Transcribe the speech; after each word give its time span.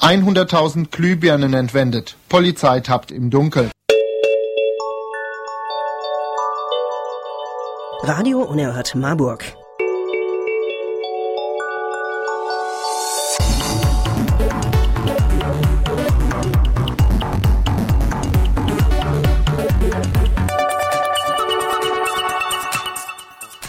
100.000 0.00 0.90
Glühbirnen 0.90 1.52
entwendet. 1.52 2.16
Polizei 2.28 2.80
tappt 2.80 3.10
im 3.10 3.28
Dunkeln. 3.30 3.70
Radio 8.02 8.40
Unerhört 8.40 8.94
Marburg. 8.94 9.44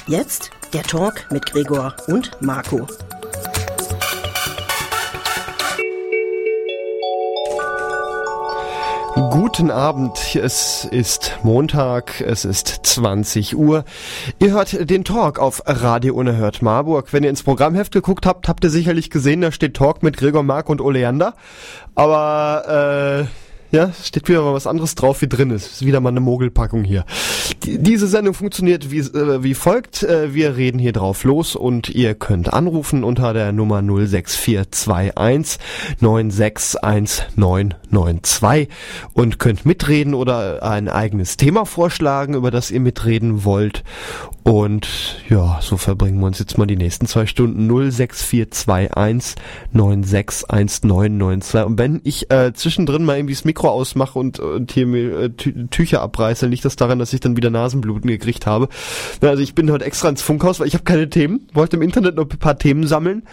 Jetzt 0.08 0.52
der 0.74 0.84
Talk 0.84 1.26
mit 1.32 1.46
Gregor 1.46 1.96
und 2.08 2.32
Marco. 2.42 2.88
Guten 9.30 9.70
Abend, 9.70 10.36
es 10.36 10.86
ist 10.86 11.40
Montag, 11.44 12.22
es 12.22 12.44
ist 12.44 12.68
20 12.84 13.56
Uhr. 13.56 13.84
Ihr 14.40 14.52
hört 14.52 14.90
den 14.90 15.04
Talk 15.04 15.38
auf 15.38 15.62
Radio 15.66 16.16
Unerhört 16.16 16.62
Marburg. 16.62 17.14
Wenn 17.14 17.24
ihr 17.24 17.30
ins 17.30 17.44
Programmheft 17.44 17.92
geguckt 17.92 18.26
habt, 18.26 18.48
habt 18.48 18.64
ihr 18.64 18.70
sicherlich 18.70 19.10
gesehen, 19.10 19.42
da 19.42 19.52
steht 19.52 19.76
Talk 19.76 20.02
mit 20.02 20.18
Gregor, 20.18 20.44
Mark 20.44 20.70
und 20.70 20.82
Oleander. 20.82 21.36
Aber 21.94 23.28
äh, 23.28 23.51
ja, 23.72 23.92
steht 24.04 24.28
wieder 24.28 24.42
mal 24.42 24.54
was 24.54 24.68
anderes 24.68 24.96
drauf, 24.96 25.22
wie 25.22 25.28
drin 25.28 25.50
ist. 25.50 25.68
Ist 25.68 25.86
wieder 25.86 26.02
mal 26.02 26.10
eine 26.10 26.20
Mogelpackung 26.20 26.84
hier. 26.84 27.06
Die, 27.64 27.78
diese 27.78 28.08
Sendung 28.08 28.34
funktioniert 28.34 28.92
wie, 28.92 29.00
äh, 29.00 29.44
wie 29.44 29.54
folgt. 29.54 30.04
Äh, 30.04 30.34
wir 30.34 30.58
reden 30.58 30.78
hier 30.78 30.92
drauf 30.92 31.24
los 31.24 31.56
und 31.56 31.88
ihr 31.90 32.16
könnt 32.16 32.52
anrufen 32.52 33.06
unter 33.06 33.34
der 33.34 33.54
Nummer 33.54 33.82
06421 33.82 35.58
961992 36.02 38.68
und 39.14 39.40
könnt 39.40 39.66
mitreden 39.66 40.14
oder 40.14 40.64
ein 40.64 40.90
eigenes 40.90 41.38
Thema 41.38 41.66
vorschlagen, 41.66 42.34
über 42.34 42.52
das 42.52 42.72
ihr 42.72 42.82
mitreden 42.82 43.46
wollt. 43.46 43.86
Und 44.44 45.22
ja, 45.30 45.60
so 45.62 45.78
verbringen 45.78 46.20
wir 46.20 46.26
uns 46.26 46.40
jetzt 46.40 46.58
mal 46.58 46.66
die 46.66 46.76
nächsten 46.76 47.06
zwei 47.06 47.28
Stunden 47.28 47.70
06421 47.70 49.36
961992. 49.72 51.64
Und 51.64 51.78
wenn 51.78 52.02
ich 52.04 52.32
äh, 52.32 52.52
zwischendrin 52.54 53.06
mal 53.06 53.18
irgendwie 53.18 53.36
das 53.36 53.46
Mikro 53.46 53.61
ausmache 53.70 54.18
und, 54.18 54.40
und 54.40 54.72
hier 54.72 54.88
mir 54.88 55.20
äh, 55.20 55.30
Tü 55.30 55.68
Tücher 55.68 56.02
abreiße, 56.02 56.48
liegt 56.48 56.66
das 56.66 56.76
daran, 56.76 57.00
dass 57.00 57.14
ich 57.14 57.20
dann 57.20 57.38
wieder 57.38 57.50
Nasenbluten 57.50 58.10
gekriegt 58.10 58.48
habe. 58.48 58.70
Also 59.22 59.44
ich 59.44 59.54
bin 59.54 59.72
heute 59.72 59.86
extra 59.86 60.10
ins 60.10 60.22
Funkhaus, 60.22 60.60
weil 60.60 60.68
ich 60.68 60.74
habe 60.74 60.84
keine 60.84 61.10
Themen, 61.10 61.48
wollte 61.54 61.76
im 61.76 61.82
Internet 61.82 62.16
noch 62.16 62.30
ein 62.30 62.40
paar 62.40 62.58
Themen 62.58 62.88
sammeln. 62.88 63.24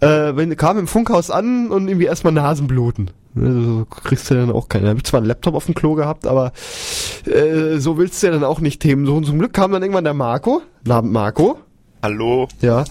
Äh, 0.00 0.36
wenn, 0.36 0.56
kam 0.56 0.78
im 0.78 0.86
Funkhaus 0.86 1.30
an 1.30 1.70
und 1.70 1.88
irgendwie 1.88 2.06
erstmal 2.06 2.32
Nasenbluten. 2.32 3.10
Also 3.36 3.84
kriegst 3.86 4.30
du 4.30 4.34
dann 4.34 4.52
auch 4.52 4.68
keine. 4.68 4.84
Da 4.84 4.90
habe 4.90 4.98
ich 4.98 5.04
zwar 5.04 5.18
einen 5.18 5.26
Laptop 5.26 5.54
auf 5.54 5.66
dem 5.66 5.74
Klo 5.74 5.94
gehabt, 5.94 6.26
aber 6.26 6.52
äh, 7.26 7.78
so 7.78 7.98
willst 7.98 8.22
du 8.22 8.28
ja 8.28 8.32
dann 8.32 8.44
auch 8.44 8.60
nicht 8.60 8.80
Themen. 8.80 9.06
So 9.06 9.16
und 9.16 9.26
zum 9.26 9.38
Glück 9.38 9.52
kam 9.52 9.72
dann 9.72 9.82
irgendwann 9.82 10.04
der 10.04 10.14
Marco. 10.14 10.62
Abend, 10.88 11.12
Marco. 11.12 11.58
Hallo. 12.02 12.48
Ja. 12.60 12.84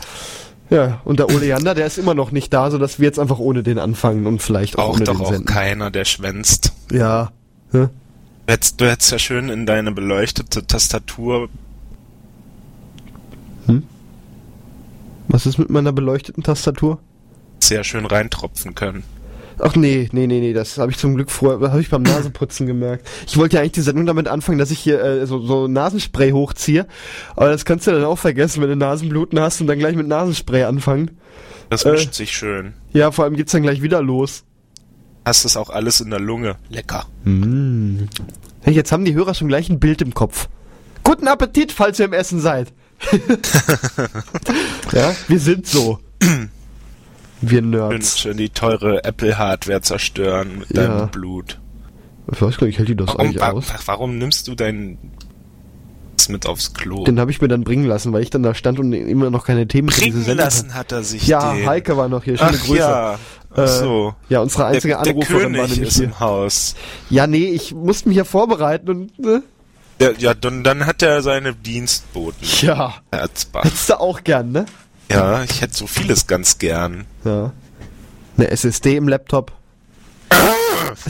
Ja, 0.74 1.02
und 1.06 1.20
der 1.20 1.30
Oleander, 1.30 1.76
der 1.76 1.86
ist 1.86 2.00
immer 2.00 2.16
noch 2.16 2.32
nicht 2.32 2.52
da, 2.52 2.72
sodass 2.72 2.98
wir 3.00 3.06
jetzt 3.06 3.20
einfach 3.20 3.38
ohne 3.38 3.62
den 3.62 3.78
anfangen 3.78 4.26
und 4.26 4.42
vielleicht 4.42 4.78
auch 4.80 4.86
Braucht 4.88 4.96
ohne 4.98 5.06
doch 5.06 5.14
den 5.18 5.22
auch 5.22 5.30
senden. 5.32 5.46
keiner, 5.46 5.92
der 5.92 6.04
schwänzt. 6.04 6.74
Ja. 6.92 7.32
ja. 7.72 7.90
Du 8.48 8.52
hättest, 8.52 8.82
du 8.82 8.90
hättest 8.90 9.12
ja 9.12 9.20
schön 9.20 9.50
in 9.50 9.66
deine 9.68 9.92
beleuchtete 9.92 10.66
Tastatur. 10.66 11.50
Was 15.28 15.46
ist 15.46 15.58
mit 15.58 15.70
meiner 15.70 15.92
beleuchteten 15.92 16.44
Tastatur? 16.44 17.00
sehr 17.60 17.84
schön 17.86 18.06
reintropfen 18.06 18.76
können. 18.76 19.04
Ach 19.60 19.76
nee, 19.76 20.10
nee, 20.12 20.28
nee, 20.28 20.40
nee, 20.40 20.54
das 20.54 20.78
habe 20.78 20.92
ich 20.92 20.98
zum 20.98 21.16
Glück 21.16 21.30
vorher, 21.32 21.72
habe 21.72 21.82
ich 21.82 21.90
beim 21.90 22.04
Nasenputzen 22.04 22.68
gemerkt. 22.68 23.08
Ich 23.28 23.38
wollte 23.38 23.56
ja 23.56 23.62
eigentlich 23.62 23.74
die 23.74 23.82
Sendung 23.82 24.06
damit 24.06 24.28
anfangen, 24.28 24.58
dass 24.58 24.72
ich 24.72 24.80
hier 24.80 25.02
äh, 25.04 25.26
so, 25.28 25.40
so 25.40 25.68
Nasenspray 25.68 26.32
hochziehe, 26.32 26.88
aber 27.36 27.50
das 27.50 27.66
kannst 27.66 27.88
du 27.88 27.92
dann 27.92 28.04
auch 28.04 28.18
vergessen, 28.18 28.62
wenn 28.62 28.70
du 28.70 28.76
Nasenbluten 28.76 29.40
hast 29.40 29.62
und 29.62 29.68
dann 29.68 29.80
gleich 29.80 29.96
mit 29.96 30.08
Nasenspray 30.08 30.64
anfangen. 30.64 31.12
Das 31.70 31.86
Äh. 31.86 31.92
mischt 31.94 32.14
sich 32.14 32.32
schön. 32.32 32.74
Ja, 32.92 33.12
vor 33.12 33.26
allem 33.26 33.36
geht's 33.36 33.52
dann 33.52 33.64
gleich 33.64 33.82
wieder 33.82 34.02
los. 34.02 34.44
Hast 35.26 35.46
es 35.46 35.56
auch 35.56 35.70
alles 35.70 36.02
in 36.02 36.10
der 36.10 36.20
Lunge. 36.20 36.58
Lecker. 36.70 37.06
Hey, 37.26 38.74
jetzt 38.74 38.92
haben 38.92 39.06
die 39.06 39.14
Hörer 39.14 39.34
schon 39.34 39.48
gleich 39.48 39.70
ein 39.70 39.80
Bild 39.80 40.02
im 40.02 40.14
Kopf. 40.14 40.50
Guten 41.04 41.28
Appetit, 41.28 41.72
falls 41.72 42.00
ihr 42.00 42.06
im 42.06 42.14
Essen 42.14 42.40
seid. 42.42 42.74
ja, 44.92 45.14
wir 45.28 45.40
sind 45.40 45.68
so. 45.68 46.00
Wir 47.50 47.62
Nerds. 47.62 48.20
schön 48.20 48.38
die 48.38 48.50
teure 48.50 49.04
Apple-Hardware 49.04 49.82
zerstören 49.82 50.60
mit 50.60 50.70
Ja. 50.78 50.88
deinem 50.88 51.10
Blut. 51.10 51.60
Ich 52.32 52.42
weiß 52.42 52.58
gar 52.58 52.68
nicht, 52.68 52.80
hält 52.80 52.88
die 52.90 52.96
das 52.96 53.08
Warum, 53.10 53.22
eigentlich 53.22 53.42
wa 53.42 53.50
aus? 53.52 53.66
warum 53.86 54.18
nimmst 54.18 54.48
du 54.48 54.56
dein 54.56 54.98
mit 56.30 56.46
aufs 56.48 56.74
Klo? 56.74 57.04
Den 57.04 57.20
habe 57.20 57.32
ich 57.32 57.42
mir 57.42 57.50
dann 57.50 57.66
bringen 57.66 57.86
lassen, 57.86 58.14
weil 58.14 58.22
ich 58.24 58.30
dann 58.30 58.44
da 58.44 58.54
stand 58.54 58.80
und 58.80 58.94
immer 58.94 59.30
noch 59.30 59.46
keine 59.46 59.68
Themen 59.68 59.90
für 59.90 60.00
Bringen 60.02 60.24
Sendung 60.24 60.38
lassen 60.46 60.74
hat 60.74 60.92
er 60.94 61.04
sich 61.04 61.28
Ja, 61.28 61.54
den. 61.54 61.66
Heike 61.68 61.98
war 61.98 62.08
noch 62.08 62.24
hier. 62.24 62.38
Schöne 62.38 62.52
Ach 62.54 62.66
Grüße. 62.66 62.78
ja. 62.80 63.20
Ach 63.54 63.58
Äh, 63.58 63.68
so. 63.68 64.16
Ja, 64.30 64.40
unsere 64.40 64.66
einzige 64.68 64.94
der, 64.94 65.04
der 65.04 65.12
Anruferin 65.14 65.44
war 65.58 65.68
nämlich 65.68 65.82
ist 65.82 65.96
hier. 65.98 66.06
im 66.06 66.20
Haus. 66.22 66.76
Ja, 67.10 67.28
nee, 67.28 67.48
ich 67.50 67.74
musste 67.76 68.08
mich 68.08 68.18
ja 68.18 68.24
vorbereiten 68.24 68.90
und 68.90 69.20
ne? 69.20 69.44
Ja, 70.02 70.10
ja 70.18 70.34
dann, 70.34 70.64
dann 70.64 70.86
hat 70.86 71.02
er 71.04 71.22
seine 71.22 71.54
Dienstboten. 71.54 72.48
Ja. 72.62 72.94
Erzbach. 73.12 73.66
Hättest 73.66 73.90
du 73.90 74.00
auch 74.00 74.24
gern, 74.24 74.52
ne? 74.54 74.66
Ja, 75.14 75.44
ich 75.44 75.62
hätte 75.62 75.76
so 75.76 75.88
vieles 75.88 76.28
ganz 76.28 76.58
gern. 76.58 77.06
Ja. 77.24 77.54
Eine 78.38 78.50
SSD 78.50 78.96
im 78.96 79.08
Laptop. 79.08 79.52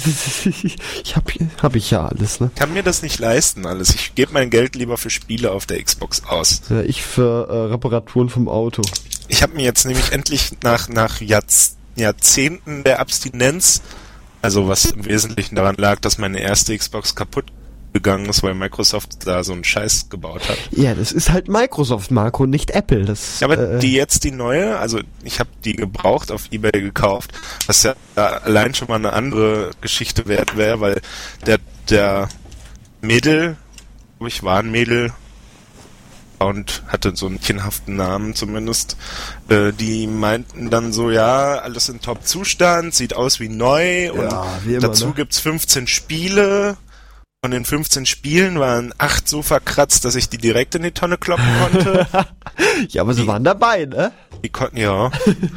ich 1.03 1.15
hab, 1.15 1.31
hab 1.61 1.75
ich 1.75 1.91
ja 1.91 2.07
alles, 2.07 2.39
ne? 2.39 2.51
Kann 2.55 2.73
mir 2.73 2.83
das 2.83 3.01
nicht 3.01 3.19
leisten 3.19 3.65
alles. 3.65 3.93
Ich 3.95 4.15
gebe 4.15 4.33
mein 4.33 4.49
Geld 4.49 4.75
lieber 4.75 4.97
für 4.97 5.09
Spiele 5.09 5.51
auf 5.51 5.65
der 5.65 5.81
Xbox 5.83 6.23
aus. 6.25 6.61
Ja, 6.69 6.81
ich 6.81 7.03
für 7.03 7.47
äh, 7.49 7.71
Reparaturen 7.71 8.29
vom 8.29 8.47
Auto. 8.47 8.81
Ich 9.27 9.43
habe 9.43 9.55
mir 9.55 9.63
jetzt 9.63 9.85
nämlich 9.85 10.11
endlich 10.11 10.51
nach, 10.63 10.89
nach 10.89 11.21
Jahrz 11.21 11.75
Jahrzehnten 11.95 12.83
der 12.83 12.99
Abstinenz, 12.99 13.81
also 14.41 14.67
was 14.67 14.85
im 14.85 15.05
Wesentlichen 15.05 15.55
daran 15.55 15.75
lag, 15.75 15.99
dass 15.99 16.17
meine 16.17 16.39
erste 16.39 16.75
Xbox 16.75 17.13
kaputt 17.13 17.51
gegangen 17.93 18.25
ist, 18.25 18.43
weil 18.43 18.55
Microsoft 18.55 19.25
da 19.25 19.43
so 19.43 19.53
einen 19.53 19.63
Scheiß 19.63 20.09
gebaut 20.09 20.49
hat. 20.49 20.57
Ja, 20.71 20.95
das 20.95 21.11
ist 21.11 21.31
halt 21.31 21.47
Microsoft, 21.47 22.11
Marco, 22.11 22.45
nicht 22.45 22.71
Apple. 22.71 23.05
Das, 23.05 23.39
Ja, 23.39 23.47
aber 23.47 23.75
äh, 23.75 23.79
die 23.79 23.93
jetzt 23.93 24.23
die 24.23 24.31
neue, 24.31 24.77
also 24.79 24.99
ich 25.23 25.39
habe 25.39 25.49
die 25.63 25.75
gebraucht 25.75 26.31
auf 26.31 26.51
Ebay 26.51 26.71
gekauft, 26.71 27.31
was 27.67 27.83
ja 27.83 27.95
allein 28.15 28.73
schon 28.73 28.87
mal 28.87 28.95
eine 28.95 29.13
andere 29.13 29.71
Geschichte 29.81 30.27
wert 30.27 30.57
wäre, 30.57 30.79
weil 30.79 31.01
der 31.45 31.59
der 31.89 32.29
Mädel, 33.01 33.57
glaub 34.17 34.27
ich 34.27 34.43
war 34.43 34.59
ein 34.59 34.71
Mädel 34.71 35.11
und 36.39 36.83
hatte 36.87 37.15
so 37.15 37.25
einen 37.27 37.39
kindhaften 37.39 37.95
Namen 37.95 38.35
zumindest, 38.35 38.97
äh, 39.49 39.71
die 39.71 40.07
meinten 40.07 40.69
dann 40.69 40.93
so, 40.93 41.11
ja, 41.11 41.59
alles 41.59 41.89
in 41.89 42.01
Top-Zustand, 42.01 42.93
sieht 42.93 43.15
aus 43.15 43.39
wie 43.39 43.49
neu 43.49 44.11
und 44.11 44.31
Ja, 44.31 44.47
immer, 44.65 44.79
dazu 44.79 45.07
ne? 45.07 45.13
gibt's 45.13 45.39
15 45.39 45.87
Spiele. 45.87 46.77
Von 47.43 47.51
den 47.51 47.65
15 47.65 48.05
Spielen 48.05 48.57
waren 48.57 48.93
acht 48.99 49.27
so 49.27 49.41
verkratzt, 49.41 50.05
dass 50.05 50.15
ich 50.15 50.29
die 50.29 50.37
direkt 50.37 50.75
in 50.75 50.83
die 50.83 50.91
Tonne 50.91 51.17
kloppen 51.17 51.45
konnte. 51.59 52.07
ja, 52.87 53.01
aber 53.01 53.13
sie 53.13 53.27
waren 53.27 53.43
dabei, 53.43 53.83
ne? 53.83 54.13
Die 54.45 54.47
konnten, 54.47 54.77
ja. 54.77 55.11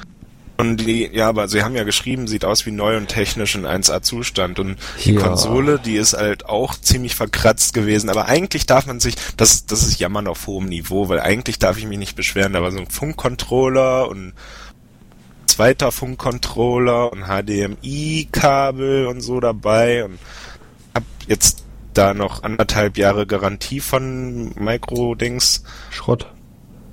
Und 0.56 0.78
die, 0.78 1.08
ja, 1.12 1.28
aber 1.28 1.46
sie 1.46 1.62
haben 1.62 1.76
ja 1.76 1.84
geschrieben, 1.84 2.26
sieht 2.26 2.44
aus 2.44 2.66
wie 2.66 2.72
neu 2.72 2.96
und 2.96 3.06
technisch 3.06 3.54
in 3.54 3.66
1A-Zustand. 3.66 4.58
Und 4.58 4.78
die 5.04 5.12
Ja. 5.12 5.20
Konsole, 5.20 5.78
die 5.78 5.94
ist 5.94 6.14
halt 6.14 6.46
auch 6.46 6.74
ziemlich 6.74 7.14
verkratzt 7.14 7.72
gewesen. 7.72 8.10
Aber 8.10 8.26
eigentlich 8.26 8.66
darf 8.66 8.86
man 8.86 8.98
sich, 8.98 9.14
das, 9.36 9.66
das 9.66 9.84
ist 9.84 10.00
Jammern 10.00 10.26
auf 10.26 10.48
hohem 10.48 10.66
Niveau, 10.66 11.08
weil 11.08 11.20
eigentlich 11.20 11.60
darf 11.60 11.78
ich 11.78 11.86
mich 11.86 11.98
nicht 11.98 12.16
beschweren. 12.16 12.54
Da 12.54 12.62
war 12.62 12.72
so 12.72 12.78
ein 12.78 12.88
Funkcontroller 12.90 14.08
und 14.08 14.32
zweiter 15.46 15.92
Funkcontroller 15.92 17.12
und 17.12 17.26
HDMI-Kabel 17.26 19.06
und 19.06 19.20
so 19.20 19.38
dabei 19.38 20.04
und 20.04 20.18
hab 20.94 21.04
jetzt 21.28 21.65
da 21.96 22.14
noch 22.14 22.42
anderthalb 22.42 22.98
Jahre 22.98 23.26
Garantie 23.26 23.80
von 23.80 24.52
Micro-Dings. 24.58 25.62
Schrott. 25.90 26.26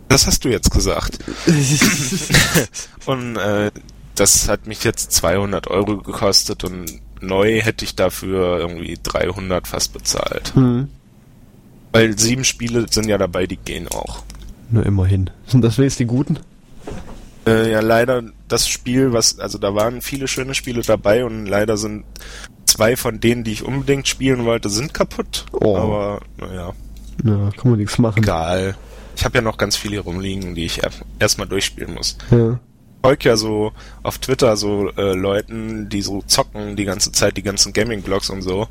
Das 0.07 0.27
hast 0.27 0.45
du 0.45 0.49
jetzt 0.49 0.71
gesagt. 0.71 1.19
Und 3.05 3.35
äh, 3.37 3.71
das 4.15 4.47
hat 4.47 4.67
mich 4.67 4.83
jetzt 4.83 5.11
200 5.11 5.67
Euro 5.67 5.97
gekostet 5.97 6.63
und 6.63 6.85
neu 7.19 7.61
hätte 7.61 7.83
ich 7.83 7.95
dafür 7.95 8.59
irgendwie 8.59 8.97
300 9.01 9.67
fast 9.67 9.93
bezahlt. 9.93 10.53
hm. 10.53 10.89
Weil 11.91 12.17
sieben 12.17 12.43
Spiele 12.43 12.85
sind 12.89 13.07
ja 13.07 13.17
dabei, 13.17 13.45
die 13.47 13.57
gehen 13.57 13.87
auch. 13.87 14.23
Nur 14.69 14.85
immerhin. 14.85 15.29
Sind 15.47 15.61
das 15.63 15.77
wenigstens 15.77 15.97
die 15.97 16.05
guten? 16.05 16.39
Äh, 17.45 17.71
ja, 17.71 17.81
leider 17.81 18.23
das 18.47 18.67
Spiel, 18.67 19.13
was, 19.13 19.39
also 19.39 19.57
da 19.57 19.75
waren 19.75 20.01
viele 20.01 20.27
schöne 20.27 20.53
Spiele 20.53 20.81
dabei 20.81 21.25
und 21.25 21.45
leider 21.45 21.77
sind 21.77 22.05
zwei 22.65 22.95
von 22.95 23.19
denen, 23.19 23.43
die 23.43 23.51
ich 23.53 23.63
unbedingt 23.63 24.07
spielen 24.07 24.45
wollte, 24.45 24.69
sind 24.69 24.93
kaputt. 24.93 25.45
Oh. 25.51 25.77
Aber 25.77 26.21
naja, 26.37 26.73
Ja, 27.23 27.49
kann 27.57 27.71
man 27.71 27.79
nichts 27.79 27.97
machen. 27.97 28.21
egal. 28.23 28.75
Ich 29.15 29.23
habe 29.25 29.35
ja 29.37 29.41
noch 29.41 29.57
ganz 29.57 29.75
viele 29.77 29.93
hier 29.93 30.01
rumliegen, 30.01 30.55
die 30.55 30.65
ich 30.65 30.81
erstmal 31.19 31.47
durchspielen 31.47 31.93
muss. 31.93 32.17
Ja. 32.31 32.59
folge 33.03 33.29
ja 33.29 33.37
so 33.37 33.71
auf 34.01 34.17
Twitter 34.17 34.57
so 34.57 34.89
äh, 34.97 35.13
Leuten, 35.13 35.87
die 35.89 36.01
so 36.01 36.23
zocken 36.25 36.75
die 36.75 36.85
ganze 36.85 37.11
Zeit, 37.11 37.37
die 37.37 37.43
ganzen 37.43 37.73
Gaming-Blogs 37.73 38.29
und 38.31 38.41
so. 38.41 38.67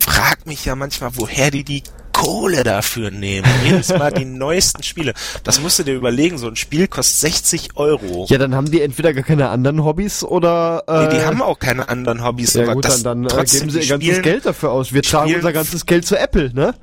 Frag 0.00 0.46
mich 0.46 0.64
ja 0.64 0.74
manchmal, 0.74 1.10
woher 1.14 1.50
die 1.50 1.62
die 1.62 1.82
Kohle 2.12 2.64
dafür 2.64 3.10
nehmen. 3.10 3.48
Jedes 3.64 3.90
Mal 3.90 4.12
die 4.12 4.24
neuesten 4.24 4.82
Spiele. 4.82 5.14
Das 5.44 5.60
musst 5.60 5.78
du 5.78 5.82
dir 5.82 5.94
überlegen, 5.94 6.38
so 6.38 6.48
ein 6.48 6.56
Spiel 6.56 6.88
kostet 6.88 7.32
60 7.32 7.76
Euro. 7.76 8.26
Ja, 8.28 8.38
dann 8.38 8.54
haben 8.54 8.70
die 8.70 8.80
entweder 8.80 9.12
gar 9.12 9.24
keine 9.24 9.48
anderen 9.48 9.84
Hobbys 9.84 10.24
oder... 10.24 10.84
Äh, 10.86 11.06
nee, 11.06 11.18
die 11.18 11.24
haben 11.24 11.42
auch 11.42 11.58
keine 11.58 11.88
anderen 11.88 12.24
Hobbys. 12.24 12.54
Ja 12.54 12.72
gut, 12.72 12.84
dann, 12.84 13.02
dann 13.02 13.24
äh, 13.26 13.44
geben 13.44 13.70
sie 13.70 13.80
ihr 13.80 13.86
ganzes 13.86 14.22
Geld 14.22 14.46
dafür 14.46 14.72
aus. 14.72 14.92
Wir 14.92 15.02
tragen 15.02 15.34
unser 15.34 15.52
ganzes 15.52 15.86
Geld 15.86 16.06
zu 16.06 16.18
Apple, 16.18 16.52
ne? 16.52 16.74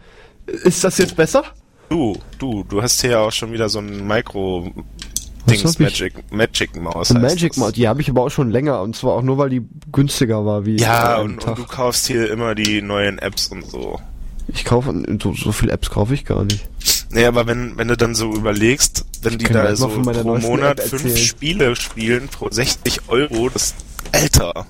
Ist 0.45 0.83
das 0.83 0.97
jetzt 0.97 1.15
besser? 1.15 1.44
Du, 1.89 2.18
du, 2.38 2.63
du 2.63 2.81
hast 2.81 3.01
hier 3.01 3.12
ja 3.12 3.19
auch 3.19 3.31
schon 3.31 3.51
wieder 3.51 3.69
so 3.69 3.79
ein 3.79 4.07
Micro 4.07 4.71
Dings 5.50 5.79
Magic, 5.79 6.13
Magic 6.31 6.75
Maus. 6.75 7.13
Magic 7.13 7.57
Maus, 7.57 7.71
die 7.74 7.88
habe 7.88 8.01
ich 8.01 8.09
aber 8.09 8.24
auch 8.24 8.29
schon 8.29 8.51
länger 8.51 8.81
und 8.81 8.95
zwar 8.95 9.13
auch 9.13 9.21
nur, 9.21 9.38
weil 9.38 9.50
die 9.50 9.62
günstiger 9.91 10.45
war 10.45 10.65
wie. 10.65 10.77
Ja, 10.77 11.18
und, 11.18 11.45
und, 11.45 11.57
du 11.57 11.63
kaufst 11.63 12.07
hier 12.07 12.29
immer 12.29 12.53
die 12.53 12.81
neuen 12.81 13.18
Apps 13.19 13.47
und 13.47 13.65
so. 13.65 14.00
Ich 14.47 14.63
kaufe 14.63 14.94
so, 15.21 15.33
so 15.33 15.51
viele 15.51 15.73
Apps 15.73 15.89
kaufe 15.89 16.13
ich 16.13 16.25
gar 16.25 16.44
nicht. 16.45 16.67
Nee, 17.09 17.25
aber 17.25 17.47
wenn, 17.47 17.77
wenn 17.77 17.88
du 17.88 17.97
dann 17.97 18.15
so 18.15 18.33
überlegst, 18.33 19.05
wenn 19.21 19.33
ich 19.33 19.39
die 19.39 19.53
da 19.53 19.75
so 19.75 19.88
pro 19.88 20.38
Monat 20.38 20.81
fünf 20.81 21.17
Spiele 21.17 21.75
spielen, 21.75 22.27
pro 22.29 22.49
60 22.49 23.09
Euro, 23.09 23.49
das 23.49 23.75
Alter. 24.11 24.65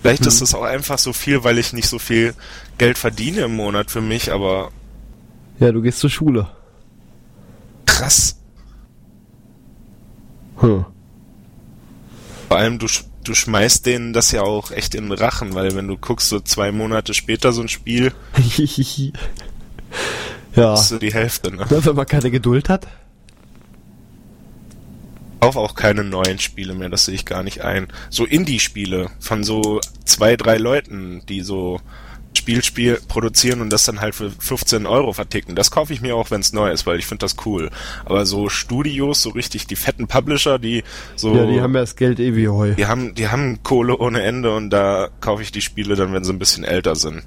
Vielleicht 0.00 0.22
hm. 0.22 0.28
ist 0.28 0.40
das 0.40 0.54
auch 0.54 0.62
einfach 0.62 0.98
so 0.98 1.12
viel, 1.12 1.44
weil 1.44 1.58
ich 1.58 1.72
nicht 1.72 1.88
so 1.88 1.98
viel 1.98 2.34
Geld 2.78 2.98
verdiene 2.98 3.42
im 3.42 3.56
Monat 3.56 3.90
für 3.90 4.00
mich, 4.00 4.32
aber. 4.32 4.70
Ja, 5.58 5.72
du 5.72 5.80
gehst 5.80 6.00
zur 6.00 6.10
Schule. 6.10 6.48
Krass. 7.86 8.36
Hm. 10.58 10.84
Vor 12.48 12.56
allem, 12.56 12.78
du, 12.78 12.86
du 13.28 13.34
schmeißt 13.34 13.86
denen 13.86 14.12
das 14.12 14.32
ja 14.32 14.42
auch 14.42 14.70
echt 14.70 14.94
in 14.94 15.08
den 15.08 15.12
Rachen, 15.12 15.54
weil 15.54 15.74
wenn 15.74 15.88
du 15.88 15.96
guckst, 15.96 16.28
so 16.28 16.40
zwei 16.40 16.72
Monate 16.72 17.14
später 17.14 17.52
so 17.52 17.62
ein 17.62 17.68
Spiel. 17.68 18.12
ja. 20.54 20.74
Ist 20.74 20.88
so 20.88 20.98
die 20.98 21.12
Hälfte, 21.12 21.54
ne? 21.54 21.66
Wenn 21.68 21.96
man 21.96 22.06
keine 22.06 22.30
Geduld 22.30 22.68
hat. 22.68 22.86
Kauf 25.40 25.56
auch 25.56 25.74
keine 25.74 26.02
neuen 26.02 26.38
Spiele 26.38 26.74
mehr, 26.74 26.88
das 26.88 27.04
sehe 27.04 27.14
ich 27.14 27.24
gar 27.24 27.42
nicht 27.42 27.62
ein. 27.62 27.88
So 28.10 28.24
Indie-Spiele 28.24 29.10
von 29.20 29.44
so 29.44 29.80
zwei, 30.04 30.36
drei 30.36 30.56
Leuten, 30.56 31.22
die 31.28 31.42
so 31.42 31.80
Spiel, 32.36 32.62
Spiel 32.62 33.00
produzieren 33.08 33.60
und 33.60 33.70
das 33.70 33.84
dann 33.84 34.00
halt 34.00 34.14
für 34.14 34.30
15 34.30 34.86
Euro 34.86 35.12
verticken. 35.12 35.56
Das 35.56 35.70
kaufe 35.70 35.92
ich 35.92 36.00
mir 36.00 36.14
auch, 36.16 36.30
wenn 36.30 36.40
es 36.40 36.52
neu 36.52 36.70
ist, 36.70 36.86
weil 36.86 36.98
ich 36.98 37.06
finde 37.06 37.24
das 37.24 37.36
cool. 37.44 37.70
Aber 38.04 38.26
so 38.26 38.48
Studios, 38.48 39.22
so 39.22 39.30
richtig 39.30 39.66
die 39.66 39.76
fetten 39.76 40.06
Publisher, 40.06 40.58
die 40.58 40.84
so. 41.16 41.34
Ja, 41.34 41.46
die 41.46 41.60
haben 41.60 41.74
ja 41.74 41.80
das 41.80 41.96
Geld 41.96 42.20
eh 42.20 42.36
wie 42.36 42.48
heu. 42.48 42.74
Die 42.74 42.86
haben, 42.86 43.14
die 43.14 43.28
haben 43.28 43.62
Kohle 43.62 43.96
ohne 43.98 44.22
Ende 44.22 44.54
und 44.54 44.70
da 44.70 45.08
kaufe 45.20 45.42
ich 45.42 45.52
die 45.52 45.62
Spiele 45.62 45.96
dann, 45.96 46.12
wenn 46.12 46.24
sie 46.24 46.32
ein 46.32 46.38
bisschen 46.38 46.64
älter 46.64 46.94
sind. 46.94 47.22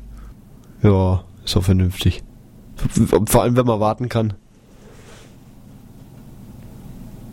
Ja, 0.84 1.24
ist 1.44 1.58
auch 1.58 1.64
vernünftig. 1.64 2.24
Vor 3.26 3.44
allem, 3.44 3.58
wenn 3.58 3.66
man 3.66 3.80
warten 3.80 4.08
kann. 4.08 4.34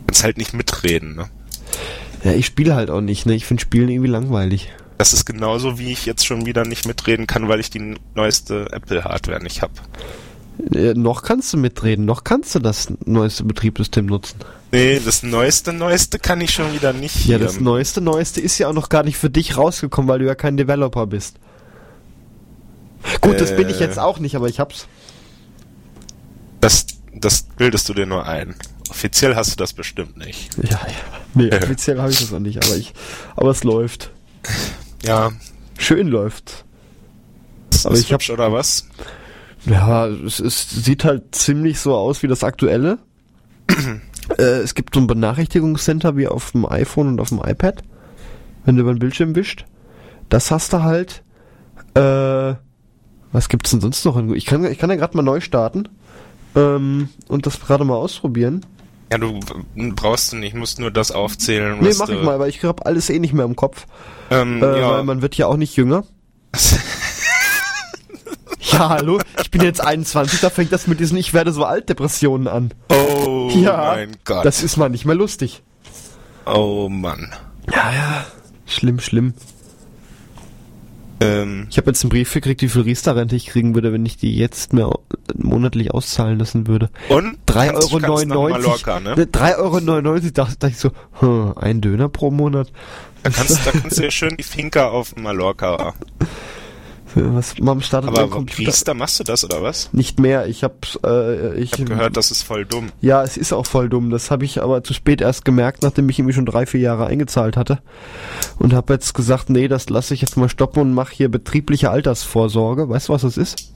Kannst 0.07 0.23
halt 0.23 0.37
nicht 0.37 0.53
mitreden, 0.53 1.15
ne? 1.15 1.29
Ja, 2.23 2.31
ich 2.31 2.45
spiele 2.45 2.75
halt 2.75 2.89
auch 2.89 3.01
nicht, 3.01 3.25
ne? 3.25 3.35
Ich 3.35 3.45
finde 3.45 3.61
Spielen 3.61 3.89
irgendwie 3.89 4.09
langweilig. 4.09 4.71
Das 4.97 5.13
ist 5.13 5.25
genauso, 5.25 5.77
wie 5.77 5.91
ich 5.91 6.05
jetzt 6.05 6.25
schon 6.25 6.45
wieder 6.45 6.65
nicht 6.65 6.87
mitreden 6.87 7.27
kann, 7.27 7.47
weil 7.47 7.59
ich 7.59 7.69
die 7.69 7.95
neueste 8.15 8.71
Apple-Hardware 8.71 9.43
nicht 9.43 9.61
habe. 9.61 9.73
Äh, 10.73 10.95
noch 10.95 11.21
kannst 11.21 11.53
du 11.53 11.57
mitreden, 11.57 12.05
noch 12.05 12.23
kannst 12.23 12.55
du 12.55 12.59
das 12.59 12.91
neueste 13.05 13.43
Betriebssystem 13.43 14.07
nutzen. 14.07 14.39
Nee, 14.71 14.99
das 15.03 15.21
neueste, 15.21 15.71
neueste 15.71 16.17
kann 16.17 16.41
ich 16.41 16.51
schon 16.51 16.73
wieder 16.73 16.93
nicht. 16.93 17.25
Ja, 17.27 17.37
das 17.37 17.59
neueste, 17.59 18.01
neueste 18.01 18.41
ist 18.41 18.57
ja 18.57 18.67
auch 18.67 18.73
noch 18.73 18.89
gar 18.89 19.03
nicht 19.03 19.17
für 19.17 19.29
dich 19.29 19.55
rausgekommen, 19.55 20.09
weil 20.09 20.19
du 20.19 20.25
ja 20.25 20.35
kein 20.35 20.57
Developer 20.57 21.05
bist. 21.05 21.35
Gut, 23.21 23.35
äh, 23.35 23.37
das 23.37 23.55
bin 23.55 23.69
ich 23.69 23.79
jetzt 23.79 23.99
auch 23.99 24.19
nicht, 24.19 24.35
aber 24.35 24.47
ich 24.47 24.59
hab's. 24.59 24.87
Das, 26.59 26.87
das 27.13 27.43
bildest 27.43 27.87
du 27.87 27.93
dir 27.93 28.07
nur 28.07 28.25
ein. 28.25 28.55
Offiziell 28.89 29.35
hast 29.35 29.51
du 29.51 29.55
das 29.57 29.73
bestimmt 29.73 30.17
nicht. 30.17 30.49
Ja, 30.57 30.71
ja. 30.71 30.79
Nee, 31.35 31.49
offiziell 31.55 32.01
habe 32.01 32.11
ich 32.11 32.19
das 32.19 32.33
auch 32.33 32.39
nicht, 32.39 32.65
aber 32.65 32.75
ich, 32.75 32.93
aber 33.35 33.51
es 33.51 33.63
läuft. 33.63 34.11
Ja. 35.03 35.31
Schön 35.77 36.07
läuft. 36.07 36.65
Ist 37.71 37.85
Aber 37.85 37.95
ich 37.95 38.11
hab, 38.11 38.27
oder 38.29 38.51
was? 38.51 38.87
Ja, 39.65 40.07
es, 40.07 40.39
es 40.39 40.69
sieht 40.69 41.03
halt 41.03 41.35
ziemlich 41.35 41.79
so 41.79 41.95
aus 41.95 42.23
wie 42.23 42.27
das 42.27 42.43
aktuelle. 42.43 42.99
äh, 44.37 44.41
es 44.41 44.73
gibt 44.75 44.95
so 44.95 44.99
ein 44.99 45.07
Benachrichtigungscenter 45.07 46.17
wie 46.17 46.27
auf 46.27 46.51
dem 46.51 46.65
iPhone 46.65 47.07
und 47.07 47.19
auf 47.19 47.29
dem 47.29 47.41
iPad, 47.43 47.83
wenn 48.65 48.75
du 48.75 48.81
über 48.81 48.93
den 48.93 48.99
Bildschirm 48.99 49.35
wischt. 49.35 49.65
Das 50.29 50.51
hast 50.51 50.73
du 50.73 50.83
halt. 50.83 51.23
Äh, 51.93 52.55
was 53.31 53.49
gibt's 53.49 53.71
denn 53.71 53.81
sonst 53.81 54.05
noch? 54.05 54.17
Ich 54.33 54.45
kann, 54.45 54.63
ich 54.65 54.77
kann 54.77 54.89
ja 54.89 54.95
gerade 54.95 55.15
mal 55.17 55.23
neu 55.23 55.41
starten 55.41 55.89
ähm, 56.55 57.09
und 57.27 57.45
das 57.45 57.59
gerade 57.59 57.83
mal 57.83 57.95
ausprobieren. 57.95 58.65
Ja, 59.11 59.17
du 59.17 59.39
brauchst 59.95 60.33
du 60.33 60.37
nicht, 60.37 60.55
musst 60.55 60.79
nur 60.79 60.91
das 60.91 61.11
aufzählen. 61.11 61.77
Was 61.79 61.87
nee, 61.87 61.93
mach 61.97 62.09
ich 62.09 62.23
mal, 62.23 62.39
weil 62.39 62.49
ich 62.49 62.63
hab 62.63 62.85
alles 62.85 63.09
eh 63.09 63.19
nicht 63.19 63.33
mehr 63.33 63.45
im 63.45 63.55
Kopf. 63.55 63.85
Ähm, 64.29 64.61
äh, 64.61 64.79
ja. 64.79 64.91
Weil 64.91 65.03
man 65.03 65.21
wird 65.21 65.35
ja 65.35 65.47
auch 65.47 65.55
nicht 65.55 65.75
jünger. 65.77 66.03
ja, 68.59 68.89
hallo, 68.89 69.19
ich 69.41 69.51
bin 69.51 69.61
jetzt 69.61 69.81
21, 69.81 70.41
da 70.41 70.49
fängt 70.49 70.73
das 70.73 70.87
mit 70.87 70.99
diesen 70.99 71.17
Ich 71.17 71.33
werde 71.33 71.51
so 71.53 71.63
alt 71.63 71.87
Depressionen 71.87 72.47
an. 72.47 72.73
Oh 72.89 73.49
ja, 73.53 73.93
mein 73.95 74.17
Gott. 74.25 74.45
Das 74.45 74.61
ist 74.63 74.75
mal 74.77 74.89
nicht 74.89 75.05
mehr 75.05 75.15
lustig. 75.15 75.63
Oh 76.45 76.89
Mann. 76.89 77.33
Ja, 77.71 77.93
ja. 77.93 78.25
Schlimm, 78.65 78.99
schlimm. 78.99 79.33
Ähm, 81.19 81.67
ich 81.69 81.77
habe 81.77 81.89
jetzt 81.89 82.03
einen 82.03 82.09
Brief 82.09 82.33
gekriegt, 82.33 82.61
wie 82.61 82.69
viel 82.69 82.83
Riester-Rente 82.83 83.35
ich 83.35 83.47
kriegen 83.47 83.73
würde, 83.75 83.91
wenn 83.91 84.05
ich 84.05 84.17
die 84.17 84.35
jetzt 84.35 84.73
mehr 84.73 84.91
monatlich 85.35 85.91
auszahlen 85.91 86.37
lassen 86.37 86.67
würde. 86.67 86.89
Und? 87.09 87.37
3,99 87.47 88.35
Euro. 88.35 88.99
Ne? 88.99 89.15
3,99 89.15 89.57
Euro 89.57 90.19
dachte, 90.19 90.31
dachte 90.31 90.67
ich 90.67 90.77
so, 90.77 90.91
hm, 91.19 91.53
ein 91.57 91.81
Döner 91.81 92.09
pro 92.09 92.31
Monat. 92.31 92.71
Da 93.23 93.29
kannst, 93.31 93.65
da 93.65 93.71
kannst 93.81 93.97
du 93.97 94.03
ja 94.03 94.11
schön 94.11 94.37
die 94.37 94.43
Finca 94.43 94.89
auf 94.89 95.15
Mallorca 95.15 95.93
was 97.23 97.57
man 97.59 97.81
startet 97.81 98.09
Aber 98.09 98.29
Computer. 98.29 98.69
Riester, 98.69 98.93
machst 98.93 99.19
du 99.19 99.23
das 99.23 99.43
oder 99.43 99.61
was? 99.61 99.91
Nicht 99.93 100.19
mehr. 100.19 100.47
Ich 100.47 100.63
habe 100.63 100.75
äh, 101.03 101.59
ich, 101.59 101.73
ich 101.73 101.79
hab 101.79 101.87
gehört, 101.87 102.17
das 102.17 102.31
ist 102.31 102.43
voll 102.43 102.65
dumm. 102.65 102.89
Ja, 103.01 103.23
es 103.23 103.37
ist 103.37 103.53
auch 103.53 103.65
voll 103.65 103.89
dumm. 103.89 104.09
Das 104.09 104.31
habe 104.31 104.45
ich 104.45 104.61
aber 104.61 104.83
zu 104.83 104.93
spät 104.93 105.21
erst 105.21 105.45
gemerkt, 105.45 105.83
nachdem 105.83 106.09
ich 106.09 106.19
irgendwie 106.19 106.33
schon 106.33 106.45
drei, 106.45 106.65
vier 106.65 106.79
Jahre 106.79 107.07
eingezahlt 107.07 107.57
hatte. 107.57 107.79
Und 108.59 108.73
habe 108.73 108.93
jetzt 108.93 109.13
gesagt, 109.13 109.49
nee, 109.49 109.67
das 109.67 109.89
lasse 109.89 110.13
ich 110.13 110.21
jetzt 110.21 110.37
mal 110.37 110.49
stoppen 110.49 110.81
und 110.81 110.93
mache 110.93 111.13
hier 111.13 111.29
betriebliche 111.29 111.89
Altersvorsorge. 111.89 112.89
Weißt 112.89 113.09
du, 113.09 113.13
was 113.13 113.21
das 113.21 113.37
ist? 113.37 113.73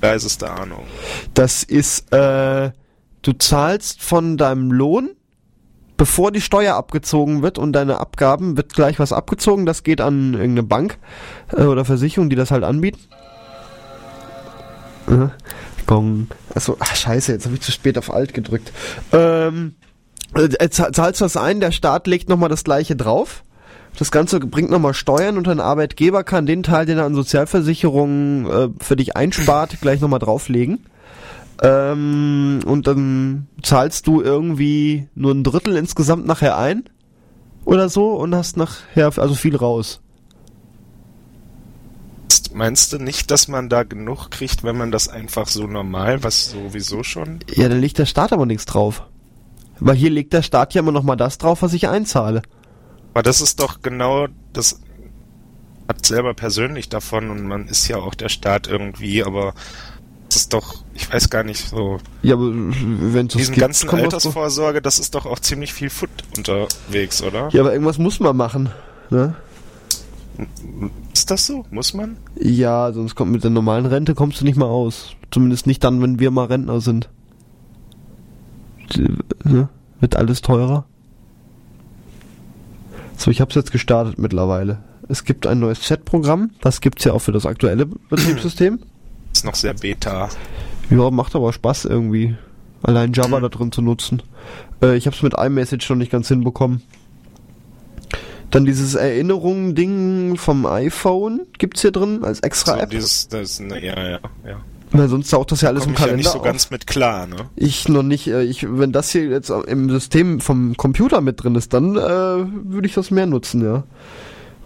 Da 0.00 0.12
ist 0.12 0.24
es 0.24 0.38
der 0.38 0.58
Ahnung. 0.58 0.84
Das 1.32 1.62
ist, 1.62 2.12
äh, 2.12 2.70
du 3.22 3.32
zahlst 3.32 4.02
von 4.02 4.36
deinem 4.36 4.70
Lohn 4.70 5.10
bevor 5.96 6.32
die 6.32 6.40
Steuer 6.40 6.74
abgezogen 6.74 7.42
wird 7.42 7.58
und 7.58 7.72
deine 7.72 7.98
Abgaben, 7.98 8.56
wird 8.56 8.74
gleich 8.74 8.98
was 8.98 9.12
abgezogen. 9.12 9.66
Das 9.66 9.82
geht 9.82 10.00
an 10.00 10.34
irgendeine 10.34 10.64
Bank 10.64 10.98
äh, 11.52 11.62
oder 11.62 11.84
Versicherung, 11.84 12.30
die 12.30 12.36
das 12.36 12.50
halt 12.50 12.64
anbieten. 12.64 13.00
Äh, 15.08 15.28
Gong. 15.86 16.28
Achso, 16.54 16.76
ach 16.80 16.96
scheiße, 16.96 17.32
jetzt 17.32 17.44
habe 17.44 17.54
ich 17.54 17.60
zu 17.60 17.72
spät 17.72 17.98
auf 17.98 18.12
Alt 18.12 18.34
gedrückt. 18.34 18.72
Ähm, 19.12 19.74
äh, 20.34 20.68
zahlst 20.68 21.20
du 21.20 21.24
das 21.24 21.36
ein, 21.36 21.60
der 21.60 21.72
Staat 21.72 22.06
legt 22.06 22.28
nochmal 22.28 22.48
das 22.48 22.64
gleiche 22.64 22.96
drauf. 22.96 23.44
Das 23.98 24.10
Ganze 24.10 24.40
bringt 24.40 24.70
nochmal 24.70 24.94
Steuern 24.94 25.38
und 25.38 25.46
dein 25.46 25.60
Arbeitgeber 25.60 26.24
kann 26.24 26.46
den 26.46 26.64
Teil, 26.64 26.84
den 26.84 26.98
er 26.98 27.04
an 27.04 27.14
Sozialversicherungen 27.14 28.46
äh, 28.50 28.68
für 28.80 28.96
dich 28.96 29.16
einspart, 29.16 29.80
gleich 29.80 30.00
nochmal 30.00 30.18
drauflegen. 30.18 30.86
Ähm, 31.62 32.60
und 32.66 32.86
dann 32.86 33.46
zahlst 33.62 34.06
du 34.06 34.20
irgendwie 34.20 35.08
nur 35.14 35.32
ein 35.32 35.44
Drittel 35.44 35.76
insgesamt 35.76 36.26
nachher 36.26 36.58
ein 36.58 36.84
oder 37.64 37.88
so 37.88 38.12
und 38.14 38.34
hast 38.34 38.56
nachher 38.56 39.12
also 39.16 39.34
viel 39.34 39.56
raus. 39.56 40.00
Meinst 42.52 42.92
du 42.92 42.98
nicht, 42.98 43.30
dass 43.30 43.48
man 43.48 43.68
da 43.68 43.82
genug 43.82 44.30
kriegt, 44.30 44.62
wenn 44.62 44.76
man 44.76 44.92
das 44.92 45.08
einfach 45.08 45.48
so 45.48 45.66
normal, 45.66 46.22
was 46.22 46.50
sowieso 46.50 47.02
schon? 47.02 47.40
Ja, 47.52 47.68
dann 47.68 47.80
legt 47.80 47.98
der 47.98 48.06
Staat 48.06 48.32
aber 48.32 48.46
nichts 48.46 48.64
drauf. 48.64 49.02
Weil 49.80 49.96
hier 49.96 50.10
legt 50.10 50.32
der 50.32 50.42
Staat 50.42 50.72
ja 50.74 50.80
immer 50.80 50.92
noch 50.92 51.02
mal 51.02 51.16
das 51.16 51.38
drauf, 51.38 51.62
was 51.62 51.72
ich 51.72 51.88
einzahle. 51.88 52.42
Aber 53.12 53.22
das 53.24 53.40
ist 53.40 53.58
doch 53.58 53.82
genau 53.82 54.28
das 54.52 54.80
hat 55.88 56.06
selber 56.06 56.34
persönlich 56.34 56.88
davon 56.88 57.30
und 57.30 57.44
man 57.46 57.68
ist 57.68 57.88
ja 57.88 57.96
auch 57.96 58.14
der 58.14 58.28
Staat 58.28 58.66
irgendwie, 58.66 59.22
aber 59.22 59.54
das 60.28 60.36
ist 60.36 60.52
doch, 60.52 60.83
ich 60.94 61.12
weiß 61.12 61.28
gar 61.30 61.44
nicht 61.44 61.68
so. 61.68 61.98
Ja, 62.22 62.34
aber 62.34 62.46
wenn 62.46 63.26
es 63.26 63.34
Diesen 63.34 63.54
gibt, 63.54 63.60
ganzen 63.60 63.90
Altersvorsorge, 63.90 64.80
das 64.80 64.98
ist 64.98 65.14
doch 65.14 65.26
auch 65.26 65.40
ziemlich 65.40 65.72
viel 65.72 65.90
Foot 65.90 66.10
unterwegs, 66.36 67.22
oder? 67.22 67.48
Ja, 67.50 67.60
aber 67.62 67.72
irgendwas 67.72 67.98
muss 67.98 68.20
man 68.20 68.36
machen, 68.36 68.70
ne? 69.10 69.34
Ist 71.12 71.30
das 71.30 71.46
so? 71.46 71.64
Muss 71.70 71.94
man? 71.94 72.16
Ja, 72.40 72.92
sonst 72.92 73.14
kommt 73.14 73.30
mit 73.32 73.44
der 73.44 73.50
normalen 73.50 73.86
Rente 73.86 74.14
kommst 74.14 74.40
du 74.40 74.44
nicht 74.44 74.56
mal 74.56 74.66
aus. 74.66 75.14
Zumindest 75.30 75.66
nicht 75.66 75.84
dann, 75.84 76.02
wenn 76.02 76.18
wir 76.18 76.30
mal 76.30 76.46
Rentner 76.46 76.80
sind. 76.80 77.08
Ne? 79.44 79.68
Wird 80.00 80.16
alles 80.16 80.42
teurer? 80.42 80.86
So, 83.16 83.30
ich 83.30 83.40
habe 83.40 83.50
es 83.50 83.54
jetzt 83.54 83.70
gestartet 83.72 84.18
mittlerweile. 84.18 84.82
Es 85.08 85.24
gibt 85.24 85.46
ein 85.46 85.60
neues 85.60 85.80
Chat-Programm, 85.80 86.50
das 86.60 86.80
gibt's 86.80 87.04
ja 87.04 87.12
auch 87.12 87.20
für 87.20 87.32
das 87.32 87.46
aktuelle 87.46 87.86
Betriebssystem. 87.86 88.80
Ist 89.32 89.44
noch 89.44 89.54
sehr 89.54 89.74
beta. 89.74 90.28
Ja, 90.90 91.10
macht 91.10 91.34
aber 91.34 91.52
Spaß 91.52 91.86
irgendwie, 91.86 92.36
allein 92.82 93.12
Java 93.12 93.40
da 93.40 93.48
drin 93.48 93.72
zu 93.72 93.82
nutzen. 93.82 94.22
Äh, 94.82 94.96
ich 94.96 95.06
habe 95.06 95.16
es 95.16 95.22
mit 95.22 95.34
iMessage 95.38 95.88
noch 95.90 95.96
nicht 95.96 96.12
ganz 96.12 96.28
hinbekommen. 96.28 96.82
Dann 98.50 98.64
dieses 98.64 98.94
Erinnerungen-Ding 98.94 100.36
vom 100.36 100.66
iPhone 100.66 101.40
gibt's 101.58 101.80
hier 101.80 101.90
drin 101.90 102.22
als 102.22 102.40
extra 102.40 102.74
So, 102.74 102.80
App. 102.80 102.90
dieses, 102.90 103.28
das, 103.28 103.58
ne, 103.58 103.84
ja, 103.84 103.98
ja, 103.98 104.18
ja. 104.46 104.60
Weil 104.92 105.08
sonst 105.08 105.30
taucht 105.30 105.50
das 105.50 105.60
ja 105.62 105.70
alles 105.70 105.82
Komm 105.84 105.90
im 105.90 105.94
ich 105.94 105.98
ja 106.00 106.04
Kalender 106.06 106.16
nicht 106.22 106.30
so 106.32 106.38
auf. 106.38 106.44
ganz 106.44 106.70
mit 106.70 106.86
klar, 106.86 107.26
ne? 107.26 107.36
Ich 107.56 107.88
noch 107.88 108.04
nicht. 108.04 108.28
Äh, 108.28 108.44
ich, 108.44 108.64
wenn 108.68 108.92
das 108.92 109.10
hier 109.10 109.24
jetzt 109.24 109.50
im 109.50 109.90
System 109.90 110.38
vom 110.40 110.76
Computer 110.76 111.20
mit 111.20 111.42
drin 111.42 111.56
ist, 111.56 111.72
dann 111.72 111.96
äh, 111.96 111.98
würde 112.00 112.86
ich 112.86 112.94
das 112.94 113.10
mehr 113.10 113.26
nutzen, 113.26 113.64
ja. 113.64 113.82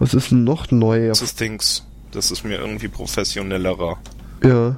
Was 0.00 0.12
ist 0.12 0.30
denn 0.30 0.44
noch 0.44 0.70
neu? 0.70 1.08
Das 1.08 1.22
ist 1.22 1.40
Dings. 1.40 1.86
Das 2.12 2.30
ist 2.30 2.44
mir 2.44 2.58
irgendwie 2.58 2.88
professionellerer. 2.88 3.96
Ja. 4.44 4.76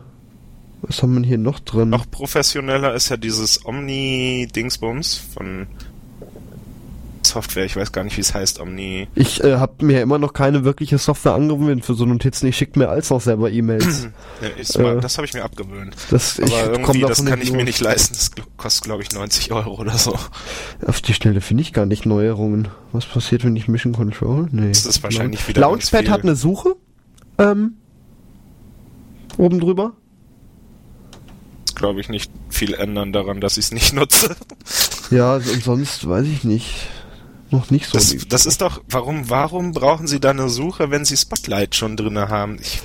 Was 0.83 1.03
haben 1.03 1.21
wir 1.21 1.27
hier 1.29 1.39
noch 1.39 1.61
drin? 1.61 1.91
Noch 1.91 2.11
professioneller 2.11 2.95
ist 2.95 3.09
ja 3.11 3.17
dieses 3.17 3.65
Omni-Dingsbums 3.67 5.15
von 5.35 5.67
Software. 7.23 7.65
Ich 7.67 7.77
weiß 7.77 7.93
gar 7.93 8.03
nicht, 8.03 8.17
wie 8.17 8.23
es 8.23 8.33
heißt. 8.35 8.61
Omni. 8.61 9.07
Ich 9.15 9.45
äh, 9.45 9.57
habe 9.57 9.85
mir 9.85 10.01
immer 10.01 10.19
noch 10.19 10.33
keine 10.33 10.65
wirkliche 10.65 10.97
Software 10.99 11.35
angewöhnt 11.35 11.85
für 11.85 11.95
so 11.95 12.07
Notizen. 12.07 12.47
Ich 12.47 12.57
schicke 12.57 12.79
mir 12.79 12.89
als 12.89 13.13
auch 13.13 13.21
selber 13.21 13.51
E-Mails. 13.51 14.09
Ja, 14.41 14.95
Äh. 14.97 15.01
das 15.01 15.19
habe 15.19 15.27
ich 15.27 15.35
mir 15.35 15.45
abgewöhnt. 15.45 15.95
Das, 16.11 16.41
Aber 16.41 16.73
irgendwie, 16.73 17.03
das 17.03 17.23
kann 17.25 17.41
ich 17.43 17.53
mir 17.53 17.65
nicht 17.65 17.81
leisten. 17.81 18.15
Das 18.15 18.31
kostet, 18.57 18.85
glaube 18.85 19.03
ich, 19.03 19.13
90 19.13 19.53
Euro 19.53 19.75
oder 19.79 19.97
so. 19.99 20.17
Auf 20.87 21.03
die 21.03 21.13
Schnelle 21.13 21.43
finde 21.43 21.63
ich 21.63 21.75
gar 21.75 21.85
nicht 21.85 22.07
Neuerungen. 22.07 22.69
Was 22.93 23.05
passiert, 23.05 23.45
wenn 23.45 23.55
ich 23.55 23.69
Mission 23.69 23.93
Control? 23.93 24.49
Nee. 24.51 24.69
Das 24.69 24.87
ist 24.87 25.03
wahrscheinlich 25.03 25.47
wieder 25.47 25.61
Launchpad 25.61 26.09
hat 26.09 26.23
eine 26.23 26.37
Suche. 26.37 26.75
Ähm, 27.39 27.75
oben 29.37 29.61
drüber. 29.61 29.93
Glaube 31.81 32.03
ich 32.03 32.11
nicht 32.11 32.31
viel 32.51 32.75
ändern 32.75 33.11
daran, 33.15 33.41
dass 33.41 33.57
ich 33.57 33.65
es 33.65 33.73
nicht 33.73 33.95
nutze. 33.95 34.37
Ja, 35.11 35.37
und 35.37 35.65
sonst 35.65 36.07
weiß 36.07 36.27
ich 36.27 36.45
nicht. 36.45 36.75
Noch 37.51 37.71
nicht 37.71 37.87
so. 37.87 37.95
Das, 37.95 38.15
das 38.29 38.45
ist 38.45 38.61
doch, 38.61 38.83
warum, 38.91 39.31
warum 39.31 39.73
brauchen 39.73 40.07
Sie 40.07 40.21
da 40.21 40.29
eine 40.29 40.51
Suche, 40.51 40.91
wenn 40.91 41.07
Sie 41.07 41.17
Spotlight 41.17 41.75
schon 41.75 41.97
drinne 41.97 42.29
haben? 42.29 42.59
Ich, 42.61 42.83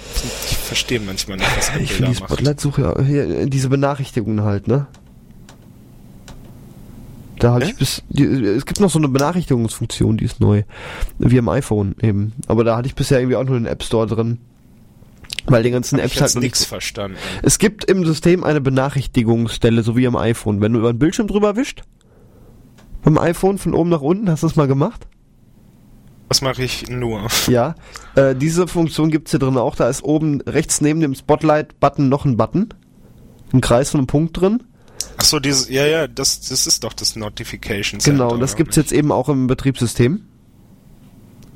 ich 0.49 0.57
verstehe 0.57 1.01
manchmal 1.01 1.37
nicht, 1.37 1.57
was 1.57 1.67
ich 1.67 1.73
Apple 1.73 1.87
finde 1.87 2.03
da 2.03 2.07
die. 2.07 2.15
Spotlight-Suche, 2.15 3.47
diese 3.49 3.67
Benachrichtigungen 3.67 4.45
halt, 4.45 4.69
ne? 4.69 4.87
Da 7.39 7.55
habe 7.55 7.65
Hä? 7.65 7.71
ich 7.71 7.77
bis, 7.77 8.01
die, 8.07 8.23
es 8.23 8.65
gibt 8.65 8.79
noch 8.79 8.89
so 8.89 8.97
eine 8.97 9.09
Benachrichtigungsfunktion, 9.09 10.15
die 10.15 10.23
ist 10.25 10.39
neu. 10.39 10.63
Wie 11.19 11.37
am 11.37 11.49
iPhone 11.49 11.95
eben. 12.01 12.31
Aber 12.47 12.63
da 12.63 12.77
hatte 12.77 12.87
ich 12.87 12.95
bisher 12.95 13.19
irgendwie 13.19 13.35
auch 13.35 13.43
nur 13.43 13.59
den 13.59 13.65
App 13.65 13.83
Store 13.83 14.07
drin. 14.07 14.39
Weil 15.47 15.63
die 15.63 15.71
ganzen 15.71 15.97
Hab 15.97 16.05
Apps 16.05 16.19
halt 16.21 16.35
nichts 16.35 16.61
nicht 16.61 16.69
verstanden. 16.69 17.17
Es 17.43 17.59
gibt 17.59 17.85
im 17.85 18.05
System 18.05 18.43
eine 18.43 18.61
Benachrichtigungsstelle, 18.61 19.83
so 19.83 19.95
wie 19.95 20.07
am 20.07 20.15
iPhone. 20.15 20.61
Wenn 20.61 20.73
du 20.73 20.79
über 20.79 20.91
den 20.93 20.99
Bildschirm 20.99 21.27
drüber 21.27 21.55
wischst, 21.55 21.83
beim 23.03 23.17
iPhone 23.19 23.57
von 23.59 23.73
oben 23.75 23.89
nach 23.89 24.01
unten, 24.01 24.29
hast 24.29 24.41
du 24.43 24.47
das 24.47 24.55
mal 24.55 24.67
gemacht? 24.67 25.07
Was 26.27 26.41
mache 26.41 26.63
ich 26.63 26.89
nur? 26.89 27.27
Ja. 27.47 27.75
Äh, 28.15 28.35
diese 28.35 28.67
Funktion 28.67 29.11
gibt's 29.11 29.31
hier 29.31 29.39
drin 29.39 29.57
auch. 29.57 29.75
Da 29.75 29.87
ist 29.89 30.03
oben 30.03 30.41
rechts 30.41 30.81
neben 30.81 30.99
dem 30.99 31.13
Spotlight-Button 31.13 32.09
noch 32.09 32.25
ein 32.25 32.37
Button. 32.37 32.69
Ein 33.53 33.61
Kreis 33.61 33.93
und 33.93 34.01
ein 34.01 34.07
Punkt 34.07 34.39
drin. 34.41 34.63
Ach 35.17 35.23
so, 35.25 35.39
dieses, 35.39 35.69
ja, 35.69 35.85
ja, 35.85 36.07
das, 36.07 36.41
das 36.41 36.65
ist 36.65 36.83
doch 36.83 36.93
das 36.93 37.15
Notification 37.15 37.99
Genau, 37.99 38.23
Center, 38.23 38.33
und 38.33 38.39
das 38.39 38.55
gibt's 38.55 38.75
nicht? 38.75 38.89
jetzt 38.89 38.97
eben 38.97 39.11
auch 39.11 39.29
im 39.29 39.45
Betriebssystem. 39.47 40.23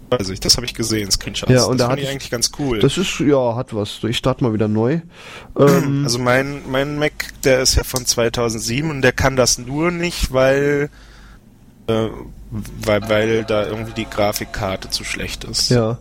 Weiß 0.10 0.30
ich, 0.30 0.40
das 0.40 0.56
habe 0.58 0.66
ich 0.66 0.74
gesehen, 0.74 1.12
Screenshots. 1.12 1.52
Ja, 1.52 1.66
und 1.66 1.78
das 1.80 1.86
da 1.86 1.90
fand 1.90 2.00
ich 2.00 2.06
ich- 2.06 2.12
eigentlich 2.12 2.32
ganz 2.32 2.52
cool. 2.60 2.80
Das 2.80 2.98
ist, 2.98 3.20
ja, 3.20 3.56
hat 3.56 3.76
was. 3.76 4.00
Ich 4.04 4.18
starte 4.18 4.44
mal 4.44 4.54
wieder 4.54 4.68
neu. 4.68 5.00
Ähm, 5.60 6.04
also 6.06 6.20
mein, 6.20 6.62
mein 6.70 6.98
Mac, 6.98 7.14
der 7.44 7.62
ist 7.62 7.76
ja 7.76 7.84
von 7.84 8.06
2007 8.06 8.90
und 8.90 9.02
der 9.02 9.12
kann 9.12 9.36
das 9.36 9.58
nur 9.58 9.92
nicht, 9.92 10.32
weil, 10.34 10.90
äh, 11.88 12.08
weil, 12.52 13.10
weil 13.10 13.44
da 13.44 13.66
irgendwie 13.66 13.94
die 13.94 14.10
Grafikkarte 14.10 14.90
zu 14.90 15.04
schlecht 15.04 15.44
ist. 15.44 15.70
ja. 15.70 15.98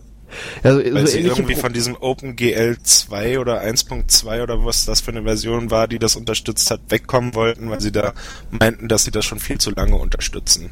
Also, 0.61 0.79
Weil 0.93 1.07
so 1.07 1.13
sie 1.13 1.21
irgendwie 1.21 1.53
Pro- 1.55 1.61
von 1.61 1.73
diesem 1.73 1.97
OpenGL 1.99 2.77
2 2.83 3.39
oder 3.39 3.61
1.2 3.63 4.43
oder 4.43 4.63
was 4.63 4.85
das 4.85 5.01
für 5.01 5.09
eine 5.09 5.23
Version 5.23 5.71
war, 5.71 5.87
die 5.87 5.97
das 5.97 6.15
unterstützt 6.15 6.69
hat, 6.69 6.81
wegkommen 6.89 7.33
wollten, 7.33 7.67
weil 7.71 7.81
sie 7.81 7.91
da 7.91 8.13
meinten, 8.51 8.87
dass 8.87 9.05
sie 9.05 9.09
das 9.11 9.25
schon 9.25 9.39
viel 9.39 9.57
zu 9.57 9.71
lange 9.71 9.95
unterstützen. 9.95 10.69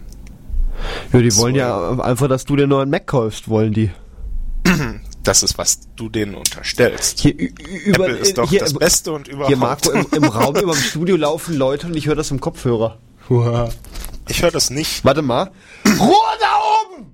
Ja, 1.13 1.19
die 1.21 1.31
so- 1.31 1.41
wollen 1.41 1.55
ja 1.55 1.99
einfach, 1.99 2.27
dass 2.27 2.45
du 2.45 2.55
dir 2.55 2.67
neuen 2.67 2.89
Mac 2.89 3.07
kaufst, 3.07 3.47
wollen 3.49 3.73
die. 3.73 3.91
Das 5.23 5.43
ist, 5.43 5.57
was 5.57 5.79
du 5.95 6.09
denen 6.09 6.35
unterstellst. 6.35 7.19
Hier, 7.19 7.33
über, 7.37 8.05
Apple 8.05 8.17
ist 8.17 8.37
doch 8.37 8.49
hier, 8.49 8.59
das 8.59 8.73
Beste 8.73 9.11
und 9.11 9.27
überhaupt. 9.27 9.47
Hier, 9.47 9.57
Marco, 9.57 9.91
im, 9.91 10.05
im 10.13 10.23
Raum 10.25 10.55
über 10.61 10.73
dem 10.73 10.81
Studio 10.81 11.15
laufen 11.15 11.55
Leute 11.55 11.87
und 11.87 11.95
ich 11.95 12.07
höre 12.07 12.15
das 12.15 12.31
im 12.31 12.39
Kopfhörer. 12.39 12.97
Ich 14.29 14.41
höre 14.41 14.51
das 14.51 14.69
nicht. 14.69 15.03
Warte 15.03 15.21
mal. 15.21 15.51
Ruhe 15.99 16.15
da 16.39 16.95
oben! 16.95 17.13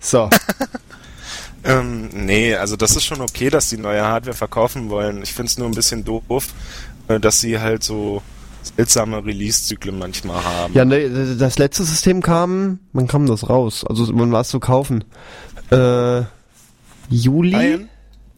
So. 0.00 0.28
Ähm, 1.64 2.08
nee, 2.12 2.56
also 2.56 2.74
das 2.74 2.96
ist 2.96 3.04
schon 3.04 3.20
okay, 3.20 3.48
dass 3.48 3.68
die 3.68 3.76
neue 3.76 4.02
Hardware 4.02 4.36
verkaufen 4.36 4.90
wollen. 4.90 5.22
Ich 5.22 5.32
find's 5.32 5.58
nur 5.58 5.68
ein 5.68 5.74
bisschen 5.74 6.04
doof, 6.04 6.48
äh, 7.06 7.20
dass 7.20 7.40
sie 7.40 7.60
halt 7.60 7.84
so 7.84 8.20
seltsame 8.62 9.24
Release-Zyklen 9.24 9.98
manchmal 9.98 10.42
haben. 10.44 10.74
Ja, 10.74 10.84
ne, 10.84 11.36
das 11.36 11.58
letzte 11.58 11.84
System 11.84 12.22
kam, 12.22 12.78
wann 12.92 13.06
kam 13.06 13.26
das 13.26 13.48
raus? 13.48 13.84
Also, 13.88 14.08
wann 14.14 14.32
war 14.32 14.40
es 14.42 14.48
zu 14.48 14.60
kaufen? 14.60 15.04
Äh, 15.70 16.22
Juli? 17.10 17.50
Lion? 17.50 17.88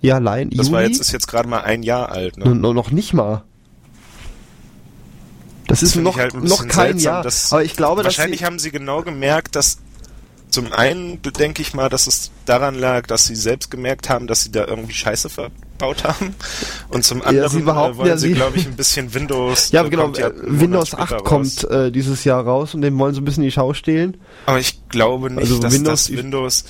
Ja, 0.00 0.18
Lion, 0.18 0.50
Das 0.50 0.66
Juli? 0.66 0.72
war 0.72 0.82
jetzt, 0.82 1.00
ist 1.00 1.12
jetzt 1.12 1.28
gerade 1.28 1.48
mal 1.48 1.60
ein 1.62 1.82
Jahr 1.82 2.10
alt. 2.10 2.36
Ne? 2.36 2.44
No- 2.46 2.54
no- 2.54 2.72
noch 2.72 2.90
nicht 2.90 3.14
mal. 3.14 3.42
Das 5.66 5.82
ist 5.82 5.92
find 5.94 6.04
noch, 6.04 6.18
halt 6.18 6.34
noch 6.34 6.68
kein 6.68 6.92
seltsam, 6.98 7.12
Jahr. 7.14 7.22
dass- 7.22 7.52
Aber 7.52 7.64
ich 7.64 7.74
glaube, 7.76 8.02
dass 8.02 8.16
Wahrscheinlich 8.16 8.40
sie, 8.40 8.44
haben 8.46 8.58
sie 8.58 8.70
genau 8.70 9.02
gemerkt, 9.02 9.56
dass 9.56 9.78
zum 10.54 10.72
einen 10.72 11.20
denke 11.22 11.62
ich 11.62 11.74
mal, 11.74 11.88
dass 11.88 12.06
es 12.06 12.30
daran 12.46 12.74
lag, 12.74 13.06
dass 13.06 13.26
sie 13.26 13.34
selbst 13.36 13.70
gemerkt 13.70 14.08
haben, 14.08 14.26
dass 14.26 14.42
sie 14.44 14.50
da 14.52 14.66
irgendwie 14.66 14.94
Scheiße 14.94 15.28
verbaut 15.28 16.04
haben. 16.04 16.34
Und 16.88 17.04
zum 17.04 17.22
anderen 17.22 17.50
sie 17.50 17.60
äh, 17.60 17.66
wollen 17.66 18.06
ja, 18.06 18.16
sie, 18.16 18.28
sie- 18.28 18.34
glaube 18.34 18.56
ich, 18.56 18.66
ein 18.66 18.76
bisschen 18.76 19.12
Windows. 19.14 19.70
ja, 19.72 19.84
äh, 19.84 19.90
genau, 19.90 20.10
ja 20.12 20.28
äh, 20.28 20.32
Windows 20.42 20.88
später 20.88 21.02
8 21.02 21.12
raus. 21.12 21.22
kommt 21.24 21.64
äh, 21.70 21.90
dieses 21.92 22.24
Jahr 22.24 22.42
raus 22.44 22.74
und 22.74 22.82
dem 22.82 22.98
wollen 22.98 23.14
sie 23.14 23.20
ein 23.20 23.24
bisschen 23.24 23.42
die 23.44 23.50
Schau 23.50 23.74
stehlen. 23.74 24.16
Aber 24.46 24.58
ich 24.58 24.80
glaube 24.88 25.30
nicht, 25.30 25.40
Also 25.42 25.58
dass 25.58 25.72
Windows- 25.72 26.06
das 26.08 26.16
Windows. 26.16 26.64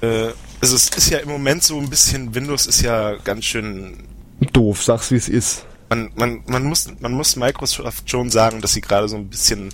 Äh, 0.00 0.28
also 0.60 0.76
es 0.76 0.88
ist 0.90 1.10
ja 1.10 1.18
im 1.18 1.28
Moment 1.28 1.62
so 1.62 1.78
ein 1.78 1.88
bisschen, 1.90 2.34
Windows 2.34 2.66
ist 2.66 2.82
ja 2.82 3.14
ganz 3.16 3.44
schön. 3.44 4.04
Doof, 4.52 4.82
sag's 4.82 5.10
wie 5.10 5.16
es 5.16 5.28
ist. 5.28 5.64
Man, 5.88 6.10
man, 6.16 6.42
man, 6.46 6.64
muss, 6.64 6.88
man 7.00 7.12
muss 7.12 7.36
Microsoft 7.36 8.10
schon 8.10 8.30
sagen, 8.30 8.60
dass 8.60 8.72
sie 8.72 8.80
gerade 8.80 9.08
so 9.08 9.16
ein 9.16 9.28
bisschen 9.28 9.70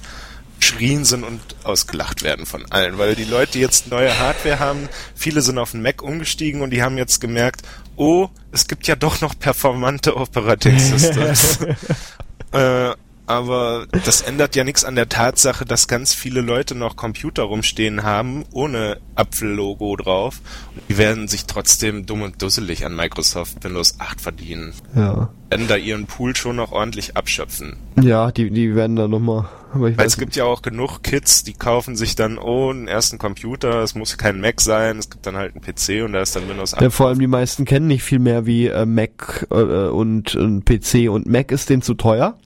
schrien 0.63 1.05
sind 1.05 1.25
und 1.25 1.41
ausgelacht 1.65 2.23
werden 2.23 2.47
von 2.47 2.65
allen, 2.71 2.99
weil 2.99 3.15
die 3.15 3.25
Leute, 3.25 3.59
jetzt 3.59 3.91
neue 3.91 4.19
Hardware 4.19 4.59
haben, 4.59 4.89
viele 5.15 5.43
sind 5.43 5.59
auf 5.59 5.73
den 5.73 5.83
Mac 5.83 6.03
umgestiegen 6.03 6.63
und 6.63 6.71
die 6.71 6.83
haben 6.83 6.99
jetzt 6.99 7.21
gemerkt, 7.21 7.63
oh, 7.97 8.29
es 8.53 8.69
gibt 8.69 8.87
ja 8.87 8.97
doch 8.97 9.21
noch 9.21 9.39
performante 9.39 10.17
Operating 10.17 10.79
Systems. 10.79 11.59
äh, 12.53 12.91
aber 13.33 13.87
das 14.05 14.23
ändert 14.23 14.55
ja 14.57 14.65
nichts 14.65 14.85
an 14.85 14.95
der 14.95 15.09
Tatsache, 15.09 15.65
dass 15.65 15.89
ganz 15.89 16.13
viele 16.15 16.41
Leute 16.41 16.75
noch 16.75 16.97
Computer 16.97 17.45
rumstehen 17.45 18.03
haben, 18.03 18.45
ohne 18.53 18.99
Apfel-Logo 19.15 19.97
drauf. 19.97 20.41
Und 20.75 20.83
die 20.89 20.99
werden 20.99 21.29
sich 21.29 21.47
trotzdem 21.47 22.07
dumm 22.07 22.23
und 22.23 22.43
dusselig 22.43 22.85
an 22.85 22.95
Microsoft 22.95 23.65
Windows 23.65 23.97
8 23.99 24.21
verdienen. 24.21 24.75
Ja. 24.95 25.31
Werden 25.51 25.69
da 25.69 25.77
ihren 25.77 26.07
Pool 26.07 26.37
schon 26.37 26.57
noch 26.57 26.73
ordentlich 26.73 27.17
abschöpfen. 27.17 27.77
Ja, 28.01 28.31
die, 28.31 28.51
die 28.51 28.75
werden 28.75 28.97
da 28.97 29.09
nochmal. 29.09 29.49
Weil 29.75 30.07
es 30.07 30.19
gibt 30.19 30.37
ja 30.37 30.45
auch 30.45 30.61
genug 30.61 31.03
Kids, 31.03 31.45
die 31.45 31.55
kaufen 31.55 31.97
sich 31.97 32.15
dann, 32.15 32.37
oh, 32.37 32.71
einen 32.71 32.89
ersten 32.89 33.17
Computer, 33.17 33.83
es 33.83 33.95
muss 33.95 34.19
kein 34.19 34.41
Mac 34.41 34.61
sein, 34.61 34.99
es 34.99 35.09
gibt 35.09 35.27
dann 35.27 35.37
halt 35.37 35.55
einen 35.55 35.63
PC 35.63 36.05
und 36.05 36.13
da 36.13 36.21
ist 36.21 36.37
dann 36.37 36.47
Windows 36.49 36.75
8. 36.75 36.83
Ja, 36.83 36.91
vor 36.91 37.09
allem 37.09 37.19
die 37.19 37.27
meisten 37.27 37.65
kennen 37.65 37.87
nicht 37.87 38.03
viel 38.03 38.19
mehr 38.19 38.45
wie 38.45 38.67
äh, 38.67 38.85
Mac 38.85 39.47
äh, 39.51 39.55
und 39.55 40.35
äh, 40.35 40.61
PC 40.61 41.11
und 41.11 41.27
Mac 41.27 41.53
ist 41.53 41.71
denen 41.71 41.81
zu 41.81 41.95
teuer. 41.95 42.37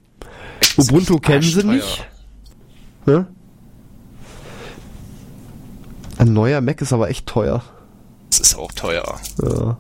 Ubuntu 0.77 1.19
kennen 1.19 1.43
sie 1.43 1.65
nicht. 1.65 2.07
Ne? 3.07 3.27
Ein 6.19 6.33
neuer 6.33 6.61
Mac 6.61 6.81
ist 6.81 6.93
aber 6.93 7.11
echt 7.11 7.27
teuer. 7.27 7.63
Das 8.31 8.41
ist 8.41 8.55
auch 8.57 8.73
teuer. 8.73 9.21
Ja. 9.43 9.79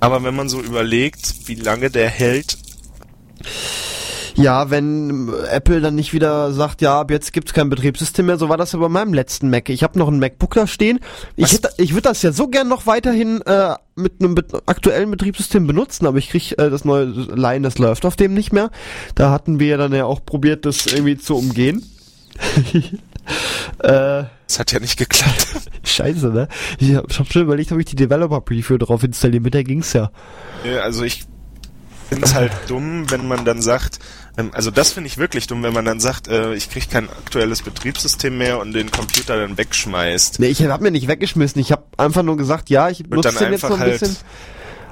Aber 0.00 0.22
wenn 0.24 0.34
man 0.34 0.48
so 0.48 0.60
überlegt, 0.60 1.48
wie 1.48 1.54
lange 1.54 1.90
der 1.90 2.08
hält, 2.08 2.58
Ja, 4.34 4.70
wenn 4.70 5.32
Apple 5.50 5.80
dann 5.80 5.94
nicht 5.94 6.12
wieder 6.12 6.52
sagt, 6.52 6.82
ja, 6.82 7.00
ab 7.00 7.10
jetzt 7.10 7.32
gibt's 7.32 7.52
kein 7.52 7.68
Betriebssystem 7.70 8.26
mehr, 8.26 8.38
so 8.38 8.48
war 8.48 8.56
das 8.56 8.72
ja 8.72 8.78
bei 8.78 8.88
meinem 8.88 9.14
letzten 9.14 9.50
Mac. 9.50 9.68
Ich 9.68 9.82
habe 9.82 9.98
noch 9.98 10.08
ein 10.08 10.18
MacBook 10.18 10.54
da 10.54 10.66
stehen. 10.66 11.00
Ich, 11.36 11.52
hätte, 11.52 11.70
ich 11.76 11.92
würde 11.92 12.08
das 12.08 12.22
ja 12.22 12.32
so 12.32 12.48
gern 12.48 12.68
noch 12.68 12.86
weiterhin 12.86 13.42
äh, 13.42 13.74
mit 13.96 14.14
einem 14.20 14.36
aktuellen 14.66 15.10
Betriebssystem 15.10 15.66
benutzen, 15.66 16.06
aber 16.06 16.18
ich 16.18 16.30
krieg 16.30 16.52
äh, 16.58 16.70
das 16.70 16.84
neue 16.84 17.04
Line, 17.04 17.62
das 17.62 17.78
läuft 17.78 18.04
auf 18.06 18.16
dem 18.16 18.34
nicht 18.34 18.52
mehr. 18.52 18.70
Da 19.14 19.30
hatten 19.30 19.58
wir 19.60 19.76
dann 19.78 19.92
ja 19.92 20.04
auch 20.04 20.24
probiert, 20.24 20.64
das 20.64 20.86
irgendwie 20.86 21.16
zu 21.18 21.36
umgehen. 21.36 21.84
Äh, 23.78 24.24
Das 24.48 24.58
hat 24.58 24.72
ja 24.72 24.80
nicht 24.80 24.98
geklappt. 24.98 25.46
scheiße, 25.84 26.28
ne? 26.28 26.48
Ich 26.78 26.94
hab, 26.94 27.08
ich 27.10 27.18
hab 27.18 27.32
schon 27.32 27.42
überlegt, 27.42 27.70
ob 27.70 27.78
ich 27.78 27.84
die 27.84 27.94
Developer 27.96 28.40
Preview 28.40 28.76
drauf 28.78 29.04
installiere. 29.04 29.42
Mit 29.42 29.54
der 29.54 29.62
ging's 29.62 29.92
ja. 29.92 30.10
Ja, 30.64 30.80
Also 30.80 31.04
ich 31.04 31.24
finde 32.08 32.24
es 32.24 32.34
halt 32.34 32.50
dumm, 32.66 33.08
wenn 33.10 33.28
man 33.28 33.44
dann 33.44 33.62
sagt, 33.62 34.00
also 34.52 34.70
das 34.70 34.92
finde 34.92 35.08
ich 35.08 35.18
wirklich 35.18 35.46
dumm, 35.46 35.62
wenn 35.62 35.72
man 35.72 35.84
dann 35.84 36.00
sagt, 36.00 36.28
äh, 36.28 36.54
ich 36.54 36.70
kriege 36.70 36.86
kein 36.86 37.08
aktuelles 37.08 37.62
Betriebssystem 37.62 38.36
mehr 38.36 38.58
und 38.58 38.72
den 38.72 38.90
Computer 38.90 39.36
dann 39.36 39.56
wegschmeißt. 39.58 40.40
Nee, 40.40 40.48
ich 40.48 40.62
hab 40.64 40.80
mir 40.80 40.90
nicht 40.90 41.08
weggeschmissen. 41.08 41.60
Ich 41.60 41.72
habe 41.72 41.84
einfach 41.96 42.22
nur 42.22 42.36
gesagt, 42.36 42.70
ja, 42.70 42.88
ich 42.88 43.06
nutze 43.06 43.32
den 43.38 43.52
jetzt 43.52 43.62
noch 43.62 43.72
ein 43.72 43.80
halt- 43.80 44.00
bisschen. 44.00 44.16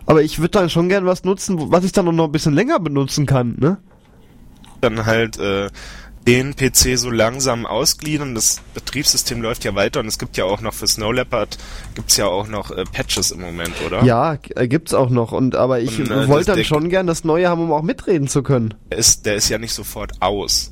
Aber 0.07 0.23
ich 0.23 0.39
würde 0.39 0.53
dann 0.53 0.71
schon 0.71 0.89
gern 0.89 1.05
was 1.05 1.25
nutzen, 1.25 1.71
was 1.71 1.85
ich 1.85 1.93
dann 1.93 2.15
noch 2.15 2.25
ein 2.25 2.33
bisschen 2.33 2.55
länger 2.55 2.81
benutzen 2.81 3.27
kann, 3.27 3.57
ne? 3.59 3.77
Dann 4.81 5.05
halt 5.05 5.39
äh, 5.39 5.69
den 6.29 6.55
PC 6.55 6.99
so 6.99 7.11
langsam 7.11 7.65
ausgliedern. 7.65 8.35
Das 8.35 8.61
Betriebssystem 8.75 9.41
läuft 9.41 9.65
ja 9.65 9.75
weiter 9.75 10.01
und 10.01 10.07
es 10.09 10.19
gibt 10.19 10.37
ja 10.37 10.45
auch 10.45 10.61
noch 10.61 10.75
für 10.75 10.87
Snow 10.87 11.11
Leopard 11.11 11.57
gibt's 11.95 12.19
ja 12.19 12.27
auch 12.27 12.49
noch 12.49 12.71
äh, 12.71 12.85
Patches 12.85 13.31
im 13.31 13.41
Moment, 13.41 13.73
oder? 13.87 14.05
Ja, 14.05 14.37
äh, 14.55 14.69
gibt's 14.69 14.93
auch 14.93 15.09
noch. 15.09 15.33
Und 15.33 15.57
aber 15.57 15.81
ich 15.81 15.99
Und, 15.99 16.11
äh, 16.11 16.29
wollte 16.29 16.53
dann 16.53 16.65
schon 16.65 16.91
gern 16.91 17.07
das 17.07 17.25
Neue 17.25 17.49
haben, 17.49 17.63
um 17.63 17.73
auch 17.73 17.81
mitreden 17.81 18.29
zu 18.29 18.43
können. 18.43 18.75
Der 18.91 18.99
ist, 18.99 19.25
der 19.25 19.37
ist 19.37 19.49
ja 19.49 19.57
nicht 19.57 19.73
sofort 19.73 20.21
aus. 20.21 20.71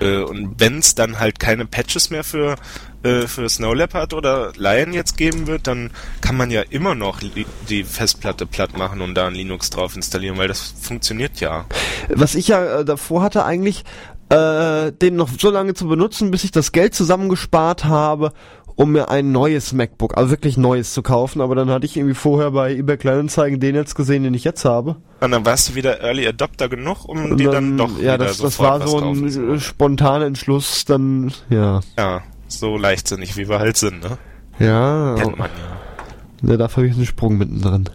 Äh, 0.00 0.20
und 0.20 0.58
wenn 0.58 0.78
es 0.78 0.94
dann 0.94 1.18
halt 1.18 1.38
keine 1.40 1.66
Patches 1.66 2.08
mehr 2.08 2.24
für, 2.24 2.56
äh, 3.02 3.26
für 3.26 3.50
Snow 3.50 3.74
Leopard 3.74 4.14
oder 4.14 4.52
Lion 4.56 4.94
jetzt 4.94 5.18
geben 5.18 5.46
wird, 5.46 5.66
dann 5.66 5.90
kann 6.22 6.38
man 6.38 6.50
ja 6.50 6.62
immer 6.70 6.94
noch 6.94 7.20
die 7.68 7.84
Festplatte 7.84 8.46
platt 8.46 8.78
machen 8.78 9.02
und 9.02 9.14
da 9.14 9.26
ein 9.26 9.34
Linux 9.34 9.68
drauf 9.68 9.94
installieren, 9.94 10.38
weil 10.38 10.48
das 10.48 10.74
funktioniert 10.80 11.40
ja. 11.40 11.66
Was 12.08 12.34
ich 12.34 12.48
ja 12.48 12.80
äh, 12.80 12.84
davor 12.84 13.22
hatte 13.22 13.44
eigentlich, 13.44 13.84
äh, 14.28 14.92
den 14.92 15.16
noch 15.16 15.28
so 15.38 15.50
lange 15.50 15.74
zu 15.74 15.86
benutzen, 15.86 16.30
bis 16.30 16.44
ich 16.44 16.50
das 16.50 16.72
Geld 16.72 16.94
zusammengespart 16.94 17.84
habe, 17.84 18.32
um 18.76 18.92
mir 18.92 19.08
ein 19.08 19.32
neues 19.32 19.72
MacBook, 19.72 20.16
also 20.16 20.30
wirklich 20.30 20.56
neues 20.56 20.92
zu 20.92 21.02
kaufen. 21.02 21.40
Aber 21.40 21.54
dann 21.54 21.70
hatte 21.70 21.86
ich 21.86 21.96
irgendwie 21.96 22.14
vorher 22.14 22.50
bei 22.50 22.74
eBay 22.74 22.98
Kleinanzeigen 22.98 23.58
den 23.58 23.74
jetzt 23.74 23.94
gesehen, 23.94 24.22
den 24.22 24.34
ich 24.34 24.44
jetzt 24.44 24.64
habe. 24.64 24.96
Und 25.20 25.30
dann 25.30 25.46
warst 25.46 25.70
du 25.70 25.74
wieder 25.74 26.00
Early 26.00 26.26
Adopter 26.26 26.68
genug, 26.68 27.08
um 27.08 27.32
Und 27.32 27.38
die 27.38 27.44
dann, 27.44 27.78
doch 27.78 27.98
ja, 27.98 28.18
das, 28.18 28.38
das 28.38 28.58
war 28.58 28.86
so 28.86 28.98
ein 28.98 29.60
spontaner 29.60 30.26
Entschluss, 30.26 30.84
dann, 30.84 31.32
ja. 31.48 31.80
Ja, 31.96 32.22
so 32.48 32.76
leichtsinnig, 32.76 33.36
wie 33.36 33.48
wir 33.48 33.58
halt 33.58 33.76
sind, 33.76 34.02
ne? 34.02 34.18
Ja, 34.58 35.14
Kennt 35.16 35.38
man 35.38 35.50
ja. 36.42 36.50
ja 36.50 36.56
dafür 36.56 36.82
habe 36.82 36.88
ich 36.88 36.96
einen 36.96 37.06
Sprung 37.06 37.38
mittendrin. 37.38 37.88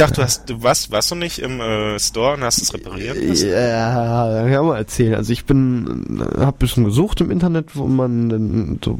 Ich 0.00 0.06
dachte, 0.06 0.20
du 0.20 0.22
hast, 0.22 0.48
du 0.48 0.62
warst, 0.62 0.90
warst 0.90 1.10
du 1.10 1.14
nicht 1.14 1.40
im 1.40 1.60
äh, 1.60 1.98
Store 1.98 2.32
und 2.32 2.42
hast 2.42 2.62
es 2.62 2.72
repariert? 2.72 3.22
lassen? 3.22 3.50
Ja, 3.50 4.48
kann 4.50 4.64
mal 4.64 4.78
erzählen. 4.78 5.14
Also 5.14 5.30
ich 5.30 5.44
bin, 5.44 6.22
äh, 6.22 6.40
hab 6.40 6.54
ein 6.54 6.58
bisschen 6.58 6.84
gesucht 6.84 7.20
im 7.20 7.30
Internet, 7.30 7.76
wo 7.76 7.84
man 7.84 8.78
so 8.82 8.98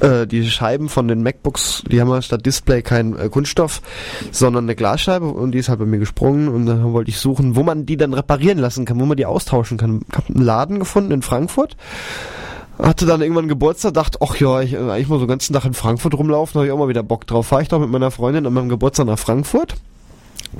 äh, 0.00 0.26
die 0.26 0.44
Scheiben 0.50 0.88
von 0.88 1.06
den 1.06 1.22
MacBooks, 1.22 1.84
die 1.88 2.00
haben 2.00 2.10
ja 2.10 2.20
statt 2.20 2.44
Display 2.44 2.82
kein 2.82 3.16
äh, 3.16 3.28
Kunststoff, 3.28 3.80
sondern 4.32 4.64
eine 4.64 4.74
Glasscheibe 4.74 5.26
und 5.26 5.52
die 5.52 5.58
ist 5.58 5.68
halt 5.68 5.78
bei 5.78 5.86
mir 5.86 6.00
gesprungen 6.00 6.48
und 6.48 6.66
dann 6.66 6.92
wollte 6.92 7.10
ich 7.10 7.20
suchen, 7.20 7.54
wo 7.54 7.62
man 7.62 7.86
die 7.86 7.96
dann 7.96 8.12
reparieren 8.12 8.58
lassen 8.58 8.84
kann, 8.84 8.98
wo 8.98 9.06
man 9.06 9.16
die 9.16 9.26
austauschen 9.26 9.78
kann. 9.78 10.00
Ich 10.08 10.16
habe 10.16 10.34
einen 10.34 10.44
Laden 10.44 10.80
gefunden 10.80 11.12
in 11.12 11.22
Frankfurt. 11.22 11.76
Hatte 12.76 13.06
dann 13.06 13.20
irgendwann 13.20 13.46
Geburtstag, 13.46 13.94
dachte, 13.94 14.18
ach 14.20 14.34
ja, 14.34 14.62
ich 14.62 14.72
äh, 14.72 14.78
eigentlich 14.78 15.06
mal 15.06 15.20
so 15.20 15.26
den 15.26 15.28
ganzen 15.28 15.52
Tag 15.52 15.64
in 15.64 15.74
Frankfurt 15.74 16.14
rumlaufen, 16.14 16.58
habe 16.58 16.66
ich 16.66 16.72
auch 16.72 16.78
mal 16.78 16.88
wieder 16.88 17.04
Bock 17.04 17.24
drauf. 17.28 17.46
Fahre 17.46 17.62
ich 17.62 17.68
doch 17.68 17.78
mit 17.78 17.90
meiner 17.90 18.10
Freundin 18.10 18.46
an 18.48 18.52
meinem 18.52 18.68
Geburtstag 18.68 19.06
nach 19.06 19.18
Frankfurt. 19.20 19.76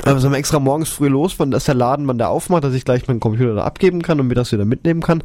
Also 0.05 0.21
sind 0.21 0.33
wir 0.33 0.39
extra 0.39 0.59
morgens 0.59 0.89
früh 0.89 1.09
los, 1.09 1.33
von 1.33 1.51
dass 1.51 1.65
der 1.65 1.75
Laden 1.75 2.07
man 2.07 2.19
da 2.19 2.29
aufmacht, 2.29 2.65
dass 2.65 2.75
ich 2.75 2.85
gleich 2.85 3.07
meinen 3.09 3.21
Computer 3.21 3.55
da 3.55 3.65
abgeben 3.65 4.03
kann 4.03 4.21
und 4.21 4.29
mir 4.29 4.35
das 4.35 4.53
wieder 4.53 4.65
mitnehmen 4.65 5.03
kann. 5.03 5.23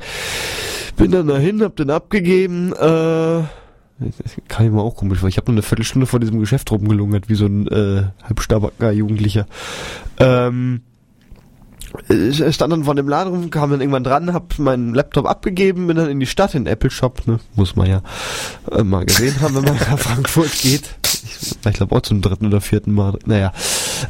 Bin 0.97 1.11
dann 1.11 1.27
dahin, 1.27 1.61
hab 1.61 1.75
den 1.75 1.89
abgegeben, 1.89 2.73
äh, 2.73 3.43
kann 4.47 4.65
ich 4.65 4.71
mal 4.71 4.81
auch 4.81 4.95
komisch, 4.95 5.21
weil 5.21 5.29
ich 5.29 5.37
habe 5.37 5.51
nur 5.51 5.55
eine 5.55 5.63
Viertelstunde 5.63 6.05
vor 6.05 6.19
diesem 6.19 6.39
Geschäft 6.39 6.71
rumgelungert, 6.71 7.29
wie 7.29 7.35
so 7.35 7.45
ein 7.45 7.67
äh, 7.67 8.03
halbstarker 8.23 8.91
Jugendlicher. 8.91 9.47
Ähm, 10.19 10.81
stand 12.51 12.71
dann 12.71 12.83
von 12.83 12.95
dem 12.95 13.09
Laden 13.09 13.33
rum, 13.33 13.49
kam 13.49 13.71
dann 13.71 13.81
irgendwann 13.81 14.03
dran, 14.03 14.33
hab 14.33 14.59
meinen 14.59 14.93
Laptop 14.93 15.25
abgegeben, 15.25 15.87
bin 15.87 15.97
dann 15.97 16.09
in 16.09 16.19
die 16.19 16.27
Stadt, 16.27 16.53
in 16.53 16.65
den 16.65 16.73
Apple 16.73 16.91
Shop, 16.91 17.25
ne, 17.25 17.39
muss 17.55 17.75
man 17.75 17.89
ja 17.89 18.01
äh, 18.71 18.83
mal 18.83 19.05
gesehen 19.05 19.39
haben, 19.41 19.55
wenn 19.55 19.63
man 19.63 19.75
nach 19.75 19.97
Frankfurt 19.97 20.51
geht. 20.61 20.95
Ich, 21.39 21.73
glaube 21.73 21.95
auch 21.95 22.01
zum 22.01 22.21
dritten 22.21 22.47
oder 22.47 22.61
vierten 22.61 22.93
Mal. 22.93 23.17
Naja. 23.25 23.51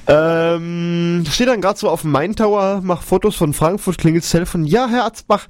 Ähm, 0.07 1.23
stehe 1.29 1.47
dann 1.47 1.61
gerade 1.61 1.79
so 1.79 1.89
auf 1.89 2.01
dem 2.01 2.11
Main 2.11 2.35
Tower, 2.35 2.81
mach 2.83 3.01
Fotos 3.01 3.35
von 3.35 3.53
Frankfurt, 3.53 3.97
klingelt 3.97 4.23
das 4.23 4.31
Telefon. 4.31 4.65
Ja, 4.65 4.87
Herr 4.87 5.05
Arzbach, 5.05 5.47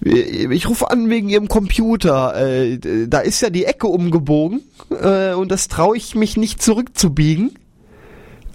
ich 0.00 0.68
rufe 0.68 0.90
an 0.90 1.08
wegen 1.08 1.28
Ihrem 1.28 1.48
Computer. 1.48 2.36
Äh, 2.36 2.78
da 3.08 3.20
ist 3.20 3.40
ja 3.40 3.50
die 3.50 3.64
Ecke 3.64 3.86
umgebogen 3.86 4.62
äh, 4.90 5.32
und 5.32 5.50
das 5.50 5.68
traue 5.68 5.96
ich 5.96 6.14
mich 6.14 6.36
nicht 6.36 6.62
zurückzubiegen. 6.62 7.54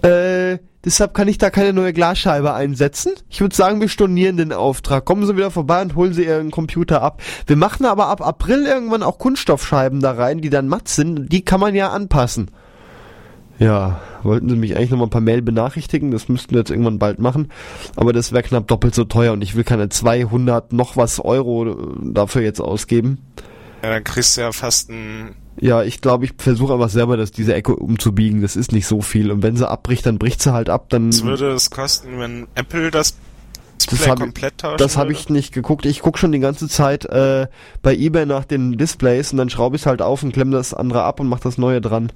Äh, 0.03 0.59
deshalb 0.85 1.13
kann 1.13 1.27
ich 1.27 1.37
da 1.37 1.49
keine 1.49 1.73
neue 1.73 1.93
Glasscheibe 1.93 2.53
einsetzen. 2.53 3.13
Ich 3.29 3.41
würde 3.41 3.55
sagen, 3.55 3.81
wir 3.81 3.89
stornieren 3.89 4.37
den 4.37 4.53
Auftrag. 4.53 5.05
Kommen 5.05 5.25
Sie 5.25 5.35
wieder 5.35 5.51
vorbei 5.51 5.81
und 5.81 5.95
holen 5.95 6.13
Sie 6.13 6.25
Ihren 6.25 6.51
Computer 6.51 7.01
ab. 7.01 7.21
Wir 7.47 7.55
machen 7.55 7.85
aber 7.85 8.07
ab 8.07 8.21
April 8.21 8.65
irgendwann 8.65 9.03
auch 9.03 9.19
Kunststoffscheiben 9.19 9.99
da 9.99 10.11
rein, 10.11 10.41
die 10.41 10.49
dann 10.49 10.67
matt 10.67 10.87
sind. 10.87 11.31
Die 11.31 11.43
kann 11.43 11.59
man 11.59 11.75
ja 11.75 11.89
anpassen. 11.89 12.51
Ja, 13.59 13.99
wollten 14.23 14.47
sie 14.47 14.55
mich 14.55 14.77
eigentlich 14.77 14.89
nochmal 14.89 15.09
per 15.09 15.19
Mail 15.19 15.41
benachrichtigen, 15.41 16.11
das 16.11 16.29
müssten 16.29 16.51
wir 16.51 16.59
jetzt 16.59 16.71
irgendwann 16.71 16.97
bald 16.97 17.19
machen, 17.19 17.51
aber 17.97 18.13
das 18.13 18.31
wäre 18.31 18.41
knapp 18.41 18.67
doppelt 18.69 18.95
so 18.95 19.03
teuer 19.03 19.33
und 19.33 19.41
ich 19.41 19.53
will 19.53 19.65
keine 19.65 19.89
200 19.89 20.71
noch 20.71 20.95
was 20.95 21.19
Euro 21.19 21.75
dafür 22.01 22.41
jetzt 22.41 22.61
ausgeben. 22.61 23.17
Ja, 23.83 23.89
dann 23.89 24.05
kriegst 24.05 24.37
du 24.37 24.41
ja 24.41 24.53
fast 24.53 24.89
ein 24.89 25.35
Ja, 25.61 25.83
ich 25.83 26.01
glaube, 26.01 26.25
ich 26.25 26.31
versuche 26.37 26.73
einfach 26.73 26.89
selber, 26.89 27.17
dass 27.17 27.31
diese 27.31 27.53
Ecke 27.53 27.75
umzubiegen, 27.75 28.41
das 28.41 28.55
ist 28.55 28.71
nicht 28.71 28.87
so 28.87 29.01
viel 29.01 29.31
und 29.31 29.43
wenn 29.43 29.57
sie 29.57 29.69
abbricht, 29.69 30.05
dann 30.05 30.17
bricht 30.17 30.41
sie 30.41 30.53
halt 30.53 30.69
ab, 30.69 30.85
dann... 30.89 31.09
Was 31.09 31.23
würde 31.23 31.51
es 31.51 31.69
kosten, 31.69 32.19
wenn 32.19 32.47
Apple 32.55 32.91
das 32.91 33.15
Display 33.79 33.97
Das 33.97 34.07
hab 34.09 34.19
komplett 34.19 34.57
tauschen 34.57 34.77
Das 34.77 34.97
habe 34.97 35.11
ich 35.11 35.29
nicht 35.29 35.53
geguckt. 35.53 35.85
Ich 35.85 36.01
guck 36.01 36.17
schon 36.17 36.31
die 36.31 36.39
ganze 36.39 36.67
Zeit 36.67 37.05
äh, 37.05 37.47
bei 37.81 37.95
eBay 37.95 38.25
nach 38.25 38.45
den 38.45 38.77
Displays 38.77 39.31
und 39.31 39.37
dann 39.37 39.49
schraube 39.49 39.75
ich 39.75 39.85
halt 39.85 40.01
auf 40.01 40.23
und 40.23 40.33
klemme 40.33 40.51
das 40.51 40.73
andere 40.73 41.03
ab 41.03 41.19
und 41.19 41.27
mach 41.27 41.39
das 41.39 41.57
neue 41.57 41.81
dran. 41.81 42.11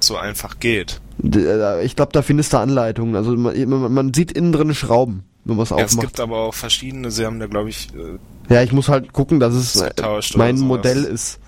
so 0.00 0.16
einfach 0.16 0.58
geht. 0.58 1.00
Äh, 1.22 1.84
ich 1.84 1.96
glaube, 1.96 2.12
da 2.12 2.22
findest 2.22 2.52
du 2.52 2.58
Anleitungen. 2.58 3.16
Also 3.16 3.36
man, 3.36 3.92
man, 3.92 4.14
sieht 4.14 4.32
innen 4.32 4.52
drin 4.52 4.74
Schrauben, 4.74 5.24
wenn 5.44 5.56
man 5.56 5.64
es 5.64 5.70
Ja, 5.70 5.78
es 5.78 5.92
aufmacht. 5.92 6.06
gibt 6.08 6.20
aber 6.20 6.38
auch 6.38 6.54
verschiedene, 6.54 7.10
sie 7.10 7.26
haben 7.26 7.38
da 7.40 7.46
glaube 7.46 7.70
ich, 7.70 7.88
äh, 7.94 8.52
Ja, 8.52 8.62
ich 8.62 8.72
muss 8.72 8.88
halt 8.88 9.12
gucken, 9.12 9.38
dass 9.38 9.54
es 9.54 9.80
äh, 9.80 9.92
mein. 10.36 10.58
Modell 10.58 11.04
ist. 11.04 11.38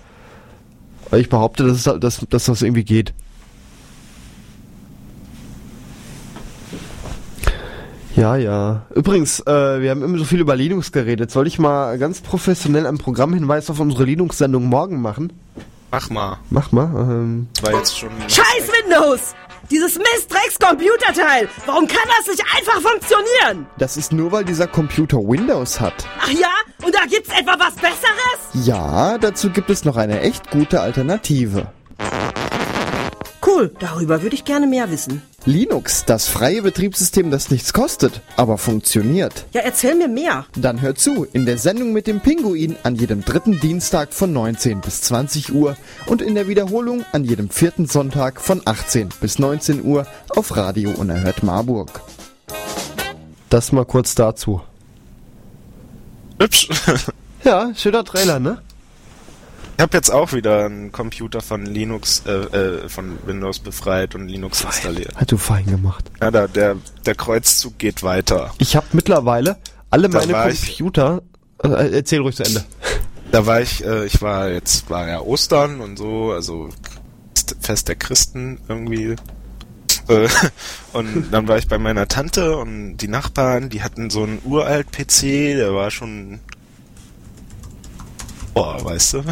Weil 1.15 1.21
ich 1.21 1.29
behaupte, 1.29 1.63
dass, 1.65 1.77
es, 1.77 1.87
halt- 1.87 2.03
dass, 2.03 2.25
dass 2.29 2.43
das 2.43 2.61
irgendwie 2.61 2.83
geht. 2.83 3.13
Ja, 8.17 8.35
ja. 8.35 8.85
Übrigens, 8.93 9.39
äh, 9.39 9.81
wir 9.81 9.91
haben 9.91 10.03
immer 10.03 10.17
so 10.17 10.25
viel 10.25 10.41
über 10.41 10.57
Linux 10.57 10.91
geredet. 10.91 11.31
Soll 11.31 11.47
ich 11.47 11.57
mal 11.57 11.97
ganz 11.99 12.19
professionell 12.19 12.85
einen 12.85 12.97
Programmhinweis 12.97 13.69
auf 13.69 13.79
unsere 13.79 14.03
Linux-Sendung 14.03 14.65
morgen 14.65 15.01
machen? 15.01 15.31
mach 15.89 16.09
mal. 16.09 16.37
Mach 16.49 16.73
mal. 16.73 16.89
Ähm, 17.09 17.47
War 17.61 17.75
jetzt 17.75 17.97
schon 17.97 18.09
Scheiß 18.27 18.69
Windows! 18.83 19.33
Dieses 19.71 19.97
Mistdrecks-Computerteil! 19.97 21.49
Warum 21.65 21.87
kann 21.87 22.07
das 22.17 22.27
nicht 22.27 22.43
einfach 22.55 22.81
funktionieren? 22.81 23.65
Das 23.77 23.97
ist 23.97 24.11
nur, 24.11 24.31
weil 24.31 24.45
dieser 24.45 24.67
Computer 24.67 25.17
Windows 25.17 25.79
hat. 25.79 25.93
Ach 26.19 26.29
ja? 26.29 26.51
Und 26.83 26.93
da 26.93 27.05
gibt's 27.09 27.29
etwa 27.29 27.55
was 27.57 27.75
Besseres? 27.75 28.65
Ja, 28.65 29.17
dazu 29.17 29.49
gibt 29.49 29.69
es 29.69 29.83
noch 29.83 29.97
eine 29.97 30.21
echt 30.21 30.51
gute 30.51 30.81
Alternative. 30.81 31.67
Cool, 33.45 33.71
darüber 33.79 34.21
würde 34.23 34.35
ich 34.35 34.43
gerne 34.45 34.65
mehr 34.65 34.89
wissen. 34.89 35.21
Linux, 35.45 36.03
das 36.05 36.27
freie 36.27 36.63
Betriebssystem, 36.63 37.29
das 37.29 37.51
nichts 37.51 37.73
kostet, 37.73 38.21
aber 38.37 38.57
funktioniert. 38.57 39.45
Ja, 39.53 39.61
erzähl 39.61 39.93
mir 39.95 40.07
mehr. 40.07 40.45
Dann 40.55 40.81
hör 40.81 40.95
zu 40.95 41.25
in 41.31 41.45
der 41.45 41.59
Sendung 41.59 41.93
mit 41.93 42.07
dem 42.07 42.21
Pinguin 42.21 42.75
an 42.81 42.95
jedem 42.95 43.23
dritten 43.23 43.59
Dienstag 43.59 44.13
von 44.13 44.33
19 44.33 44.81
bis 44.81 45.01
20 45.03 45.53
Uhr 45.53 45.77
und 46.07 46.23
in 46.23 46.33
der 46.33 46.47
Wiederholung 46.47 47.05
an 47.11 47.23
jedem 47.23 47.49
vierten 47.51 47.85
Sonntag 47.85 48.41
von 48.41 48.61
18 48.65 49.09
bis 49.21 49.37
19 49.37 49.83
Uhr 49.83 50.07
auf 50.29 50.55
Radio 50.57 50.89
Unerhört 50.91 51.43
Marburg. 51.43 52.01
das 53.51 53.71
mal 53.71 53.85
kurz 53.85 54.15
dazu. 54.15 54.61
hübsch. 56.39 56.69
Ja, 57.43 57.71
schöner 57.75 58.03
Trailer, 58.03 58.39
ne? 58.39 58.57
Ich 59.77 59.81
habe 59.81 59.97
jetzt 59.97 60.09
auch 60.09 60.31
wieder 60.31 60.65
einen 60.65 60.91
Computer 60.93 61.41
von 61.41 61.65
Linux, 61.65 62.23
äh, 62.25 62.31
äh, 62.31 62.89
von 62.89 63.17
Windows 63.25 63.59
befreit 63.59 64.15
und 64.15 64.29
Linux 64.29 64.63
installiert. 64.63 65.13
Hat 65.15 65.31
du 65.31 65.37
fein 65.37 65.65
gemacht. 65.65 66.05
Ja, 66.21 66.31
da, 66.31 66.47
der, 66.47 66.77
der 67.05 67.15
Kreuzzug 67.15 67.77
geht 67.77 68.01
weiter. 68.01 68.53
Ich 68.57 68.75
habe 68.77 68.85
mittlerweile 68.93 69.57
alle 69.89 70.07
Da 70.09 70.19
meine 70.19 70.33
war 70.33 70.49
ich- 70.49 70.65
Computer... 70.77 71.21
Äh, 71.63 71.93
erzähl 71.93 72.19
ruhig 72.21 72.35
zu 72.35 72.43
Ende. 72.43 72.63
Da 73.31 73.45
war 73.45 73.59
ich, 73.61 73.83
äh, 73.85 74.05
ich 74.05 74.21
war 74.21 74.49
jetzt, 74.49 74.89
war 74.89 75.07
ja 75.07 75.19
Ostern 75.19 75.81
und 75.81 75.97
so, 75.97 76.31
also 76.31 76.69
Fest 77.59 77.87
der 77.89 77.95
Christen 77.95 78.59
irgendwie. 78.69 79.15
Äh, 80.07 80.27
und 80.93 81.31
dann 81.31 81.47
war 81.47 81.57
ich 81.57 81.67
bei 81.67 81.77
meiner 81.77 82.07
Tante 82.07 82.55
und 82.57 82.97
die 82.97 83.07
Nachbarn, 83.07 83.69
die 83.69 83.83
hatten 83.83 84.09
so 84.09 84.23
einen 84.23 84.41
uralt 84.45 84.91
PC, 84.91 85.21
der 85.57 85.73
war 85.73 85.91
schon 85.91 86.39
boah, 88.55 88.83
weißt 88.83 89.13
du? 89.13 89.23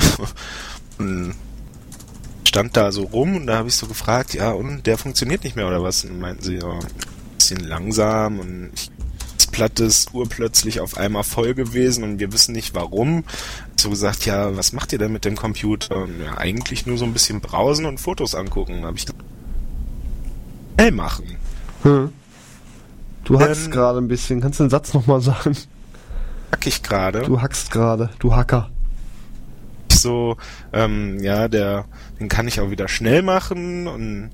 Und 0.99 1.33
stand 2.47 2.77
da 2.77 2.91
so 2.91 3.05
rum 3.05 3.35
und 3.37 3.47
da 3.47 3.57
habe 3.57 3.69
ich 3.69 3.75
so 3.75 3.87
gefragt, 3.87 4.35
ja, 4.35 4.51
und 4.51 4.85
der 4.85 4.99
funktioniert 4.99 5.43
nicht 5.43 5.55
mehr 5.55 5.67
oder 5.67 5.81
was? 5.81 6.05
Und 6.05 6.19
meinten 6.19 6.43
sie, 6.43 6.57
ja, 6.57 6.69
ein 6.69 6.87
bisschen 7.37 7.61
langsam 7.61 8.39
und 8.39 8.69
ich, 8.75 8.91
ist 9.79 10.13
urplötzlich 10.13 10.79
auf 10.79 10.97
einmal 10.97 11.23
voll 11.23 11.53
gewesen 11.53 12.03
und 12.03 12.19
wir 12.19 12.33
wissen 12.33 12.53
nicht 12.53 12.75
warum. 12.75 13.23
So 13.75 13.89
gesagt, 13.89 14.25
ja, 14.25 14.55
was 14.57 14.73
macht 14.73 14.93
ihr 14.93 14.99
denn 14.99 15.11
mit 15.11 15.25
dem 15.25 15.35
Computer? 15.35 15.95
Und 15.97 16.19
ja, 16.19 16.37
eigentlich 16.37 16.85
nur 16.85 16.97
so 16.97 17.05
ein 17.05 17.13
bisschen 17.13 17.39
browsen 17.39 17.85
und 17.85 17.99
Fotos 17.99 18.35
angucken. 18.35 18.83
habe 18.83 18.97
ich 18.97 19.05
hell 20.77 20.91
machen. 20.91 21.37
Hm. 21.83 22.11
Du 23.25 23.39
hackst 23.39 23.65
Ähm, 23.65 23.71
gerade 23.71 23.99
ein 23.99 24.07
bisschen. 24.07 24.41
Kannst 24.41 24.59
du 24.59 24.63
den 24.63 24.69
Satz 24.69 24.93
nochmal 24.93 25.21
sagen? 25.21 25.55
Hack 26.51 26.67
ich 26.67 26.83
gerade. 26.83 27.21
Du 27.21 27.41
hackst 27.41 27.71
gerade. 27.71 28.09
Du 28.19 28.35
Hacker. 28.35 28.69
So, 30.03 30.37
ähm, 30.71 31.19
ja, 31.19 31.47
der, 31.47 31.85
den 32.19 32.29
kann 32.29 32.47
ich 32.47 32.59
auch 32.59 32.69
wieder 32.69 32.87
schnell 32.87 33.23
machen 33.23 33.87
und 33.87 34.29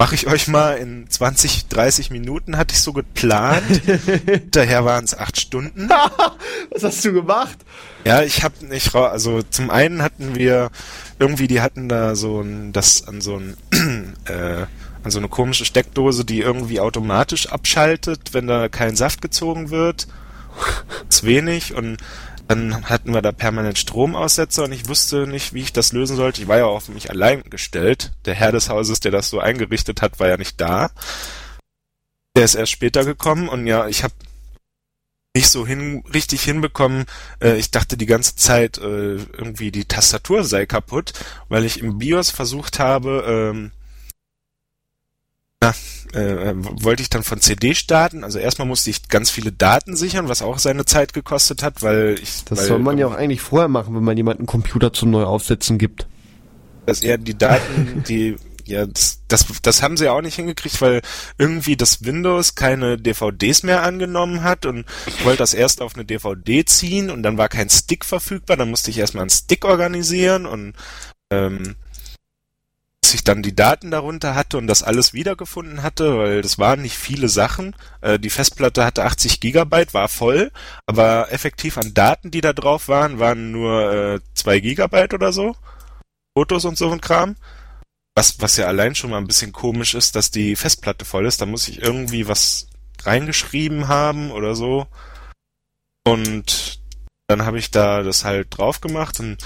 mache 0.00 0.14
ich 0.14 0.26
euch 0.26 0.48
mal 0.48 0.78
in 0.78 1.10
20, 1.10 1.68
30 1.68 2.10
Minuten, 2.10 2.56
hatte 2.56 2.74
ich 2.74 2.80
so 2.80 2.94
geplant. 2.94 3.82
Daher 4.50 4.86
waren 4.86 5.04
es 5.04 5.14
acht 5.14 5.38
Stunden. 5.38 5.90
Was 6.70 6.82
hast 6.82 7.04
du 7.04 7.12
gemacht? 7.12 7.58
Ja, 8.06 8.22
ich 8.22 8.42
habe 8.42 8.64
nicht, 8.64 8.94
also 8.94 9.42
zum 9.42 9.68
einen 9.68 10.00
hatten 10.00 10.36
wir 10.36 10.70
irgendwie, 11.18 11.48
die 11.48 11.60
hatten 11.60 11.90
da 11.90 12.16
so 12.16 12.40
ein, 12.40 12.72
das 12.72 13.06
an 13.08 13.20
so 13.20 13.36
ein, 13.36 13.58
äh, 14.24 14.64
an 15.02 15.10
so 15.10 15.18
eine 15.18 15.28
komische 15.28 15.66
Steckdose, 15.66 16.24
die 16.24 16.40
irgendwie 16.40 16.80
automatisch 16.80 17.48
abschaltet, 17.48 18.32
wenn 18.32 18.46
da 18.46 18.70
kein 18.70 18.96
Saft 18.96 19.20
gezogen 19.20 19.68
wird. 19.68 20.06
Ist 21.10 21.24
wenig 21.24 21.74
und 21.74 21.98
dann 22.50 22.90
hatten 22.90 23.14
wir 23.14 23.22
da 23.22 23.30
permanent 23.30 23.78
Stromaussetzer 23.78 24.64
und 24.64 24.72
ich 24.72 24.88
wusste 24.88 25.28
nicht, 25.28 25.54
wie 25.54 25.60
ich 25.60 25.72
das 25.72 25.92
lösen 25.92 26.16
sollte. 26.16 26.42
Ich 26.42 26.48
war 26.48 26.58
ja 26.58 26.64
auf 26.64 26.88
mich 26.88 27.08
allein 27.08 27.44
gestellt. 27.44 28.10
Der 28.24 28.34
Herr 28.34 28.50
des 28.50 28.68
Hauses, 28.68 28.98
der 28.98 29.12
das 29.12 29.30
so 29.30 29.38
eingerichtet 29.38 30.02
hat, 30.02 30.18
war 30.18 30.26
ja 30.26 30.36
nicht 30.36 30.60
da. 30.60 30.90
Der 32.34 32.44
ist 32.44 32.56
erst 32.56 32.72
später 32.72 33.04
gekommen 33.04 33.48
und 33.48 33.68
ja, 33.68 33.86
ich 33.86 34.02
habe 34.02 34.14
nicht 35.32 35.48
so 35.48 35.64
hin, 35.64 36.02
richtig 36.12 36.42
hinbekommen. 36.42 37.04
Äh, 37.40 37.56
ich 37.56 37.70
dachte 37.70 37.96
die 37.96 38.06
ganze 38.06 38.34
Zeit, 38.34 38.78
äh, 38.78 39.14
irgendwie 39.14 39.70
die 39.70 39.84
Tastatur 39.84 40.42
sei 40.42 40.66
kaputt, 40.66 41.12
weil 41.48 41.64
ich 41.64 41.78
im 41.78 41.98
BIOS 41.98 42.30
versucht 42.30 42.80
habe, 42.80 43.52
ähm, 43.54 43.70
äh, 46.12 46.54
wollte 46.56 47.02
ich 47.02 47.10
dann 47.10 47.22
von 47.22 47.40
CD 47.40 47.74
starten. 47.74 48.24
Also 48.24 48.38
erstmal 48.38 48.66
musste 48.66 48.90
ich 48.90 49.08
ganz 49.08 49.30
viele 49.30 49.52
Daten 49.52 49.96
sichern, 49.96 50.28
was 50.28 50.42
auch 50.42 50.58
seine 50.58 50.84
Zeit 50.84 51.12
gekostet 51.12 51.62
hat, 51.62 51.82
weil 51.82 52.18
ich 52.22 52.44
Das 52.44 52.58
weil, 52.58 52.66
soll 52.66 52.78
man 52.78 52.98
ja 52.98 53.06
auch 53.06 53.14
eigentlich 53.14 53.40
vorher 53.40 53.68
machen, 53.68 53.94
wenn 53.94 54.04
man 54.04 54.16
jemanden 54.16 54.46
Computer 54.46 54.92
zum 54.92 55.10
Neuaufsetzen 55.10 55.78
gibt. 55.78 56.06
dass 56.86 57.02
er 57.02 57.18
die 57.18 57.36
Daten, 57.36 58.02
die 58.08 58.36
ja, 58.66 58.86
das, 58.86 59.20
das, 59.26 59.46
das 59.62 59.82
haben 59.82 59.96
sie 59.96 60.04
ja 60.04 60.12
auch 60.12 60.20
nicht 60.20 60.36
hingekriegt, 60.36 60.80
weil 60.80 61.02
irgendwie 61.38 61.76
das 61.76 62.04
Windows 62.04 62.54
keine 62.54 62.98
DVDs 62.98 63.64
mehr 63.64 63.82
angenommen 63.82 64.44
hat 64.44 64.64
und 64.64 64.84
ich 65.06 65.24
wollte 65.24 65.38
das 65.38 65.54
erst 65.54 65.82
auf 65.82 65.96
eine 65.96 66.04
DVD 66.04 66.64
ziehen 66.64 67.10
und 67.10 67.24
dann 67.24 67.36
war 67.36 67.48
kein 67.48 67.68
Stick 67.68 68.04
verfügbar, 68.04 68.56
dann 68.56 68.70
musste 68.70 68.90
ich 68.90 68.98
erstmal 68.98 69.22
einen 69.22 69.30
Stick 69.30 69.64
organisieren 69.64 70.46
und 70.46 70.74
ähm, 71.32 71.74
ich 73.14 73.24
dann 73.24 73.42
die 73.42 73.54
Daten 73.54 73.90
darunter 73.90 74.34
hatte 74.34 74.58
und 74.58 74.66
das 74.66 74.82
alles 74.82 75.12
wiedergefunden 75.12 75.82
hatte, 75.82 76.18
weil 76.18 76.42
das 76.42 76.58
waren 76.58 76.82
nicht 76.82 76.96
viele 76.96 77.28
Sachen. 77.28 77.74
Äh, 78.00 78.18
die 78.18 78.30
Festplatte 78.30 78.84
hatte 78.84 79.04
80 79.04 79.40
Gigabyte, 79.40 79.94
war 79.94 80.08
voll, 80.08 80.50
aber 80.86 81.32
effektiv 81.32 81.78
an 81.78 81.94
Daten, 81.94 82.30
die 82.30 82.40
da 82.40 82.52
drauf 82.52 82.88
waren, 82.88 83.18
waren 83.18 83.52
nur 83.52 83.92
äh, 83.92 84.20
2 84.34 84.60
Gigabyte 84.60 85.14
oder 85.14 85.32
so. 85.32 85.56
Fotos 86.36 86.64
und 86.64 86.78
so 86.78 86.90
ein 86.90 87.00
Kram. 87.00 87.36
Was, 88.14 88.40
was 88.40 88.56
ja 88.56 88.66
allein 88.66 88.94
schon 88.94 89.10
mal 89.10 89.18
ein 89.18 89.26
bisschen 89.26 89.52
komisch 89.52 89.94
ist, 89.94 90.16
dass 90.16 90.30
die 90.30 90.56
Festplatte 90.56 91.04
voll 91.04 91.26
ist. 91.26 91.40
Da 91.40 91.46
muss 91.46 91.68
ich 91.68 91.80
irgendwie 91.82 92.28
was 92.28 92.68
reingeschrieben 93.02 93.88
haben 93.88 94.30
oder 94.30 94.54
so. 94.54 94.86
Und 96.04 96.80
dann 97.28 97.44
habe 97.44 97.58
ich 97.58 97.70
da 97.70 98.02
das 98.02 98.24
halt 98.24 98.48
drauf 98.56 98.80
gemacht 98.80 99.20
und 99.20 99.38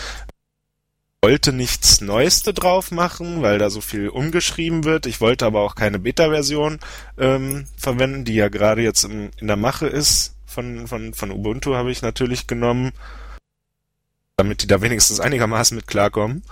wollte 1.25 1.55
nichts 1.55 2.03
Neueste 2.03 2.53
drauf 2.53 2.91
machen, 2.91 3.41
weil 3.41 3.59
da 3.59 3.71
so 3.71 3.81
viel 3.81 4.11
umgeschrieben 4.11 4.85
wird. 4.85 5.07
Ich 5.07 5.23
wollte 5.23 5.47
aber 5.47 5.63
auch 5.63 5.75
keine 5.75 5.99
Beta-Version 5.99 6.81
ähm, 7.17 7.65
verwenden, 7.79 8.27
die 8.27 8.35
ja 8.35 8.49
gerade 8.49 8.83
jetzt 8.83 9.05
in, 9.05 9.31
in 9.41 9.47
der 9.47 9.57
Mache 9.57 9.87
ist. 9.87 10.37
Von, 10.45 10.87
von, 10.87 11.15
von 11.15 11.31
Ubuntu 11.31 11.77
habe 11.77 11.91
ich 11.91 12.03
natürlich 12.03 12.47
genommen, 12.47 12.93
damit 14.37 14.63
die 14.63 14.67
da 14.67 14.83
wenigstens 14.83 15.19
einigermaßen 15.19 15.75
mit 15.75 15.87
klarkommen. 15.87 16.43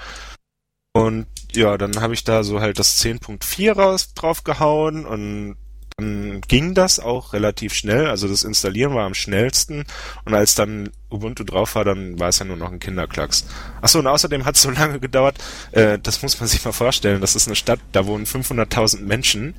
Und 0.94 1.26
ja, 1.52 1.76
dann 1.76 2.00
habe 2.00 2.14
ich 2.14 2.24
da 2.24 2.42
so 2.42 2.60
halt 2.60 2.78
das 2.78 2.98
10.4 3.04 3.72
raus 3.72 4.14
draufgehauen 4.14 5.04
und 5.04 5.56
dann 5.96 6.40
ging 6.48 6.74
das 6.74 6.98
auch 7.00 7.32
relativ 7.32 7.74
schnell. 7.74 8.06
Also 8.06 8.28
das 8.28 8.42
Installieren 8.42 8.94
war 8.94 9.06
am 9.06 9.14
schnellsten 9.14 9.84
und 10.24 10.34
als 10.34 10.54
dann 10.54 10.90
Ubuntu 11.10 11.44
drauf 11.44 11.74
war, 11.74 11.84
dann 11.84 12.18
war 12.18 12.28
es 12.28 12.38
ja 12.38 12.44
nur 12.44 12.56
noch 12.56 12.72
ein 12.72 12.78
Kinderklacks. 12.80 13.46
Achso, 13.80 13.98
und 13.98 14.06
außerdem 14.06 14.44
hat 14.44 14.56
es 14.56 14.62
so 14.62 14.70
lange 14.70 14.98
gedauert, 15.00 15.36
äh, 15.72 15.98
das 16.02 16.22
muss 16.22 16.38
man 16.40 16.48
sich 16.48 16.64
mal 16.64 16.72
vorstellen, 16.72 17.20
das 17.20 17.36
ist 17.36 17.46
eine 17.46 17.56
Stadt, 17.56 17.80
da 17.92 18.06
wohnen 18.06 18.26
500.000 18.26 19.00
Menschen. 19.02 19.54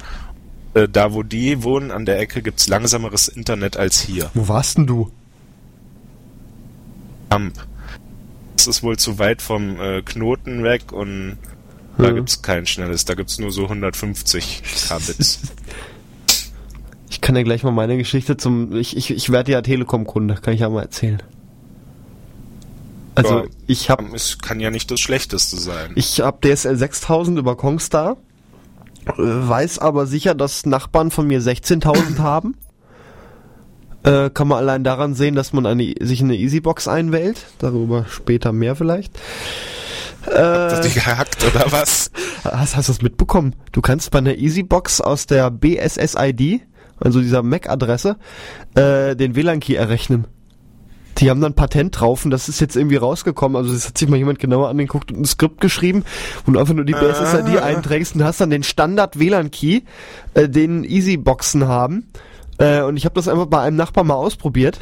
Äh, 0.73 0.87
da, 0.89 1.13
wo 1.13 1.21
die 1.23 1.61
wohnen, 1.63 1.91
an 1.91 2.05
der 2.05 2.19
Ecke 2.19 2.41
gibt's 2.41 2.67
langsameres 2.67 3.27
Internet 3.27 3.77
als 3.77 4.01
hier. 4.01 4.31
Wo 4.33 4.47
warst 4.47 4.77
denn 4.77 4.87
du? 4.87 5.11
Amp. 7.29 7.53
Das 8.55 8.67
ist 8.67 8.83
wohl 8.83 8.97
zu 8.97 9.19
weit 9.19 9.41
vom 9.41 9.79
äh, 9.79 10.01
Knoten 10.01 10.63
weg 10.63 10.91
und 10.91 11.37
da 11.97 12.07
Hm. 12.07 12.15
gibt's 12.15 12.41
kein 12.41 12.65
schnelles, 12.65 13.05
da 13.05 13.13
gibt's 13.13 13.37
nur 13.37 13.51
so 13.51 13.63
150 13.63 14.63
Kbits. 14.87 15.39
Ich 17.23 17.25
kann 17.25 17.35
dir 17.35 17.45
gleich 17.45 17.63
mal 17.63 17.71
meine 17.71 17.95
Geschichte 17.95 18.35
zum. 18.35 18.75
Ich, 18.75 18.97
ich, 18.97 19.09
ich 19.09 19.29
werde 19.29 19.53
ja 19.53 19.61
Telekom-Kunde, 19.61 20.35
kann 20.41 20.53
ich 20.55 20.59
ja 20.59 20.67
mal 20.67 20.81
erzählen. 20.81 21.23
Also 23.15 23.39
Ja. 23.39 23.43
ich 23.65 23.89
habe 23.89 24.03
Es 24.13 24.39
kann 24.39 24.59
ja 24.59 24.69
nicht 24.69 24.91
das 24.91 24.99
Schlechteste 24.99 25.55
sein. 25.55 25.93
ich 25.95 26.19
hab 26.19 26.41
DSL 26.41 26.75
6000 26.75 27.39
über 27.39 27.55
Kongstar, 27.55 28.17
äh, 29.05 29.11
weiß 29.17 29.79
aber 29.79 30.05
sicher, 30.05 30.35
dass 30.35 30.65
Nachbarn 30.65 31.11
von 31.11 31.25
mir 31.25 31.39
16.000 31.41 32.17
haben. 32.19 32.57
Äh, 34.03 34.29
kann 34.29 34.49
man 34.49 34.57
allein 34.57 34.83
daran 34.83 35.13
sehen, 35.15 35.35
dass 35.35 35.53
man 35.53 35.65
eine, 35.65 35.93
sich 36.01 36.19
eine 36.21 36.35
Easybox 36.35 36.89
einwählt. 36.89 37.45
Darüber 37.57 38.03
später 38.09 38.51
mehr 38.51 38.75
vielleicht. 38.75 39.17
Hast 40.25 40.33
Äh, 40.33 40.81
du 40.81 40.89
die 40.89 40.93
gehackt 40.95 41.41
oder 41.45 41.71
was? 41.71 42.11
hast, 42.43 42.75
hast 42.75 42.89
du 42.89 42.91
das 42.91 43.01
mitbekommen? 43.01 43.55
Du 43.71 43.79
kannst 43.79 44.11
bei 44.11 44.17
einer 44.17 44.35
Easybox 44.35 44.99
aus 44.99 45.25
der 45.25 45.49
BSSID, 45.51 46.63
also 46.99 47.21
dieser 47.21 47.43
MAC-Adresse, 47.43 48.17
äh, 48.75 49.15
den 49.15 49.35
WLAN-Key 49.35 49.75
errechnen. 49.75 50.25
Die 51.19 51.29
haben 51.29 51.41
dann 51.41 51.53
Patent 51.53 51.99
drauf 51.99 52.25
und 52.25 52.31
das 52.31 52.49
ist 52.49 52.59
jetzt 52.59 52.75
irgendwie 52.75 52.95
rausgekommen. 52.95 53.55
Also 53.55 53.71
das 53.71 53.87
hat 53.87 53.97
sich 53.97 54.09
mal 54.09 54.17
jemand 54.17 54.39
genauer 54.39 54.69
angeguckt 54.69 55.11
und 55.11 55.21
ein 55.21 55.25
Skript 55.25 55.61
geschrieben 55.61 56.03
und 56.47 56.57
einfach 56.57 56.73
nur 56.73 56.85
die 56.85 56.93
BSSID 56.93 57.61
einträgst 57.61 58.15
und 58.15 58.23
hast 58.23 58.41
dann 58.41 58.49
den 58.49 58.63
Standard 58.63 59.19
WLAN-Key, 59.19 59.81
äh, 60.33 60.49
den 60.49 60.83
Easyboxen 60.83 61.67
haben. 61.67 62.07
Äh, 62.57 62.81
und 62.81 62.97
ich 62.97 63.05
habe 63.05 63.15
das 63.15 63.27
einfach 63.27 63.45
bei 63.45 63.61
einem 63.61 63.77
Nachbar 63.77 64.03
mal 64.03 64.15
ausprobiert 64.15 64.79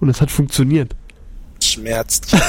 und 0.00 0.08
es 0.08 0.20
hat 0.20 0.30
funktioniert. 0.30 0.94
Schmerzt. 1.62 2.36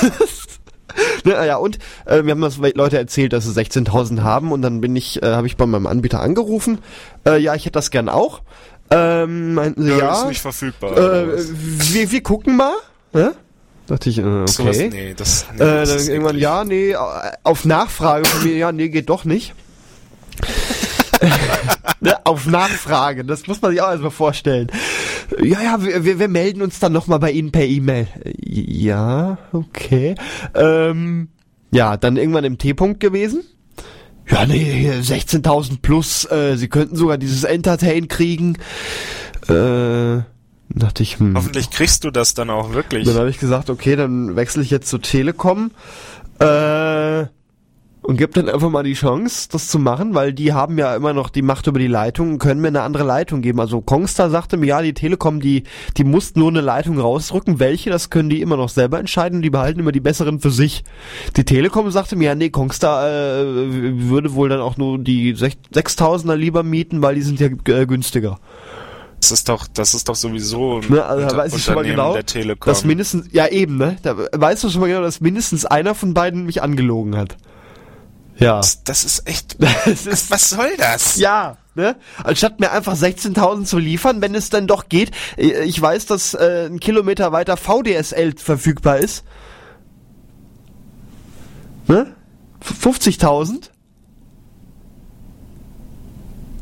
Ne, 1.23 1.31
ja, 1.45 1.57
und 1.57 1.79
äh, 2.05 2.23
wir 2.23 2.31
haben 2.31 2.41
das 2.41 2.57
Leute 2.57 2.97
erzählt, 2.97 3.33
dass 3.33 3.45
sie 3.45 3.59
16.000 3.59 4.21
haben 4.21 4.51
und 4.51 4.61
dann 4.61 4.81
bin 4.81 4.95
ich, 4.95 5.21
äh, 5.21 5.27
habe 5.27 5.47
ich 5.47 5.57
bei 5.57 5.65
meinem 5.65 5.87
Anbieter 5.87 6.19
angerufen. 6.19 6.79
Äh, 7.25 7.37
ja, 7.39 7.55
ich 7.55 7.65
hätte 7.65 7.73
das 7.73 7.91
gern 7.91 8.09
auch. 8.09 8.41
Ähm, 8.91 9.53
meinten 9.53 9.83
sie, 9.83 9.89
Ja, 9.91 9.97
ja. 9.97 10.13
ist 10.21 10.27
nicht 10.27 10.41
verfügbar. 10.41 10.97
äh, 10.97 11.27
wir, 11.37 12.11
wir 12.11 12.23
gucken 12.23 12.57
mal. 12.57 12.73
Ne? 13.13 13.33
Dachte 13.87 14.09
ich, 14.09 14.19
äh, 14.19 14.21
okay. 14.23 14.89
nee, 14.91 15.13
das, 15.15 15.45
nee, 15.57 15.63
äh, 15.63 15.79
das 15.85 15.89
dann 16.05 16.13
irgendwann, 16.13 16.37
ja, 16.37 16.63
nee, 16.63 16.95
auf 17.43 17.65
Nachfrage 17.65 18.25
von 18.25 18.43
mir, 18.43 18.55
ja, 18.55 18.71
nee, 18.71 18.89
geht 18.89 19.09
doch 19.09 19.25
nicht. 19.25 19.53
ne, 21.99 22.25
auf 22.25 22.45
Nachfrage, 22.45 23.25
das 23.25 23.47
muss 23.47 23.61
man 23.61 23.71
sich 23.71 23.81
auch 23.81 23.89
erstmal 23.89 24.11
vorstellen. 24.11 24.67
Ja, 25.41 25.61
ja, 25.61 25.83
wir, 25.83 26.03
wir, 26.05 26.19
wir 26.19 26.27
melden 26.27 26.61
uns 26.61 26.79
dann 26.79 26.91
nochmal 26.93 27.19
bei 27.19 27.31
Ihnen 27.31 27.51
per 27.51 27.65
E-Mail. 27.65 28.07
Ja, 28.43 29.37
okay. 29.51 30.15
Ähm, 30.53 31.29
ja, 31.71 31.97
dann 31.97 32.17
irgendwann 32.17 32.43
im 32.43 32.57
T-Punkt 32.57 32.99
gewesen. 32.99 33.43
Ja, 34.29 34.45
nee, 34.45 34.63
hier 34.63 35.03
16.000 35.03 35.81
plus, 35.81 36.29
äh, 36.31 36.55
Sie 36.55 36.67
könnten 36.67 36.95
sogar 36.95 37.17
dieses 37.17 37.43
Entertain 37.43 38.07
kriegen. 38.07 38.57
Äh, 39.47 40.23
dachte 40.69 41.03
ich, 41.03 41.19
hm. 41.19 41.35
Hoffentlich 41.35 41.69
kriegst 41.69 42.03
du 42.03 42.11
das 42.11 42.33
dann 42.33 42.49
auch 42.49 42.73
wirklich. 42.73 43.05
Dann 43.05 43.15
habe 43.15 43.29
ich 43.29 43.39
gesagt, 43.39 43.69
okay, 43.69 43.95
dann 43.95 44.35
wechsle 44.35 44.63
ich 44.63 44.69
jetzt 44.69 44.89
zur 44.89 45.01
Telekom. 45.01 45.71
Äh, 46.39 47.25
und 48.03 48.17
gebe 48.17 48.33
dann 48.33 48.49
einfach 48.49 48.69
mal 48.69 48.83
die 48.83 48.93
Chance, 48.93 49.47
das 49.51 49.67
zu 49.67 49.77
machen, 49.77 50.15
weil 50.15 50.33
die 50.33 50.53
haben 50.53 50.77
ja 50.79 50.95
immer 50.95 51.13
noch 51.13 51.29
die 51.29 51.43
Macht 51.43 51.67
über 51.67 51.77
die 51.77 51.87
Leitung 51.87 52.33
und 52.33 52.39
können 52.39 52.59
mir 52.59 52.69
eine 52.69 52.81
andere 52.81 53.03
Leitung 53.03 53.41
geben. 53.41 53.59
Also 53.59 53.81
Kongstar 53.81 54.31
sagte 54.31 54.57
mir, 54.57 54.65
ja, 54.65 54.81
die 54.81 54.93
Telekom, 54.93 55.39
die, 55.39 55.63
die 55.97 56.03
muss 56.03 56.35
nur 56.35 56.49
eine 56.49 56.61
Leitung 56.61 56.99
rausdrücken. 56.99 57.59
Welche, 57.59 57.91
das 57.91 58.09
können 58.09 58.29
die 58.29 58.41
immer 58.41 58.57
noch 58.57 58.69
selber 58.69 58.97
entscheiden. 58.99 59.43
Die 59.43 59.51
behalten 59.51 59.79
immer 59.79 59.91
die 59.91 59.99
besseren 59.99 60.39
für 60.39 60.49
sich. 60.49 60.83
Die 61.37 61.45
Telekom 61.45 61.91
sagte 61.91 62.15
mir, 62.15 62.25
ja, 62.25 62.35
nee, 62.35 62.49
Kongstar 62.49 63.07
äh, 63.07 64.09
würde 64.09 64.33
wohl 64.33 64.49
dann 64.49 64.61
auch 64.61 64.77
nur 64.77 64.97
die 64.97 65.35
6000er 65.35 66.35
lieber 66.35 66.63
mieten, 66.63 67.03
weil 67.03 67.15
die 67.15 67.21
sind 67.21 67.39
ja 67.39 67.49
äh, 67.67 67.85
günstiger. 67.85 68.39
Das 69.19 69.31
ist 69.31 69.47
doch, 69.47 69.67
das 69.67 69.93
ist 69.93 70.09
doch 70.09 70.15
sowieso 70.15 70.79
ein 70.79 70.85
Ne, 70.89 71.05
also 71.05 71.37
weiß 71.37 71.55
ich 71.55 71.63
schon 71.63 71.75
mal 71.75 71.83
genau, 71.83 72.13
der 72.13 72.25
Telekom. 72.25 72.71
dass 72.71 72.83
mindestens, 72.83 73.27
ja 73.31 73.47
eben, 73.47 73.77
ne, 73.77 73.97
da 74.01 74.15
weißt 74.17 74.63
du 74.63 74.69
schon 74.71 74.81
mal 74.81 74.87
genau, 74.87 75.01
dass 75.01 75.21
mindestens 75.21 75.63
einer 75.65 75.93
von 75.93 76.15
beiden 76.15 76.47
mich 76.47 76.63
angelogen 76.63 77.15
hat. 77.15 77.37
Ja. 78.41 78.57
das, 78.57 78.83
das 78.83 79.03
ist 79.05 79.27
echt. 79.27 79.57
Das 79.85 80.05
ist, 80.07 80.31
Was 80.31 80.49
soll 80.49 80.75
das? 80.77 81.17
ja, 81.17 81.57
ne? 81.75 81.95
Anstatt 82.23 82.59
mir 82.59 82.71
einfach 82.71 82.95
16.000 82.95 83.65
zu 83.65 83.77
liefern, 83.77 84.21
wenn 84.21 84.33
es 84.35 84.49
dann 84.49 84.67
doch 84.67 84.89
geht. 84.89 85.11
äh, 85.37 85.63
Ich 85.63 85.79
weiß, 85.81 86.07
dass 86.07 86.33
äh, 86.33 86.65
ein 86.69 86.79
Kilometer 86.79 87.31
weiter 87.31 87.55
VDSL 87.57 88.33
verfügbar 88.37 88.97
ist. 88.97 89.23
Ne? 91.87 92.13
F- 92.61 92.85
50.000? 92.85 93.69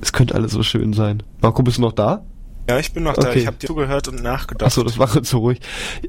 Es 0.02 0.14
könnte 0.14 0.36
alles 0.36 0.52
so 0.54 0.64
schön 0.64 0.94
sein. 0.94 1.24
Marco, 1.42 1.62
bist 1.64 1.78
du 1.78 1.82
noch 1.82 1.92
da? 1.94 2.24
Ja, 2.70 2.78
ich 2.78 2.94
bin 2.94 3.02
noch 3.02 3.16
da. 3.16 3.30
Okay. 3.30 3.40
Ich 3.40 3.48
habe 3.48 3.58
dir 3.58 3.66
zugehört 3.66 4.08
und 4.10 4.22
nachgedacht. 4.22 4.68
Achso, 4.68 4.84
das 4.84 5.00
war 5.00 5.10
so 5.26 5.40
ruhig. 5.40 5.60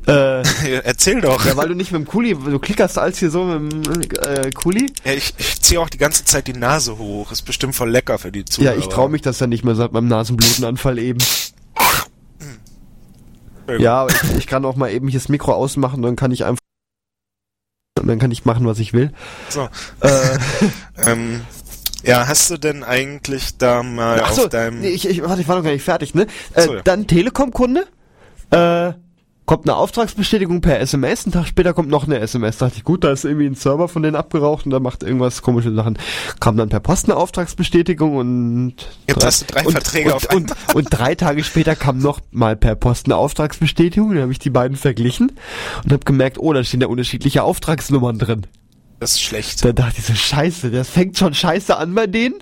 Äh, 0.06 0.42
Erzähl 0.84 1.22
doch. 1.22 1.46
ja, 1.46 1.56
weil 1.56 1.68
du 1.68 1.74
nicht 1.74 1.90
mit 1.90 2.02
dem 2.02 2.06
Kuli, 2.06 2.34
du 2.34 2.58
klickerst 2.58 2.98
als 2.98 3.18
hier 3.18 3.30
so 3.30 3.44
mit 3.44 3.72
dem 3.72 4.02
äh, 4.20 4.50
Kuli. 4.50 4.92
Ja, 5.02 5.12
ich, 5.14 5.32
ich 5.38 5.62
ziehe 5.62 5.80
auch 5.80 5.88
die 5.88 5.96
ganze 5.96 6.22
Zeit 6.26 6.46
die 6.48 6.52
Nase 6.52 6.98
hoch. 6.98 7.32
Ist 7.32 7.42
bestimmt 7.42 7.74
voll 7.74 7.88
lecker 7.90 8.18
für 8.18 8.30
die 8.30 8.40
Ja, 8.40 8.44
Zuhörer. 8.44 8.76
ich 8.76 8.88
traue 8.88 9.08
mich 9.08 9.22
das 9.22 9.40
ja 9.40 9.46
nicht 9.46 9.64
mehr 9.64 9.74
seit 9.74 9.92
meinem 9.92 10.08
Nasenblutenanfall 10.08 10.98
eben. 10.98 11.18
Ja, 13.78 14.06
ich, 14.08 14.36
ich 14.36 14.46
kann 14.46 14.62
auch 14.66 14.76
mal 14.76 14.90
eben 14.90 15.08
hier 15.08 15.18
das 15.20 15.30
Mikro 15.30 15.54
ausmachen, 15.54 16.02
dann 16.02 16.16
kann 16.16 16.30
ich 16.30 16.44
einfach 16.44 16.60
dann 17.94 18.18
kann 18.18 18.30
ich 18.32 18.44
machen, 18.44 18.66
was 18.66 18.78
ich 18.80 18.92
will. 18.92 19.12
So. 19.48 19.68
Äh, 20.00 20.38
Ähm, 21.06 21.40
ja, 22.04 22.26
hast 22.26 22.50
du 22.50 22.58
denn 22.58 22.84
eigentlich 22.84 23.56
da 23.58 23.82
mal 23.82 24.20
achso, 24.20 24.42
auf 24.44 24.48
deinem... 24.48 24.80
nee, 24.80 24.88
ich, 24.88 25.08
ich, 25.08 25.22
warte, 25.22 25.40
ich 25.40 25.48
war 25.48 25.56
noch 25.56 25.64
gar 25.64 25.72
nicht 25.72 25.84
fertig, 25.84 26.14
ne? 26.14 26.26
Äh, 26.54 26.62
So, 26.62 26.74
ja. 26.74 26.82
Dann 26.82 27.06
Telekom-Kunde, 27.06 27.86
äh, 28.50 28.92
kommt 29.50 29.68
eine 29.68 29.74
Auftragsbestätigung 29.74 30.60
per 30.60 30.78
SMS, 30.78 31.24
einen 31.24 31.32
Tag 31.32 31.48
später 31.48 31.74
kommt 31.74 31.88
noch 31.88 32.06
eine 32.06 32.20
SMS. 32.20 32.58
Dachte 32.58 32.74
ich, 32.76 32.84
gut, 32.84 33.02
da 33.02 33.10
ist 33.10 33.24
irgendwie 33.24 33.46
ein 33.46 33.56
Server 33.56 33.88
von 33.88 34.00
denen 34.04 34.14
abgeraucht 34.14 34.64
und 34.64 34.70
da 34.70 34.78
macht 34.78 35.02
irgendwas 35.02 35.42
komische 35.42 35.74
Sachen. 35.74 35.98
Kam 36.38 36.56
dann 36.56 36.68
per 36.68 36.78
Post 36.78 37.06
eine 37.06 37.16
Auftragsbestätigung 37.16 38.14
und 38.16 38.74
Jetzt 39.08 39.24
hast 39.26 39.40
du 39.40 39.46
drei 39.52 39.64
und, 39.64 39.72
Verträge 39.72 40.10
und, 40.10 40.14
auf 40.14 40.32
und, 40.32 40.54
und 40.74 40.86
drei 40.90 41.16
Tage 41.16 41.42
später 41.42 41.74
kam 41.74 41.98
noch 41.98 42.20
mal 42.30 42.54
per 42.54 42.76
Post 42.76 43.06
eine 43.06 43.16
Auftragsbestätigung, 43.16 44.10
dann 44.10 44.22
habe 44.22 44.30
ich 44.30 44.38
die 44.38 44.50
beiden 44.50 44.76
verglichen 44.76 45.32
und 45.82 45.92
habe 45.92 46.04
gemerkt, 46.04 46.38
oh, 46.38 46.52
da 46.52 46.62
stehen 46.62 46.82
ja 46.82 46.86
unterschiedliche 46.86 47.42
Auftragsnummern 47.42 48.20
drin. 48.20 48.46
Das 49.00 49.12
ist 49.12 49.22
schlecht. 49.22 49.64
Da 49.64 49.72
dachte 49.72 49.94
ich 49.98 50.04
so, 50.04 50.14
scheiße, 50.14 50.70
das 50.70 50.90
fängt 50.90 51.16
schon 51.16 51.32
scheiße 51.32 51.74
an 51.76 51.94
bei 51.94 52.06
denen. 52.06 52.34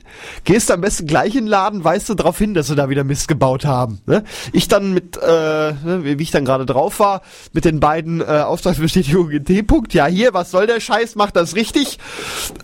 Gehst 0.42 0.72
am 0.72 0.80
besten 0.80 1.06
gleich 1.06 1.36
in 1.36 1.44
den 1.44 1.46
Laden, 1.46 1.84
weißt 1.84 2.08
du 2.08 2.14
darauf 2.14 2.36
hin, 2.36 2.52
dass 2.52 2.66
sie 2.66 2.74
da 2.74 2.88
wieder 2.88 3.04
Mist 3.04 3.28
gebaut 3.28 3.64
haben. 3.64 4.00
Ne? 4.06 4.24
Ich 4.52 4.66
dann 4.66 4.92
mit, 4.92 5.16
äh, 5.16 5.22
ne, 5.28 6.00
wie 6.02 6.20
ich 6.20 6.32
dann 6.32 6.44
gerade 6.44 6.66
drauf 6.66 6.98
war, 6.98 7.22
mit 7.52 7.64
den 7.64 7.78
beiden 7.78 8.20
äh, 8.20 8.24
Auftragsbestätigungen 8.24 9.30
in 9.36 9.44
T-Punkt. 9.44 9.94
Ja, 9.94 10.06
hier, 10.06 10.34
was 10.34 10.50
soll 10.50 10.66
der 10.66 10.80
Scheiß, 10.80 11.14
macht 11.14 11.36
das 11.36 11.54
richtig. 11.54 11.98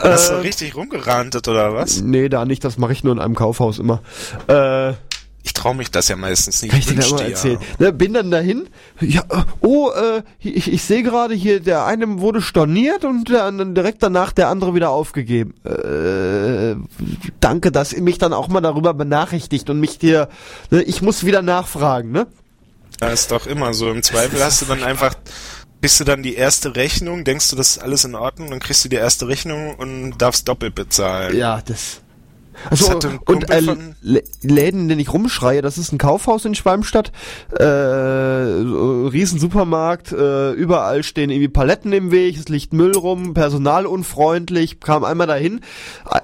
Hast 0.00 0.30
Äh, 0.30 0.32
du 0.34 0.40
richtig 0.42 0.74
rumgerantet 0.74 1.46
oder 1.46 1.72
was? 1.74 2.00
nee, 2.02 2.28
da 2.28 2.44
nicht, 2.44 2.64
das 2.64 2.78
mache 2.78 2.92
ich 2.92 3.04
nur 3.04 3.12
in 3.14 3.20
einem 3.20 3.36
Kaufhaus 3.36 3.78
immer. 3.78 4.00
Äh, 4.48 4.94
Ich 5.46 5.52
traue 5.52 5.74
mich 5.74 5.90
das 5.90 6.08
ja 6.08 6.16
meistens 6.16 6.62
nicht. 6.62 6.70
Kann 6.70 6.80
ich 6.80 6.86
dir 6.86 6.94
da 6.94 7.16
dir 7.16 7.28
erzählen. 7.28 7.58
Ne, 7.78 7.92
bin 7.92 8.14
dann 8.14 8.30
dahin. 8.30 8.66
Ja, 9.00 9.20
äh, 9.28 9.42
oh, 9.60 9.90
äh, 9.90 10.22
ich, 10.38 10.72
ich 10.72 10.82
sehe 10.82 11.02
gerade 11.02 11.34
hier, 11.34 11.60
der 11.60 11.84
eine 11.84 12.20
wurde 12.20 12.40
storniert 12.40 13.04
und 13.04 13.28
der, 13.28 13.52
dann 13.52 13.74
direkt 13.74 14.02
danach 14.02 14.32
der 14.32 14.48
andere 14.48 14.74
wieder 14.74 14.88
aufgegeben. 14.88 15.54
Äh, 15.62 16.76
danke, 17.40 17.70
dass 17.70 17.92
ihr 17.92 18.00
mich 18.00 18.16
dann 18.16 18.32
auch 18.32 18.48
mal 18.48 18.62
darüber 18.62 18.94
benachrichtigt 18.94 19.68
und 19.68 19.80
mich 19.80 19.98
dir, 19.98 20.30
ne, 20.70 20.82
ich 20.82 21.02
muss 21.02 21.26
wieder 21.26 21.42
nachfragen, 21.42 22.10
ne? 22.10 22.26
Ja, 23.02 23.08
ist 23.08 23.30
doch 23.30 23.46
immer 23.46 23.74
so. 23.74 23.90
Im 23.90 24.02
Zweifel 24.02 24.42
hast 24.42 24.62
du 24.62 24.66
dann 24.66 24.82
einfach, 24.82 25.14
kriegst 25.82 26.00
du 26.00 26.04
dann 26.04 26.22
die 26.22 26.36
erste 26.36 26.74
Rechnung, 26.74 27.24
denkst 27.24 27.50
du, 27.50 27.56
das 27.56 27.76
ist 27.76 27.82
alles 27.82 28.06
in 28.06 28.14
Ordnung, 28.14 28.48
dann 28.48 28.60
kriegst 28.60 28.82
du 28.82 28.88
die 28.88 28.96
erste 28.96 29.28
Rechnung 29.28 29.74
und 29.74 30.16
darfst 30.16 30.48
doppelt 30.48 30.74
bezahlen. 30.74 31.36
Ja, 31.36 31.60
das. 31.60 32.00
Also, 32.70 32.98
und 33.26 33.50
äh, 33.50 33.60
Läden, 34.42 34.80
in 34.82 34.88
denen 34.88 35.00
ich 35.00 35.12
rumschreie, 35.12 35.62
das 35.62 35.78
ist 35.78 35.92
ein 35.92 35.98
Kaufhaus 35.98 36.44
in 36.44 36.54
Schwalmstadt, 36.54 37.12
äh, 37.58 38.62
so, 38.62 39.06
riesen 39.06 39.38
Supermarkt, 39.38 40.12
äh, 40.12 40.52
überall 40.52 41.02
stehen 41.02 41.30
irgendwie 41.30 41.48
Paletten 41.48 41.92
im 41.92 42.10
Weg, 42.10 42.36
es 42.36 42.48
liegt 42.48 42.72
Müll 42.72 42.96
rum, 42.96 43.34
Personal 43.34 43.86
unfreundlich, 43.86 44.80
kam 44.80 45.04
einmal 45.04 45.26
dahin, 45.26 45.60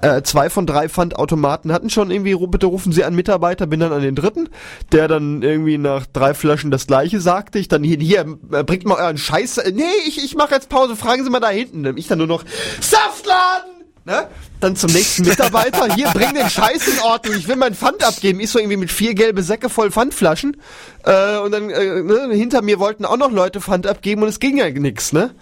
äh, 0.01 0.21
zwei 0.23 0.49
von 0.49 0.65
drei 0.65 0.89
Pfandautomaten 0.89 1.71
hatten 1.71 1.89
schon 1.89 2.11
irgendwie, 2.11 2.35
bitte 2.47 2.67
rufen 2.67 2.91
Sie 2.91 3.03
einen 3.03 3.15
Mitarbeiter, 3.15 3.67
bin 3.67 3.79
dann 3.79 3.93
an 3.93 4.01
den 4.01 4.15
dritten, 4.15 4.49
der 4.91 5.07
dann 5.07 5.41
irgendwie 5.41 5.77
nach 5.77 6.05
drei 6.05 6.33
Flaschen 6.33 6.71
das 6.71 6.87
gleiche 6.87 7.21
sagte, 7.21 7.59
ich 7.59 7.67
dann 7.67 7.83
hier, 7.83 7.97
hier 7.97 8.37
äh, 8.51 8.63
bringt 8.63 8.85
mal 8.85 8.95
euren 8.95 9.17
Scheiß, 9.17 9.57
äh, 9.59 9.71
nee, 9.71 9.83
ich, 10.07 10.23
ich 10.23 10.35
mache 10.35 10.53
jetzt 10.53 10.69
Pause, 10.69 10.95
fragen 10.95 11.23
Sie 11.23 11.29
mal 11.29 11.39
da 11.39 11.49
hinten, 11.49 11.97
ich 11.97 12.07
dann 12.07 12.17
nur 12.17 12.27
noch, 12.27 12.43
Saftladen! 12.79 13.80
Ne? 14.03 14.27
Dann 14.59 14.75
zum 14.75 14.91
nächsten 14.91 15.27
Mitarbeiter. 15.27 15.93
Hier, 15.93 16.07
bring 16.09 16.33
den 16.33 16.49
Scheiß 16.49 16.87
in 16.87 16.99
Ordnung. 17.01 17.35
Ich 17.35 17.47
will 17.47 17.55
mein 17.55 17.75
Pfand 17.75 18.03
abgeben. 18.03 18.39
Ich 18.39 18.49
so 18.49 18.57
irgendwie 18.57 18.77
mit 18.77 18.91
vier 18.91 19.13
gelbe 19.13 19.43
Säcke 19.43 19.69
voll 19.69 19.91
Pfandflaschen. 19.91 20.57
Äh, 21.05 21.37
und 21.37 21.51
dann 21.51 21.69
äh, 21.69 22.01
ne, 22.01 22.29
hinter 22.31 22.63
mir 22.63 22.79
wollten 22.79 23.05
auch 23.05 23.17
noch 23.17 23.31
Leute 23.31 23.61
Pfand 23.61 23.85
abgeben 23.85 24.23
und 24.23 24.29
es 24.29 24.39
ging 24.39 24.57
ja 24.57 24.69
nix, 24.69 25.13
ne? 25.13 25.35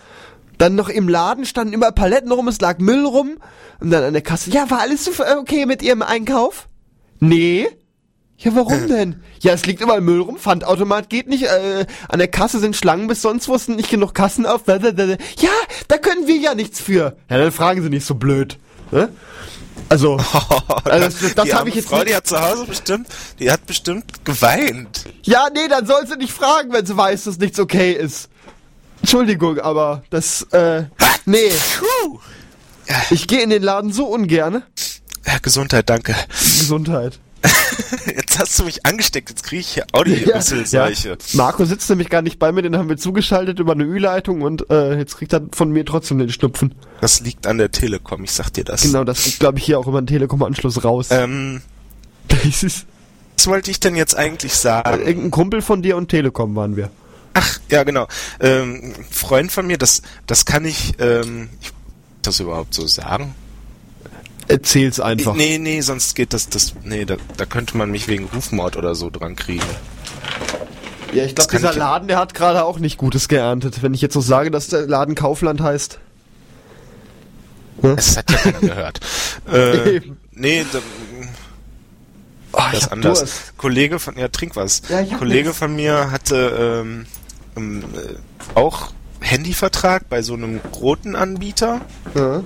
Dann 0.58 0.76
noch 0.76 0.90
im 0.90 1.08
Laden 1.08 1.46
standen 1.46 1.74
immer 1.74 1.94
Paletten 1.94 2.32
rum, 2.34 2.50
es 2.50 2.60
lag 2.60 2.80
Müll 2.80 3.06
rum. 3.06 3.38
Und 3.80 3.92
dann 3.92 4.04
an 4.04 4.12
der 4.12 4.22
Kasse, 4.22 4.50
ja, 4.50 4.70
war 4.70 4.82
alles 4.82 5.08
äh, 5.08 5.36
okay 5.40 5.66
mit 5.66 5.82
Ihrem 5.82 6.02
Einkauf? 6.02 6.68
Nee. 7.22 7.70
Ja, 8.42 8.56
warum 8.56 8.88
denn? 8.88 9.22
Ja, 9.42 9.52
es 9.52 9.66
liegt 9.66 9.82
überall 9.82 10.00
Müll 10.00 10.22
rum, 10.22 10.38
Pfandautomat 10.38 11.10
geht 11.10 11.28
nicht, 11.28 11.44
äh, 11.44 11.86
an 12.08 12.20
der 12.20 12.30
Kasse 12.30 12.60
sind 12.60 12.74
Schlangen 12.74 13.08
bis 13.08 13.22
sonst 13.22 13.50
wo, 13.50 13.56
es 13.56 13.66
sind 13.66 13.76
nicht 13.76 13.90
genug 13.90 14.14
Kassen 14.14 14.46
auf. 14.46 14.64
blablabla. 14.64 15.18
Ja, 15.40 15.50
da 15.90 15.98
können 15.98 16.26
wir 16.26 16.38
ja 16.38 16.56
nichts 16.56 16.80
für. 16.80 17.18
Ja, 17.30 17.38
dann 17.38 17.52
fragen 17.52 17.82
Sie 17.84 17.90
nicht 17.90 18.06
so 18.06 18.16
blöd. 18.16 18.58
Ne? 18.92 19.10
Also, 19.90 20.16
also 20.86 21.26
das, 21.26 21.36
das, 21.36 21.54
habe 21.54 21.68
ich 21.68 21.76
jetzt 21.76 21.90
Frau, 21.90 21.98
nicht. 21.98 22.10
die 22.10 22.16
hat 22.16 22.28
zu 22.28 22.40
Hause 22.40 22.66
bestimmt, 22.66 23.08
die 23.40 23.52
hat 23.52 23.66
bestimmt 23.66 24.24
geweint. 24.24 25.06
Ja, 25.24 25.48
nee, 25.54 25.68
dann 25.68 25.86
soll 25.86 26.08
sie 26.08 26.16
nicht 26.16 26.32
fragen, 26.32 26.72
wenn 26.72 26.86
sie 26.86 26.96
weiß, 26.96 27.26
dass 27.26 27.40
nichts 27.40 27.60
okay 27.60 27.92
ist. 27.92 28.30
Entschuldigung, 29.02 29.60
aber 29.60 30.04
das, 30.12 30.44
äh, 30.52 30.84
nee, 31.26 31.52
ich 33.10 33.28
gehe 33.28 33.42
in 33.42 33.50
den 33.50 33.64
Laden 33.64 33.92
so 33.92 34.06
ungerne. 34.06 34.64
Ja, 35.26 35.40
Gesundheit, 35.40 35.90
danke. 35.90 36.16
Gesundheit. 36.30 37.20
Jetzt 38.06 38.40
hast 38.40 38.60
du 38.60 38.66
mich 38.66 38.86
angesteckt, 38.86 39.30
jetzt 39.30 39.44
kriege 39.44 39.62
ich 39.62 39.70
hier 39.70 39.86
Audio-Rüsselseuche. 39.94 41.18
Marco 41.34 41.66
sitzt 41.66 41.90
nämlich 41.90 42.10
gar 42.10 42.22
nicht 42.22 42.40
bei 42.40 42.52
mir, 42.52 42.62
den 42.62 42.78
haben 42.78 42.90
wir 42.90 42.98
zugeschaltet 42.98 43.60
über 43.60 43.74
eine 43.74 43.84
Ü-Leitung 43.84 44.42
und 44.42 44.70
äh, 44.70 44.98
jetzt 44.98 45.18
kriegt 45.18 45.34
er 45.34 45.42
von 45.54 45.72
mir 45.72 45.86
trotzdem 45.86 46.18
den 46.20 46.30
Schnupfen. 46.30 46.76
Das 47.02 47.22
liegt 47.22 47.48
an 47.48 47.58
der 47.58 47.72
Telekom, 47.72 48.24
ich 48.24 48.32
sag 48.32 48.50
dir 48.52 48.64
das. 48.64 48.82
Genau, 48.82 49.04
das 49.04 49.24
geht, 49.24 49.40
glaube 49.40 49.60
ich, 49.60 49.66
hier 49.66 49.80
auch 49.80 49.88
über 49.88 50.02
den 50.02 50.08
Telekom-Anschluss 50.08 50.84
raus. 50.84 51.08
Ähm, 51.12 51.62
was 52.30 53.48
wollte 53.48 53.72
ich 53.72 53.80
denn 53.80 53.96
jetzt 53.96 54.16
eigentlich 54.16 54.54
sagen? 54.54 55.00
irgendein 55.00 55.32
Kumpel 55.32 55.62
von 55.62 55.82
dir 55.82 55.96
und 55.98 56.10
Telekom 56.10 56.56
waren 56.56 56.76
wir. 56.76 56.92
Ach, 57.34 57.60
ja, 57.70 57.84
genau. 57.84 58.08
Ähm, 58.40 58.94
Freund 59.10 59.52
von 59.52 59.68
mir, 59.68 59.78
das, 59.78 60.02
das 60.28 60.46
kann 60.46 60.66
ich, 60.66 60.94
ähm, 61.00 61.50
ich 61.62 61.72
das 62.22 62.40
überhaupt 62.40 62.74
so 62.74 62.86
sagen? 62.88 63.34
Erzähl's 64.50 65.00
einfach. 65.00 65.36
Nee, 65.36 65.58
nee, 65.60 65.80
sonst 65.82 66.16
geht 66.16 66.34
das, 66.34 66.50
das, 66.50 66.74
nee, 66.84 67.06
da, 67.06 67.16
da 67.38 67.46
könnte 67.46 67.78
man 67.78 67.90
mich 67.92 68.08
wegen 68.10 68.26
Rufmord 68.26 68.76
oder 68.76 68.96
so 68.96 69.10
dran 69.10 69.36
kriegen. 69.38 69.64
Ja, 71.14 71.24
ich 71.24 71.36
glaube, 71.36 71.52
dieser 71.52 71.72
ich- 71.72 71.78
Laden, 71.78 72.08
der 72.08 72.18
hat 72.18 72.34
gerade 72.34 72.66
auch 72.66 72.80
nicht 72.80 72.98
Gutes 72.98 73.28
geerntet. 73.28 73.82
Wenn 73.82 73.94
ich 73.94 74.02
jetzt 74.02 74.14
so 74.14 74.22
sage, 74.22 74.52
dass 74.52 74.68
der 74.68 74.88
Laden 74.88 75.16
Kaufland 75.16 75.62
heißt. 75.62 76.00
Das 77.82 78.18
hat 78.18 78.30
ja 78.30 78.38
keiner 78.38 78.60
gehört. 78.68 79.00
Äh, 79.52 79.96
Eben. 79.98 80.18
nee, 80.34 80.66
da, 80.72 80.80
Oh, 82.52 82.58
das 82.58 82.74
ich 82.74 82.80
ist 82.80 82.92
anders. 82.92 83.20
Durst. 83.20 83.58
Kollege 83.58 84.00
von, 84.00 84.18
ja, 84.18 84.28
trink 84.28 84.56
was. 84.56 84.82
Ja, 84.90 85.02
ich 85.02 85.16
Kollege 85.16 85.50
nix. 85.50 85.60
von 85.60 85.76
mir 85.76 86.10
hatte 86.12 86.82
ähm, 86.84 87.06
ähm, 87.56 87.84
äh, 87.96 88.16
auch 88.58 88.92
Handyvertrag 89.22 90.10
bei 90.10 90.24
so 90.24 90.34
einem 90.34 90.60
roten 90.76 91.16
Anbieter. 91.16 91.82
Ja, 92.16 92.42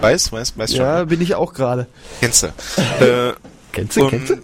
Weiß, 0.00 0.32
weiß, 0.32 0.56
weiß 0.56 0.70
schon. 0.70 0.80
ja 0.80 1.04
bin 1.04 1.20
ich 1.20 1.34
auch 1.34 1.52
gerade. 1.54 1.86
Kennst 2.20 2.42
du. 2.42 2.48
Äh, 3.00 3.32
Kennst 3.72 3.96
du, 3.96 4.08
kennst 4.08 4.30
du? 4.30 4.36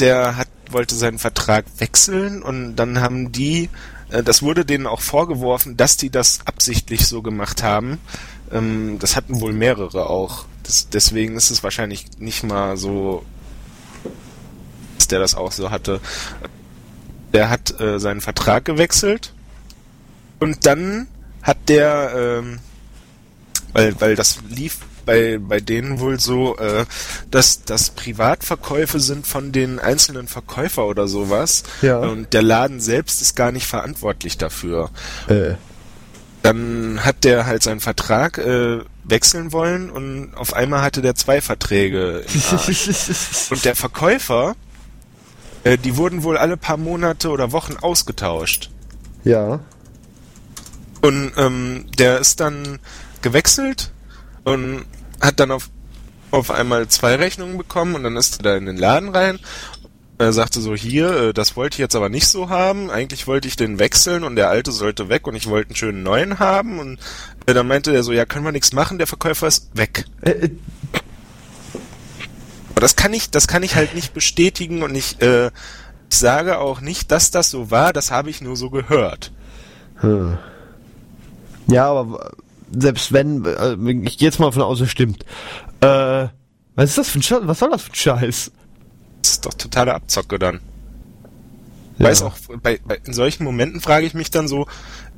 der 0.00 0.36
hat, 0.36 0.48
wollte 0.70 0.94
seinen 0.94 1.18
Vertrag 1.18 1.64
wechseln 1.78 2.42
und 2.42 2.76
dann 2.76 3.00
haben 3.00 3.30
die, 3.30 3.70
äh, 4.10 4.22
das 4.22 4.42
wurde 4.42 4.64
denen 4.64 4.86
auch 4.86 5.00
vorgeworfen, 5.00 5.76
dass 5.76 5.96
die 5.96 6.10
das 6.10 6.40
absichtlich 6.46 7.06
so 7.06 7.22
gemacht 7.22 7.62
haben. 7.62 7.98
Ähm, 8.50 8.98
das 8.98 9.16
hatten 9.16 9.40
wohl 9.40 9.52
mehrere 9.52 10.10
auch. 10.10 10.46
das, 10.64 10.88
deswegen 10.88 11.36
ist 11.36 11.50
es 11.50 11.62
wahrscheinlich 11.62 12.06
nicht 12.18 12.42
mal 12.42 12.76
so, 12.76 13.24
dass 14.98 15.08
der 15.08 15.20
das 15.20 15.34
auch 15.34 15.52
so 15.52 15.70
hatte. 15.70 16.00
Der 17.32 17.48
hat 17.48 17.80
äh, 17.80 17.98
seinen 17.98 18.20
Vertrag 18.20 18.64
gewechselt 18.64 19.32
und 20.40 20.66
dann 20.66 21.06
hat 21.42 21.56
der, 21.68 22.12
ähm, 22.14 22.58
weil, 23.72 23.98
weil 24.00 24.16
das 24.16 24.38
lief 24.48 24.78
bei, 25.04 25.38
bei 25.38 25.60
denen 25.60 26.00
wohl 26.00 26.18
so, 26.20 26.56
äh, 26.56 26.84
dass 27.30 27.64
das 27.64 27.90
Privatverkäufe 27.90 29.00
sind 29.00 29.26
von 29.26 29.52
den 29.52 29.78
einzelnen 29.78 30.28
Verkäufer 30.28 30.86
oder 30.86 31.08
sowas. 31.08 31.62
Ja. 31.82 31.98
Und 31.98 32.32
der 32.32 32.42
Laden 32.42 32.80
selbst 32.80 33.22
ist 33.22 33.36
gar 33.36 33.52
nicht 33.52 33.66
verantwortlich 33.66 34.38
dafür. 34.38 34.90
Äh. 35.28 35.54
Dann 36.42 37.04
hat 37.04 37.24
der 37.24 37.46
halt 37.46 37.62
seinen 37.62 37.80
Vertrag 37.80 38.38
äh, 38.38 38.80
wechseln 39.04 39.52
wollen 39.52 39.90
und 39.90 40.34
auf 40.34 40.54
einmal 40.54 40.82
hatte 40.82 41.02
der 41.02 41.14
zwei 41.14 41.40
Verträge. 41.40 42.24
Und 43.50 43.64
der 43.64 43.76
Verkäufer, 43.76 44.54
äh, 45.64 45.78
die 45.78 45.96
wurden 45.96 46.22
wohl 46.22 46.36
alle 46.36 46.56
paar 46.56 46.76
Monate 46.76 47.30
oder 47.30 47.52
Wochen 47.52 47.76
ausgetauscht. 47.76 48.70
ja. 49.24 49.60
Und 51.00 51.32
ähm, 51.36 51.86
der 51.98 52.20
ist 52.20 52.38
dann 52.38 52.78
gewechselt 53.22 53.91
und 54.44 54.84
hat 55.20 55.40
dann 55.40 55.50
auf, 55.50 55.70
auf 56.30 56.50
einmal 56.50 56.88
zwei 56.88 57.14
Rechnungen 57.16 57.58
bekommen 57.58 57.94
und 57.94 58.02
dann 58.02 58.16
ist 58.16 58.38
er 58.38 58.42
da 58.42 58.56
in 58.56 58.66
den 58.66 58.76
Laden 58.76 59.10
rein. 59.10 59.38
Er 60.18 60.32
sagte 60.32 60.60
so, 60.60 60.74
hier, 60.76 61.10
äh, 61.16 61.32
das 61.32 61.56
wollte 61.56 61.74
ich 61.74 61.78
jetzt 61.78 61.96
aber 61.96 62.08
nicht 62.08 62.28
so 62.28 62.48
haben. 62.48 62.90
Eigentlich 62.90 63.26
wollte 63.26 63.48
ich 63.48 63.56
den 63.56 63.78
wechseln 63.78 64.22
und 64.24 64.36
der 64.36 64.50
alte 64.50 64.70
sollte 64.70 65.08
weg 65.08 65.26
und 65.26 65.34
ich 65.34 65.48
wollte 65.48 65.70
einen 65.70 65.76
schönen 65.76 66.02
neuen 66.02 66.38
haben. 66.38 66.78
Und 66.78 67.00
äh, 67.46 67.54
dann 67.54 67.66
meinte 67.66 67.92
er 67.92 68.02
so, 68.02 68.12
ja, 68.12 68.24
können 68.24 68.44
wir 68.44 68.52
nichts 68.52 68.72
machen, 68.72 68.98
der 68.98 69.06
Verkäufer 69.08 69.48
ist 69.48 69.70
weg. 69.74 70.04
Äh, 70.20 70.30
äh, 70.30 70.50
Aber 72.70 72.80
das 72.80 72.94
kann 72.94 73.12
ich, 73.12 73.30
das 73.30 73.48
kann 73.48 73.62
ich 73.62 73.74
halt 73.74 73.94
nicht 73.94 74.14
bestätigen 74.14 74.82
und 74.82 74.94
ich, 74.94 75.20
äh, 75.22 75.46
ich 76.10 76.18
sage 76.18 76.58
auch 76.58 76.80
nicht, 76.80 77.10
dass 77.10 77.30
das 77.30 77.50
so 77.50 77.70
war, 77.70 77.92
das 77.92 78.10
habe 78.10 78.30
ich 78.30 78.40
nur 78.40 78.56
so 78.56 78.70
gehört. 78.70 79.32
hm. 79.96 80.38
Ja, 81.68 81.90
aber 81.90 82.32
selbst 82.76 83.12
wenn, 83.12 83.44
äh, 83.44 83.74
ich 84.04 84.18
gehe 84.18 84.28
jetzt 84.28 84.38
mal 84.38 84.52
von 84.52 84.62
aus, 84.62 84.80
es 84.80 84.90
stimmt. 84.90 85.24
Äh, 85.80 86.28
was 86.74 86.90
ist 86.90 86.98
das 86.98 87.10
für 87.10 87.18
ein 87.18 87.22
Scheiß? 87.22 87.40
Was 87.42 87.58
soll 87.58 87.70
das 87.70 87.82
für 87.82 87.92
ein 87.92 87.94
Scheiß? 87.94 88.50
Das 89.22 89.30
ist 89.30 89.46
doch 89.46 89.54
totale 89.54 89.94
Abzocke 89.94 90.38
dann. 90.38 90.60
Ja. 91.98 92.06
Weiß 92.06 92.22
auch, 92.22 92.36
bei, 92.62 92.80
bei, 92.84 93.00
in 93.04 93.12
solchen 93.12 93.44
Momenten 93.44 93.80
frage 93.80 94.06
ich 94.06 94.14
mich 94.14 94.30
dann 94.30 94.48
so, 94.48 94.66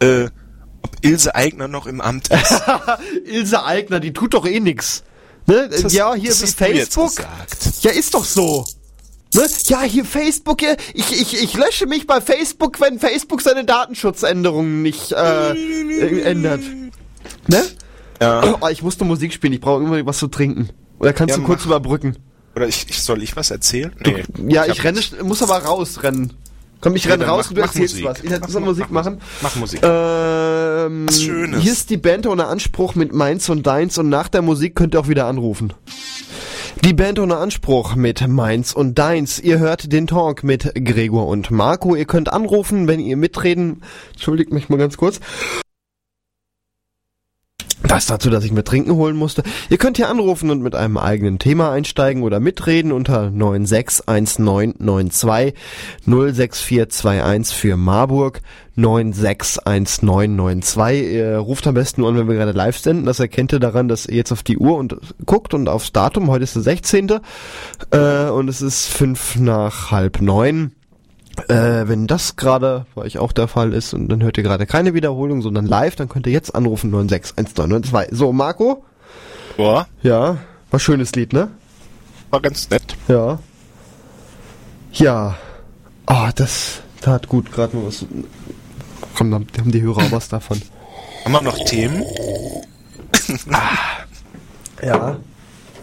äh, 0.00 0.24
ob 0.82 0.96
Ilse 1.02 1.34
Eigner 1.34 1.68
noch 1.68 1.86
im 1.86 2.00
Amt 2.00 2.28
ist. 2.28 2.62
Ilse 3.24 3.64
Eigner, 3.64 4.00
die 4.00 4.12
tut 4.12 4.34
doch 4.34 4.46
eh 4.46 4.60
nix. 4.60 5.04
Ne? 5.46 5.68
Das 5.70 5.92
ja, 5.92 6.14
hier 6.14 6.30
das 6.30 6.54
Facebook. 6.54 7.12
Ja, 7.82 7.90
ist 7.90 8.14
doch 8.14 8.24
so. 8.24 8.64
Ne? 9.34 9.46
Ja, 9.64 9.82
hier 9.82 10.04
Facebook, 10.04 10.62
ja, 10.62 10.76
ich, 10.94 11.20
ich, 11.20 11.42
ich 11.42 11.54
lösche 11.54 11.86
mich 11.86 12.06
bei 12.06 12.20
Facebook, 12.20 12.80
wenn 12.80 12.98
Facebook 12.98 13.42
seine 13.42 13.64
Datenschutzänderungen 13.64 14.82
nicht 14.82 15.12
äh, 15.12 16.20
ändert. 16.22 16.60
Ne? 17.48 17.62
Ja. 18.20 18.56
Oh, 18.60 18.68
ich 18.68 18.82
muss 18.82 18.98
nur 18.98 19.08
Musik 19.08 19.32
spielen, 19.32 19.52
ich 19.52 19.60
brauche 19.60 19.82
immer 19.82 20.04
was 20.06 20.18
zu 20.18 20.28
trinken. 20.28 20.68
Oder 20.98 21.12
kannst 21.12 21.34
Ja, 21.34 21.40
du 21.40 21.46
kurz 21.46 21.60
mach. 21.60 21.66
überbrücken? 21.66 22.16
Oder 22.56 22.68
ich, 22.68 22.86
ich 22.88 23.02
soll 23.02 23.22
ich 23.22 23.34
was 23.36 23.50
erzählen? 23.50 23.92
Nee. 24.04 24.22
Ja, 24.48 24.64
Ich 24.66 24.72
ich, 24.74 24.84
renne, 24.84 25.00
muss 25.22 25.42
aber 25.42 25.58
rausrennen. 25.58 26.32
Komm, 26.80 26.94
ich 26.96 27.04
Ja, 27.04 27.12
renne 27.12 27.26
raus 27.26 27.46
mach- 27.46 27.50
und 27.50 27.56
du 27.56 27.62
erzählst 27.62 27.94
Musik. 27.94 28.06
was. 28.08 28.20
Ich 28.22 28.30
Mach 28.40 28.48
soll 28.48 28.60
Mu- 28.60 28.66
Musik 28.68 28.86
mach 28.90 29.04
machen. 29.04 29.20
Mach 29.42 29.56
Musik. 29.56 29.80
Ähm, 29.82 31.06
Was 31.08 31.22
Schönes. 31.22 31.62
Hier 31.62 31.72
ist 31.72 31.90
die 31.90 31.96
Band 31.96 32.26
ohne 32.26 32.46
Anspruch 32.46 32.94
mit 32.94 33.12
Mainz 33.12 33.48
und 33.48 33.66
Deins 33.66 33.98
und 33.98 34.08
nach 34.08 34.28
der 34.28 34.42
Musik 34.42 34.74
könnt 34.76 34.94
ihr 34.94 35.00
auch 35.00 35.08
wieder 35.08 35.26
anrufen. 35.26 35.72
Die 36.84 36.92
Band 36.92 37.18
ohne 37.18 37.36
Anspruch 37.38 37.94
mit 37.96 38.26
Mainz 38.28 38.72
und 38.72 38.98
Deins. 38.98 39.38
Ihr 39.40 39.58
hört 39.58 39.92
den 39.92 40.06
Talk 40.06 40.44
mit 40.44 40.72
Gregor 40.74 41.26
und 41.26 41.50
Marco. 41.50 41.94
Ihr 41.96 42.04
könnt 42.04 42.32
anrufen, 42.32 42.86
wenn 42.86 43.00
ihr 43.00 43.16
mitreden. 43.16 43.82
Entschuldigt 44.12 44.52
mich 44.52 44.68
mal 44.68 44.76
ganz 44.76 44.96
kurz. 44.96 45.20
Das 47.86 48.06
dazu, 48.06 48.30
dass 48.30 48.44
ich 48.44 48.52
mir 48.52 48.64
Trinken 48.64 48.94
holen 48.94 49.14
musste. 49.14 49.42
Ihr 49.68 49.76
könnt 49.76 49.98
hier 49.98 50.08
anrufen 50.08 50.48
und 50.50 50.62
mit 50.62 50.74
einem 50.74 50.96
eigenen 50.96 51.38
Thema 51.38 51.70
einsteigen 51.70 52.22
oder 52.22 52.40
mitreden 52.40 52.92
unter 52.92 53.30
961992 53.30 55.52
06421 56.06 57.54
für 57.54 57.76
Marburg 57.76 58.40
961992. 58.76 61.12
Ihr 61.12 61.36
ruft 61.36 61.66
am 61.66 61.74
besten 61.74 62.02
an, 62.04 62.16
wenn 62.16 62.26
wir 62.26 62.36
gerade 62.36 62.52
live 62.52 62.78
senden. 62.78 63.04
Das 63.04 63.20
erkennt 63.20 63.52
ihr 63.52 63.60
daran, 63.60 63.88
dass 63.88 64.06
ihr 64.06 64.16
jetzt 64.16 64.32
auf 64.32 64.42
die 64.42 64.56
Uhr 64.56 64.78
und 64.78 64.96
guckt 65.26 65.52
und 65.52 65.68
aufs 65.68 65.92
Datum. 65.92 66.30
Heute 66.30 66.44
ist 66.44 66.56
der 66.56 66.62
16. 66.62 67.20
Äh, 67.90 68.30
und 68.30 68.48
es 68.48 68.62
ist 68.62 68.86
fünf 68.86 69.36
nach 69.36 69.90
halb 69.90 70.22
neun. 70.22 70.72
Äh, 71.48 71.88
wenn 71.88 72.06
das 72.06 72.36
gerade 72.36 72.86
bei 72.94 73.02
euch 73.02 73.18
auch 73.18 73.32
der 73.32 73.48
Fall 73.48 73.72
ist 73.72 73.92
und 73.92 74.08
dann 74.08 74.22
hört 74.22 74.36
ihr 74.36 74.42
gerade 74.44 74.66
keine 74.66 74.94
Wiederholung, 74.94 75.42
sondern 75.42 75.66
live, 75.66 75.96
dann 75.96 76.08
könnt 76.08 76.26
ihr 76.26 76.32
jetzt 76.32 76.54
anrufen 76.54 76.90
961992. 76.90 78.16
So, 78.16 78.32
Marco? 78.32 78.84
Boah, 79.56 79.86
Ja, 80.02 80.38
war 80.70 80.80
schönes 80.80 81.12
Lied, 81.14 81.32
ne? 81.32 81.48
war 82.30 82.40
ganz 82.40 82.68
nett. 82.70 82.96
Ja. 83.08 83.38
Ja. 84.92 85.36
Ah, 86.06 86.32
das 86.34 86.80
tat 87.00 87.28
gut, 87.28 87.52
gerade 87.52 87.72
was. 87.86 88.04
Komm, 89.16 89.30
dann 89.30 89.46
haben 89.58 89.70
die 89.70 89.82
Hörer 89.82 90.10
was 90.10 90.28
davon. 90.28 90.60
Haben 91.24 91.32
wir 91.32 91.42
noch 91.42 91.58
Themen? 91.64 92.02
Ja. 94.82 95.16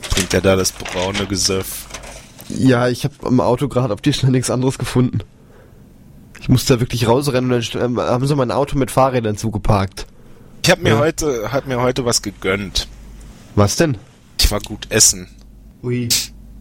Trinkt 0.10 0.34
er 0.34 0.42
da 0.42 0.56
das 0.56 0.72
braune 0.74 1.26
Gesöff? 1.26 1.88
Ja, 2.50 2.90
ich 2.90 3.06
habe 3.06 3.14
im 3.26 3.40
Auto 3.40 3.68
gerade 3.70 3.94
auf 3.94 4.02
die 4.02 4.12
schnell 4.14 4.32
nichts 4.32 4.50
anderes 4.50 4.78
gefunden. 4.78 5.20
Ich 6.42 6.50
musste 6.50 6.74
da 6.76 6.80
wirklich 6.80 7.08
rausrennen 7.08 7.52
und 7.52 7.76
dann 7.76 7.92
ähm, 7.92 8.00
haben 8.00 8.26
sie 8.28 8.36
mein 8.36 8.52
Auto 8.52 8.78
mit 8.78 8.92
Fahrrädern 8.92 9.38
zugeparkt. 9.38 10.08
Ich 10.64 10.72
habe 10.72 10.82
mir 10.82 10.90
Ja. 10.92 10.98
heute, 11.00 11.52
hab 11.52 11.68
mir 11.68 11.80
heute 11.82 12.04
was 12.06 12.22
gegönnt. 12.22 12.88
Was 13.56 13.76
denn? 13.76 13.98
Ich 14.40 14.50
war 14.52 14.60
gut 14.60 14.88
essen. 14.90 15.28
Ui. 15.84 16.10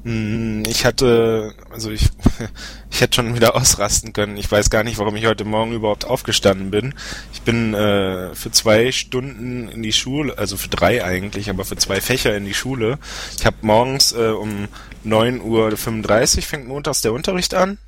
Hm, 0.04 0.62
Ich 0.66 0.84
hatte, 0.86 1.52
also 1.70 1.90
ich, 1.90 2.08
ich 2.90 3.00
hätte 3.00 3.16
schon 3.16 3.34
wieder 3.34 3.54
ausrasten 3.56 4.12
können. 4.12 4.36
Ich 4.36 4.50
weiß 4.50 4.70
gar 4.70 4.82
nicht, 4.84 4.98
warum 4.98 5.16
ich 5.16 5.26
heute 5.26 5.44
Morgen 5.44 5.72
überhaupt 5.72 6.04
aufgestanden 6.04 6.70
bin. 6.70 6.94
Ich 7.32 7.42
bin 7.42 7.74
äh, 7.74 8.34
für 8.34 8.50
zwei 8.50 8.92
Stunden 8.92 9.68
in 9.68 9.82
die 9.82 9.92
Schule, 9.92 10.36
also 10.38 10.56
für 10.56 10.68
drei 10.68 11.04
eigentlich, 11.04 11.48
aber 11.50 11.64
für 11.64 11.76
zwei 11.76 12.00
Fächer 12.00 12.34
in 12.36 12.44
die 12.44 12.54
Schule. 12.54 12.98
Ich 13.38 13.44
habe 13.46 13.56
morgens 13.62 14.12
äh, 14.12 14.28
um 14.28 14.68
9.35 15.06 16.36
Uhr 16.36 16.42
fängt 16.42 16.68
montags 16.68 17.00
der 17.02 17.12
Unterricht 17.12 17.54
an. 17.54 17.78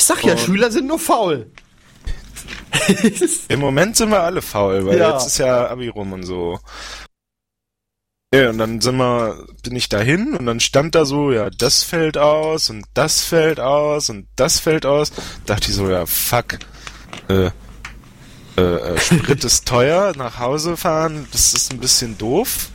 Ich 0.00 0.06
sag 0.06 0.24
ja, 0.24 0.32
Und- 0.32 0.40
Schüler 0.40 0.70
sind 0.70 0.86
nur 0.86 0.98
faul. 0.98 1.50
Im 3.48 3.60
Moment 3.60 3.98
sind 3.98 4.08
wir 4.08 4.22
alle 4.22 4.40
faul, 4.40 4.86
weil 4.86 4.96
Ja. 4.98 5.12
jetzt 5.12 5.26
ist 5.26 5.36
ja 5.36 5.68
Abi 5.68 5.88
rum 5.88 6.14
und 6.14 6.22
so. 6.22 6.58
Ja, 8.34 8.48
und 8.48 8.56
dann 8.56 8.80
sind 8.80 8.96
wir, 8.96 9.44
bin 9.62 9.76
ich 9.76 9.90
dahin 9.90 10.36
und 10.36 10.46
dann 10.46 10.58
stand 10.58 10.94
da 10.94 11.04
so, 11.04 11.32
ja, 11.32 11.50
das 11.50 11.82
fällt 11.84 12.16
aus 12.16 12.70
und 12.70 12.86
das 12.94 13.20
fällt 13.20 13.60
aus 13.60 14.08
und 14.08 14.26
das 14.36 14.58
fällt 14.58 14.86
aus. 14.86 15.12
Dachte 15.44 15.68
ich 15.68 15.74
so, 15.76 15.90
ja, 15.90 16.06
fuck. 16.06 16.58
Äh, 17.28 17.50
äh, 18.56 18.60
äh, 18.62 18.98
Sprit 18.98 19.44
ist 19.44 19.68
teuer, 19.68 20.14
nach 20.16 20.38
Hause 20.38 20.78
fahren, 20.78 21.26
das 21.32 21.52
ist 21.52 21.72
ein 21.74 21.78
bisschen 21.78 22.16
doof. 22.16 22.70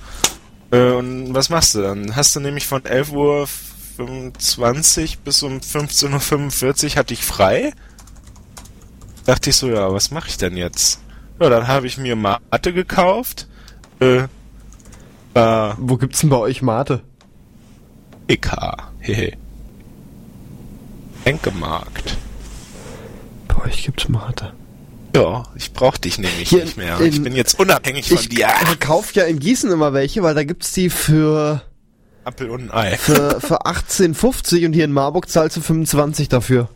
Äh, 0.71 0.91
und 0.91 1.33
was 1.33 1.49
machst 1.49 1.73
du 1.73 1.81
dann? 1.81 2.15
Hast 2.15 2.35
du 2.35 2.39
nämlich 2.39 2.67
von 2.67 2.85
11 2.85 3.11
Uhr 3.13 3.47
25 3.97 5.19
bis 5.19 5.43
um 5.43 5.59
15.45 5.59 6.85
Uhr 6.91 6.95
hatte 6.95 7.13
ich 7.13 7.23
frei. 7.23 7.73
Dachte 9.25 9.49
ich 9.49 9.55
so, 9.55 9.67
ja, 9.69 9.91
was 9.91 10.11
mache 10.11 10.29
ich 10.29 10.37
denn 10.37 10.55
jetzt? 10.57 10.99
Ja, 11.39 11.49
dann 11.49 11.67
habe 11.67 11.87
ich 11.87 11.97
mir 11.97 12.15
Mate 12.15 12.73
gekauft. 12.73 13.47
Äh, 13.99 14.23
war 15.33 15.77
Wo 15.79 15.97
gibt's 15.97 16.19
denn 16.21 16.29
bei 16.29 16.37
euch 16.37 16.61
Mate? 16.61 17.01
EK. 18.27 18.51
Hehe. 18.99 19.37
Enkemarkt. 21.23 22.17
Bei 23.47 23.65
euch 23.65 23.83
gibt's 23.85 24.07
Mate. 24.07 24.53
Ja, 25.15 25.43
ich 25.55 25.71
brauch 25.73 25.97
dich 25.97 26.17
nämlich 26.19 26.49
Hier 26.49 26.65
nicht 26.65 26.77
mehr. 26.77 26.99
in- 26.99 27.05
ich 27.07 27.23
bin 27.23 27.33
jetzt 27.35 27.57
unabhängig 27.59 28.09
von 28.09 28.17
Ich 28.17 28.29
dir. 28.29 28.47
kauf 28.79 29.13
ja 29.13 29.23
in 29.23 29.39
Gießen 29.39 29.71
immer 29.71 29.93
welche, 29.93 30.21
weil 30.23 30.35
da 30.35 30.43
gibt's 30.43 30.73
die 30.73 30.89
für, 30.89 31.61
Apfel 32.25 32.49
und 32.49 32.71
ein 32.71 32.93
Ei. 32.93 32.97
für, 32.97 33.39
für 33.39 33.65
18,50 33.65 34.65
und 34.65 34.73
hier 34.73 34.85
in 34.85 34.91
Marburg 34.91 35.29
zahlst 35.29 35.57
du 35.57 35.61
25 35.61 36.27
dafür. 36.29 36.69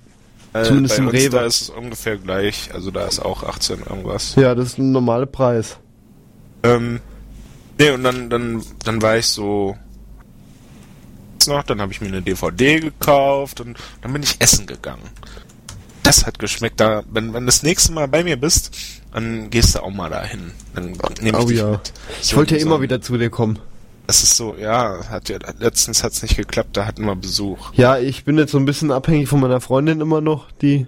Äh, 0.54 0.64
zumindest 0.64 0.98
im 0.98 1.08
Rewe. 1.08 1.30
Da 1.38 1.46
ist 1.46 1.62
es 1.62 1.70
ungefähr 1.70 2.18
gleich. 2.18 2.70
Also 2.74 2.92
da 2.92 3.06
ist 3.06 3.20
auch 3.20 3.44
18 3.44 3.80
irgendwas. 3.88 4.36
Ja, 4.36 4.56
das 4.56 4.70
ist 4.70 4.78
ein 4.80 4.92
normaler 4.92 5.26
Preis. 5.28 5.78
Ähm, 6.64 7.00
nee, 7.78 7.90
und 7.92 8.04
dann, 8.04 8.30
dann, 8.30 8.64
dann 8.84 9.02
war 9.02 9.18
ich 9.18 9.28
so 9.28 9.76
noch, 11.48 11.64
dann 11.64 11.82
habe 11.82 11.92
ich 11.92 12.02
mir 12.02 12.08
eine 12.08 12.22
DVD 12.22 12.80
gekauft 12.80 13.62
und 13.62 13.78
dann 14.02 14.14
bin 14.14 14.24
ich 14.24 14.36
essen 14.40 14.68
gegangen. 14.68 15.02
Das 16.04 16.26
hat 16.26 16.38
geschmeckt. 16.40 16.80
Da, 16.80 17.04
wenn, 17.12 17.34
wenn 17.34 17.46
das 17.46 17.64
nächste 17.64 17.92
Mal 17.92 18.08
bei 18.08 18.24
mir 18.24 18.38
bist, 18.38 18.72
dann 19.14 19.50
gehst 19.50 19.76
du 19.76 19.80
auch 19.84 19.90
mal 19.92 20.10
dahin. 20.10 20.52
Dann 20.76 20.98
nehme 21.22 21.38
ich 21.40 21.44
Oh 21.46 21.48
dich 21.48 21.58
ja. 21.60 21.72
mit. 21.72 21.94
Ich 22.22 22.28
So- 22.30 22.38
wollte 22.38 22.56
ja 22.56 22.62
so- 22.62 22.68
immer 22.68 22.82
wieder 22.82 23.02
zu 23.02 23.18
dir 23.18 23.30
kommen. 23.30 23.60
Das 24.10 24.24
ist 24.24 24.38
so, 24.38 24.56
ja, 24.60 25.08
hat 25.12 25.30
ja, 25.30 25.38
letztens 25.60 26.04
hat's 26.04 26.24
nicht 26.24 26.36
geklappt, 26.36 26.76
da 26.76 26.88
hatten 26.88 27.06
wir 27.06 27.16
Besuch. 27.16 27.72
Ja, 27.76 28.00
ich 28.00 28.26
bin 28.26 28.40
jetzt 28.40 28.50
so 28.50 28.58
ein 28.58 28.66
bisschen 28.66 28.92
abhängig 28.92 29.30
von 29.30 29.40
meiner 29.40 29.62
Freundin 29.62 30.02
immer 30.02 30.20
noch, 30.20 30.52
die 30.52 30.88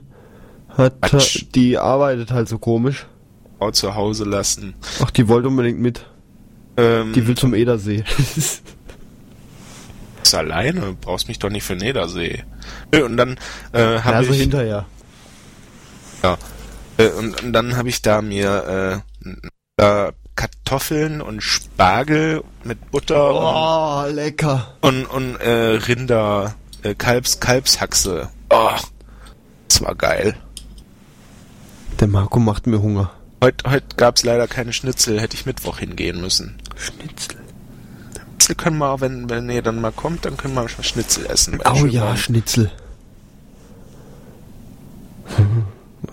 hat, 0.69 0.99
Quatsch. 1.03 1.45
die 1.53 1.77
arbeitet 1.77 2.31
halt 2.31 2.49
so 2.49 2.57
komisch. 2.57 3.05
Frau 3.59 3.69
zu 3.69 3.93
Hause 3.93 4.23
lassen. 4.23 4.73
Ach, 5.03 5.11
die 5.11 5.27
wollte 5.27 5.49
unbedingt 5.49 5.79
mit. 5.79 6.07
Ähm, 6.77 7.13
Die 7.13 7.27
will 7.27 7.37
zum 7.37 7.53
Edersee. 7.53 8.03
ist 10.23 10.33
alleine, 10.33 10.97
brauchst 10.99 11.27
mich 11.27 11.37
doch 11.37 11.51
nicht 11.51 11.63
für 11.63 11.75
Nedersee. 11.75 12.43
Nö, 12.91 13.05
Und 13.05 13.17
dann 13.17 13.37
äh, 13.71 13.99
habe 13.99 14.15
ja, 14.15 14.23
so 14.23 14.31
ich 14.33 14.39
hinterher. 14.39 14.87
Ja. 16.23 16.39
Äh, 16.97 17.09
und, 17.09 17.43
und 17.43 17.53
dann 17.53 17.77
habe 17.77 17.89
ich 17.89 18.01
da 18.01 18.23
mir 18.23 19.03
äh, 19.23 19.29
da 19.75 20.11
Kartoffeln 20.35 21.21
und 21.21 21.41
Spargel 21.41 22.43
mit 22.63 22.91
Butter 22.91 23.33
Oh, 23.33 24.05
lecker. 24.09 24.73
und, 24.81 25.05
und, 25.05 25.35
und 25.35 25.41
äh, 25.41 25.75
Rinder, 25.75 26.55
äh, 26.83 26.95
Kalbs, 26.95 27.39
Kalbshaxe. 27.39 28.29
Oh, 28.49 28.69
das 29.67 29.81
war 29.81 29.95
geil. 29.95 30.35
Der 31.99 32.07
Marco 32.07 32.39
macht 32.39 32.67
mir 32.67 32.81
Hunger. 32.81 33.11
Heute 33.43 33.69
heut 33.71 33.97
gab's 33.97 34.23
leider 34.23 34.47
keine 34.47 34.73
Schnitzel, 34.73 35.19
hätte 35.19 35.35
ich 35.35 35.45
Mittwoch 35.45 35.79
hingehen 35.79 36.21
müssen. 36.21 36.57
Schnitzel. 36.75 37.37
Schnitzel 38.37 38.55
können 38.55 38.77
wir, 38.79 39.01
wenn, 39.01 39.29
wenn 39.29 39.49
ihr 39.49 39.61
dann 39.61 39.81
mal 39.81 39.91
kommt, 39.91 40.25
dann 40.25 40.37
können 40.37 40.53
wir 40.55 40.67
schon 40.69 40.83
Schnitzel 40.83 41.25
essen. 41.27 41.59
Oh 41.63 41.85
ja, 41.85 42.05
warm. 42.05 42.17
Schnitzel. 42.17 42.71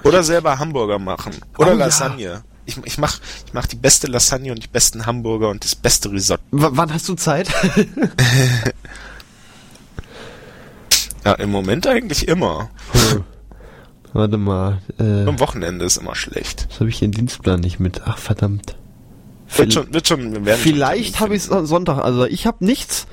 Oder 0.05 0.23
selber 0.23 0.59
Hamburger 0.59 0.99
machen. 0.99 1.35
Oder 1.57 1.73
Oh 1.75 2.19
ja. 2.19 2.43
Ich, 2.69 2.77
ich 2.85 2.99
mach, 2.99 3.19
ich 3.47 3.55
mach 3.55 3.67
die 3.67 3.77
beste 3.77 4.07
Lasagne 4.09 4.53
und 4.53 4.63
die 4.63 4.69
besten 4.69 5.07
Hamburger 5.07 5.49
und 5.49 5.65
das 5.65 5.75
beste 5.75 6.11
Risotto. 6.13 6.43
W 6.51 6.67
wann 6.73 6.93
hast 6.93 7.09
du 7.09 7.15
Zeit? 7.15 7.49
Ja, 11.25 11.35
im 11.35 11.51
Moment 11.51 11.87
eigentlich 11.87 12.27
immer. 12.29 12.71
Warte 14.13 14.39
mal. 14.39 14.79
Äh, 14.99 15.25
Am 15.27 15.41
Wochenende 15.41 15.85
ist 15.85 15.99
immer 15.99 16.15
schlecht. 16.15 16.67
das 16.71 16.81
habe 16.81 16.89
ich 16.89 16.99
den 17.01 17.13
Dienstplan 17.13 17.61
nicht 17.61 17.81
mit. 17.81 18.03
Ach, 18.05 18.17
verdammt. 18.19 18.77
Wird 19.57 19.73
schon, 19.73 19.93
wird 19.93 20.07
schon, 20.09 20.47
wir 20.47 20.57
Vielleicht 20.57 21.21
habe 21.21 21.35
ich 21.37 21.43
Sonntag. 21.43 21.99
Also 21.99 22.25
ich 22.25 22.47
habe 22.47 22.65
nichts. 22.65 23.07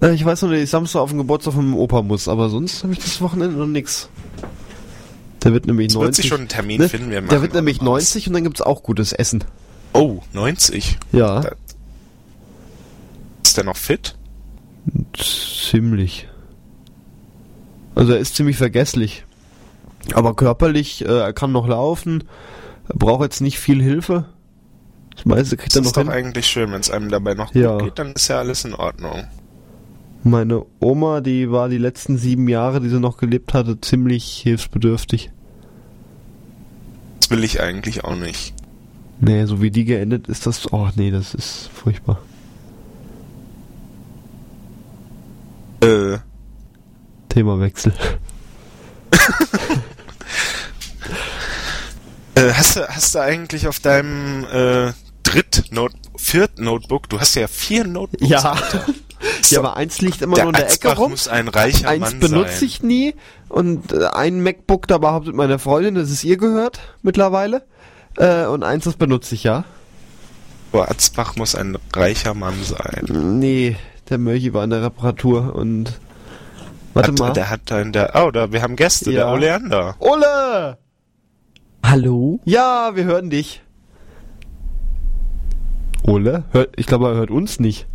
Äh, 0.00 0.14
Ich 0.14 0.24
weiß 0.24 0.42
nur, 0.42 0.52
dass 0.52 0.60
ich 0.60 0.70
Samstag 0.70 1.00
auf 1.00 1.10
den 1.10 1.18
Geburtstag 1.18 1.54
von 1.54 1.64
meinem 1.64 1.78
Opa 1.78 2.02
muss, 2.02 2.26
aber 2.28 2.48
sonst 2.48 2.82
habe 2.82 2.92
ich 2.92 2.98
das 2.98 3.20
Wochenende 3.20 3.56
noch 3.56 3.66
nix. 3.66 4.08
Der 5.44 5.52
wird 5.52 5.66
nämlich 5.66 5.88
Es 5.88 5.94
90. 5.94 6.06
wird 6.06 6.14
sich 6.16 6.26
schon 6.28 6.40
ein 6.42 6.48
Termin 6.48 6.80
ne? 6.80 6.88
finden, 6.88 7.10
wir 7.10 7.20
Der 7.20 7.22
machen 7.22 7.42
wird 7.42 7.54
nämlich 7.54 7.80
noch 7.80 7.92
was. 7.92 8.02
90 8.14 8.28
und 8.28 8.32
dann 8.34 8.44
gibt's 8.44 8.60
auch 8.62 8.82
gutes 8.82 9.12
Essen. 9.12 9.44
Oh, 9.92 10.20
90. 10.32 10.98
Ja, 11.12 11.40
Da- 11.42 11.52
Ist 13.44 13.56
der 13.56 13.64
noch 13.64 13.76
fit? 13.76 14.16
ziemlich. 15.70 16.28
Also 17.94 18.12
er 18.12 18.18
ist 18.18 18.34
ziemlich 18.36 18.56
vergesslich. 18.56 19.24
Aber 20.12 20.34
körperlich, 20.34 21.02
äh, 21.04 21.18
er 21.20 21.32
kann 21.32 21.52
noch 21.52 21.66
laufen, 21.66 22.24
er 22.88 22.96
braucht 22.96 23.22
jetzt 23.22 23.40
nicht 23.40 23.58
viel 23.58 23.82
Hilfe. 23.82 24.26
Das 25.14 25.24
meiste 25.24 25.56
kriegt 25.56 25.70
Das 25.70 25.76
er 25.76 25.80
ist 25.82 25.86
noch 25.86 25.92
doch 25.92 26.02
hin. 26.02 26.10
eigentlich 26.12 26.46
schön, 26.46 26.72
wenn 26.72 26.80
es 26.80 26.90
einem 26.90 27.08
dabei 27.08 27.34
noch 27.34 27.54
Ja. 27.54 27.72
gut 27.78 27.84
geht, 27.84 27.98
dann 27.98 28.12
ist 28.12 28.28
ja 28.28 28.38
alles 28.38 28.64
in 28.64 28.74
Ordnung. 28.74 29.24
Meine 30.26 30.64
Oma, 30.80 31.20
die 31.20 31.50
war 31.50 31.68
die 31.68 31.76
letzten 31.76 32.16
sieben 32.16 32.48
Jahre, 32.48 32.80
die 32.80 32.88
sie 32.88 32.98
noch 32.98 33.18
gelebt 33.18 33.52
hatte, 33.52 33.78
ziemlich 33.78 34.40
hilfsbedürftig. 34.42 35.30
Das 37.20 37.28
will 37.28 37.44
ich 37.44 37.60
eigentlich 37.60 38.04
auch 38.04 38.16
nicht. 38.16 38.54
Nee, 39.20 39.44
so 39.44 39.60
wie 39.60 39.70
die 39.70 39.84
geendet 39.84 40.26
ist 40.28 40.46
das. 40.46 40.72
Oh 40.72 40.88
nee, 40.96 41.10
das 41.10 41.34
ist 41.34 41.68
furchtbar. 41.74 42.22
Äh, 45.82 46.16
Themawechsel. 47.28 47.92
äh 52.34 52.50
hast 52.54 52.76
du, 52.76 52.88
hast 52.88 53.14
du 53.14 53.18
eigentlich 53.20 53.68
auf 53.68 53.78
deinem 53.78 54.44
äh, 54.44 54.94
Dritt-Note, 55.22 55.98
Viert-Notebook, 56.16 57.10
du 57.10 57.20
hast 57.20 57.34
ja 57.34 57.46
vier 57.46 57.86
Notebooks. 57.86 58.30
Ja. 58.30 58.56
ja, 59.50 59.58
aber 59.60 59.76
eins 59.76 60.00
liegt 60.00 60.22
immer 60.22 60.34
Der 60.34 60.44
nur 60.44 60.52
in 60.54 60.58
der 60.60 60.72
Ecke 60.72 60.94
rum. 60.96 61.10
muss 61.12 61.28
ein 61.28 61.48
reicher 61.48 61.88
Eins 61.88 62.00
Mann 62.12 62.20
benutze 62.20 62.58
sein. 62.58 62.64
ich 62.68 62.82
nie 62.82 63.14
und 63.48 63.92
äh, 63.92 64.06
ein 64.06 64.42
MacBook, 64.42 64.86
da 64.86 64.98
behauptet 64.98 65.34
meine 65.34 65.58
Freundin, 65.58 65.94
dass 65.94 66.10
es 66.10 66.24
ihr 66.24 66.36
gehört 66.36 66.80
mittlerweile. 67.02 67.62
Äh, 68.16 68.46
und 68.46 68.62
eins, 68.62 68.84
das 68.84 68.94
benutze 68.96 69.34
ich 69.34 69.44
ja. 69.44 69.64
Boah, 70.72 70.90
Atzbach 70.90 71.36
muss 71.36 71.54
ein 71.54 71.78
reicher 71.94 72.34
Mann 72.34 72.54
sein. 72.62 73.38
Nee, 73.38 73.76
der 74.08 74.18
Mörchi 74.18 74.52
war 74.54 74.64
in 74.64 74.70
der 74.70 74.82
Reparatur 74.82 75.54
und. 75.54 76.00
Warte 76.94 77.12
hat, 77.12 77.18
mal. 77.18 77.32
Der 77.32 77.50
hat 77.50 77.60
da 77.66 77.80
in 77.80 77.92
der, 77.92 78.12
oh, 78.14 78.30
da, 78.30 78.52
wir 78.52 78.62
haben 78.62 78.76
Gäste, 78.76 79.10
Ja. 79.10 79.24
der 79.24 79.32
Oleander. 79.34 79.96
Ole! 79.98 80.78
Hallo? 81.84 82.40
Ja, 82.44 82.92
wir 82.94 83.04
hören 83.04 83.30
dich. 83.30 83.62
Ole? 86.02 86.44
Hört, 86.52 86.70
ich 86.76 86.86
glaube, 86.86 87.08
er 87.08 87.14
hört 87.14 87.30
uns 87.30 87.58
nicht. 87.60 87.86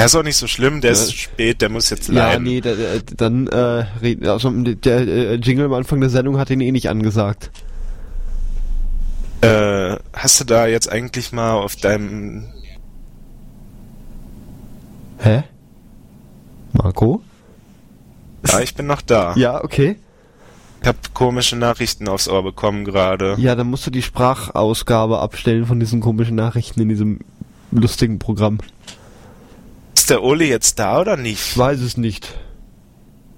Er 0.00 0.06
ist 0.06 0.14
auch 0.14 0.22
nicht 0.22 0.38
so 0.38 0.46
schlimm, 0.46 0.80
der 0.80 0.92
Ja. 0.92 0.96
ist 0.96 1.12
spät, 1.14 1.60
der 1.60 1.68
muss 1.68 1.90
jetzt 1.90 2.08
Ja, 2.08 2.14
leiden. 2.30 2.44
nee, 2.44 2.62
da, 2.62 2.70
da, 2.74 3.00
dann 3.18 3.48
äh, 3.48 4.16
also, 4.26 4.48
der 4.50 5.00
äh, 5.06 5.34
Jingle 5.34 5.66
am 5.66 5.74
Anfang 5.74 6.00
der 6.00 6.08
Sendung 6.08 6.38
hat 6.38 6.48
ihn 6.48 6.62
eh 6.62 6.72
nicht 6.72 6.88
angesagt. 6.88 7.50
Äh, 9.42 9.96
hast 10.14 10.40
du 10.40 10.44
da 10.44 10.66
jetzt 10.66 10.90
eigentlich 10.90 11.32
mal 11.32 11.52
auf 11.52 11.76
deinem 11.76 12.46
Hä? 15.18 15.42
Marco? 16.72 17.20
Ja, 18.48 18.60
ich 18.60 18.74
bin 18.74 18.86
noch 18.86 19.02
da. 19.02 19.34
Ja, 19.36 19.62
okay. 19.62 19.96
Ich 20.80 20.88
hab 20.88 21.12
komische 21.12 21.56
Nachrichten 21.56 22.08
aufs 22.08 22.26
Ohr 22.26 22.42
bekommen 22.42 22.86
gerade. 22.86 23.34
Ja, 23.36 23.54
dann 23.54 23.66
musst 23.68 23.86
du 23.86 23.90
die 23.90 24.00
Sprachausgabe 24.00 25.18
abstellen 25.18 25.66
von 25.66 25.78
diesen 25.78 26.00
komischen 26.00 26.36
Nachrichten 26.36 26.80
in 26.80 26.88
diesem 26.88 27.18
lustigen 27.70 28.18
Programm. 28.18 28.60
Ist 30.10 30.16
der 30.16 30.24
Ole 30.24 30.44
jetzt 30.44 30.80
da 30.80 31.00
oder 31.00 31.14
Ich 31.14 31.20
nicht? 31.22 31.56
weiß 31.56 31.78
es 31.82 31.96
nicht. 31.96 32.34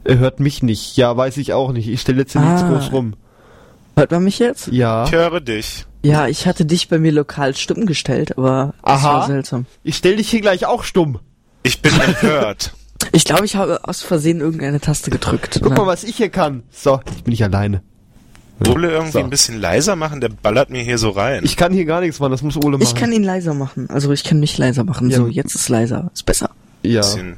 Er 0.04 0.16
hört 0.16 0.40
mich 0.40 0.62
nicht. 0.62 0.96
Ja, 0.96 1.14
weiß 1.14 1.36
ich 1.36 1.52
auch 1.52 1.70
nicht. 1.70 1.86
Ich 1.86 2.00
stelle 2.00 2.20
jetzt 2.20 2.32
hier 2.32 2.40
nichts 2.40 2.62
Ah. 2.62 2.68
groß 2.70 2.92
rum. 2.92 3.12
Hört 3.94 4.10
man 4.10 4.24
mich 4.24 4.38
jetzt? 4.38 4.68
Ja. 4.68 5.04
Ich 5.04 5.12
höre 5.12 5.42
dich. 5.42 5.84
Ja, 6.02 6.28
ich 6.28 6.46
hatte 6.46 6.64
dich 6.64 6.88
bei 6.88 6.98
mir 6.98 7.12
lokal 7.12 7.54
stumm 7.54 7.84
gestellt, 7.84 8.38
aber 8.38 8.72
das 8.82 9.00
Aha. 9.04 9.12
war 9.18 9.26
seltsam. 9.26 9.66
Ich 9.82 9.96
stell 9.98 10.16
dich 10.16 10.30
hier 10.30 10.40
gleich 10.40 10.64
auch 10.64 10.84
stumm. 10.84 11.18
Ich 11.62 11.82
bin 11.82 11.92
empört. 12.00 12.72
Ich 13.12 13.24
glaube, 13.24 13.44
ich 13.44 13.56
habe 13.56 13.80
aus 13.86 14.00
Versehen 14.00 14.40
irgendeine 14.40 14.80
Taste 14.80 15.10
gedrückt. 15.10 15.60
Guck 15.62 15.76
mal, 15.76 15.86
was 15.88 16.04
ich 16.04 16.16
hier 16.16 16.30
kann. 16.30 16.62
So, 16.70 17.00
jetzt 17.04 17.24
bin 17.24 17.34
ich 17.34 17.42
alleine. 17.44 17.82
Ole 18.68 18.90
irgendwie 18.90 19.12
So. 19.12 19.18
ein 19.20 19.30
bisschen 19.30 19.60
leiser 19.60 19.96
machen, 19.96 20.20
der 20.20 20.28
ballert 20.28 20.70
mir 20.70 20.82
hier 20.82 20.98
so 20.98 21.10
rein. 21.10 21.42
Ich 21.44 21.56
kann 21.56 21.72
hier 21.72 21.84
gar 21.84 22.00
nichts 22.00 22.20
machen, 22.20 22.30
das 22.32 22.42
muss 22.42 22.56
Ole 22.56 22.78
machen. 22.78 22.82
ich 22.82 22.94
kann 22.94 23.12
ihn 23.12 23.22
leiser 23.24 23.54
machen. 23.54 23.88
Also 23.90 24.12
ich 24.12 24.24
kann 24.24 24.40
mich 24.40 24.56
leiser 24.58 24.84
machen. 24.84 25.10
Ja. 25.10 25.18
So, 25.18 25.26
jetzt 25.28 25.54
ist 25.54 25.68
leiser. 25.68 26.10
Ist 26.14 26.24
besser. 26.26 26.50
ja. 26.82 27.00
bisschen. 27.00 27.36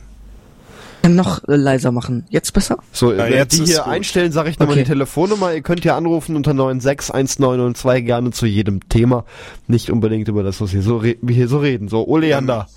Ich 1.03 1.07
kann 1.09 1.16
noch 1.16 1.47
äh, 1.49 1.57
leiser 1.57 1.93
machen. 1.93 2.25
Jetzt 2.31 2.55
besser? 2.55 2.79
So, 2.93 3.12
Ja, 3.12 3.25
wenn 3.25 3.35
jetzt 3.35 3.59
die 3.59 3.66
hier 3.66 3.77
gut. 3.81 3.89
einstellen, 3.89 4.33
sage 4.33 4.49
ich 4.49 4.59
nochmal 4.59 4.77
Okay. 4.77 4.85
die 4.85 4.89
Telefonnummer. 4.89 5.53
Ihr 5.53 5.61
könnt 5.61 5.83
hier 5.83 5.97
anrufen 5.97 6.35
unter 6.35 6.55
96192 6.55 8.07
gerne 8.07 8.31
zu 8.31 8.47
jedem 8.47 8.89
Thema. 8.89 9.25
Nicht 9.68 9.91
unbedingt 9.91 10.29
über 10.29 10.43
das, 10.43 10.62
was 10.62 10.70
hier 10.70 10.81
so 10.81 10.97
re 10.97 11.16
wir 11.20 11.35
hier 11.35 11.49
so 11.49 11.59
reden. 11.59 11.89
So, 11.89 12.07
Oleander. 12.09 12.68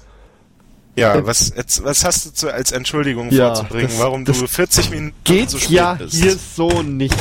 Ja, 0.97 1.25
was, 1.25 1.53
jetzt, 1.55 1.83
was 1.83 2.03
hast 2.03 2.25
du 2.25 2.33
zu, 2.33 2.51
als 2.53 2.71
Entschuldigung 2.71 3.29
Ja, 3.31 3.53
vorzubringen, 3.53 3.87
das- 3.91 3.99
warum 3.99 4.25
das 4.25 4.39
du 4.39 4.47
40 4.47 4.89
Minuten 4.89 5.13
Geht 5.23 5.49
zu 5.51 5.59
spät 5.59 5.69
ja 5.71 5.93
bist? 5.93 6.15
hier 6.15 6.35
so 6.35 6.81
nicht. 6.81 7.15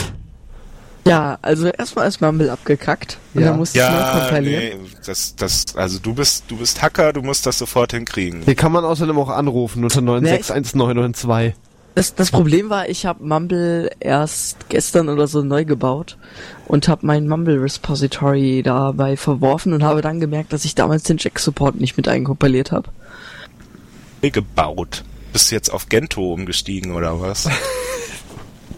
Ja, 1.07 1.39
also 1.43 1.69
erstmal 1.69 2.09
ist 2.09 2.21
Mumble 2.21 2.51
abgekackt. 2.51 3.19
Und 3.35 3.41
Ja. 3.43 3.49
dann 3.49 3.57
musste 3.59 3.79
ich 3.79 3.85
neu 3.85 3.91
Ja, 3.91 4.19
kompilieren. 4.21 4.63
nee, 4.83 4.91
das, 5.07 5.37
das, 5.37 5.65
also 5.77 5.99
du 5.99 6.15
bist, 6.15 6.45
du 6.49 6.57
bist 6.57 6.83
Hacker, 6.83 7.13
du 7.13 7.23
musst 7.23 7.47
das 7.47 7.59
sofort 7.59 7.93
hinkriegen. 7.93 8.43
Hier 8.43 8.55
kann 8.55 8.73
man 8.73 8.85
außerdem 8.85 9.17
auch 9.19 9.29
anrufen 9.31 9.85
unter 9.85 10.01
9611992. 10.01 11.55
Das, 11.95 12.15
das 12.15 12.31
Problem 12.31 12.69
war, 12.69 12.91
ich 12.91 13.07
habe 13.07 13.25
Mumble 13.25 13.91
erst 14.01 14.69
gestern 14.69 15.09
oder 15.09 15.27
so 15.27 15.43
neu 15.43 15.65
gebaut 15.65 16.19
und 16.67 16.89
habe 16.89 17.07
mein 17.07 17.27
Mumble 17.27 17.59
Repository 17.63 18.63
dabei 18.63 19.17
verworfen 19.17 19.73
und 19.73 19.83
habe 19.83 20.03
dann 20.03 20.21
gemerkt, 20.21 20.53
dass 20.53 20.67
ich 20.67 20.75
damals 20.75 21.05
den 21.05 21.17
Jack 21.17 21.39
Support 21.39 21.81
nicht 21.81 21.97
mit 21.97 22.07
einkompiliert 22.07 22.71
habe. 22.73 22.91
gebaut. 24.21 25.05
Bist 25.33 25.51
du 25.51 25.55
jetzt 25.55 25.71
auf 25.73 25.89
Gento 25.89 26.33
umgestiegen 26.33 26.93
oder 26.93 27.21
was? 27.21 27.49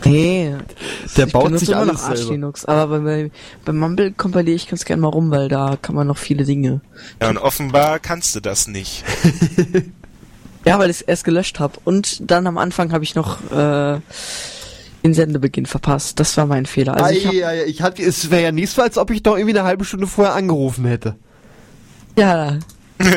Nee, 0.04 0.54
Der 1.16 1.26
ich 1.26 1.32
baut 1.32 1.58
sich 1.58 1.70
immer 1.70 1.80
alles 1.80 1.94
noch 1.94 2.08
Arch 2.08 2.18
selber. 2.18 2.32
Linux, 2.32 2.64
aber 2.64 3.00
bei, 3.00 3.30
bei 3.64 3.72
Mumble 3.72 4.12
kompiliere 4.12 4.54
ich 4.54 4.68
ganz 4.68 4.84
gerne 4.84 5.02
mal 5.02 5.08
rum, 5.08 5.30
weil 5.30 5.48
da 5.48 5.76
kann 5.80 5.94
man 5.94 6.06
noch 6.06 6.18
viele 6.18 6.44
Dinge. 6.44 6.80
Ja, 7.20 7.28
und 7.30 7.38
offenbar 7.38 7.98
kannst 7.98 8.34
du 8.36 8.40
das 8.40 8.68
nicht. 8.68 9.04
Ja, 10.64 10.78
weil 10.78 10.90
ich 10.90 10.96
es 10.96 11.02
erst 11.02 11.24
gelöscht 11.24 11.60
habe 11.60 11.78
und 11.84 12.30
dann 12.30 12.46
am 12.46 12.58
Anfang 12.58 12.92
habe 12.92 13.02
ich 13.02 13.14
noch 13.14 13.40
äh, 13.52 14.00
den 15.02 15.14
Sendebeginn 15.14 15.64
verpasst. 15.64 16.20
Das 16.20 16.36
war 16.36 16.44
mein 16.44 16.66
Fehler. 16.66 16.94
Also 16.94 17.14
ich 17.14 17.26
hab, 17.26 17.32
ja, 17.32 17.52
ja, 17.52 17.64
ich 17.64 17.80
hatte, 17.80 18.02
es 18.02 18.30
wäre 18.30 18.42
ja 18.42 18.52
nicht 18.52 18.70
so, 18.70 18.82
als 18.82 18.98
ob 18.98 19.10
ich 19.10 19.22
doch 19.22 19.38
irgendwie 19.38 19.56
eine 19.56 19.66
halbe 19.66 19.86
Stunde 19.86 20.06
vorher 20.06 20.34
angerufen 20.34 20.84
hätte. 20.84 21.14
ja, 22.16 22.58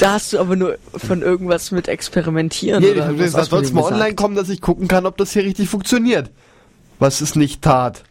Da 0.00 0.12
hast 0.12 0.32
du 0.32 0.38
aber 0.38 0.56
nur 0.56 0.78
von 0.96 1.22
irgendwas 1.22 1.70
mit 1.70 1.88
experimentieren. 1.88 2.82
Nee, 2.82 2.92
oder 2.92 3.12
das 3.12 3.34
was 3.34 3.48
soll 3.48 3.62
du 3.62 3.72
mal 3.72 3.82
dem 3.82 3.84
online 3.84 3.98
gesagt? 4.04 4.16
kommen, 4.16 4.34
dass 4.34 4.48
ich 4.48 4.60
gucken 4.60 4.88
kann, 4.88 5.06
ob 5.06 5.16
das 5.16 5.32
hier 5.32 5.44
richtig 5.44 5.68
funktioniert. 5.68 6.30
Was 6.98 7.20
es 7.20 7.34
nicht 7.36 7.62
tat. 7.62 8.04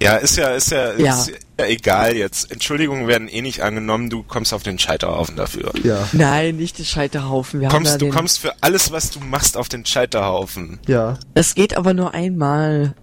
Ja, 0.00 0.16
ist 0.16 0.36
ja, 0.36 0.48
ist 0.48 0.70
ja, 0.70 0.94
Ja. 0.98 1.14
Ist 1.14 1.32
ja 1.58 1.66
egal 1.66 2.16
jetzt. 2.16 2.50
Entschuldigungen 2.50 3.06
werden 3.06 3.28
eh 3.28 3.42
nicht 3.42 3.62
angenommen, 3.62 4.10
du 4.10 4.22
kommst 4.22 4.52
auf 4.52 4.62
den 4.62 4.78
Scheiterhaufen 4.78 5.36
dafür. 5.36 5.72
Ja. 5.82 6.08
Nein, 6.12 6.56
nicht 6.56 6.78
der 6.78 6.84
Scheiterhaufen. 6.84 7.60
Wir 7.60 7.68
Kommst, 7.68 7.94
da 7.94 7.98
du 7.98 8.06
den, 8.06 8.14
kommst 8.14 8.40
für 8.40 8.52
alles, 8.60 8.92
was 8.92 9.10
du 9.10 9.20
machst, 9.20 9.56
auf 9.56 9.68
den 9.68 9.86
Scheiterhaufen. 9.86 10.80
Ja. 10.86 11.18
Das 11.34 11.54
geht 11.54 11.76
aber 11.76 11.94
nur 11.94 12.12
einmal. 12.12 12.94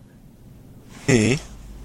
Nee. 1.07 1.39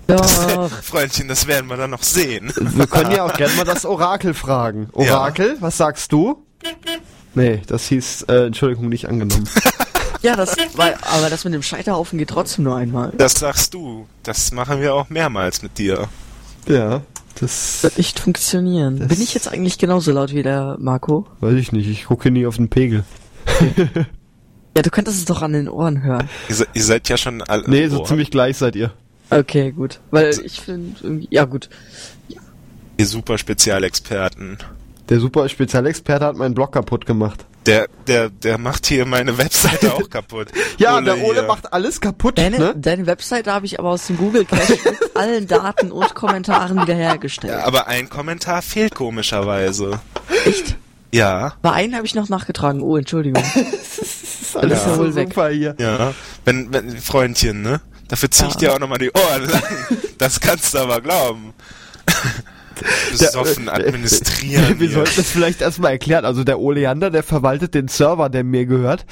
Doch. 0.06 0.70
Freundchen, 0.82 1.28
das 1.28 1.46
werden 1.46 1.68
wir 1.68 1.76
dann 1.76 1.90
noch 1.90 2.02
sehen. 2.02 2.52
Wir 2.56 2.86
können 2.86 3.10
ja 3.10 3.24
auch 3.24 3.32
gerne 3.34 3.54
mal 3.54 3.64
das 3.64 3.84
Orakel 3.84 4.34
fragen. 4.34 4.88
Orakel, 4.92 5.56
was 5.60 5.76
sagst 5.76 6.12
du? 6.12 6.44
Nee, 7.34 7.62
das 7.66 7.86
hieß, 7.88 8.22
äh, 8.28 8.46
Entschuldigung, 8.46 8.88
nicht 8.88 9.08
angenommen. 9.08 9.48
ja, 10.22 10.36
das 10.36 10.56
war, 10.74 10.92
aber 11.02 11.28
das 11.28 11.44
mit 11.44 11.52
dem 11.54 11.62
Scheiterhaufen 11.62 12.18
geht 12.18 12.30
trotzdem 12.30 12.64
nur 12.64 12.76
einmal. 12.76 13.12
Das 13.18 13.32
sagst 13.34 13.74
du. 13.74 14.06
Das 14.22 14.52
machen 14.52 14.80
wir 14.80 14.94
auch 14.94 15.08
mehrmals 15.10 15.62
mit 15.62 15.76
dir. 15.78 16.08
ja, 16.66 17.02
Das 17.34 17.80
das 17.80 17.82
wird 17.82 17.98
nicht 17.98 18.18
funktionieren. 18.20 18.98
Das- 19.00 19.08
Bin 19.08 19.20
ich 19.20 19.34
jetzt 19.34 19.48
eigentlich 19.48 19.76
genauso 19.78 20.12
laut 20.12 20.32
wie 20.32 20.42
der 20.42 20.76
Marco? 20.78 21.26
weiß 21.40 21.54
ich 21.54 21.72
nicht. 21.72 21.88
Ich 21.88 22.06
gucke 22.06 22.30
nie 22.30 22.46
auf 22.46 22.56
den 22.56 22.68
Pegel. 22.68 23.04
Ja, 24.76 24.82
du 24.82 24.90
könntest 24.90 25.16
es 25.16 25.24
doch 25.24 25.40
an 25.40 25.54
den 25.54 25.70
Ohren 25.70 26.02
hören. 26.02 26.28
Ihr, 26.50 26.54
se- 26.54 26.66
ihr 26.74 26.84
seid 26.84 27.08
ja 27.08 27.16
schon 27.16 27.40
alle. 27.40 27.64
Nee, 27.66 27.88
so 27.88 28.04
ziemlich 28.04 28.30
gleich 28.30 28.58
seid 28.58 28.76
ihr. 28.76 28.92
Okay, 29.30 29.72
gut. 29.72 30.00
Weil 30.10 30.30
ich 30.44 30.60
finde 30.60 30.96
irgendwie, 31.02 31.28
ja 31.30 31.44
gut. 31.44 31.68
Ihr 32.98 33.06
super 33.06 33.38
Spezialexperten. 33.38 34.58
Der 35.08 35.20
super 35.20 35.48
Spezialexperte 35.48 36.24
hat 36.24 36.36
meinen 36.36 36.54
Blog 36.54 36.72
kaputt 36.72 37.06
gemacht. 37.06 37.44
Der, 37.66 37.88
der, 38.06 38.30
der 38.30 38.58
macht 38.58 38.86
hier 38.86 39.06
meine 39.06 39.38
Webseite 39.38 39.92
auch 39.94 40.08
kaputt. 40.08 40.48
Ja, 40.78 41.00
der 41.00 41.18
Ole 41.24 41.40
hier. 41.40 41.42
macht 41.48 41.72
alles 41.72 42.00
kaputt, 42.00 42.38
Deine, 42.38 42.58
ne? 42.58 42.74
deine 42.76 43.06
Webseite 43.06 43.50
habe 43.52 43.66
ich 43.66 43.78
aber 43.80 43.90
aus 43.90 44.06
dem 44.06 44.18
Google 44.18 44.44
Cache 44.44 44.78
mit 44.84 44.98
allen 45.16 45.46
Daten 45.48 45.90
und 45.90 46.14
Kommentaren 46.14 46.80
wiederhergestellt. 46.80 47.52
Ja, 47.54 47.64
aber 47.64 47.88
ein 47.88 48.08
Kommentar 48.08 48.62
fehlt 48.62 48.94
komischerweise. 48.94 50.00
Echt? 50.44 50.76
Ja, 51.12 51.54
Bei 51.62 51.72
einen 51.72 51.96
habe 51.96 52.04
ich 52.06 52.14
noch 52.14 52.28
nachgetragen. 52.28 52.82
Oh, 52.82 52.96
Entschuldigung. 52.96 53.42
ist 54.00 54.56
alles 54.56 54.84
ja 54.84 54.98
wohl 54.98 55.14
weg. 55.14 55.28
super 55.28 55.48
hier. 55.48 55.74
ja. 55.78 56.12
Wenn, 56.44 56.72
wenn, 56.72 56.96
Freundchen, 56.98 57.62
ne? 57.62 57.80
Dafür 58.08 58.30
zieh 58.30 58.46
ich 58.46 58.54
Ja. 58.54 58.58
dir 58.60 58.74
auch 58.74 58.78
nochmal 58.78 58.98
die 58.98 59.10
Ohren 59.10 59.48
lang. 59.50 59.62
Das 60.18 60.40
kannst 60.40 60.74
du 60.74 60.78
aber 60.78 61.00
glauben. 61.00 61.52
Besoffen 63.10 63.68
administrieren. 63.70 64.78
Wir 64.78 64.90
sollten 64.90 65.12
das 65.16 65.30
vielleicht 65.30 65.60
erstmal 65.62 65.92
erklären. 65.92 66.24
Also 66.24 66.44
der 66.44 66.60
Oleander, 66.60 67.10
der 67.10 67.22
verwaltet 67.22 67.74
den 67.74 67.88
Server, 67.88 68.28
der 68.28 68.44
mir 68.44 68.66
gehört. 68.66 69.06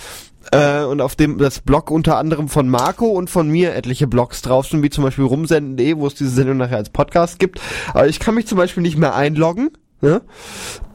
Äh, 0.53 0.83
und 0.83 1.01
auf 1.01 1.17
dem 1.17 1.39
das 1.39 1.61
Blog 1.61 1.91
unter 1.91 2.19
anderem 2.19 2.49
von 2.51 2.69
Marco 2.69 3.07
und 3.07 3.31
von 3.31 3.49
mir 3.49 3.75
etliche 3.75 4.07
Blogs 4.07 4.43
drauf 4.43 4.67
sind, 4.67 4.83
wie 4.83 4.91
zum 4.91 5.03
Beispiel 5.03 5.25
rumsenden.de, 5.25 5.97
wo 5.97 6.07
es 6.07 6.15
diese 6.15 6.31
Sendung 6.31 6.59
nachher 6.59 6.77
als 6.77 6.91
Podcast 6.91 7.39
gibt. 7.39 7.61
Aber 7.95 8.07
ich 8.07 8.21
kann 8.21 8.35
mich 8.35 8.47
zum 8.47 8.59
Beispiel 8.59 8.83
nicht 8.83 8.99
mehr 8.99 9.15
einloggen. 9.15 9.71
Ne? 10.03 10.21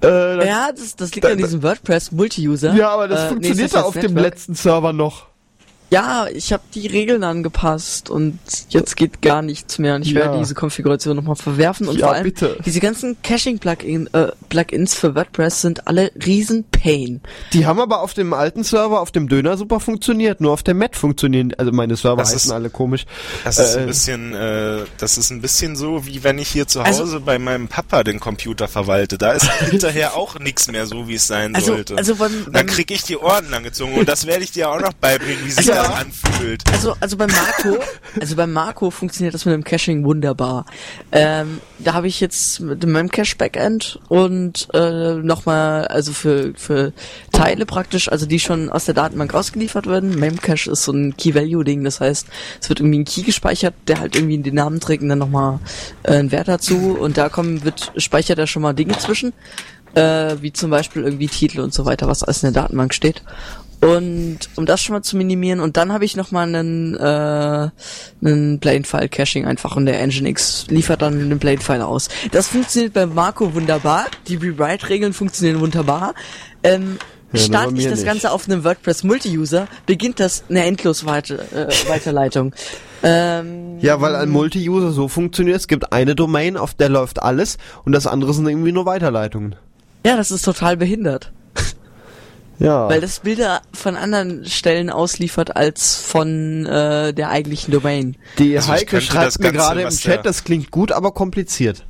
Äh, 0.02 0.08
das- 0.38 0.46
Ja, 0.46 0.70
das, 0.72 0.96
das 0.96 1.16
liegt 1.16 1.26
an 1.26 1.38
diesem 1.40 1.64
WordPress 1.64 2.12
Multi-User. 2.12 2.76
ja, 2.76 2.90
aber 2.92 3.08
das 3.08 3.22
Äh, 3.22 3.24
nee, 3.24 3.30
funktioniert 3.30 3.74
da 3.74 3.78
das 3.80 3.88
auf 3.88 3.98
dem 4.00 4.16
letzten 4.16 4.54
Server 4.54 4.94
noch. 4.94 5.29
Ja, 5.92 6.28
ich 6.32 6.54
habe 6.54 6.62
die 6.76 6.86
Regeln 6.88 7.24
angepasst 7.24 8.10
und 8.12 8.38
jetzt 8.70 8.96
geht 8.96 9.22
gar 9.24 9.42
nichts 9.42 9.80
mehr. 9.80 9.96
Und 9.96 10.04
ich 10.04 10.12
Ja. 10.12 10.22
werde 10.22 10.38
diese 10.38 10.54
Konfiguration 10.54 11.16
nochmal 11.16 11.36
verwerfen 11.36 11.88
und 11.88 11.98
Ja, 11.98 12.08
vor 12.08 12.16
allem 12.16 12.24
bitte. 12.26 12.58
diese 12.64 12.80
ganzen 12.80 13.18
Caching-Plugin, 13.24 14.08
äh, 14.14 14.28
Plugins 14.50 14.94
für 14.94 15.16
WordPress 15.16 15.62
sind 15.62 15.88
alle 15.88 16.12
riesen 16.26 16.64
Pain. 16.70 17.22
Die 17.54 17.66
haben 17.66 17.80
aber 17.80 18.02
auf 18.02 18.14
dem 18.14 18.34
alten 18.34 18.64
Server, 18.64 19.02
auf 19.02 19.12
dem 19.12 19.28
Döner 19.28 19.58
super 19.58 19.80
funktioniert, 19.80 20.42
nur 20.42 20.52
auf 20.52 20.62
dem 20.62 20.78
Met 20.78 20.96
funktionieren. 20.96 21.54
Also 21.58 21.72
meine 21.72 21.96
Server 21.96 22.18
Das 22.18 22.34
heißen 22.36 22.50
ist- 22.50 22.56
alle 22.56 22.70
komisch. 22.70 23.06
Das 23.44 23.58
ist 23.58 23.76
Äh, 23.76 23.80
ein 23.80 23.88
bisschen, 23.88 24.34
äh, 24.36 24.82
das 25.00 25.18
ist 25.18 25.32
ein 25.32 25.42
bisschen 25.42 25.76
so, 25.76 26.06
wie 26.06 26.24
wenn 26.24 26.38
ich 26.38 26.50
hier 26.50 26.68
zu 26.68 26.82
Also- 26.82 27.04
Hause 27.04 27.20
bei 27.20 27.40
meinem 27.40 27.68
Papa 27.68 28.04
den 28.04 28.20
Computer 28.20 28.68
verwalte. 28.68 29.18
Da 29.18 29.32
ist 29.32 29.50
hinterher 29.72 30.16
auch 30.16 30.38
nichts 30.38 30.68
mehr 30.72 30.86
so, 30.86 31.08
wie 31.08 31.16
es 31.16 31.26
sein 31.26 31.56
Also, 31.56 31.74
sollte. 31.74 31.98
also 31.98 32.16
beim, 32.16 32.46
da 32.46 32.52
beim, 32.52 32.68
krieg 32.68 32.92
ich 32.92 33.02
die 33.04 33.18
Ohren 33.18 33.50
langgezogen 33.50 33.96
und 33.96 34.08
das 34.08 34.28
werde 34.28 34.44
ich 34.44 34.52
dir 34.52 34.70
auch 34.70 34.80
noch 34.80 34.94
beibringen, 34.94 35.40
wie 35.46 35.50
sich 35.52 35.58
Also- 35.58 35.79
das 35.84 35.96
anfühlt. 35.96 36.64
Also, 36.72 36.96
also 37.00 37.18
beim 37.18 37.30
Marco, 37.30 37.78
also 38.20 38.36
beim 38.36 38.52
Marco 38.52 38.92
funktioniert 38.92 39.34
das 39.34 39.46
mit 39.46 39.54
dem 39.54 39.64
Caching 39.64 40.04
wunderbar. 40.04 40.66
Ähm, 41.12 41.62
da 41.80 41.94
habe 41.94 42.08
ich 42.08 42.20
jetzt 42.20 42.60
mit 42.60 42.84
dem 42.84 42.92
Memcache 42.92 43.36
Backend 43.38 44.00
und 44.10 44.68
äh, 44.74 45.16
nochmal, 45.16 45.88
also 45.88 46.12
für 46.12 46.54
für 46.56 46.94
Teile 47.32 47.66
praktisch, 47.66 48.12
also 48.12 48.26
die 48.26 48.40
schon 48.40 48.70
aus 48.70 48.86
der 48.86 48.94
Datenbank 48.94 49.34
ausgeliefert 49.34 49.88
werden. 49.88 50.18
Memcache 50.20 50.72
ist 50.72 50.84
so 50.84 50.92
ein 50.92 51.16
Key-Value-Ding, 51.16 51.84
das 51.84 52.02
heißt, 52.02 52.28
es 52.62 52.70
wird 52.70 52.80
irgendwie 52.80 53.00
ein 53.00 53.06
Key 53.06 53.24
gespeichert, 53.24 53.74
der 53.88 54.00
halt 54.00 54.16
irgendwie 54.16 54.38
den 54.40 54.56
Namen 54.56 54.80
trägt 54.80 55.04
und 55.04 55.10
dann 55.10 55.20
nochmal 55.20 55.60
äh, 56.04 56.14
einen 56.14 56.32
Wert 56.32 56.48
dazu 56.48 56.98
und 57.00 57.18
da 57.18 57.30
kommen 57.30 57.64
wird 57.64 57.92
speichert 57.98 58.40
er 58.40 58.48
schon 58.48 58.62
mal 58.62 58.74
Dinge 58.74 58.98
zwischen, 58.98 59.34
äh, 59.96 60.36
wie 60.42 60.54
zum 60.54 60.70
Beispiel 60.70 61.04
irgendwie 61.04 61.28
Titel 61.28 61.62
und 61.62 61.74
so 61.74 61.86
weiter, 61.86 62.08
was 62.08 62.24
alles 62.24 62.44
in 62.44 62.54
der 62.54 62.64
Datenbank 62.64 62.94
steht. 62.94 63.24
Und 63.82 64.40
um 64.56 64.66
das 64.66 64.82
schon 64.82 64.94
mal 64.94 65.02
zu 65.04 65.16
minimieren, 65.16 65.62
und 65.62 65.78
dann 65.78 65.94
habe 65.94 66.04
ich 66.04 66.18
noch 66.18 66.32
mal 66.32 66.44
einen, 66.44 66.96
äh, 66.98 67.70
einen 68.26 68.60
Plain-File-Caching 68.60 69.46
einfach 69.46 69.78
und 69.78 69.86
der 69.86 70.06
Nginx 70.06 70.68
liefert 70.68 71.02
dann 71.02 71.14
einen 71.14 71.40
Plain-File 71.40 71.82
aus. 71.82 72.10
Das 72.32 72.50
funktioniert 72.50 72.94
bei 72.94 73.06
Marco 73.06 73.54
wunderbar, 73.54 74.08
die 74.28 74.36
Rewrite-Regeln 74.36 75.14
funktionieren 75.14 75.62
wunderbar. 75.62 76.14
Ähm, 76.64 76.98
Ja, 77.32 77.40
starte 77.40 77.76
ich 77.78 77.86
das 77.86 78.00
nicht. 78.00 78.06
Ganze 78.06 78.32
auf 78.32 78.50
einem 78.50 78.66
WordPress 78.66 79.04
Multi-User, 79.04 79.68
beginnt 79.86 80.20
das 80.20 80.44
eine 80.50 80.66
endlos 80.66 81.06
weite, 81.06 81.40
äh, 81.54 81.90
Weiterleitung. 81.90 82.54
Ähm, 83.02 83.80
Ja, 83.80 84.02
weil 84.02 84.14
ein 84.16 84.30
Multi-User 84.30 84.92
so 84.92 85.08
funktioniert, 85.08 85.56
es 85.56 85.68
gibt 85.70 85.94
eine 85.94 86.16
Domain, 86.16 86.58
auf 86.58 86.74
der 86.74 86.90
läuft 86.90 87.22
alles 87.22 87.58
und 87.86 87.94
das 87.94 88.08
andere 88.08 88.34
sind 88.34 88.46
irgendwie 88.46 88.74
nur 88.74 88.86
Weiterleitungen. 88.86 89.56
ja, 90.06 90.18
das 90.18 90.32
ist 90.32 90.44
total 90.44 90.76
behindert. 90.76 91.32
Ja. 92.60 92.90
Weil 92.90 93.00
das 93.02 93.22
Bilder 93.22 93.62
von 93.74 93.96
anderen 93.96 94.46
Stellen 94.46 94.90
ausliefert 94.90 95.56
als 95.56 95.96
von 95.96 96.66
äh, 96.66 97.14
der 97.14 97.30
eigentlichen 97.30 97.72
Domain. 97.72 98.18
Die 98.38 98.56
Also 98.58 98.70
Heike 98.74 99.00
schreibt 99.02 99.28
das 99.28 99.40
mir 99.40 99.52
gerade 99.54 99.82
im 99.82 99.90
Chat, 99.90 100.26
das 100.26 100.44
klingt 100.44 100.70
gut, 100.70 100.92
aber 100.92 101.12
kompliziert. 101.14 101.86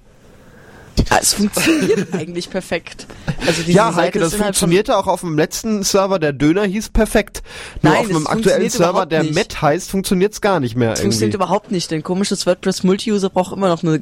Ja, 1.10 1.18
es 1.22 1.34
funktioniert 1.34 2.08
eigentlich 2.14 2.50
perfekt. 2.50 3.08
Also 3.48 3.64
diese 3.64 3.72
Ja, 3.72 3.86
Seite 3.92 4.02
Heike, 4.02 4.20
das 4.20 4.36
funktionierte 4.36 4.98
auch 4.98 5.08
auf 5.08 5.22
dem 5.22 5.38
letzten 5.38 5.82
Server, 5.84 6.20
der 6.20 6.34
Döner 6.34 6.66
hieß 6.66 6.90
perfekt. 6.90 7.42
Nur 7.82 7.94
Nein, 7.94 8.02
auf 8.02 8.10
es 8.10 8.16
einem 8.16 8.28
aktuellen 8.28 8.62
funktioniert 8.62 8.72
Server, 8.74 9.06
der 9.06 9.24
nicht. 9.24 9.34
Met 9.36 9.62
heißt, 9.62 9.90
funktioniert's 9.90 10.42
gar 10.42 10.60
nicht 10.60 10.76
mehr 10.76 10.92
Das 10.92 11.02
funktioniert 11.02 11.34
überhaupt 11.34 11.72
nicht, 11.72 11.90
denn 11.90 12.04
komisches 12.04 12.46
WordPress 12.46 12.84
Multi-User 12.84 13.30
braucht 13.30 13.54
immer 13.54 13.70
noch 13.70 13.82
eine 13.82 14.00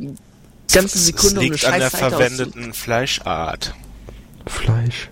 ganze 0.74 0.98
Es- 0.98 1.06
Sekunde, 1.06 1.28
es 1.28 1.34
um 1.34 1.40
eine 1.40 1.50
liegt 1.52 1.66
an 1.66 1.80
der 1.80 1.92
verwendeten 1.92 2.74
Fleischart. 2.74 3.74
Fleisch. 4.48 5.10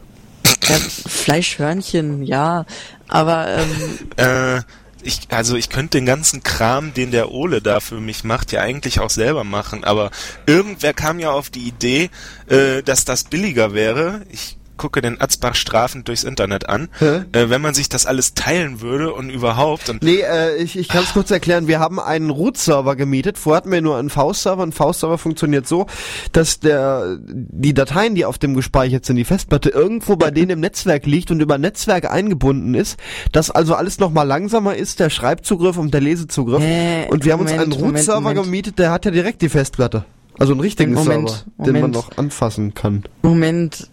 Ja, 0.68 0.76
Fleischhörnchen, 0.76 2.24
ja, 2.24 2.66
aber 3.07 3.47
ähm, 3.47 3.99
Äh, 4.18 4.61
ich, 5.05 5.28
also 5.30 5.55
ich 5.55 5.70
könnte 5.70 5.97
den 5.97 6.05
ganzen 6.05 6.41
Kram, 6.41 6.93
den 6.93 7.11
der 7.11 7.32
Ole 7.32 7.61
da 7.61 7.80
für 7.80 7.99
mich 7.99 8.24
macht, 8.24 8.51
ja 8.51 8.61
eigentlich 8.61 8.99
auch 8.99 9.11
selber 9.11 9.43
machen, 9.43 9.84
aber 9.84 10.09
irgendwer 10.47 10.93
kam 10.93 11.20
ja 11.20 11.32
auf 11.32 11.49
die 11.49 11.68
Idee, 11.68 12.09
äh, 12.47 12.82
dass 12.82 13.05
das 13.05 13.26
billiger 13.26 13.74
wäre. 13.74 14.26
Ich 14.30 14.57
gucke 14.78 15.01
den 15.01 15.19
Atzbach 15.21 15.55
strafend 15.55 16.07
durchs 16.07 16.23
Internet 16.23 16.69
an, 16.69 16.89
Hä? 16.99 17.21
äh, 17.32 17.49
wenn 17.49 17.61
man 17.61 17.73
sich 17.73 17.89
das 17.89 18.05
alles 18.05 18.34
teilen 18.34 18.82
würde 18.82 19.13
und 19.13 19.30
überhaupt 19.30 19.89
und 19.89 20.03
Nee, 20.03 20.21
äh, 20.21 20.55
ich, 20.57 20.78
ich 20.78 20.88
kann 20.88 21.03
es 21.03 21.13
kurz 21.13 21.32
erklären. 21.32 21.67
Wir 21.67 21.80
haben 21.80 21.99
einen 21.99 22.30
Root-Server 22.30 22.95
gemietet. 22.95 23.38
Vorher 23.38 23.57
hatten 23.57 23.71
wir 23.71 23.82
nur 23.82 23.97
einen 23.97 24.09
V-Server. 24.09 24.63
Ein 24.63 24.71
V-Server 24.71 25.17
funktioniert 25.17 25.67
so, 25.67 25.88
dass 26.32 26.59
der 26.59 27.17
die 27.28 27.73
Dateien, 27.73 28.15
die 28.15 28.26
auf 28.26 28.38
dem 28.38 28.53
gespeichert 28.53 29.05
sind, 29.05 29.15
die 29.15 29.26
Festplatte, 29.26 29.69
irgendwo 29.69 30.15
bei 30.15 30.32
denen 30.32 30.51
im 30.51 30.59
Netzwerk 30.59 31.05
liegt 31.05 31.32
und 31.32 31.39
über 31.39 31.57
Netzwerk 31.57 32.11
eingebunden 32.11 32.73
ist. 32.76 32.97
Dass 33.32 33.51
also 33.51 33.76
alles 33.76 33.99
nochmal 33.99 34.28
langsamer 34.28 34.76
ist, 34.76 34.99
der 34.99 35.09
Schreibzugriff 35.09 35.78
und 35.78 35.93
der 35.93 36.01
Lesezugriff. 36.01 36.61
Äh, 36.63 37.07
und 37.09 37.26
wir 37.26 37.34
haben 37.34 37.41
uns 37.41 37.51
Moment, 37.51 37.71
einen 37.73 37.80
Moment, 37.82 37.97
Root-Server 37.99 38.21
Moment. 38.21 38.43
gemietet, 38.45 38.80
der 38.80 38.91
hat 38.91 39.05
ja 39.05 39.11
direkt 39.11 39.41
die 39.41 39.49
Festplatte. 39.49 40.05
Also 40.38 40.51
einen 40.53 40.59
richtigen 40.61 40.93
Moment, 40.93 41.30
Server, 41.30 41.43
den 41.59 41.73
man 41.73 41.82
Moment. 41.82 41.93
noch 41.95 42.17
anfassen 42.17 42.73
kann. 42.73 43.03
Moment. 43.21 43.89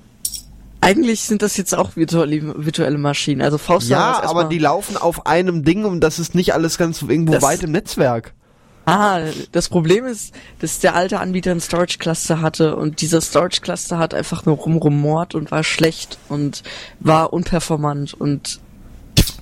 Eigentlich 0.83 1.21
sind 1.23 1.43
das 1.43 1.57
jetzt 1.57 1.75
auch 1.77 1.95
virtuelle, 1.97 2.55
virtuelle 2.67 2.99
Maschinen. 2.99 3.41
Also 3.41 3.57
Faust 3.57 3.89
Ja, 3.89 4.23
aber 4.25 4.45
die 4.45 4.59
laufen 4.59 4.97
auf 4.97 5.27
einem 5.27 5.65
Ding 5.65 5.85
und 5.85 6.01
das 6.01 6.19
ist 6.19 6.35
nicht 6.35 6.53
alles 6.55 6.77
ganz 6.77 7.01
irgendwo 7.03 7.33
Das- 7.35 7.43
weit 7.43 7.63
im 7.63 7.71
Netzwerk. 7.73 8.35
Ah, 8.85 9.21
das 9.53 9.69
Problem 9.69 10.05
ist, 10.07 10.35
dass 10.59 10.81
der 10.81 10.97
alte 10.97 11.21
Anbieter 11.21 11.53
ein 11.53 11.61
Storage 11.61 11.99
Cluster 11.99 12.41
hatte 12.41 12.75
und 12.75 13.01
dieser 13.01 13.21
Storage 13.21 13.61
Cluster 13.61 13.99
hat 13.99 14.13
einfach 14.13 14.45
nur 14.45 14.57
rumrumort 14.57 15.37
und 15.37 15.53
war 15.53 15.63
schlecht 15.63 16.19
und 16.29 16.65
war 16.99 17.33
unperformant 17.33 18.13
und 18.15 18.59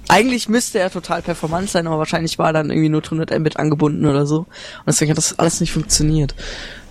eigentlich 0.08 0.50
müsste 0.50 0.78
er 0.78 0.90
total 0.90 1.22
performant 1.22 1.70
sein, 1.70 1.86
aber 1.86 1.96
wahrscheinlich 1.96 2.38
war 2.38 2.48
er 2.48 2.52
dann 2.52 2.70
irgendwie 2.70 2.90
nur 2.90 3.00
100 3.02 3.30
Mbit 3.38 3.56
angebunden 3.56 4.04
oder 4.04 4.26
so 4.26 4.40
und 4.40 4.48
deswegen 4.88 5.10
hat 5.12 5.16
das 5.16 5.38
alles 5.38 5.60
nicht 5.60 5.72
funktioniert. 5.72 6.34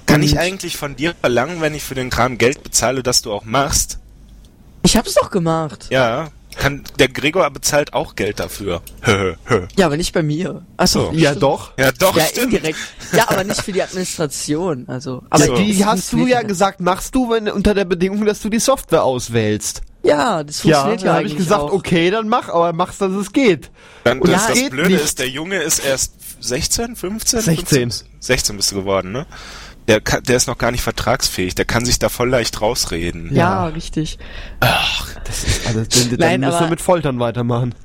Kann 0.07 0.21
Und 0.21 0.23
ich 0.23 0.39
eigentlich 0.39 0.75
von 0.75 0.95
dir 0.95 1.13
verlangen, 1.21 1.61
wenn 1.61 1.75
ich 1.75 1.83
für 1.83 1.93
den 1.93 2.09
Kram 2.09 2.39
Geld 2.39 2.63
bezahle, 2.63 3.03
dass 3.03 3.21
du 3.21 3.31
auch 3.31 3.45
machst? 3.45 3.99
Ich 4.83 4.95
hab's 4.97 5.13
doch 5.13 5.29
gemacht. 5.31 5.87
Ja. 5.89 6.29
Kann, 6.55 6.83
der 6.97 7.07
Gregor 7.07 7.49
bezahlt 7.51 7.93
auch 7.93 8.15
Geld 8.15 8.39
dafür. 8.39 8.81
Ja, 9.77 9.85
aber 9.85 9.95
nicht 9.97 10.13
bei 10.13 10.23
mir. 10.23 10.65
Achso. 10.77 11.11
So. 11.11 11.17
Ja, 11.17 11.33
doch. 11.35 11.71
Ja, 11.77 11.91
doch, 11.91 12.17
Ja, 12.17 12.25
stimmt. 12.25 12.53
indirekt. 12.53 12.79
Ja, 13.13 13.29
aber 13.29 13.43
nicht 13.45 13.61
für 13.61 13.71
die 13.71 13.81
Administration. 13.83 14.85
Also, 14.87 15.23
aber 15.29 15.45
So. 15.45 15.55
Die 15.55 15.85
hast 15.85 16.11
du 16.11 16.25
ja 16.27 16.41
gesagt, 16.41 16.81
machst 16.81 17.13
du, 17.15 17.29
wenn, 17.29 17.47
unter 17.49 17.73
der 17.73 17.85
Bedingung, 17.85 18.25
dass 18.25 18.41
du 18.41 18.49
die 18.49 18.59
Software 18.59 19.03
auswählst. 19.03 19.81
Ja, 20.03 20.43
das 20.43 20.63
Ja, 20.63 20.81
funktioniert 20.81 21.01
ja, 21.01 21.07
dann 21.07 21.15
habe 21.17 21.27
ich 21.27 21.37
gesagt, 21.37 21.61
auch. 21.61 21.71
okay, 21.71 22.09
dann 22.09 22.27
mach, 22.27 22.49
aber 22.49 22.73
mach's, 22.73 22.97
dass 22.97 23.11
es 23.11 23.31
geht. 23.31 23.69
Dann, 24.03 24.19
Und 24.19 24.29
das, 24.31 24.41
es 24.43 24.47
das 24.47 24.57
geht 24.59 24.71
Blöde 24.71 24.89
nicht. 24.89 25.03
ist, 25.03 25.19
der 25.19 25.29
Junge 25.29 25.61
ist 25.61 25.79
erst 25.79 26.13
16, 26.41 26.95
15? 26.95 27.41
16. 27.41 27.65
15? 27.91 28.07
16 28.21 28.57
bist 28.57 28.71
du 28.71 28.75
geworden, 28.75 29.11
ne? 29.11 29.25
Der, 29.89 29.99
kann, 29.99 30.23
der 30.23 30.37
ist 30.37 30.47
noch 30.47 30.57
gar 30.57 30.71
nicht 30.71 30.83
vertragsfähig, 30.83 31.55
der 31.55 31.65
kann 31.65 31.83
sich 31.83 31.99
da 31.99 32.07
voll 32.09 32.29
leicht 32.29 32.61
rausreden. 32.61 33.35
Ja, 33.35 33.65
richtig. 33.65 34.17
Also, 34.59 35.81
dann, 35.83 36.09
dann 36.11 36.19
Nein, 36.19 36.39
müssen 36.41 36.51
wir 36.53 36.57
aber- 36.59 36.69
mit 36.69 36.79
Foltern 36.81 37.19
weitermachen. 37.19 37.75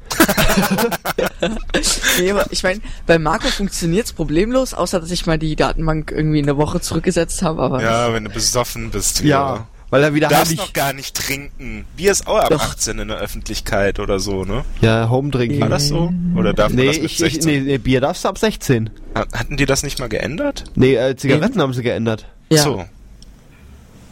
Nee, 2.21 2.31
aber 2.31 2.47
ich 2.51 2.63
meine, 2.63 2.81
bei 3.07 3.19
Marco 3.19 3.49
funktioniert's 3.49 4.13
problemlos, 4.13 4.73
außer 4.75 5.01
dass 5.01 5.11
ich 5.11 5.27
mal 5.27 5.39
die 5.39 5.57
Datenbank 5.57 6.13
irgendwie 6.13 6.39
in 6.39 6.47
der 6.47 6.57
Woche 6.57 6.81
zurückgesetzt 6.81 7.43
habe, 7.43 7.61
aber 7.63 7.83
Ja, 7.83 8.13
wenn 8.13 8.25
du 8.25 8.31
besoffen 8.31 8.91
bist. 8.91 9.21
Ja, 9.23 9.67
weil 9.95 10.03
er 10.03 10.13
wieder 10.15 10.27
Du 10.29 10.35
darfst 10.35 10.57
noch 10.57 10.73
gar 10.73 10.93
nicht 10.93 11.15
trinken. 11.15 11.85
Bier 11.97 12.11
ist 12.11 12.27
auch 12.27 12.39
ab 12.39 12.51
Doch. 12.51 12.61
18 12.61 12.99
in 12.99 13.09
der 13.09 13.19
Öffentlichkeit 13.19 14.01
oder 14.01 14.19
so, 14.19 14.45
ne? 14.45 14.65
ja, 14.81 15.09
Home 15.09 15.31
Drinking. 15.31 15.61
War 15.61 15.69
das 15.69 15.87
so? 15.89 16.13
Oder 16.37 16.53
darf 16.53 16.71
man 16.71 16.77
Nee, 16.81 16.87
das 16.89 16.97
mit 16.97 17.05
ich, 17.07 17.13
ich, 17.23 17.33
16? 17.35 17.47
nee, 17.53 17.61
nee, 17.61 17.79
Bier 17.79 18.01
darfst 18.01 18.25
du 18.25 18.29
ab 18.29 18.37
16. 18.39 18.91
Ha- 19.15 19.27
Hatten 19.33 19.57
die 19.57 19.67
das 19.67 19.85
nicht 19.85 20.01
mal 20.01 20.09
geändert? 20.09 20.65
Nee, 20.75 20.97
äh, 20.97 21.15
Zigaretten 21.15 21.61
haben 21.61 21.73
sie 21.75 21.83
geändert. 21.85 22.27
ja. 22.51 22.63
So. 22.63 22.85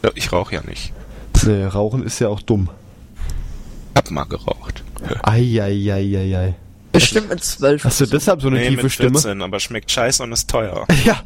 Ja, 0.03 0.11
ich 0.15 0.31
rauche 0.31 0.55
ja 0.55 0.61
nicht. 0.67 0.93
Nee, 1.45 1.65
Rauchen 1.65 2.03
ist 2.03 2.19
ja 2.19 2.29
auch 2.29 2.41
dumm. 2.41 2.69
Hab 3.95 4.09
mal 4.11 4.23
geraucht. 4.25 4.83
Eieieiei. 5.23 6.55
Bestimmt 6.93 7.29
mit 7.29 7.43
zwölf. 7.43 7.83
Hast 7.83 7.99
du 7.99 8.05
deshalb 8.05 8.41
so 8.41 8.47
eine 8.47 8.59
Nee, 8.59 8.69
tiefe 8.69 8.83
mit 8.83 8.91
Stimme? 8.91 9.19
14, 9.19 9.41
aber 9.41 9.59
schmeckt 9.59 9.91
scheiße 9.91 10.23
und 10.23 10.31
ist 10.31 10.49
teuer. 10.49 10.85
Ja. 11.05 11.21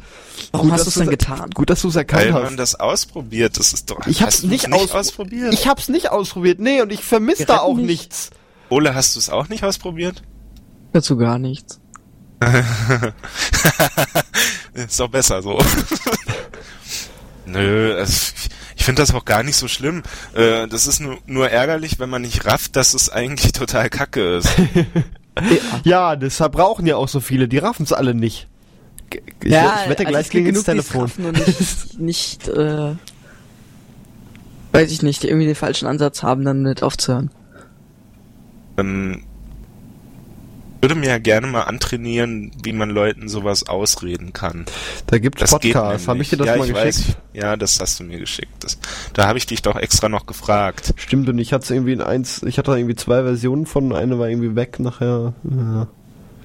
Warum 0.52 0.68
Gut, 0.70 0.78
hast 0.78 0.86
du 0.86 0.88
es 0.88 0.94
dann 0.94 1.04
du's- 1.06 1.10
getan? 1.10 1.50
Gut, 1.50 1.68
dass 1.70 1.82
du 1.82 1.88
es 1.88 1.94
Weil 1.94 2.00
erkannt 2.02 2.30
man 2.32 2.44
hast. 2.44 2.56
das 2.56 2.74
ausprobiert, 2.76 3.58
das 3.58 3.72
ist 3.74 3.90
doch... 3.90 4.06
Ich 4.06 4.22
hab's 4.22 4.34
hast 4.36 4.42
du's 4.44 4.50
nicht, 4.50 4.68
nicht 4.68 4.74
aus 4.74 4.92
ausprobiert. 4.92 5.52
Ich 5.52 5.66
hab's 5.68 5.88
nicht 5.88 6.10
ausprobiert. 6.10 6.58
Nee, 6.60 6.80
und 6.80 6.90
ich 6.92 7.04
vermisse 7.04 7.44
da 7.44 7.58
auch 7.58 7.76
nicht. 7.76 7.86
nichts. 7.86 8.30
Ole, 8.70 8.94
hast 8.94 9.14
du 9.14 9.18
es 9.20 9.30
auch 9.30 9.48
nicht 9.48 9.62
ausprobiert? 9.64 10.22
Dazu 10.92 11.16
gar 11.16 11.38
nichts. 11.38 11.80
ist 14.74 15.00
doch 15.00 15.08
besser 15.08 15.42
so. 15.42 15.58
Nö, 17.46 17.96
also, 17.98 18.32
ich 18.76 18.84
finde 18.84 19.02
das 19.02 19.12
auch 19.14 19.24
gar 19.24 19.42
nicht 19.42 19.56
so 19.56 19.68
schlimm. 19.68 20.02
Äh, 20.34 20.66
das 20.68 20.86
ist 20.86 21.00
nur, 21.00 21.18
nur 21.26 21.50
ärgerlich, 21.50 21.98
wenn 21.98 22.10
man 22.10 22.22
nicht 22.22 22.44
rafft, 22.46 22.76
dass 22.76 22.94
es 22.94 23.10
eigentlich 23.10 23.52
total 23.52 23.88
kacke 23.90 24.36
ist. 24.36 24.50
Ja, 25.84 26.16
deshalb 26.16 26.52
brauchen 26.52 26.86
ja 26.86 26.96
auch 26.96 27.08
so 27.08 27.20
viele. 27.20 27.48
Die 27.48 27.58
raffen's 27.58 27.92
alle 27.92 28.14
nicht. 28.14 28.48
Ich, 29.42 29.50
Ja, 29.50 29.80
ich 29.82 29.90
wette, 29.90 30.06
also 30.06 30.10
gleich 30.10 30.28
es 30.28 30.34
ins 30.34 30.44
genug, 30.44 30.54
die's 30.54 30.64
Telefon. 30.64 31.02
raffen 31.02 31.26
Und 31.26 31.46
nicht, 31.46 31.98
nicht 31.98 32.48
äh, 32.48 32.94
weiß 34.72 34.92
ich 34.92 35.02
nicht, 35.02 35.22
die 35.22 35.28
irgendwie 35.28 35.46
den 35.46 35.54
falschen 35.54 35.86
Ansatz 35.88 36.22
haben, 36.22 36.44
dann 36.44 36.62
mit 36.62 36.82
aufzuhören. 36.82 37.30
Ähm, 38.76 39.24
würde 40.80 40.94
mir 40.94 41.08
ja 41.08 41.18
gerne 41.18 41.46
mal 41.46 41.62
antrainieren, 41.62 42.52
wie 42.62 42.72
man 42.72 42.90
Leuten 42.90 43.28
sowas 43.28 43.68
ausreden 43.68 44.32
kann. 44.32 44.66
Da 45.06 45.18
Das 45.18 45.58
geht 45.60 45.74
Podcasts. 45.74 46.08
Habe 46.08 46.22
ich 46.22 46.30
dir 46.30 46.36
das 46.36 46.46
ja, 46.46 46.56
mal 46.56 46.64
ich 46.64 46.74
geschickt? 46.74 47.08
Weiß, 47.08 47.16
ja, 47.32 47.56
das 47.56 47.80
hast 47.80 47.98
du 48.00 48.04
mir 48.04 48.18
geschickt. 48.18 48.52
Das, 48.60 48.78
da 49.12 49.26
habe 49.26 49.38
ich 49.38 49.46
dich 49.46 49.62
doch 49.62 49.76
extra 49.76 50.08
noch 50.08 50.26
gefragt. 50.26 50.94
Stimmt, 50.96 51.28
und 51.28 51.38
ich 51.38 51.52
hatte 51.52 51.74
irgendwie 51.74 51.92
in 51.92 52.00
eins, 52.00 52.42
ich 52.42 52.58
hatte 52.58 52.70
da 52.70 52.76
irgendwie 52.76 52.96
zwei 52.96 53.22
Versionen 53.22 53.66
von, 53.66 53.92
eine 53.92 54.18
war 54.18 54.28
irgendwie 54.28 54.54
weg 54.54 54.78
nachher. 54.78 55.34
Ja. 55.44 55.88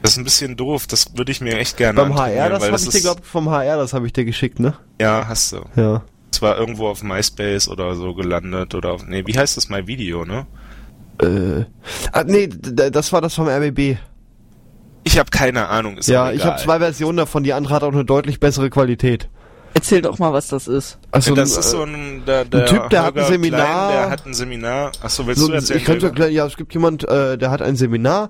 Das 0.02 0.12
ist 0.12 0.18
ein 0.18 0.26
bisschen 0.26 0.58
doof, 0.58 0.86
das 0.88 1.16
würde 1.18 1.32
ich 1.32 1.40
mir 1.40 1.58
echt 1.58 1.78
gerne 1.78 2.02
Beim 2.02 2.16
HR, 2.16 2.50
das 2.50 2.64
habe 2.64 2.76
ich 2.76 2.82
dir, 2.82 2.90
ist, 2.90 3.02
glaub 3.04 3.26
vom 3.26 3.50
HR, 3.50 3.78
das 3.78 3.94
habe 3.94 4.06
ich 4.06 4.12
dir 4.12 4.26
geschickt, 4.26 4.60
ne? 4.60 4.74
Ja, 5.00 5.26
hast 5.28 5.54
du. 5.54 5.62
Ja. 5.78 6.04
Zwar 6.32 6.58
irgendwo 6.58 6.88
auf 6.88 7.04
MySpace 7.04 7.70
oder 7.70 7.96
so 7.96 8.14
gelandet 8.14 8.76
oder 8.76 8.92
auf, 8.92 9.06
nee, 9.06 9.24
wie 9.26 9.38
heißt 9.38 9.56
das, 9.56 9.70
My 9.70 9.88
Video, 9.88 10.26
ne? 10.26 10.46
Äh, 11.22 11.66
ah, 12.12 12.24
nee, 12.26 12.48
das 12.48 13.14
war 13.14 13.22
das 13.22 13.36
vom 13.36 13.48
RBB. 13.48 13.98
Ich 15.04 15.20
habe 15.20 15.30
keine 15.32 15.68
Ahnung, 15.68 15.98
ist 15.98 16.08
ja, 16.08 16.32
ich 16.32 16.46
habe 16.46 16.60
zwei 16.62 16.80
Versionen 16.80 17.18
davon, 17.18 17.44
die 17.44 17.54
andere 17.54 17.74
hat 17.76 17.84
auch 17.84 17.92
eine 17.92 18.06
deutlich 18.06 18.40
bessere 18.40 18.70
Qualität. 18.70 19.30
Erzähl 19.76 20.02
doch 20.02 20.20
mal, 20.20 20.32
was 20.32 20.48
das 20.48 20.68
ist. 20.68 21.00
Also 21.12 21.34
das 21.34 21.56
ein, 21.56 21.60
ist 21.60 21.72
so 21.72 21.82
äh, 21.82 21.88
ein, 21.88 22.24
der, 22.28 22.46
der 22.46 22.66
Typ, 22.68 22.90
der 22.90 23.04
hat 23.04 23.16
ein 23.16 23.24
Holger 23.24 23.34
Seminar- 23.34 23.60
Klein, 23.60 23.92
der 23.92 24.10
hat 24.12 24.26
ein 24.26 24.34
Seminar. 24.34 24.92
Achso, 25.02 25.26
willst 25.26 25.42
so, 25.42 25.48
du 25.48 25.54
erzählen? 25.54 25.80
ich 25.80 25.86
könnte 25.86 26.06
erklären, 26.08 26.32
ja, 26.32 26.46
es 26.46 26.58
gibt 26.58 26.74
jemand, 26.74 27.08
äh, 27.10 27.38
der 27.40 27.50
hat 27.50 27.64
ein 27.64 27.76
Seminar 27.76 28.30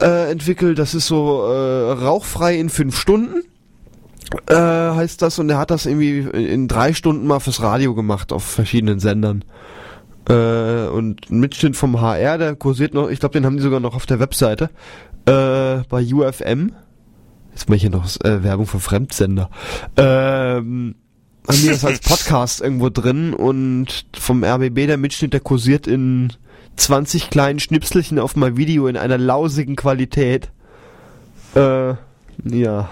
äh, 0.00 0.30
entwickelt, 0.30 0.78
das 0.78 0.94
ist 0.94 1.06
so 1.06 1.44
äh, 1.44 1.92
rauchfrei 1.92 2.56
in 2.56 2.70
fünf 2.70 2.98
Stunden. 2.98 3.42
Äh, 4.46 4.54
heißt 4.54 5.20
das 5.20 5.38
und 5.38 5.50
er 5.50 5.58
hat 5.58 5.70
das 5.70 5.84
irgendwie 5.84 6.20
in 6.20 6.66
drei 6.66 6.94
Stunden 6.94 7.26
mal 7.26 7.40
fürs 7.40 7.60
Radio 7.60 7.94
gemacht 7.94 8.32
auf 8.32 8.42
verschiedenen 8.44 8.98
Sendern. 8.98 9.44
Äh, 10.28 10.86
und 10.88 11.30
ein 11.30 11.40
Mitschnitt 11.40 11.76
vom 11.76 12.00
HR, 12.00 12.38
der 12.38 12.54
kursiert 12.54 12.94
noch, 12.94 13.08
ich 13.10 13.20
glaube, 13.20 13.32
den 13.32 13.44
haben 13.44 13.56
die 13.56 13.62
sogar 13.62 13.80
noch 13.80 13.94
auf 13.94 14.06
der 14.06 14.20
Webseite, 14.20 14.70
äh, 15.26 15.82
bei 15.88 16.04
UFM. 16.12 16.72
Jetzt 17.52 17.68
mache 17.68 17.76
ich 17.76 17.82
hier 17.82 17.90
noch 17.90 18.08
äh, 18.22 18.42
Werbung 18.42 18.66
für 18.66 18.80
Fremdsender. 18.80 19.50
Ähm, 19.96 20.94
haben 21.46 21.58
die 21.60 21.68
das 21.68 21.84
als 21.84 21.98
Podcast 22.08 22.60
irgendwo 22.60 22.88
drin 22.88 23.34
und 23.34 24.06
vom 24.18 24.44
RBB 24.44 24.86
der 24.86 24.96
Mitschnitt, 24.96 25.32
der 25.32 25.40
kursiert 25.40 25.86
in 25.86 26.32
20 26.76 27.30
kleinen 27.30 27.60
Schnipselchen 27.60 28.18
auf 28.18 28.36
mein 28.36 28.56
Video 28.56 28.86
in 28.86 28.96
einer 28.96 29.18
lausigen 29.18 29.76
Qualität. 29.76 30.50
Äh, 31.54 31.94
ja. 32.44 32.90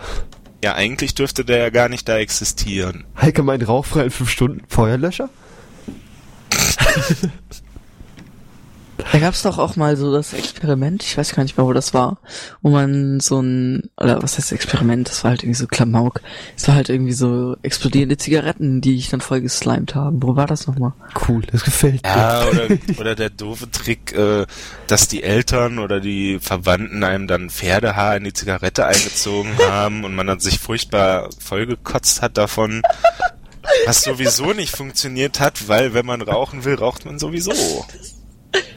Ja, 0.63 0.75
eigentlich 0.75 1.15
dürfte 1.15 1.45
der 1.45 1.59
ja 1.59 1.71
gar 1.71 1.89
nicht 1.89 2.07
da 2.07 2.19
existieren. 2.19 3.05
Heike 3.19 3.43
meint 3.43 3.67
rauchfrei 3.67 4.05
in 4.05 4.11
5 4.11 4.29
Stunden. 4.29 4.63
Feuerlöscher? 4.69 5.31
Da 9.13 9.19
gab's 9.19 9.43
doch 9.43 9.59
auch 9.59 9.77
mal 9.77 9.97
so 9.97 10.13
das 10.13 10.33
Experiment, 10.33 11.03
ich 11.03 11.17
weiß 11.17 11.35
gar 11.35 11.43
nicht 11.43 11.57
mehr, 11.57 11.67
wo 11.67 11.73
das 11.73 11.95
war, 11.95 12.19
wo 12.63 12.71
man 12.71 13.21
so 13.21 13.41
ein, 13.41 13.91
oder 13.97 14.23
was 14.23 14.37
heißt 14.37 14.53
Experiment, 14.53 15.09
das 15.09 15.25
war 15.25 15.31
halt 15.31 15.43
irgendwie 15.43 15.59
so 15.59 15.67
Klamauk. 15.67 16.21
Es 16.57 16.69
war 16.69 16.75
halt 16.75 16.89
irgendwie 16.89 17.13
so 17.13 17.57
explodierende 17.63 18.17
Zigaretten, 18.17 18.81
die 18.81 18.97
ich 18.97 19.09
dann 19.11 19.21
voll 19.21 19.41
geslimed 19.41 19.95
haben. 19.95 20.23
Wo 20.23 20.37
war 20.37 20.47
das 20.47 20.67
nochmal? 20.67 20.93
Cool, 21.29 21.43
das 21.51 21.65
gefällt 21.65 22.03
mir. 22.03 22.09
Ja, 22.09 22.45
oder, 22.45 22.69
oder 22.99 23.15
der 23.15 23.31
doofe 23.31 23.71
Trick, 23.71 24.13
äh, 24.13 24.47
dass 24.87 25.09
die 25.09 25.23
Eltern 25.23 25.79
oder 25.79 26.01
die 26.01 26.39
Verwandten 26.41 27.05
einem 27.05 27.27
dann 27.27 27.51
Pferdehaar 27.51 28.17
in 28.17 28.25
die 28.25 28.33
Zigarette 28.33 28.87
eingezogen 28.87 29.51
haben 29.59 30.05
und 30.05 30.15
man 30.15 30.27
dann 30.27 30.41
sich 30.41 30.59
furchtbar 30.59 31.31
vollgekotzt 31.39 32.23
hat 32.23 32.37
davon. 32.37 32.83
Was 33.87 34.03
sowieso 34.03 34.53
nicht 34.53 34.75
funktioniert 34.77 35.41
hat, 35.41 35.69
weil 35.69 35.95
wenn 35.95 36.07
man 36.07 36.23
rauchen 36.23 36.65
will, 36.65 36.75
raucht 36.75 37.05
man 37.05 37.19
sowieso. 37.19 37.53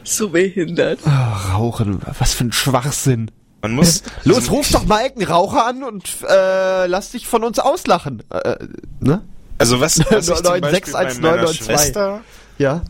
So 0.04 0.28
behindert. 0.28 1.00
Ah, 1.04 1.52
Rauchen, 1.54 2.00
was 2.18 2.34
für 2.34 2.44
ein 2.44 2.52
Schwachsinn. 2.52 3.30
Man 3.62 3.72
muss. 3.72 4.02
Los, 4.24 4.36
also, 4.36 4.52
ruf 4.52 4.68
doch 4.70 4.84
mal 4.84 5.04
einen 5.04 5.26
Raucher 5.26 5.66
an 5.66 5.82
und 5.82 6.04
äh, 6.28 6.86
lass 6.86 7.12
dich 7.12 7.26
von 7.26 7.42
uns 7.44 7.58
auslachen. 7.58 8.22
Äh, 8.30 8.56
ne? 9.00 9.22
Also 9.56 9.80
was, 9.80 9.98
was 10.10 10.28
ich 10.28 10.34
zum 10.34 10.44
9, 10.44 10.60
Beispiel 10.60 10.70
6, 10.70 10.92
bei 10.92 10.98
1, 10.98 11.20
meiner 11.20 11.36
9, 11.36 11.44
9, 11.46 11.54
2. 11.54 11.64
Schwester 11.64 12.20
Ja. 12.58 12.82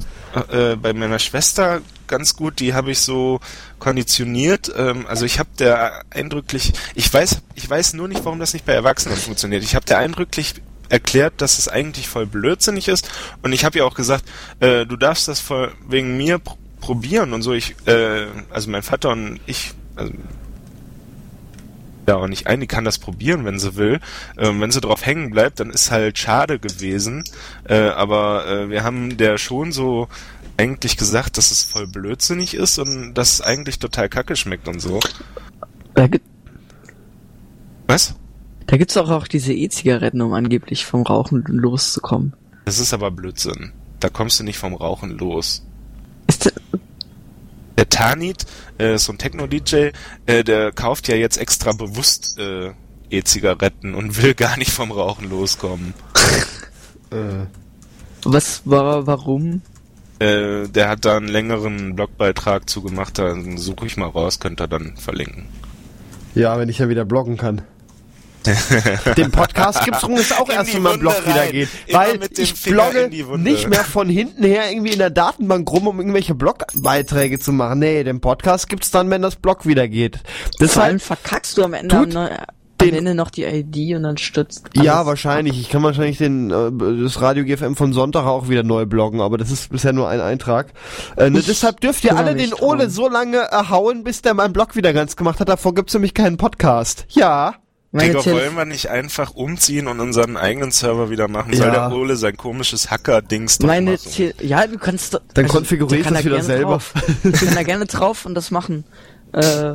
äh, 0.51 0.75
bei 0.77 0.93
meiner 0.93 1.21
Schwester 1.21 1.81
ganz 2.07 2.35
gut, 2.37 2.59
die 2.61 2.75
habe 2.75 2.91
ich 2.91 2.99
so 2.99 3.39
konditioniert. 3.79 4.73
Ähm, 4.77 5.07
also 5.09 5.25
ich 5.25 5.39
habe 5.39 5.51
der 5.59 6.03
eindrücklich, 6.11 6.73
ich 6.95 7.13
weiß, 7.13 7.39
ich 7.55 7.71
weiß 7.71 7.95
nur 7.95 8.09
nicht, 8.09 8.25
warum 8.25 8.41
das 8.41 8.53
nicht 8.53 8.67
bei 8.67 8.73
Erwachsenen 8.73 9.17
funktioniert. 9.17 9.63
Ich 9.63 9.75
habe 9.75 9.87
der 9.87 9.99
eindrücklich 9.99 10.55
erklärt, 10.95 11.35
dass 11.39 11.59
es 11.59 11.67
eigentlich 11.67 12.09
voll 12.09 12.25
blödsinnig 12.25 12.87
ist 12.87 13.11
und 13.43 13.53
ich 13.53 13.65
habe 13.65 13.79
ihr 13.79 13.85
auch 13.85 13.95
gesagt, 13.95 14.25
äh, 14.61 14.87
du 14.87 14.97
darfst 14.97 15.27
das 15.27 15.41
voll 15.41 15.73
wegen 15.89 16.17
mir 16.17 16.39
pr 16.39 16.57
probieren 16.81 17.33
und 17.33 17.41
so. 17.41 17.55
Ich, 17.55 17.75
äh, 17.87 18.27
also 18.51 18.71
mein 18.71 18.83
Vater 18.83 19.09
und 19.09 19.41
ich, 19.47 19.73
also 19.97 20.13
ja, 22.07 22.17
und 22.17 22.31
ich 22.31 22.47
ein, 22.47 22.61
die 22.61 22.67
kann 22.67 22.85
das 22.85 22.99
probieren, 22.99 23.47
wenn 23.47 23.59
sie 23.59 23.77
will. 23.77 24.01
Ähm, 24.37 24.61
wenn 24.61 24.71
sie 24.71 24.83
drauf 24.83 25.07
hängen 25.07 25.31
bleibt, 25.31 25.61
dann 25.61 25.71
ist 25.71 25.91
halt 25.91 26.19
schade 26.19 26.59
gewesen. 26.59 27.25
Äh, 27.67 27.89
aber 27.89 28.47
äh, 28.47 28.69
wir 28.69 28.85
haben 28.85 29.17
der 29.17 29.39
schon 29.39 29.73
so 29.73 30.09
eigentlich 30.59 30.99
gesagt, 30.99 31.39
dass 31.39 31.51
es 31.51 31.65
voll 31.65 31.87
blödsinnig 31.87 32.53
ist 32.53 32.79
und 32.79 33.15
dass 33.15 33.33
es 33.33 33.41
eigentlich 33.41 33.79
total 33.79 34.11
kacke 34.11 34.37
schmeckt 34.37 34.69
und 34.69 34.81
so. 34.81 35.01
Was? 37.87 38.15
Da 38.67 38.77
gibt's 38.77 38.97
auch, 38.97 39.11
auch 39.11 39.27
diese 39.29 39.53
E-Zigaretten, 39.53 40.21
um 40.21 40.33
angeblich 40.33 40.85
vom 40.87 41.03
Rauchen 41.03 41.45
loszukommen. 41.47 42.35
Das 42.65 42.79
ist 42.79 42.93
aber 42.95 43.11
Blödsinn. 43.11 43.73
Da 44.01 44.09
kommst 44.09 44.41
du 44.41 44.45
nicht 44.45 44.59
vom 44.59 44.75
Rauchen 44.75 45.11
los. 45.19 45.65
Ist, 46.27 46.53
Der 47.77 47.89
Tanit, 47.89 48.47
äh, 48.79 48.99
so 48.99 49.13
ein 49.13 49.19
Techno-DJ, 49.19 49.91
äh, 50.27 50.45
der 50.45 50.73
kauft 50.73 51.09
ja 51.09 51.17
jetzt 51.17 51.37
extra 51.37 51.73
bewusst 51.73 52.39
äh, 52.39 52.73
E-Zigaretten 53.11 53.95
und 53.95 54.23
will 54.23 54.35
gar 54.35 54.57
nicht 54.57 54.71
vom 54.71 54.91
Rauchen 54.93 55.29
loskommen. 55.29 55.93
Äh, 57.11 57.47
Was 58.25 58.63
war, 58.65 59.07
warum? 59.07 59.61
Äh, 60.21 60.69
der 60.69 60.89
hat 60.89 61.05
da 61.05 61.17
einen 61.17 61.29
längeren 61.29 61.95
Blogbeitrag 61.97 62.69
zugemacht, 62.71 63.19
dann 63.19 63.59
suche 63.59 63.87
ich 63.87 63.97
mal 63.97 64.09
raus, 64.09 64.41
könnt 64.41 64.61
ihr 64.61 64.69
dann 64.69 64.97
verlinken. 64.97 65.47
ja, 66.35 66.59
wenn 66.59 66.69
ich 66.69 66.79
ja 66.79 66.89
wieder 66.89 67.05
bloggen 67.05 67.37
kann. 67.37 67.63
Den 69.17 69.31
Podcast 69.31 69.85
gibt's 69.85 70.03
rum, 70.05 70.15
ist 70.17 70.39
auch 70.39 70.49
In 70.49 70.55
erst, 70.57 70.75
wenn 70.75 70.83
mein 70.83 70.99
Blog 70.99 71.15
Wunde 71.17 71.27
wieder 71.31 71.41
rein. 71.43 71.53
geht. 71.53 71.69
Immer 71.87 71.99
Weil 71.99 72.19
mit 72.19 72.37
dem 72.39 72.45
ich 72.45 72.55
Finger 72.55 72.91
blogge 72.91 73.39
nicht 73.39 73.69
mehr 73.69 73.85
von 73.85 74.09
hinten 74.09 74.45
her 74.45 74.71
irgendwie 74.71 74.93
in 74.93 74.99
der 74.99 75.11
Datenbank 75.11 75.71
rum, 75.71 75.87
um 75.89 75.99
irgendwelche 75.99 76.35
Blogbeiträge 76.35 77.39
zu 77.39 77.53
machen. 77.53 77.79
Nee, 77.79 78.05
den 78.05 78.21
Podcast 78.21 78.69
gibt's 78.69 78.91
dann, 78.91 79.11
wenn 79.11 79.23
das 79.23 79.37
Blog 79.37 79.67
wieder 79.67 79.89
geht. 79.89 80.17
Vor 80.17 80.83
allem 80.83 80.99
Deshalb, 80.99 81.03
verkackst 81.03 81.57
du 81.59 81.65
am 81.65 81.75
Ende, 81.75 81.97
tut 81.97 82.17
am, 82.17 82.27
am 82.29 82.37
den- 82.81 82.95
Ende 82.95 83.15
noch 83.15 83.31
die 83.31 83.45
ID 83.45 83.97
und 83.97 84.03
dann 84.03 84.19
stürzt 84.19 84.65
ja, 84.75 84.97
alles 84.97 85.07
wahrscheinlich. 85.07 85.59
Ich 85.61 85.71
kann 85.71 85.83
wahrscheinlich 85.83 86.19
den, 86.19 86.51
äh, 86.51 87.03
das 87.03 87.21
Radio 87.23 87.45
GFM 87.45 87.77
von 87.77 87.93
Sonntag 87.93 88.27
auch 88.27 88.49
wieder 88.49 88.63
neu 88.63 88.85
bloggen, 88.85 89.21
aber 89.21 89.39
das 89.39 89.51
ist 89.51 89.71
bisher 89.71 89.93
nur 89.93 90.09
ein 90.09 90.21
Eintrag. 90.21 90.73
Äh, 91.17 91.31
ne, 91.31 91.41
deshalb 91.47 91.81
dürft 91.81 92.05
ihr 92.05 92.17
alle 92.17 92.35
den 92.35 92.53
Ole 92.53 92.91
so 92.91 93.09
lange 93.09 93.39
erhauen, 93.39 94.05
bis 94.05 94.21
der 94.23 94.35
meinen 94.35 94.53
Blog 94.53 94.77
wieder 94.77 94.93
ganz 94.93 95.17
gemacht 95.17 95.41
hat. 95.41 95.49
Davor 95.49 95.75
gibt's 95.75 95.95
nämlich 95.95 96.13
keinen 96.15 96.37
Podcast. 96.37 97.07
Ja. 97.11 97.55
Meine 97.97 98.09
Digga, 98.15 98.25
wollen 98.33 98.57
wir 98.57 98.65
nicht 98.65 98.89
einfach 98.91 99.31
umziehen 99.35 99.87
und 99.87 100.01
unseren 100.01 100.37
eigenen 100.37 100.73
Server 100.73 101.11
wieder 101.11 101.29
machen? 101.29 101.55
Soll 101.55 101.69
Ja. 101.69 101.89
der 101.89 101.97
Ole 101.97 102.17
sein 102.17 102.37
komisches 102.37 102.91
Hacker-Dings 102.91 103.59
doch 103.59 103.69
Meine 103.69 103.93
machen? 103.93 104.11
Te 104.13 104.35
ja, 104.41 104.67
du 104.67 104.79
kannst. 104.79 105.15
Dann 105.15 105.45
also, 105.45 105.59
konfigurierst 105.59 106.11
du 106.11 106.15
es 106.15 106.19
da 106.21 106.25
wieder 106.25 106.35
gerne 106.37 106.45
selber. 106.45 106.71
Drauf. 106.73 106.93
Du 107.23 107.31
kann 107.33 107.55
da 107.55 107.63
gerne 107.63 107.87
drauf 107.87 108.27
und 108.27 108.35
das 108.35 108.51
machen. 108.51 108.85
Äh, 109.33 109.75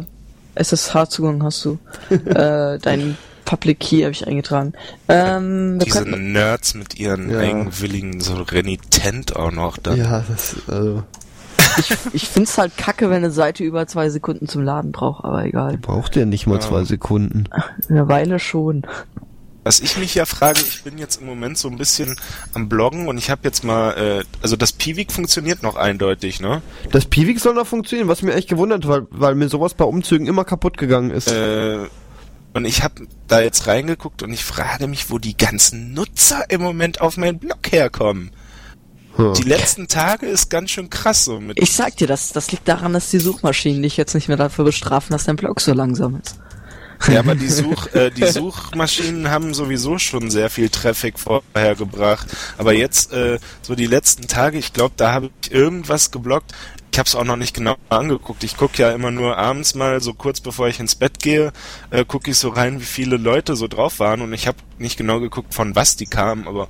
SSH-Zugang 0.55 1.43
hast 1.43 1.63
du. 1.65 1.79
äh, 2.09 2.77
dein 2.79 3.17
Public 3.45 3.79
Key 3.79 4.01
habe 4.03 4.11
ich 4.11 4.25
eingetragen. 4.27 4.73
Ähm, 5.09 5.79
Diese 5.85 6.03
Nerds 6.03 6.75
mit 6.75 6.97
ihren 6.99 7.29
Ja. 7.29 7.39
eigenwilligen, 7.39 8.21
so 8.21 8.35
renitent 8.35 9.35
auch 9.35 9.51
noch 9.51 9.77
dann. 9.77 9.97
Ja, 9.97 10.23
das, 10.29 10.55
also, 10.67 11.03
ich 11.77 11.91
ich 12.13 12.27
find's 12.29 12.57
halt 12.57 12.77
kacke, 12.77 13.09
wenn 13.09 13.17
eine 13.17 13.31
Seite 13.31 13.63
über 13.63 13.87
zwei 13.87 14.09
Sekunden 14.09 14.47
zum 14.47 14.63
Laden 14.63 14.91
braucht, 14.91 15.23
aber 15.23 15.45
egal. 15.45 15.77
braucht 15.77 16.15
ihr 16.15 16.25
nicht 16.25 16.47
mal 16.47 16.55
Ja. 16.55 16.61
zwei 16.61 16.83
Sekunden. 16.83 17.45
Eine 17.89 18.07
Weile 18.07 18.39
schon. 18.39 18.83
Was 19.65 19.81
ich 19.81 19.97
mich 19.97 20.15
ja 20.15 20.25
frage, 20.25 20.61
ich 20.61 20.83
bin 20.83 20.97
jetzt 20.97 21.19
im 21.21 21.27
Moment 21.27 21.57
so 21.57 21.67
ein 21.67 21.77
bisschen 21.77 22.15
am 22.53 22.69
Bloggen 22.69 23.07
und 23.07 23.17
ich 23.17 23.29
habe 23.29 23.41
jetzt 23.43 23.63
mal, 23.63 23.91
äh, 23.91 24.23
also 24.41 24.55
das 24.55 24.71
Piwik 24.71 25.11
funktioniert 25.11 25.61
noch 25.63 25.75
eindeutig, 25.75 26.39
ne? 26.39 26.61
Das 26.91 27.05
Piwik 27.05 27.39
soll 27.39 27.53
noch 27.55 27.67
funktionieren, 27.67 28.07
was 28.07 28.21
mir 28.21 28.33
echt 28.33 28.47
gewundert, 28.49 28.87
weil, 28.87 29.05
weil 29.11 29.35
mir 29.35 29.49
sowas 29.49 29.73
bei 29.73 29.83
Umzügen 29.85 30.27
immer 30.27 30.45
kaputt 30.45 30.77
gegangen 30.77 31.11
ist. 31.11 31.29
Äh, 31.31 31.77
und 32.53 32.65
ich 32.65 32.83
habe 32.83 33.05
da 33.27 33.41
jetzt 33.41 33.67
reingeguckt 33.67 34.23
und 34.23 34.31
ich 34.33 34.43
frage 34.43 34.87
mich, 34.87 35.11
wo 35.11 35.19
die 35.19 35.37
ganzen 35.37 35.93
Nutzer 35.93 36.45
im 36.49 36.61
Moment 36.61 37.01
auf 37.01 37.17
meinen 37.17 37.37
Blog 37.37 37.59
herkommen. 37.69 38.31
Hm. 39.19 39.33
Die 39.33 39.43
letzten 39.43 39.89
Tage 39.89 40.27
ist 40.27 40.49
ganz 40.49 40.71
schön 40.71 40.89
krass 40.89 41.25
so 41.25 41.41
mit. 41.41 41.61
Ich 41.61 41.73
sag 41.73 41.97
dir, 41.97 42.07
das, 42.07 42.31
das 42.31 42.53
liegt 42.53 42.65
daran, 42.69 42.93
dass 42.93 43.09
die 43.09 43.19
Suchmaschinen 43.19 43.81
dich 43.81 43.97
jetzt 43.97 44.13
nicht 44.13 44.29
mehr 44.29 44.37
dafür 44.37 44.63
bestrafen, 44.63 45.11
dass 45.11 45.25
dein 45.25 45.35
Blog 45.35 45.59
so 45.59 45.73
langsam 45.73 46.21
ist. 46.23 46.37
Ja, 47.07 47.19
aber 47.19 47.35
die, 47.35 47.47
Such, 47.49 47.93
äh, 47.93 48.11
die 48.11 48.25
Suchmaschinen 48.25 49.29
haben 49.29 49.53
sowieso 49.53 49.97
schon 49.97 50.31
sehr 50.31 50.49
viel 50.49 50.69
Traffic 50.69 51.19
vorher 51.19 51.75
gebracht. 51.75 52.27
Aber 52.57 52.73
jetzt, 52.73 53.11
äh, 53.11 53.39
so 53.61 53.75
die 53.75 53.87
letzten 53.87 54.27
Tage, 54.27 54.57
ich 54.57 54.71
glaube, 54.71 54.93
da 54.95 55.11
habe 55.11 55.29
ich 55.41 55.51
irgendwas 55.51 56.11
geblockt. 56.11 56.53
Ich 56.91 56.97
habe 56.97 57.07
es 57.07 57.15
auch 57.15 57.25
noch 57.25 57.35
nicht 57.35 57.53
genau 57.53 57.75
angeguckt. 57.89 58.45
Ich 58.45 58.55
gucke 58.55 58.81
ja 58.81 58.91
immer 58.91 59.11
nur 59.11 59.37
abends 59.37 59.75
mal, 59.75 60.01
so 60.01 60.13
kurz 60.13 60.39
bevor 60.39 60.69
ich 60.69 60.79
ins 60.79 60.95
Bett 60.95 61.19
gehe, 61.19 61.51
äh, 61.91 62.05
gucke 62.05 62.31
ich 62.31 62.37
so 62.37 62.49
rein, 62.49 62.79
wie 62.79 62.85
viele 62.85 63.17
Leute 63.17 63.57
so 63.57 63.67
drauf 63.67 63.99
waren. 63.99 64.21
Und 64.21 64.31
ich 64.31 64.47
habe 64.47 64.57
nicht 64.77 64.97
genau 64.97 65.19
geguckt, 65.19 65.53
von 65.53 65.75
was 65.75 65.97
die 65.97 66.07
kamen, 66.07 66.47
aber 66.47 66.69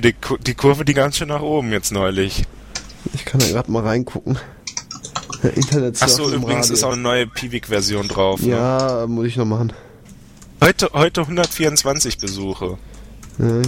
die, 0.00 0.12
Ku- 0.12 0.36
die 0.38 0.54
Kurve, 0.54 0.84
die 0.84 0.94
ganz 0.94 1.16
schön 1.16 1.28
nach 1.28 1.42
oben 1.42 1.70
jetzt 1.72 1.92
neulich. 1.92 2.44
Ich 3.14 3.24
kann 3.24 3.40
da 3.40 3.46
gerade 3.46 3.70
mal 3.70 3.82
reingucken. 3.82 4.38
Internet 5.54 5.96
Ach 6.00 6.08
so, 6.08 6.30
übrigens 6.32 6.70
ist 6.70 6.82
auch 6.82 6.92
eine 6.92 7.02
neue 7.02 7.26
Piwik-Version 7.26 8.08
drauf. 8.08 8.40
Ne? 8.40 8.50
Ja, 8.50 9.06
muss 9.06 9.26
ich 9.26 9.36
noch 9.36 9.44
machen. 9.44 9.72
Heute, 10.62 10.90
heute 10.92 11.20
124 11.22 12.18
Besuche. 12.18 12.78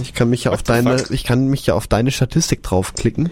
Ich 0.01 0.13
kann 0.15 0.29
mich 0.31 0.45
ja 0.45 0.51
auf 0.51 0.59
What 0.61 0.69
deine, 0.69 0.97
fuck? 0.97 1.11
ich 1.11 1.23
kann 1.23 1.47
mich 1.47 1.65
ja 1.67 1.75
auf 1.75 1.85
deine 1.87 2.09
Statistik 2.11 2.63
draufklicken. 2.63 3.29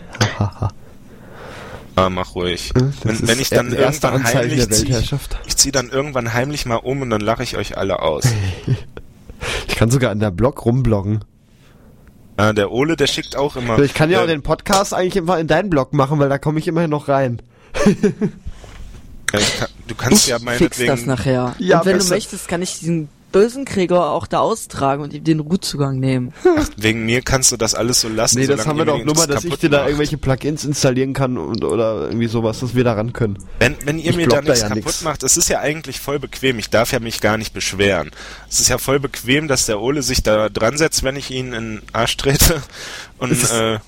Ah, 1.95 2.09
mach 2.11 2.35
ruhig. 2.35 2.71
Wenn, 3.03 3.27
wenn 3.27 3.39
ich 3.39 3.49
dann 3.49 3.73
irgendwann 3.73 4.23
heimlich 4.23 4.57
der 4.67 4.69
zieh, 4.69 4.83
Weltherrschaft. 4.83 5.39
ich 5.47 5.57
zieh 5.57 5.71
dann 5.71 5.89
irgendwann 5.89 6.31
heimlich 6.33 6.67
mal 6.67 6.75
um 6.75 7.01
und 7.01 7.09
dann 7.09 7.21
lache 7.21 7.41
ich 7.41 7.57
euch 7.57 7.77
alle 7.77 8.01
aus. 8.01 8.25
Ich 9.67 9.75
kann 9.75 9.91
sogar 9.91 10.11
in 10.11 10.19
der 10.19 10.31
Blog 10.31 10.65
rumbloggen. 10.65 11.23
Ah, 12.37 12.53
der 12.53 12.71
Ole, 12.71 12.95
der 12.95 13.07
schickt 13.07 13.35
auch 13.35 13.55
immer. 13.55 13.77
Ich 13.79 13.93
kann 13.93 14.09
ja 14.09 14.19
auch 14.19 14.23
äh, 14.23 14.27
den 14.27 14.41
Podcast 14.43 14.93
eigentlich 14.93 15.17
immer 15.17 15.37
in 15.39 15.47
deinen 15.47 15.69
Blog 15.69 15.93
machen, 15.93 16.19
weil 16.19 16.29
da 16.29 16.37
komme 16.37 16.59
ich 16.59 16.67
immerhin 16.67 16.89
noch 16.89 17.07
rein. 17.07 17.41
äh, 17.85 19.37
ich 19.39 19.57
kann, 19.59 19.67
du 19.87 19.95
kannst 19.95 20.23
Ich 20.23 20.29
ja 20.29 20.37
fix 20.39 20.45
meinetwegen. 20.45 20.87
das 20.87 21.05
nachher. 21.05 21.55
Ja, 21.59 21.79
und 21.79 21.85
wenn 21.85 21.97
besser. 21.97 22.09
du 22.09 22.15
möchtest, 22.15 22.47
kann 22.47 22.61
ich 22.61 22.79
diesen 22.79 23.09
bösen 23.31 23.65
Krieger 23.65 24.09
auch 24.11 24.25
da 24.27 24.39
austragen 24.39 25.03
und 25.03 25.13
ihm 25.13 25.23
den 25.23 25.39
Rootzugang 25.39 25.99
nehmen. 25.99 26.33
Wegen 26.77 27.05
mir 27.05 27.21
kannst 27.21 27.51
du 27.51 27.57
das 27.57 27.75
alles 27.75 28.01
so 28.01 28.09
lassen. 28.09 28.39
Nee, 28.39 28.47
das 28.47 28.65
haben 28.65 28.77
wir 28.77 28.85
doch 28.85 29.03
nur 29.03 29.15
mal, 29.15 29.27
dass 29.27 29.43
ich 29.43 29.55
dir 29.57 29.69
da 29.69 29.85
irgendwelche 29.85 30.17
Plugins 30.17 30.63
installieren 30.65 31.13
kann 31.13 31.37
und 31.37 31.63
oder 31.63 32.07
irgendwie 32.07 32.27
sowas, 32.27 32.59
dass 32.61 32.73
wir 32.75 32.83
da 32.83 32.93
ran 32.93 33.13
können. 33.13 33.37
Wenn, 33.59 33.75
wenn 33.85 33.99
ihr 33.99 34.11
Ich 34.11 34.15
mir 34.17 34.27
da 34.27 34.37
da 34.37 34.41
nichts 34.43 34.61
ja 34.61 34.67
kaputt 34.69 34.85
nix. 34.85 35.01
macht, 35.03 35.23
es 35.23 35.37
ist 35.37 35.49
ja 35.49 35.59
eigentlich 35.59 35.99
voll 35.99 36.19
bequem. 36.19 36.57
Ich 36.59 36.69
darf 36.69 36.91
ja 36.93 36.99
mich 36.99 37.19
gar 37.21 37.37
nicht 37.37 37.53
beschweren. 37.53 38.11
Es 38.49 38.59
ist 38.59 38.69
ja 38.69 38.77
voll 38.77 38.99
bequem, 38.99 39.47
dass 39.47 39.65
der 39.65 39.79
Ole 39.81 40.01
sich 40.03 40.23
da 40.23 40.49
dran 40.49 40.77
setzt, 40.77 41.03
wenn 41.03 41.15
ich 41.15 41.29
ihn 41.31 41.47
in 41.53 41.75
den 41.77 41.81
Arsch 41.93 42.17
trete 42.17 42.61
und 43.17 43.31
Es 43.31 43.43
ist- 43.43 43.51
äh, 43.51 43.79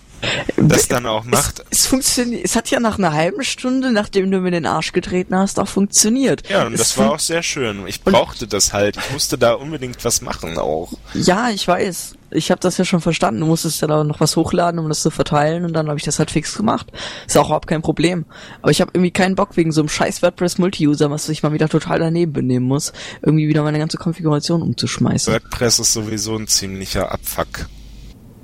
das 0.58 0.88
dann 0.88 1.06
auch 1.06 1.24
macht. 1.26 1.60
Es, 1.70 1.80
es 1.80 1.86
funktioniert, 1.88 2.46
es 2.46 2.56
hat 2.56 2.70
ja 2.70 2.80
nach 2.80 2.98
einer 2.98 3.14
halben 3.14 3.44
Stunde, 3.44 3.92
nachdem 3.92 4.30
du 4.32 4.40
mir 4.40 4.52
den 4.52 4.66
Arsch 4.66 4.92
getreten 4.92 5.36
hast, 5.36 5.60
auch 5.60 5.68
funktioniert. 5.68 6.48
Ja, 6.50 6.66
und 6.66 6.74
es 6.74 6.80
das 6.80 6.98
war 6.98 7.12
auch 7.12 7.20
sehr 7.20 7.44
schön. 7.44 7.88
Ich 7.88 8.02
brauchte 8.02 8.48
das 8.48 8.74
halt. 8.74 8.98
Ich 8.98 9.12
musste 9.12 9.38
da 9.38 9.54
unbedingt 9.54 10.04
was 10.04 10.22
machen 10.22 10.58
auch. 10.58 10.94
Ja, 11.14 11.50
ich 11.50 11.68
weiß. 11.68 12.16
Ich 12.32 12.52
habe 12.52 12.62
das 12.62 12.78
ja 12.78 12.86
schon 12.86 13.02
verstanden. 13.02 13.40
Du 13.42 13.48
musstest 13.48 13.82
ja 13.82 13.88
da 13.88 14.04
noch 14.04 14.20
was 14.20 14.36
hochladen, 14.36 14.80
um 14.80 14.88
das 14.88 15.02
zu 15.02 15.10
verteilen 15.10 15.66
und 15.66 15.74
dann 15.74 15.88
habe 15.88 15.98
ich 15.98 16.06
das 16.06 16.20
halt 16.20 16.30
fix 16.30 16.56
gemacht. 16.56 16.92
Ist 17.26 17.38
auch 17.38 17.48
überhaupt 17.48 17.68
kein 17.68 17.82
Problem. 17.82 18.26
Aber 18.62 18.72
ich 18.72 18.82
habe 18.82 18.92
irgendwie 18.94 19.12
keinen 19.12 19.36
Bock 19.36 19.58
wegen 19.58 19.72
so 19.72 19.82
einem 19.82 19.90
scheiß 19.90 20.22
WordPress 20.22 20.60
Multi-User, 20.60 21.10
was 21.10 21.28
ich 21.30 21.42
mal 21.42 21.54
wieder 21.54 21.70
total 21.70 22.00
daneben 22.00 22.34
benehmen 22.34 22.68
muss, 22.68 22.94
irgendwie 23.22 23.48
wieder 23.48 23.64
meine 23.64 23.80
ganze 23.80 23.98
Konfiguration 23.98 24.62
umzuschmeißen. 24.62 25.34
WordPress 25.34 25.80
ist 25.80 25.94
sowieso 25.94 26.36
ein 26.36 26.48
ziemlicher 26.48 27.12
Abfuck. 27.12 27.68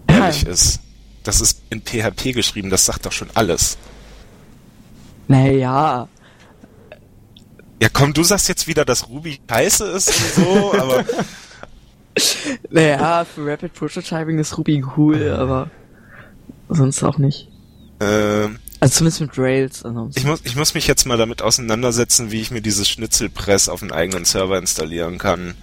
Ja. 0.10 0.18
Ehrlich 0.18 0.46
ist. 0.48 0.80
Das 1.26 1.42
ist 1.42 1.62
in 1.70 1.82
PHP 1.82 2.34
geschrieben, 2.34 2.70
das 2.70 2.86
sagt 2.86 3.06
doch 3.06 3.12
schon 3.12 3.30
alles. 3.34 3.78
Naja, 5.28 6.08
Ja 7.82 7.90
komm, 7.92 8.14
du 8.14 8.24
sagst 8.24 8.48
jetzt 8.48 8.68
wieder, 8.68 8.86
dass 8.86 9.10
Ruby 9.10 9.40
scheiße 9.50 9.86
ist 9.86 10.10
und 10.10 10.46
so, 10.46 10.74
aber 10.80 11.04
naja, 12.70 13.26
für 13.26 13.46
Rapid 13.46 13.74
Prototyping 13.74 14.40
ist 14.40 14.58
Ruby 14.58 14.84
cool, 14.96 15.32
aber 15.32 15.70
sonst 16.70 17.04
auch 17.04 17.18
nicht. 17.18 17.50
äh, 18.00 18.48
Also 18.80 18.98
zumindest 19.00 19.22
mit 19.22 19.38
Rails. 19.38 19.84
ansonsten. 19.84 20.20
ich, 20.20 20.26
muss, 20.26 20.40
ich 20.44 20.56
muss 20.56 20.74
mich 20.74 20.88
jetzt 20.88 21.06
mal 21.06 21.18
damit 21.18 21.42
auseinandersetzen, 21.42 22.32
wie 22.32 22.42
ich 22.42 22.52
mir 22.52 22.62
dieses 22.62 22.88
Schnitzelpress 22.88 23.68
auf 23.68 23.82
einen 23.82 23.92
eigenen 23.92 24.26
Server 24.26 24.58
installieren 24.58 25.18
kann. 25.18 25.56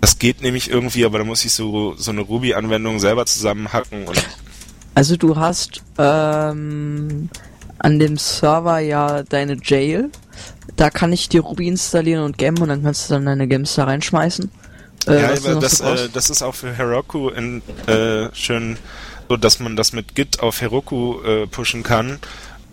Das 0.00 0.18
geht 0.18 0.42
nämlich 0.42 0.70
irgendwie, 0.70 1.04
aber 1.04 1.18
da 1.18 1.24
muss 1.24 1.44
ich 1.44 1.52
so, 1.52 1.94
so 1.96 2.10
eine 2.10 2.20
Ruby-Anwendung 2.20 3.00
selber 3.00 3.26
zusammenhacken 3.26 4.06
und 4.06 4.22
Also 4.96 5.16
du 5.16 5.36
hast 5.36 5.82
ähm, 5.98 7.28
an 7.78 7.98
dem 7.98 8.16
Server 8.16 8.78
ja 8.78 9.24
deine 9.24 9.58
Jail. 9.62 10.10
Da 10.76 10.88
kann 10.88 11.12
ich 11.12 11.28
dir 11.28 11.42
Ruby 11.42 11.68
installieren 11.68 12.24
und 12.24 12.38
Gem 12.38 12.56
und 12.62 12.70
dann 12.70 12.82
kannst 12.82 13.10
du 13.10 13.14
dann 13.14 13.26
deine 13.26 13.46
Gems 13.46 13.74
da 13.74 13.84
reinschmeißen. 13.84 14.50
Äh, 15.06 15.20
ja, 15.20 15.28
aber 15.34 15.60
das, 15.60 15.80
äh, 15.80 16.08
das 16.10 16.30
ist 16.30 16.40
auch 16.40 16.54
für 16.54 16.72
Heroku 16.72 17.28
in, 17.28 17.60
äh, 17.86 18.34
schön 18.34 18.78
so, 19.28 19.36
dass 19.36 19.60
man 19.60 19.76
das 19.76 19.92
mit 19.92 20.14
Git 20.14 20.40
auf 20.40 20.62
Heroku 20.62 21.20
äh, 21.20 21.46
pushen 21.46 21.82
kann. 21.82 22.18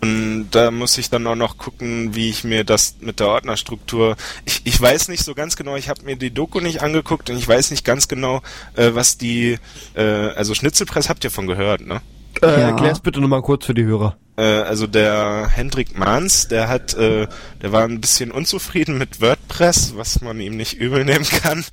Und 0.00 0.48
da 0.50 0.70
muss 0.70 0.96
ich 0.96 1.10
dann 1.10 1.26
auch 1.26 1.34
noch 1.34 1.58
gucken, 1.58 2.14
wie 2.14 2.30
ich 2.30 2.42
mir 2.42 2.64
das 2.64 2.96
mit 3.00 3.20
der 3.20 3.28
Ordnerstruktur. 3.28 4.16
Ich, 4.46 4.62
ich 4.64 4.80
weiß 4.80 5.08
nicht 5.08 5.24
so 5.24 5.34
ganz 5.34 5.56
genau, 5.56 5.76
ich 5.76 5.90
habe 5.90 6.02
mir 6.04 6.16
die 6.16 6.30
Doku 6.30 6.60
nicht 6.60 6.82
angeguckt 6.82 7.28
und 7.28 7.36
ich 7.36 7.46
weiß 7.46 7.70
nicht 7.70 7.84
ganz 7.84 8.08
genau, 8.08 8.40
äh, 8.76 8.92
was 8.94 9.18
die, 9.18 9.58
äh, 9.94 10.02
also 10.02 10.54
Schnitzelpress 10.54 11.10
habt 11.10 11.22
ihr 11.24 11.30
von 11.30 11.46
gehört, 11.46 11.82
ne? 11.82 12.00
Äh, 12.42 12.46
Ja. 12.60 12.68
Erklär's 12.70 13.00
bitte 13.00 13.20
nochmal 13.20 13.42
kurz 13.42 13.66
für 13.66 13.74
die 13.74 13.84
Hörer. 13.84 14.16
Äh, 14.36 14.42
also 14.42 14.86
der 14.86 15.48
Hendrik 15.48 15.96
Mahns, 15.96 16.48
der 16.48 16.68
hat, 16.68 16.94
äh, 16.94 17.28
der 17.62 17.72
war 17.72 17.84
ein 17.84 18.00
bisschen 18.00 18.30
unzufrieden 18.32 18.98
mit 18.98 19.20
WordPress, 19.20 19.94
was 19.96 20.20
man 20.20 20.40
ihm 20.40 20.56
nicht 20.56 20.74
übel 20.74 21.04
nehmen 21.04 21.24
kann. 21.24 21.64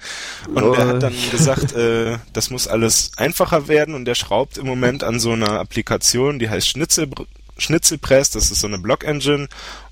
Und 0.54 0.64
Oh. 0.64 0.74
er 0.74 0.88
hat 0.88 1.04
dann 1.04 1.14
gesagt, 1.32 1.74
äh, 1.74 2.18
das 2.34 2.50
muss 2.52 2.68
alles 2.68 3.12
einfacher 3.18 3.68
werden 3.68 3.96
und 3.96 4.06
der 4.06 4.16
schraubt 4.16 4.58
im 4.58 4.68
Moment 4.68 5.04
an 5.04 5.20
so 5.20 5.32
einer 5.32 5.60
Applikation, 5.60 6.38
die 6.40 6.50
heißt 6.50 6.68
Schnitzel, 6.68 7.10
Schnitzelpress, 7.58 8.30
das 8.32 8.52
ist 8.52 8.62
so 8.62 8.68
eine 8.68 8.78
Block-Engine 8.80 9.48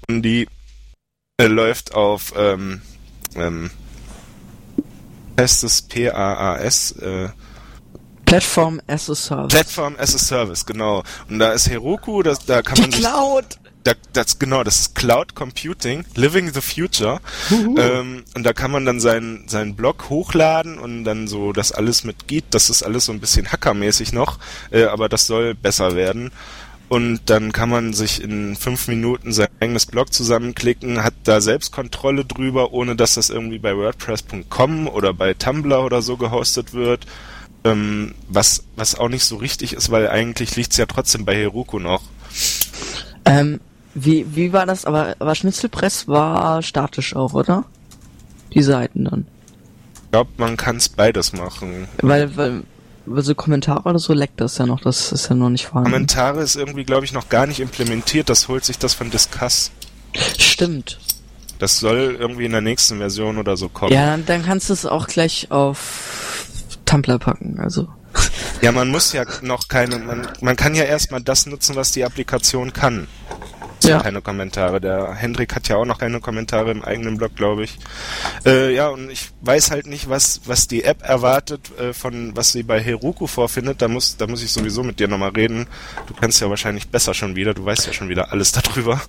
und 0.08 0.22
die 0.22 0.48
äh, 1.42 1.48
läuft 1.48 1.94
auf 1.96 2.34
ähm, 2.38 2.82
ähm, 3.36 3.70
heißt 5.40 5.64
es 5.64 5.84
PAAS, 5.84 6.92
äh, 6.94 7.30
Platform 8.30 8.82
as 8.88 9.10
a 9.10 9.16
Service. 9.16 9.54
Platform 9.54 9.96
as 9.98 10.16
a 10.16 10.20
Service, 10.20 10.66
genau. 10.66 11.04
Und 11.30 11.40
da 11.40 11.52
ist 11.54 11.70
Heroku, 11.70 12.24
das, 12.24 12.46
da 12.46 12.62
kann 12.62 12.76
Die 12.76 12.82
man 12.82 12.92
sich 12.92 13.02
Cloud! 13.02 13.60
da, 13.84 13.94
das 14.14 14.40
genau, 14.40 14.64
das 14.64 14.80
ist 14.80 14.96
Cloud 14.96 15.36
Computing, 15.36 16.06
Living 16.16 16.54
the 16.54 16.62
Future. 16.62 17.20
Ähm, 17.52 18.24
und 18.36 18.44
da 18.44 18.54
kann 18.54 18.72
man 18.72 18.86
dann 18.86 19.00
seinen 19.00 19.48
seinen 19.48 19.76
Blog 19.76 20.10
hochladen 20.10 20.78
und 20.78 21.04
dann 21.04 21.28
so 21.28 21.54
das 21.54 21.72
alles 21.72 22.04
mit 22.04 22.28
Git, 22.28 22.46
das 22.52 22.70
ist 22.70 22.84
alles 22.84 23.06
so 23.06 23.12
ein 23.12 23.20
bisschen 23.20 23.52
hackermäßig 23.52 24.14
noch, 24.14 24.38
äh, 24.72 24.84
aber 24.84 25.10
das 25.10 25.28
soll 25.28 25.56
besser 25.56 25.96
werden. 25.96 26.32
Und 26.90 27.22
dann 27.28 27.52
kann 27.52 27.70
man 27.70 27.94
sich 27.94 28.24
in 28.24 28.56
fünf 28.56 28.88
Minuten 28.88 29.32
sein 29.32 29.50
eigenes 29.60 29.86
Blog 29.86 30.12
zusammenklicken, 30.12 31.04
hat 31.04 31.14
da 31.24 31.40
selbst 31.40 31.72
Kontrolle 31.72 32.26
drüber, 32.26 32.74
ohne 32.74 32.96
dass 32.96 33.14
das 33.14 33.30
irgendwie 33.30 33.60
bei 33.60 33.78
WordPress.com 33.78 34.88
oder 34.88 35.14
bei 35.14 35.36
Tumblr 35.36 35.84
oder 35.84 36.02
so 36.02 36.18
gehostet 36.18 36.74
wird. 36.74 37.06
Ähm, 37.64 38.16
was, 38.28 38.64
was 38.76 38.96
auch 38.96 39.10
nicht 39.10 39.26
so 39.26 39.36
richtig 39.36 39.74
ist, 39.74 39.92
weil 39.92 40.08
eigentlich 40.08 40.56
liegt's 40.56 40.78
ja 40.78 40.86
trotzdem 40.86 41.26
bei 41.26 41.36
Heroku 41.36 41.80
noch. 41.80 42.04
Ähm, 43.26 43.60
wie, 43.94 44.26
wie 44.36 44.54
war 44.54 44.66
das? 44.66 44.86
Aber, 44.86 45.16
aber 45.20 45.36
Schnitzelpress 45.36 46.08
war 46.08 46.62
statisch 46.62 47.16
auch, 47.16 47.34
oder? 47.34 47.66
Die 48.54 48.64
Seiten 48.64 49.06
dann. 49.06 49.28
Ich 50.06 50.12
glaube, 50.12 50.32
man 50.38 50.58
kann's 50.58 50.90
beides 50.90 51.34
machen. 51.34 51.88
Weil, 52.02 52.36
weil, 52.38 52.64
weil 53.06 53.24
so 53.24 53.36
Kommentare 53.36 53.84
oder 53.88 54.00
so 54.00 54.14
leckt 54.14 54.40
das 54.42 54.58
ja 54.58 54.66
noch, 54.66 54.82
das 54.82 55.12
ist 55.12 55.30
ja 55.30 55.36
noch 55.36 55.50
nicht 55.50 55.68
vorhanden. 55.68 55.92
Kommentare 55.92 56.42
ist 56.42 56.56
irgendwie, 56.56 56.84
glaube 56.84 57.06
ich, 57.06 57.14
noch 57.14 57.30
gar 57.30 57.46
nicht 57.46 57.60
implementiert. 57.60 58.30
Das 58.30 58.48
holt 58.48 58.64
sich 58.64 58.80
das 58.80 58.94
von 58.94 59.12
Discuss. 59.12 59.72
Stimmt. 60.38 61.00
Das 61.60 61.78
soll 61.80 62.16
irgendwie 62.18 62.46
in 62.46 62.54
der 62.54 62.62
nächsten 62.62 63.00
Version 63.00 63.38
oder 63.38 63.58
so 63.58 63.68
kommen. 63.68 63.92
Ja, 63.92 64.12
dann, 64.12 64.26
dann 64.26 64.44
kannst 64.44 64.70
du 64.70 64.74
es 64.74 64.86
auch 64.86 65.08
gleich 65.08 65.52
auf 65.52 66.39
Tumblr 66.90 67.20
packen, 67.20 67.60
also. 67.60 67.88
Ja, 68.62 68.74
man 68.74 68.90
muss 68.90 69.14
ja 69.14 69.24
noch 69.42 69.70
keine, 69.70 70.00
man, 70.00 70.28
man 70.42 70.58
kann 70.58 70.76
ja 70.76 70.84
erstmal 70.84 71.22
das 71.22 71.46
nutzen, 71.46 71.78
was 71.78 71.94
die 71.94 72.04
Applikation 72.04 72.74
kann. 72.74 73.08
Ja. 73.84 74.02
Keine 74.02 74.22
Kommentare. 74.22 74.82
Der 74.82 75.14
Hendrik 75.14 75.56
hat 75.56 75.70
ja 75.70 75.78
auch 75.78 75.86
noch 75.86 75.98
keine 76.00 76.20
Kommentare 76.20 76.72
im 76.72 76.84
eigenen 76.84 77.18
Blog, 77.18 77.38
glaube 77.38 77.64
ich. 77.64 77.78
Äh, 78.46 78.76
ja, 78.76 78.90
und 78.90 79.10
ich 79.10 79.30
weiß 79.42 79.72
halt 79.72 79.88
nicht, 79.88 80.10
was, 80.10 80.42
was 80.44 80.68
die 80.68 80.84
App 80.84 81.02
erwartet, 81.04 81.72
äh, 81.80 81.94
von 81.94 82.36
was 82.36 82.52
sie 82.52 82.64
bei 82.64 82.82
Heroku 82.82 83.28
vorfindet. 83.28 83.82
Da 83.82 83.88
muss, 83.88 84.18
da 84.18 84.28
muss 84.28 84.44
ich 84.44 84.52
sowieso 84.52 84.84
mit 84.84 85.00
dir 85.00 85.08
nochmal 85.08 85.30
reden. 85.30 85.68
Du 86.08 86.14
kennst 86.14 86.42
ja 86.42 86.50
wahrscheinlich 86.50 86.90
besser 86.90 87.14
schon 87.14 87.38
wieder, 87.38 87.54
du 87.54 87.64
weißt 87.64 87.88
ja 87.88 87.94
schon 87.94 88.10
wieder 88.10 88.34
alles 88.34 88.52
darüber. 88.52 89.00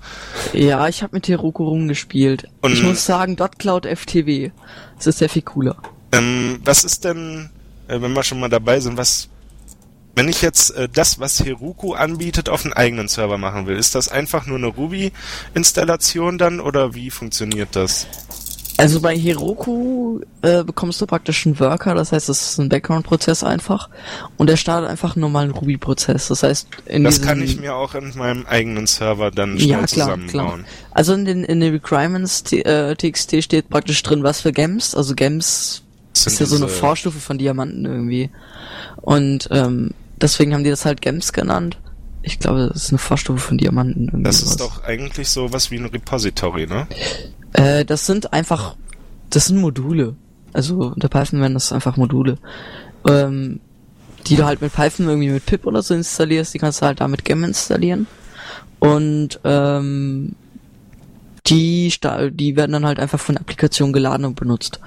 Ja, 0.53 0.87
ich 0.87 1.03
habe 1.03 1.17
mit 1.17 1.27
Heroku 1.27 1.65
rumgespielt. 1.65 2.47
Und- 2.61 2.73
ich 2.75 2.85
muss 2.85 3.05
sagen, 3.05 3.35
.cloud 3.59 3.87
FTW. 3.87 4.53
Das 4.97 5.09
ist 5.09 5.19
sehr 5.19 5.29
viel 5.29 5.43
cooler. 5.43 5.77
Ähm, 6.13 6.61
was 6.65 6.85
ist 6.85 7.05
denn, 7.05 7.51
äh, 7.91 8.01
wenn 8.01 8.13
wir 8.13 8.23
schon 8.23 8.41
mal 8.41 8.49
dabei 8.49 8.81
sind, 8.81 8.97
was, 8.97 9.29
wenn 10.15 10.29
ich 10.29 10.43
jetzt 10.43 10.71
äh, 10.77 10.89
das, 10.93 11.19
was 11.21 11.45
Heroku 11.45 11.95
anbietet, 11.95 12.49
auf 12.49 12.65
einen 12.65 12.73
eigenen 12.75 13.09
Server 13.09 13.39
machen 13.39 13.67
will, 13.67 13.77
ist 13.77 13.95
das 13.95 14.09
einfach 14.09 14.47
nur 14.47 14.59
eine 14.59 14.69
Ruby-Installation 14.69 16.39
dann 16.39 16.61
oder 16.61 16.95
wie 16.95 17.11
funktioniert 17.11 17.71
das? 17.77 18.07
Also 18.77 19.03
bei 19.03 19.15
Heroku 19.15 20.21
äh, 20.41 20.65
bekommst 20.65 21.03
du 21.03 21.07
praktisch 21.07 21.45
einen 21.45 21.61
Worker, 21.61 21.95
das 21.95 22.13
heißt, 22.13 22.31
es 22.31 22.53
ist 22.53 22.59
ein 22.59 22.71
Background-Prozess 22.71 23.45
einfach 23.45 23.91
und 24.39 24.49
der 24.49 24.57
startet 24.57 24.89
einfach 24.89 25.17
einen 25.17 25.21
normalen 25.21 25.51
Ruby-Prozess. 25.51 26.29
Das 26.29 26.43
heißt, 26.43 26.67
in 26.87 27.05
Das 27.05 27.21
kann 27.21 27.43
ich 27.43 27.61
mir 27.61 27.75
auch 27.75 27.95
in 27.95 28.17
meinem 28.17 28.47
eigenen 28.47 28.87
Server 28.87 29.31
dann 29.31 29.59
schnell 29.59 29.69
ja, 29.69 29.77
klar, 29.79 29.89
zusammenbauen. 29.89 30.31
klar. 30.63 30.69
Also 30.93 31.13
in 31.13 31.27
den, 31.27 31.45
in 31.45 31.61
den 31.61 31.73
Requirements 31.75 32.43
t- 32.43 32.63
äh, 32.63 32.95
TXT 32.97 33.43
steht 33.45 33.69
praktisch 33.69 34.03
drin, 34.03 34.23
was 34.23 34.41
für 34.41 34.53
Gems. 34.53 34.95
Also 34.95 35.15
Gems 35.15 35.83
Das 36.25 36.35
ist 36.35 36.41
ja 36.41 36.47
so 36.47 36.57
eine 36.57 36.69
Vorstufe 36.69 37.19
von 37.19 37.39
Diamanten 37.39 37.85
irgendwie. 37.85 38.31
Und 38.97 39.49
ähm, 39.51 39.91
deswegen 40.21 40.55
haben 40.55 40.65
die 40.65 40.71
das 40.71 40.85
halt 40.85 41.01
Gems 41.01 41.33
genannt. 41.33 41.79
Ich 42.23 42.39
glaube, 42.39 42.71
das 42.73 42.85
ist 42.85 42.91
eine 42.91 42.99
Vorstufe 42.99 43.39
von 43.39 43.59
Diamanten. 43.59 44.07
Irgendwie 44.07 44.25
Das 44.25 44.43
ist 44.43 44.61
doch 44.61 44.85
eigentlich 44.85 45.29
so 45.29 45.53
was 45.53 45.71
wie 45.71 45.79
ein 45.79 45.87
Repository, 45.87 46.67
ne? 46.67 46.87
Äh, 47.53 47.85
das 47.85 48.07
sind 48.07 48.33
einfach, 48.33 48.77
das 49.31 49.47
sind 49.47 49.59
Module. 49.59 50.17
Also 50.53 50.93
unter 50.95 51.09
Python 51.09 51.41
werden 51.41 51.55
das 51.55 51.73
einfach 51.73 51.97
Module. 51.97 52.37
Ähm, 53.09 53.61
die 54.27 54.37
du 54.37 54.45
halt 54.45 54.61
mit 54.61 54.75
Python 54.75 55.09
irgendwie 55.09 55.31
mit 55.31 55.47
pip 55.47 55.67
oder 55.67 55.83
so 55.83 55.95
installierst, 55.95 56.53
die 56.53 56.59
kannst 56.59 56.83
du 56.83 56.87
halt 56.87 57.01
da 57.01 57.09
mit 57.09 57.25
Gem 57.25 57.43
installieren. 57.43 58.07
Und 58.79 59.41
ähm, 59.45 60.35
die, 61.47 61.93
die 62.33 62.57
werden 62.57 62.73
dann 62.73 62.87
halt 62.87 63.01
einfach 63.01 63.21
von 63.21 63.35
der 63.35 63.43
Applikation 63.43 63.93
geladen 63.93 64.25
und 64.25 64.37
benutzt. 64.37 64.81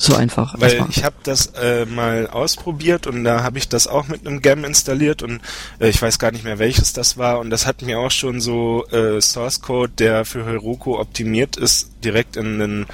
So 0.00 0.14
einfach. 0.14 0.54
Weil 0.56 0.86
ich 0.90 1.02
habe 1.02 1.16
das 1.24 1.46
äh, 1.60 1.84
mal 1.84 2.28
ausprobiert 2.28 3.08
und 3.08 3.24
da 3.24 3.42
habe 3.42 3.58
ich 3.58 3.68
das 3.68 3.88
auch 3.88 4.06
mit 4.06 4.24
einem 4.24 4.40
Gem 4.42 4.64
installiert 4.64 5.24
und 5.24 5.40
äh, 5.80 5.88
ich 5.88 6.00
weiß 6.00 6.20
gar 6.20 6.30
nicht 6.30 6.44
mehr 6.44 6.60
welches 6.60 6.92
das 6.92 7.18
war 7.18 7.40
und 7.40 7.50
das 7.50 7.66
hat 7.66 7.82
mir 7.82 7.98
auch 7.98 8.12
schon 8.12 8.40
so 8.40 8.86
äh, 8.92 9.20
Source 9.20 9.60
Code, 9.60 9.92
der 9.98 10.24
für 10.24 10.46
Heroku 10.46 10.96
optimiert 10.96 11.56
ist, 11.56 11.90
direkt 12.04 12.36
in 12.36 12.60
den 12.60 12.86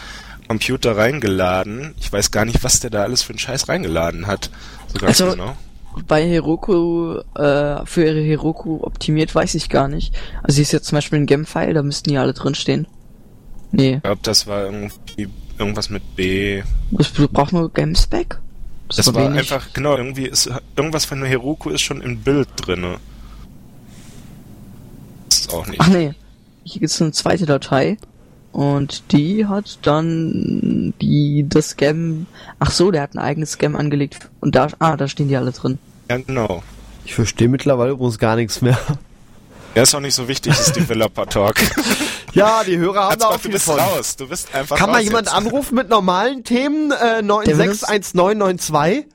Computer 0.49 0.97
reingeladen. 0.97 1.95
Ich 2.01 2.11
weiß 2.11 2.31
gar 2.31 2.47
nicht, 2.47 2.65
was 2.65 2.81
der 2.81 2.89
da 2.89 3.03
alles 3.03 3.23
für 3.23 3.31
einen 3.31 3.39
Scheiß 3.39 3.69
reingeladen 3.69 4.27
hat. 4.27 4.49
So 4.89 4.99
ganz 4.99 5.21
Also, 5.21 5.37
genau. 5.37 5.57
bei 6.09 6.27
Heroku, 6.27 7.19
äh, 7.35 7.85
für 7.85 8.05
ihre 8.05 8.23
Heroku 8.23 8.83
optimiert, 8.83 9.35
weiß 9.35 9.55
ich 9.57 9.69
gar 9.69 9.89
nicht. 9.89 10.15
Also 10.43 10.57
hier 10.57 10.63
ist 10.63 10.73
jetzt 10.73 10.87
zum 10.87 10.97
Beispiel 10.97 11.19
ein 11.19 11.27
Gem-File, 11.27 11.75
da 11.75 11.83
müssten 11.83 12.09
die 12.09 12.17
alle 12.17 12.33
drinstehen. 12.33 12.87
Nee. 13.73 13.97
Ich 13.97 14.03
glaube, 14.03 14.21
das 14.23 14.47
war 14.47 14.65
irgendwie 14.65 15.29
irgendwas 15.59 15.91
mit 15.91 16.17
B. 16.17 16.63
Das 16.91 17.11
braucht 17.11 17.53
nur 17.53 17.73
Gamespec? 17.73 18.39
Das 18.89 19.13
war 19.15 19.31
einfach, 19.31 19.73
genau, 19.73 19.97
irgendwie 19.97 20.27
ist 20.27 20.51
irgendwas 20.77 21.05
von 21.05 21.25
Heroku 21.25 21.71
ist 21.71 21.81
schon 21.81 22.01
im 22.01 22.19
Bild 22.19 22.49
drinne. 22.57 22.99
Das 25.29 25.41
ist 25.41 25.53
auch 25.53 25.67
nicht. 25.67 25.81
Ach 25.81 25.89
nee. 25.89 26.15
Hier 26.65 26.81
gibt's 26.81 27.01
eine 27.01 27.13
zweite 27.13 27.47
Datei. 27.47 27.97
Und 28.53 29.11
die 29.11 29.47
hat 29.47 29.81
dann 29.83 30.95
die 31.01 31.45
das 31.49 31.77
Gem. 31.77 32.27
Ach 32.61 32.71
so, 32.71 32.93
der 32.93 33.03
hat 33.03 33.15
ein 33.15 33.19
eigenes 33.19 33.59
Gem 33.59 33.75
angelegt. 33.75 34.31
Und 34.41 34.55
da, 34.55 34.69
ah, 34.79 34.97
da 34.97 35.09
stehen 35.09 35.27
die 35.27 35.37
alle 35.37 35.51
drin. 35.51 35.79
Ja, 36.09 36.19
genau. 36.19 36.63
Ich 37.05 37.15
verstehe 37.15 37.49
mittlerweile 37.49 37.93
übrigens 37.93 38.19
gar 38.19 38.37
nichts 38.37 38.63
mehr. 38.63 38.79
Ja, 39.75 39.83
ist 39.83 39.95
auch 39.95 40.01
nicht 40.01 40.15
so 40.15 40.29
wichtig, 40.29 40.57
das 40.57 40.73
Developer 40.73 41.27
Talk. 41.27 41.57
Ja, 42.35 42.65
die 42.65 42.79
Hörer 42.79 43.05
haben 43.05 43.19
da 43.19 43.27
Hatzbach, 43.27 43.29
auch 43.31 43.33
du 43.35 43.39
viel 43.41 43.53
bist 43.53 43.65
von. 43.65 43.79
raus. 43.79 44.17
Du 44.17 44.29
bist 44.29 44.55
einfach 44.55 44.77
Kann 44.77 44.91
mal 44.91 44.97
raus 44.99 45.05
jemand 45.05 45.27
jetzt. 45.29 45.37
anrufen 45.37 45.75
mit 45.77 45.89
normalen 45.89 46.45
Themen? 46.45 46.91
Äh, 46.91 47.23
961992? 47.23 49.07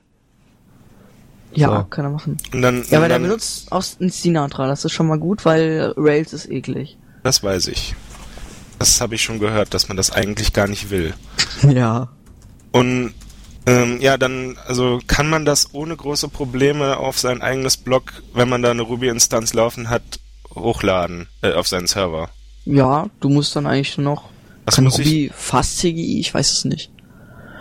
Ja, 1.52 1.78
So. 1.80 1.84
kann 1.84 2.04
er 2.04 2.10
machen. 2.10 2.38
Und 2.52 2.62
dann, 2.62 2.84
Ja, 2.88 2.98
aber 2.98 3.08
der 3.08 3.18
benutzt 3.18 3.70
aus 3.72 3.96
ein 4.00 4.10
Sinatra. 4.10 4.66
Das 4.68 4.84
ist 4.84 4.92
schon 4.92 5.06
mal 5.08 5.18
gut, 5.18 5.44
weil 5.44 5.92
Rails 5.96 6.32
ist 6.32 6.48
eklig. 6.50 6.96
Das 7.24 7.42
weiß 7.42 7.66
ich. 7.68 7.94
Das 8.78 9.00
habe 9.00 9.14
ich 9.16 9.22
schon 9.22 9.38
gehört, 9.40 9.74
dass 9.74 9.88
man 9.88 9.96
das 9.96 10.10
eigentlich 10.10 10.52
gar 10.52 10.66
nicht 10.68 10.90
will. 10.90 11.14
Ja. 11.68 12.08
Und 12.72 13.12
ähm, 13.66 14.00
ja, 14.00 14.16
dann 14.16 14.56
also 14.66 15.00
kann 15.06 15.28
man 15.28 15.44
das 15.44 15.74
ohne 15.74 15.94
große 15.96 16.28
Probleme 16.28 16.96
auf 16.96 17.18
sein 17.18 17.42
eigenes 17.42 17.76
Blog, 17.76 18.12
wenn 18.32 18.48
man 18.48 18.62
da 18.62 18.70
eine 18.70 18.82
Ruby-Instanz 18.82 19.52
laufen 19.52 19.90
hat, 19.90 20.02
hochladen 20.54 21.26
äh, 21.42 21.52
auf 21.52 21.66
seinen 21.68 21.86
Server. 21.88 22.30
Ja, 22.64 23.06
du 23.20 23.28
musst 23.28 23.56
dann 23.56 23.66
eigentlich 23.66 23.96
nur 23.98 24.04
noch. 24.14 24.24
Was 24.66 24.76
kann 24.76 24.84
muss 24.84 24.98
ich- 24.98 25.06
Ruby 25.06 25.30
fast 25.34 25.78
CGI? 25.78 26.20
Ich 26.20 26.32
weiß 26.32 26.52
es 26.52 26.64
nicht. 26.64 26.90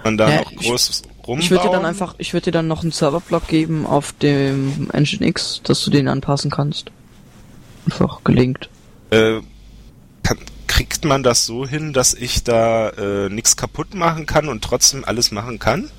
Man 0.03 0.17
da 0.17 0.29
Ja, 0.29 0.41
noch 0.41 0.51
ich- 0.51 0.59
groß 0.59 1.03
rumbauen. 1.25 1.39
Ich 1.41 1.51
würde 1.51 1.63
dir 1.65 1.71
dann 1.71 1.85
einfach, 1.85 2.15
ich 2.17 2.33
würde 2.33 2.45
dir 2.45 2.51
dann 2.51 2.67
noch 2.67 2.83
einen 2.83 2.91
Serverblock 2.91 3.47
geben 3.47 3.85
auf 3.85 4.13
dem 4.13 4.87
Nginx, 4.93 5.61
dass 5.63 5.83
du 5.83 5.91
den 5.91 6.07
anpassen 6.07 6.51
kannst. 6.51 6.91
Einfach 7.85 8.23
gelinkt. 8.23 8.69
Äh, 9.09 9.39
kann, 10.23 10.37
kriegt 10.67 11.05
man 11.05 11.23
das 11.23 11.45
so 11.45 11.65
hin, 11.65 11.93
dass 11.93 12.13
ich 12.13 12.43
da 12.43 12.89
äh, 12.89 13.29
nichts 13.29 13.57
kaputt 13.57 13.93
machen 13.95 14.25
kann 14.25 14.47
und 14.49 14.63
trotzdem 14.63 15.03
alles 15.05 15.31
machen 15.31 15.59
kann? 15.59 15.89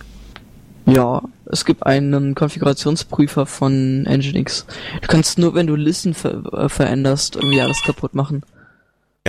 Ja, 0.86 1.22
es 1.46 1.64
gibt 1.64 1.84
einen 1.86 2.34
Konfigurationsprüfer 2.34 3.46
von 3.46 4.02
Nginx. 4.04 4.66
Du 5.02 5.08
kannst 5.08 5.38
nur, 5.38 5.54
wenn 5.54 5.66
du 5.66 5.74
Listen 5.76 6.14
ver 6.14 6.42
äh, 6.52 6.68
veränderst, 6.68 7.36
irgendwie 7.36 7.60
alles 7.60 7.82
kaputt 7.82 8.14
machen. 8.14 8.42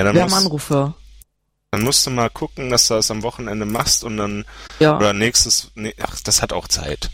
Ja, 0.01 0.05
dann, 0.05 0.15
Wir 0.15 0.21
haben 0.23 0.29
musst, 0.31 0.45
Anrufer. 0.45 0.93
dann 1.69 1.81
musst 1.83 2.05
du 2.07 2.09
mal 2.09 2.29
gucken, 2.31 2.71
dass 2.71 2.87
du 2.87 2.95
das 2.95 3.11
am 3.11 3.21
Wochenende 3.21 3.65
machst 3.65 4.03
und 4.03 4.17
dann 4.17 4.45
Ja, 4.79 4.97
oder 4.97 5.13
nächstes, 5.13 5.71
nee, 5.75 5.93
ach, 6.01 6.19
das 6.23 6.41
hat 6.41 6.53
auch 6.53 6.67
Zeit. 6.67 7.11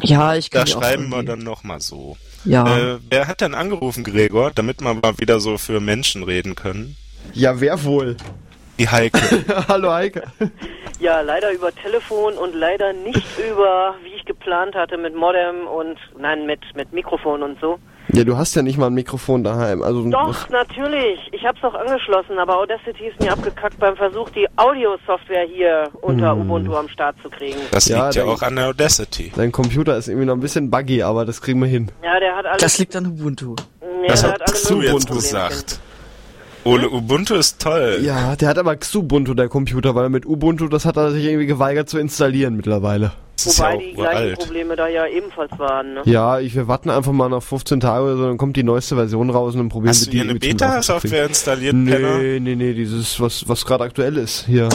ja, 0.00 0.34
ich 0.34 0.50
kann 0.50 0.62
Da 0.62 0.66
schreiben 0.66 1.10
wir 1.10 1.22
dann 1.22 1.40
nochmal 1.40 1.80
so. 1.80 2.16
Ja, 2.46 2.94
Äh, 2.94 2.98
wer 3.10 3.26
hat 3.26 3.40
denn 3.42 3.54
angerufen, 3.54 4.02
Gregor, 4.04 4.50
damit 4.54 4.80
wir 4.80 4.94
mal 4.94 5.18
wieder 5.18 5.38
so 5.38 5.58
für 5.58 5.80
Menschen 5.80 6.22
reden 6.22 6.54
können? 6.54 6.96
Ja, 7.34 7.60
wer 7.60 7.84
wohl? 7.84 8.16
Die 8.78 8.88
Heike. 8.88 9.20
Hallo 9.68 9.92
Heike. 9.92 10.24
Ja, 10.98 11.20
leider 11.20 11.52
über 11.52 11.74
Telefon 11.74 12.34
und 12.34 12.54
leider 12.54 12.92
nicht 12.94 13.26
über, 13.50 13.94
wie 14.02 14.14
ich 14.16 14.24
geplant 14.24 14.74
hatte, 14.74 14.96
mit 14.96 15.14
Modem 15.14 15.66
und, 15.66 15.98
nein, 16.18 16.46
mit, 16.46 16.60
mit 16.74 16.92
Mikrofon 16.92 17.42
und 17.42 17.60
so. 17.60 17.78
Ja, 18.12 18.22
du 18.24 18.36
hast 18.36 18.54
ja 18.54 18.62
nicht 18.62 18.76
mal 18.78 18.88
ein 18.88 18.94
Mikrofon 18.94 19.42
daheim. 19.42 19.82
Also 19.82 20.08
Doch, 20.10 20.48
natürlich. 20.50 21.18
Ich 21.32 21.44
hab's 21.44 21.62
auch 21.64 21.74
angeschlossen, 21.74 22.38
aber 22.38 22.58
Audacity 22.58 23.06
ist 23.06 23.18
mir 23.20 23.32
abgekackt 23.32 23.78
beim 23.78 23.96
Versuch, 23.96 24.28
die 24.30 24.46
Audio-Software 24.56 25.46
hier 25.46 25.88
unter 26.02 26.32
Hm. 26.32 26.42
Ubuntu 26.42 26.76
am 26.76 26.88
Start 26.88 27.16
zu 27.22 27.30
kriegen. 27.30 27.56
Das 27.70 27.88
Ja, 27.88 28.04
liegt 28.04 28.16
ja 28.16 28.24
auch 28.24 28.42
an 28.42 28.56
der 28.56 28.66
Audacity. 28.68 29.32
dein 29.34 29.52
Computer 29.52 29.96
ist 29.96 30.08
irgendwie 30.08 30.26
noch 30.26 30.34
ein 30.34 30.40
bisschen 30.40 30.70
buggy, 30.70 31.02
aber 31.02 31.24
das 31.24 31.40
kriegen 31.40 31.60
wir 31.60 31.66
hin. 31.68 31.90
Ja, 32.02 32.20
der 32.20 32.36
hat 32.36 32.44
alles. 32.46 32.60
Das 32.62 32.78
liegt 32.78 32.94
an 32.94 33.06
Ubuntu. 33.06 33.56
ja, 34.02 34.08
Das 34.08 34.20
der 34.20 34.32
hat 34.32 34.42
alle 34.42 34.52
Xu 34.52 34.74
möglichen 34.74 34.94
jetzt 34.96 35.10
gesagt. 35.10 35.80
Ole 36.64 36.88
Ubuntu 36.88 37.34
ist 37.34 37.60
toll. 37.60 37.98
Ja, 38.02 38.36
der 38.36 38.48
hat 38.48 38.58
aber 38.58 38.74
Xubuntu, 38.76 39.34
der 39.34 39.48
Computer, 39.48 39.94
weil 39.94 40.08
mit 40.08 40.24
Ubuntu, 40.26 40.68
das 40.68 40.84
hat 40.86 40.96
er 40.96 41.10
sich 41.12 41.24
irgendwie 41.24 41.46
geweigert 41.46 41.88
zu 41.88 41.98
installieren 41.98 42.56
mittlerweile. 42.56 43.12
Das 43.36 43.46
ist 43.46 43.58
Wobei 43.58 43.72
ja 43.74 43.78
die 43.80 43.92
gleichen 43.94 44.16
uralt. 44.22 44.38
Probleme 44.38 44.76
da 44.76 44.88
ja 44.88 45.06
ebenfalls 45.06 45.58
waren. 45.58 45.94
Ne? 45.94 46.02
Ja, 46.04 46.38
ich, 46.38 46.54
wir 46.54 46.68
warten 46.68 46.88
einfach 46.88 47.12
mal 47.12 47.28
nach 47.28 47.42
15 47.42 47.80
Tage 47.80 48.04
oder 48.04 48.16
so, 48.16 48.26
dann 48.28 48.38
kommt 48.38 48.56
die 48.56 48.62
neueste 48.62 48.94
Version 48.94 49.28
raus 49.30 49.54
und 49.54 49.58
dann 49.58 49.68
probieren 49.68 49.90
Hast 49.90 50.02
wir 50.02 50.06
du 50.06 50.10
die 50.12 50.16
hier 50.18 50.30
eine 50.30 50.38
zum 50.40 50.48
Laufen 50.50 50.58
zu 50.58 51.00
kriegen. 51.02 51.10
Beta-Software 51.10 51.26
installiert, 51.26 51.72
Penner? 51.72 52.18
Nee, 52.18 52.40
nee, 52.40 52.54
nee, 52.54 52.72
dieses, 52.74 53.20
was, 53.20 53.48
was 53.48 53.66
gerade 53.66 53.84
aktuell 53.84 54.16
ist. 54.16 54.46
Hier, 54.46 54.68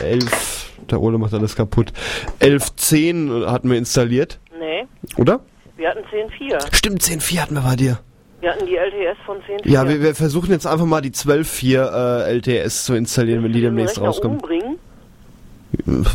äh, 0.00 0.04
11, 0.04 0.70
der 0.90 1.00
Ole 1.00 1.18
macht 1.18 1.34
alles 1.34 1.54
kaputt. 1.56 1.92
11.10 2.40 3.46
hatten 3.46 3.70
wir 3.70 3.76
installiert, 3.78 4.38
Nee, 4.58 4.86
oder? 5.16 5.40
wir 5.76 5.90
hatten 5.90 6.00
10.4. 6.10 6.74
Stimmt, 6.74 7.02
10.4 7.02 7.38
hatten 7.38 7.54
wir 7.54 7.60
bei 7.62 7.76
dir. 7.76 7.98
Wir 8.40 8.50
hatten 8.52 8.66
die 8.66 8.76
LTS 8.76 9.18
von 9.24 9.38
10.4. 9.38 9.68
Ja, 9.68 9.88
wir, 9.88 10.00
wir 10.02 10.14
versuchen 10.14 10.50
jetzt 10.50 10.66
einfach 10.66 10.84
mal 10.86 11.00
die 11.00 11.10
12.4 11.10 12.26
äh, 12.26 12.32
LTS 12.38 12.84
zu 12.84 12.94
installieren, 12.94 13.42
wenn 13.42 13.52
die 13.52 13.60
demnächst 13.62 14.00
rauskommen. 14.00 14.38
umbringen. 14.38 14.78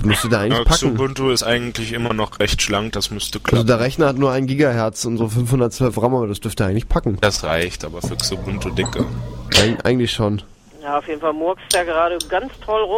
Müsste 0.04 0.30
da 0.30 0.42
eigentlich 0.42 0.58
Ja, 0.60 0.64
packen. 0.64 0.96
Xubuntu 0.96 1.30
ist 1.30 1.44
eigentlich 1.44 1.94
immer 1.94 2.14
noch 2.14 2.40
recht 2.40 2.62
schlank, 2.62 2.94
das 2.94 3.12
müsste 3.12 3.38
Also 3.40 3.44
klappen. 3.50 3.68
der 3.68 3.80
Rechner 3.80 4.08
hat 4.08 4.18
nur 4.18 4.32
1 4.32 4.48
Gigahertz 4.48 5.06
und 5.06 5.18
so 5.18 5.28
512 5.28 6.02
RAM, 6.02 6.16
aber 6.16 6.28
das 6.28 6.40
dürfte 6.40 6.66
eigentlich 6.66 6.88
packen. 6.88 7.18
das 7.22 7.44
reicht, 7.44 7.84
aber 7.86 8.02
für 8.02 8.16
Xubuntu 8.16 8.70
dicke. 8.70 9.06
Eig 9.62 9.86
eigentlich 9.86 10.12
schon. 10.12 10.42
Ja, 10.82 10.98
auf 10.98 11.08
jeden 11.08 11.22
Fall 11.22 11.34
murkst 11.34 11.66
der 11.74 11.86
gerade 11.86 12.18
ganz 12.30 12.52
toll 12.66 12.82
rum. 12.82 12.98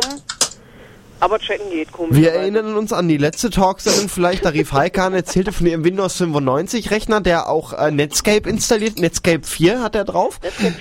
Aber 1.24 1.40
checken 1.40 1.70
geht 1.72 1.92
komisch. 1.94 2.18
Wir 2.18 2.34
erinnern 2.34 2.76
uns 2.76 2.92
an 2.92 3.08
die 3.08 3.16
letzte 3.18 3.50
Talksendung 3.50 4.10
vielleicht, 4.10 4.44
da 4.44 4.50
rief 4.50 4.74
Heike 4.74 5.02
an, 5.04 5.14
erzählte 5.14 5.54
von 5.54 5.66
ihrem 5.68 5.86
Windows 5.86 6.18
95 6.18 6.92
Rechner, 6.92 7.22
der 7.22 7.48
auch 7.50 7.72
äh, 7.72 7.92
Netscape 7.92 8.50
installiert. 8.50 9.00
Netscape 9.00 9.44
4 9.44 9.82
hat 9.82 9.96
er 9.96 10.04
drauf. 10.04 10.40
Netscape 10.44 10.74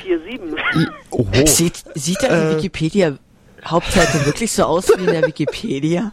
4.7. 0.75 0.89
Oho. 1.11 1.47
Sieht, 1.47 1.85
sieht 1.95 2.23
da 2.23 2.29
die 2.29 2.35
Äh. 2.35 2.57
Wikipedia 2.57 3.19
Hauptseite 3.65 4.27
wirklich 4.27 4.51
so 4.51 4.65
aus 4.65 4.89
wie 4.89 5.05
in 5.05 5.07
der 5.07 5.25
Wikipedia? 5.25 6.11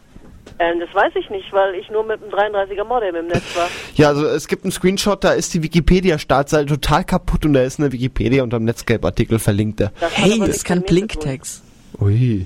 ähm, 0.59 0.79
das 0.79 0.93
weiß 0.93 1.13
ich 1.15 1.29
nicht, 1.31 1.51
weil 1.51 1.73
ich 1.73 1.89
nur 1.89 2.03
mit 2.03 2.21
einem 2.21 2.31
33er 2.31 2.83
Modem 2.83 3.15
im 3.15 3.27
Netz 3.27 3.41
war. 3.55 3.67
Ja, 3.95 4.09
also 4.09 4.27
es 4.27 4.47
gibt 4.47 4.63
einen 4.65 4.71
Screenshot, 4.71 5.23
da 5.23 5.31
ist 5.31 5.53
die 5.55 5.63
Wikipedia-Startseite 5.63 6.67
total 6.67 7.03
kaputt 7.03 7.45
und 7.45 7.53
da 7.53 7.63
ist 7.63 7.79
eine 7.79 7.91
Wikipedia 7.91 8.43
unter 8.43 8.59
dem 8.59 8.65
Netscape-Artikel 8.65 9.39
verlinkt. 9.39 9.79
Das 9.79 9.91
Hey, 10.13 10.37
das 10.39 10.63
kann. 10.63 10.83
Blinktext. 10.83 11.63
Ui. 11.99 12.45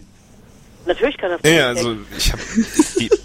Natürlich 0.86 1.18
kann 1.18 1.32
das 1.32 1.42
Nee, 1.44 1.56
Blinktext. 1.62 1.86
also 1.86 1.98
ich 2.18 2.32
habe 2.34 2.42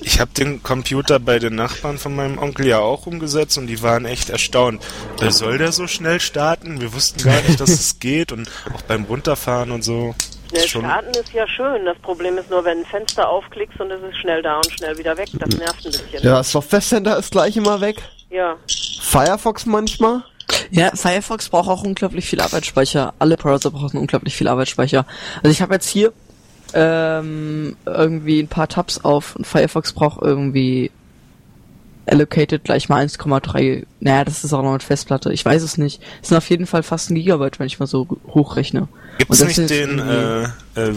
ich 0.02 0.20
hab 0.20 0.34
den 0.34 0.62
Computer 0.62 1.18
bei 1.18 1.38
den 1.38 1.54
Nachbarn 1.56 1.98
von 1.98 2.14
meinem 2.14 2.38
Onkel 2.38 2.66
ja 2.66 2.78
auch 2.78 3.06
umgesetzt 3.06 3.58
und 3.58 3.66
die 3.66 3.82
waren 3.82 4.04
echt 4.04 4.30
erstaunt. 4.30 4.82
Äh, 5.20 5.30
soll 5.30 5.58
der 5.58 5.72
so 5.72 5.86
schnell 5.86 6.20
starten? 6.20 6.80
Wir 6.80 6.92
wussten 6.92 7.22
gar 7.22 7.40
nicht, 7.42 7.60
dass 7.60 7.70
es 7.70 7.98
geht 7.98 8.30
und 8.32 8.48
auch 8.74 8.82
beim 8.82 9.04
Runterfahren 9.04 9.70
und 9.72 9.82
so. 9.82 10.14
Ja, 10.52 10.60
Ist 10.60 10.70
schon, 10.70 10.82
starten 10.82 11.10
ist 11.10 11.32
ja 11.32 11.46
schön. 11.48 11.84
Das 11.84 11.98
Problem 11.98 12.38
ist 12.38 12.48
nur, 12.48 12.64
wenn 12.64 12.78
ein 12.78 12.86
Fenster 12.86 13.28
aufklickst 13.28 13.78
und 13.80 13.90
es 13.90 14.00
ist 14.02 14.16
schnell 14.18 14.40
da 14.42 14.56
und 14.56 14.70
schnell 14.72 14.96
wieder 14.96 15.16
weg. 15.16 15.28
Das 15.34 15.54
nervt 15.56 15.84
ein 15.84 15.92
bisschen. 15.92 16.22
Ja, 16.22 16.42
Software 16.42 16.80
Center 16.80 17.18
ist 17.18 17.32
gleich 17.32 17.56
immer 17.56 17.80
weg. 17.80 17.96
Ja. 18.30 18.56
Firefox 19.02 19.66
manchmal. 19.66 20.22
Ja, 20.70 20.90
Firefox 20.94 21.48
braucht 21.50 21.68
auch 21.68 21.82
unglaublich 21.82 22.26
viel 22.26 22.40
Arbeitsspeicher. 22.40 23.12
Alle 23.18 23.36
Browser 23.36 23.70
brauchen 23.70 23.98
unglaublich 23.98 24.34
viel 24.36 24.48
Arbeitsspeicher. 24.48 25.06
Also 25.42 25.50
ich 25.50 25.60
habe 25.60 25.74
jetzt 25.74 25.88
hier 25.88 26.12
ähm, 26.74 27.76
irgendwie 27.86 28.40
ein 28.40 28.48
paar 28.48 28.68
Tabs 28.68 29.04
auf 29.04 29.36
und 29.36 29.46
Firefox 29.46 29.92
braucht 29.92 30.20
irgendwie 30.22 30.90
allocated 32.06 32.64
gleich 32.64 32.88
mal 32.88 33.04
1,3. 33.04 33.84
Naja, 34.00 34.24
das 34.24 34.44
ist 34.44 34.52
auch 34.52 34.62
noch 34.62 34.72
mit 34.72 34.82
Festplatte. 34.82 35.32
Ich 35.32 35.44
weiß 35.44 35.62
es 35.62 35.76
nicht. 35.78 36.00
Es 36.22 36.28
sind 36.28 36.38
auf 36.38 36.48
jeden 36.48 36.66
Fall 36.66 36.82
fast 36.82 37.10
ein 37.10 37.14
Gigabyte, 37.16 37.58
wenn 37.58 37.66
ich 37.66 37.78
mal 37.78 37.86
so 37.86 38.06
hochrechne. 38.28 38.88
Und 39.28 39.40
das 39.40 39.58
nicht 39.58 39.70
den, 39.70 39.98
äh, 39.98 40.44
äh, 40.44 40.48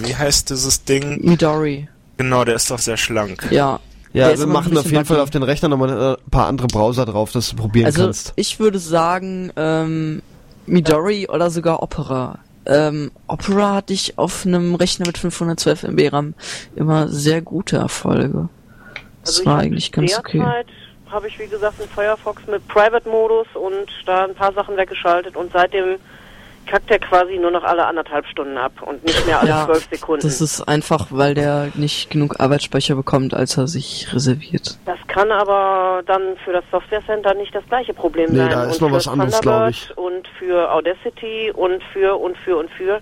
wie 0.05 0.15
heißt 0.15 0.49
dieses 0.49 0.83
Ding? 0.85 1.19
Midori. 1.25 1.87
Genau, 2.17 2.45
der 2.45 2.55
ist 2.55 2.69
doch 2.71 2.79
sehr 2.79 2.97
schlank. 2.97 3.47
Ja. 3.51 3.79
Ja, 4.13 4.25
Der 4.25 4.33
ist 4.33 4.39
wir 4.41 4.47
machen 4.47 4.77
auf 4.77 4.91
jeden 4.91 5.05
Fall 5.05 5.21
auf 5.21 5.29
den 5.29 5.41
Rechner 5.43 5.69
nochmal 5.69 5.89
äh, 5.89 6.11
ein 6.25 6.29
paar 6.31 6.47
andere 6.47 6.67
Browser 6.67 7.05
drauf, 7.05 7.31
dass 7.31 7.49
du 7.51 7.55
probieren 7.55 7.85
Also 7.85 8.03
kannst. 8.03 8.33
ich 8.35 8.59
würde 8.59 8.77
sagen, 8.77 9.51
ähm, 9.55 10.21
Midori 10.65 11.27
oder 11.29 11.49
sogar 11.49 11.81
Opera. 11.81 12.39
Ähm, 12.65 13.11
Opera 13.27 13.75
hatte 13.75 13.93
ich 13.93 14.17
auf 14.17 14.45
einem 14.45 14.75
Rechner 14.75 15.07
mit 15.07 15.17
512 15.17 15.83
MB 15.83 16.13
RAM 16.13 16.33
immer 16.75 17.07
sehr 17.07 17.41
gute 17.41 17.77
Erfolge. 17.77 18.49
Das 19.23 19.37
Also 19.37 19.45
war 19.45 19.59
eigentlich 19.59 19.91
ganz 19.91 20.17
okay. 20.17 20.43
Habe 21.09 21.27
ich, 21.27 21.37
wie 21.39 21.47
gesagt, 21.47 21.79
einen 21.81 21.89
Firefox 21.89 22.47
mit 22.47 22.65
Private-Modus 22.69 23.47
und 23.55 23.89
da 24.05 24.25
ein 24.25 24.35
paar 24.35 24.53
Sachen 24.53 24.77
weggeschaltet 24.77 25.35
und 25.35 25.51
seitdem 25.51 25.97
kackt 26.67 26.89
er 26.91 26.99
quasi 26.99 27.37
nur 27.37 27.51
noch 27.51 27.63
alle 27.63 27.85
anderthalb 27.85 28.25
Stunden 28.27 28.57
ab 28.57 28.71
und 28.81 29.03
nicht 29.03 29.25
mehr 29.25 29.39
alle 29.39 29.49
Ja, 29.49 29.65
zwölf 29.65 29.87
Sekunden. 29.91 30.21
Das 30.21 30.41
ist 30.41 30.61
einfach, 30.61 31.07
weil 31.09 31.33
der 31.33 31.69
nicht 31.75 32.09
genug 32.09 32.39
Arbeitsspeicher 32.39 32.95
bekommt, 32.95 33.33
als 33.33 33.57
er 33.57 33.67
sich 33.67 34.07
reserviert. 34.13 34.77
Das 34.85 34.97
kann 35.07 35.31
aber 35.31 36.01
dann 36.05 36.37
für 36.45 36.53
das 36.53 36.63
Software 36.71 37.03
Center 37.05 37.33
nicht 37.33 37.53
das 37.53 37.63
gleiche 37.67 37.93
Problem 37.93 38.31
Nee, 38.31 38.37
sein. 38.37 38.49
da 38.49 38.63
ist 38.65 38.75
und 38.75 38.81
noch 38.81 38.89
für 38.89 38.95
was 38.95 39.07
anderes, 39.07 39.39
Thunderbird 39.39 39.75
glaub 39.85 39.97
ich. 39.97 39.97
Und 39.97 40.27
für 40.39 40.71
Audacity 40.71 41.51
und 41.53 41.83
für 41.93 42.15
und 42.15 42.37
für 42.37 42.57
und 42.57 42.69
für. 42.71 42.99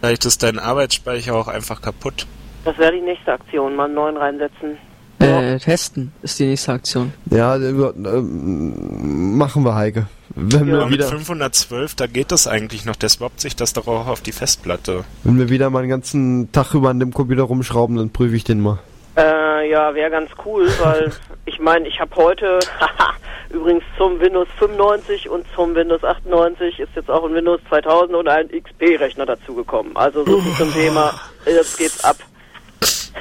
Vielleicht 0.00 0.24
ist 0.24 0.42
dein 0.42 0.58
Arbeitsspeicher 0.58 1.34
auch 1.34 1.48
einfach 1.48 1.80
kaputt. 1.80 2.26
Das 2.64 2.76
wäre 2.78 2.92
die 2.92 3.00
nächste 3.00 3.32
Aktion, 3.32 3.76
mal 3.76 3.84
einen 3.84 3.94
neuen 3.94 4.16
reinsetzen. 4.16 4.78
Äh, 5.20 5.58
testen 5.58 6.12
ist 6.22 6.38
die 6.40 6.46
nächste 6.46 6.72
Aktion. 6.72 7.12
Ja, 7.30 7.54
äh, 7.56 7.68
ähm, 7.68 9.36
machen 9.36 9.64
wir, 9.64 9.74
Heike. 9.74 10.06
Wenn, 10.34 10.60
Ja. 10.60 10.66
wir 10.66 10.74
Aber 10.80 10.84
mit 10.86 10.94
wieder, 10.98 11.08
512, 11.08 11.94
da 11.94 12.06
geht 12.06 12.32
das 12.32 12.46
eigentlich 12.46 12.84
noch. 12.84 12.96
Der 12.96 13.08
swappt 13.08 13.40
sich 13.40 13.56
das 13.56 13.72
doch 13.72 13.86
auch 13.86 14.06
auf 14.06 14.20
die 14.20 14.32
Festplatte. 14.32 15.04
wenn 15.24 15.38
wir 15.38 15.48
wieder 15.48 15.70
mal 15.70 15.82
den 15.82 15.90
ganzen 15.90 16.50
Tag 16.52 16.74
über 16.74 16.90
an 16.90 17.00
dem 17.00 17.12
Computer 17.12 17.42
rumschrauben, 17.42 17.96
dann 17.96 18.10
prüfe 18.10 18.36
ich 18.36 18.44
den 18.44 18.60
mal. 18.60 18.78
Äh, 19.16 19.70
ja, 19.70 19.94
wäre 19.94 20.10
ganz 20.10 20.30
cool, 20.44 20.66
weil 20.82 21.12
ich 21.44 21.58
meine, 21.60 21.86
ich 21.86 22.00
habe 22.00 22.14
heute, 22.16 22.58
haha, 22.80 23.12
übrigens 23.50 23.84
zum 23.98 24.18
Windows 24.20 24.48
95 24.58 25.28
und 25.28 25.44
zum 25.54 25.74
Windows 25.74 26.02
98 26.02 26.80
ist 26.80 26.90
jetzt 26.96 27.10
auch 27.10 27.24
ein 27.24 27.34
Windows 27.34 27.60
2000 27.68 28.14
und 28.16 28.28
ein 28.28 28.48
XP-Rechner 28.48 29.26
dazugekommen. 29.26 29.94
Also 29.96 30.24
so 30.24 30.40
viel 30.40 30.54
zum 30.54 30.72
Thema, 30.72 31.12
jetzt 31.44 31.76
geht's 31.78 32.02
ab. 32.04 32.16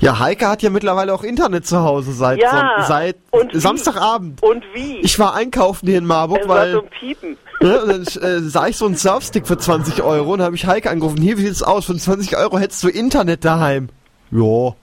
Ja, 0.00 0.18
Heike 0.20 0.46
hat 0.46 0.62
ja 0.62 0.70
mittlerweile 0.70 1.12
auch 1.12 1.24
Internet 1.24 1.66
zu 1.66 1.80
Hause 1.80 2.12
seit, 2.12 2.38
Ja, 2.38 2.84
seit 2.86 3.16
und 3.30 3.52
wie? 3.52 3.58
Samstagabend. 3.58 4.42
Und 4.42 4.62
wie? 4.72 4.98
Ich 5.00 5.18
war 5.18 5.34
einkaufen 5.34 5.88
hier 5.88 5.98
in 5.98 6.06
Marburg, 6.06 6.42
es 6.42 6.48
war 6.48 6.56
weil 6.56 6.72
so 6.72 6.82
ein 6.82 6.90
Piepen. 6.90 7.36
ne, 7.60 7.82
und 7.82 7.88
dann 7.88 8.22
äh, 8.22 8.40
sah 8.40 8.68
ich 8.68 8.76
so 8.76 8.86
einen 8.86 8.94
Surfstick 8.94 9.48
für 9.48 9.58
20 9.58 10.02
Euro 10.02 10.34
und 10.34 10.42
habe 10.42 10.54
ich 10.54 10.66
Heike 10.66 10.90
angerufen. 10.90 11.20
Hier, 11.20 11.36
wie 11.38 11.46
sieht's 11.46 11.64
aus? 11.64 11.86
Für 11.86 11.96
20 11.96 12.36
Euro 12.36 12.58
hättest 12.58 12.84
du 12.84 12.88
Internet 12.88 13.44
daheim. 13.44 13.88
Ja. 14.30 14.74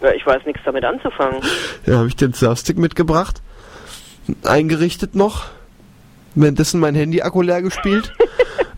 Ja, 0.00 0.12
ich 0.14 0.26
weiß 0.26 0.46
nichts 0.46 0.62
damit 0.64 0.84
anzufangen. 0.84 1.40
Ja, 1.86 1.98
habe 1.98 2.08
ich 2.08 2.16
den 2.16 2.32
Surfstick 2.32 2.78
mitgebracht, 2.78 3.42
eingerichtet 4.44 5.14
noch, 5.14 5.46
währenddessen 6.34 6.80
mein 6.80 6.94
Handy-Akku 6.94 7.42
leer 7.42 7.60
gespielt. 7.60 8.12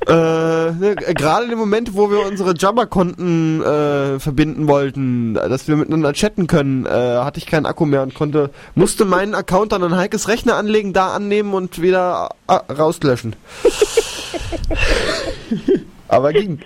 Äh, 0.06 0.72
ne, 0.72 0.96
Gerade 0.96 1.50
im 1.50 1.58
Moment, 1.58 1.94
wo 1.94 2.10
wir 2.10 2.26
unsere 2.26 2.54
Jabba-Konten 2.54 3.62
äh, 3.62 4.20
verbinden 4.20 4.68
wollten, 4.68 5.34
dass 5.34 5.68
wir 5.68 5.76
miteinander 5.76 6.12
chatten 6.12 6.46
können, 6.46 6.86
äh, 6.86 6.90
hatte 6.90 7.38
ich 7.38 7.46
keinen 7.46 7.66
Akku 7.66 7.86
mehr 7.86 8.02
und 8.02 8.14
konnte 8.14 8.50
musste 8.74 9.04
meinen 9.04 9.34
Account 9.34 9.72
dann 9.72 9.82
an 9.82 9.96
Heikes 9.96 10.28
Rechner 10.28 10.56
anlegen, 10.56 10.92
da 10.92 11.14
annehmen 11.14 11.54
und 11.54 11.80
wieder 11.80 12.30
äh, 12.48 12.72
rauslöschen. 12.72 13.36
Aber 16.08 16.32
ging. 16.32 16.60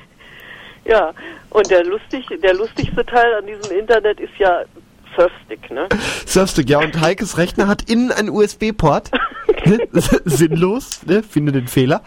Ja, 0.84 1.12
und 1.51 1.70
der 1.70 1.84
lustig, 1.84 2.26
der 2.43 2.55
lustigste 2.55 3.05
Teil 3.05 3.34
an 3.34 3.47
diesem 3.47 3.78
Internet 3.78 4.20
ist 4.20 4.36
ja 4.39 4.62
Surfstick, 5.18 5.70
ne? 5.70 5.88
Surfstick, 6.26 6.70
ja, 6.70 6.78
und 6.78 7.00
Heikes 7.00 7.38
Rechner 7.38 7.66
hat 7.66 7.90
innen 7.90 8.12
einen 8.12 8.30
USB-Port. 8.30 9.10
Sinnlos, 10.24 11.00
ne? 11.06 11.22
Finde 11.22 11.50
den 11.52 11.66
Fehler. 11.66 12.02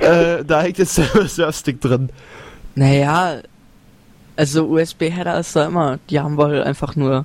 Äh, 0.00 0.44
da 0.44 0.62
hängt 0.62 0.78
jetzt 0.78 0.98
der 0.98 1.26
Surfstick 1.28 1.80
drin. 1.80 2.10
Naja, 2.76 3.40
also 4.36 4.66
USB-Header 4.68 5.38
ist 5.40 5.56
da 5.56 5.66
immer, 5.66 5.98
die 6.10 6.20
haben 6.20 6.36
wohl 6.36 6.62
einfach 6.62 6.96
nur, 6.96 7.24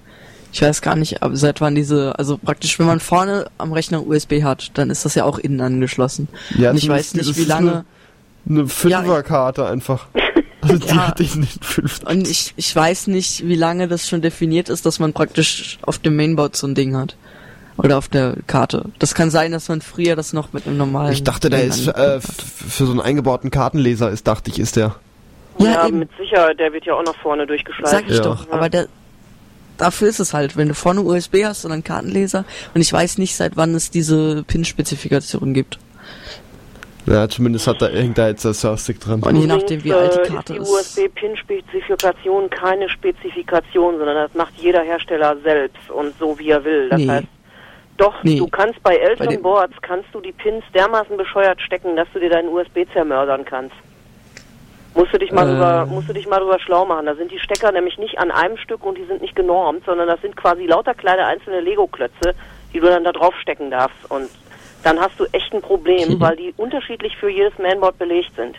ich 0.52 0.62
weiß 0.62 0.82
gar 0.82 0.96
nicht, 0.96 1.22
aber 1.22 1.36
seit 1.36 1.62
wann 1.62 1.76
diese, 1.76 2.18
also 2.18 2.38
praktisch, 2.38 2.80
wenn 2.80 2.88
man 2.88 3.00
vorne 3.00 3.48
am 3.58 3.72
Rechner 3.72 4.06
USB 4.06 4.44
hat, 4.44 4.72
dann 4.78 4.90
ist 4.90 5.06
das 5.06 5.16
ja 5.16 5.26
auch 5.26 5.38
innen 5.38 5.62
angeschlossen. 5.62 6.28
Ja, 6.58 6.72
Und 6.72 6.78
ich 6.78 6.88
weiß 6.90 7.14
nicht, 7.16 7.38
wie 7.38 7.46
lange, 7.46 7.86
Eine 8.48 8.68
Fünferkarte 8.68 9.68
einfach. 9.68 10.08
Also 10.70 10.88
die 10.88 10.96
Ja. 10.96 11.08
hatte 11.08 11.24
ich 11.24 11.36
nicht 11.36 11.64
fünf. 11.66 12.00
und 12.06 12.28
ich, 12.28 12.54
ich 12.56 12.76
weiß 12.76 13.08
nicht, 13.08 13.48
wie 13.48 13.56
lange 13.56 13.88
das 13.88 14.08
schon 14.08 14.22
definiert 14.22 14.70
ist, 14.70 14.86
dass 14.86 15.00
man 15.00 15.14
praktisch 15.14 15.78
auf 15.82 15.98
dem 16.00 16.16
Mainboard 16.16 16.56
so 16.56 16.68
ein 16.68 16.76
Ding 16.76 16.96
hat. 16.96 17.16
Oder 17.78 17.98
auf 17.98 18.10
der 18.10 18.36
Karte. 18.46 18.86
Das 19.00 19.16
kann 19.16 19.32
sein, 19.32 19.54
dass 19.54 19.70
man 19.70 19.80
früher 19.82 20.18
das 20.18 20.34
noch 20.34 20.52
mit 20.52 20.68
einem 20.68 20.76
normalen. 20.76 21.14
Ich 21.14 21.24
dachte, 21.24 21.50
der 21.50 21.64
ist 21.64 21.88
äh, 21.88 22.20
für 22.20 22.86
so 22.86 22.92
einen 22.92 23.00
eingebauten 23.00 23.52
Kartenleser 23.52 24.10
ist, 24.10 24.28
dachte 24.28 24.52
ich, 24.52 24.60
ist 24.60 24.76
der. 24.76 24.96
Ja, 25.60 25.86
Ja, 25.86 25.90
mit 25.90 26.10
Sicherheit, 26.20 26.60
der 26.60 26.74
wird 26.74 26.86
ja 26.86 26.96
auch 26.96 27.04
nach 27.06 27.16
vorne 27.22 27.48
durchgeschleift. 27.48 27.90
Sag 27.90 28.10
ich 28.10 28.18
Ja. 28.18 28.24
doch. 28.24 28.50
Aber 28.52 28.68
der, 28.70 28.88
dafür 29.78 30.10
ist 30.10 30.20
es 30.20 30.34
halt, 30.34 30.58
wenn 30.58 30.68
du 30.68 30.74
vorne 30.74 31.00
USB 31.02 31.46
hast 31.46 31.64
und 31.64 31.72
einen 31.72 31.84
Kartenleser. 31.86 32.44
Und 32.74 32.82
ich 32.82 32.92
weiß 32.92 33.18
nicht, 33.18 33.36
seit 33.38 33.56
wann 33.56 33.74
es 33.76 33.90
diese 33.92 34.44
PIN-Spezifikation 34.44 35.54
gibt. 35.54 35.80
Ja, 37.10 37.28
zumindest 37.28 37.66
hat 37.68 37.82
da 37.82 37.90
irgendein 37.90 38.30
jetzt 38.30 38.46
der 38.46 38.54
Surfstick 38.54 39.00
dran. 39.00 39.22
Und 39.24 39.36
je 39.36 39.48
nachdem, 39.48 39.84
wie 39.84 39.94
alt 39.94 40.14
die 40.14 40.18
Übrigens, 40.20 40.36
Karte 40.36 40.54
äh, 40.54 40.58
ist. 40.58 40.98
die 40.98 41.02
USB-PIN-Spezifikation 41.02 42.50
keine 42.50 42.88
Spezifikation, 42.90 43.98
sondern 43.98 44.16
das 44.16 44.34
macht 44.36 44.54
jeder 44.58 44.82
Hersteller 44.84 45.36
selbst 45.44 45.90
und 45.90 46.18
so 46.20 46.38
wie 46.38 46.50
er 46.52 46.64
will. 46.64 46.90
Das 46.90 47.00
Nee. 47.00 47.08
heißt, 47.10 47.28
doch, 47.98 48.24
Nee. 48.24 48.38
du 48.38 48.48
kannst 48.48 48.82
bei 48.84 48.96
älteren 48.96 49.28
Bei 49.36 49.38
Boards 49.42 49.74
kannst 49.82 50.08
du 50.14 50.22
die 50.22 50.32
Pins 50.32 50.64
dermaßen 50.74 51.18
bescheuert 51.18 51.60
stecken, 51.62 51.96
dass 51.96 52.08
du 52.14 52.20
dir 52.20 52.30
deinen 52.30 52.50
USB 52.50 52.86
zermördern 52.94 53.44
kannst. 53.44 53.76
Musst 54.96 55.14
du 55.14 55.18
dich 55.18 55.32
mal 55.32 55.48
Äh. 55.48 55.52
drüber, 55.52 55.86
musst 55.88 56.10
du 56.10 56.14
dich 56.14 56.28
mal 56.28 56.40
drüber 56.40 56.60
schlau 56.60 56.86
machen. 56.86 57.06
Da 57.08 57.16
sind 57.16 57.32
die 57.32 57.40
Stecker 57.40 57.72
nämlich 57.72 57.98
nicht 57.98 58.20
an 58.20 58.32
einem 58.32 58.58
Stück 58.58 58.84
und 58.86 58.98
die 58.98 59.06
sind 59.06 59.22
nicht 59.22 59.36
genormt, 59.36 59.84
sondern 59.86 60.08
das 60.08 60.22
sind 60.22 60.36
quasi 60.38 60.66
lauter 60.66 60.94
kleine 60.94 61.26
einzelne 61.26 61.62
Lego-Klötze, 61.62 62.34
die 62.74 62.80
du 62.80 62.86
dann 62.88 63.04
da 63.04 63.12
drauf 63.12 63.34
stecken 63.42 63.70
darfst. 63.72 63.98
Und 64.10 64.30
dann 64.84 65.00
hast 65.00 65.20
du 65.20 65.26
echt 65.32 65.54
ein 65.54 65.62
Problem, 65.62 66.10
Mhm. 66.14 66.20
weil 66.20 66.36
die 66.36 66.54
unterschiedlich 66.58 67.16
für 67.18 67.30
jedes 67.30 67.58
Mainboard 67.58 67.98
belegt 67.98 68.32
sind. 68.36 68.56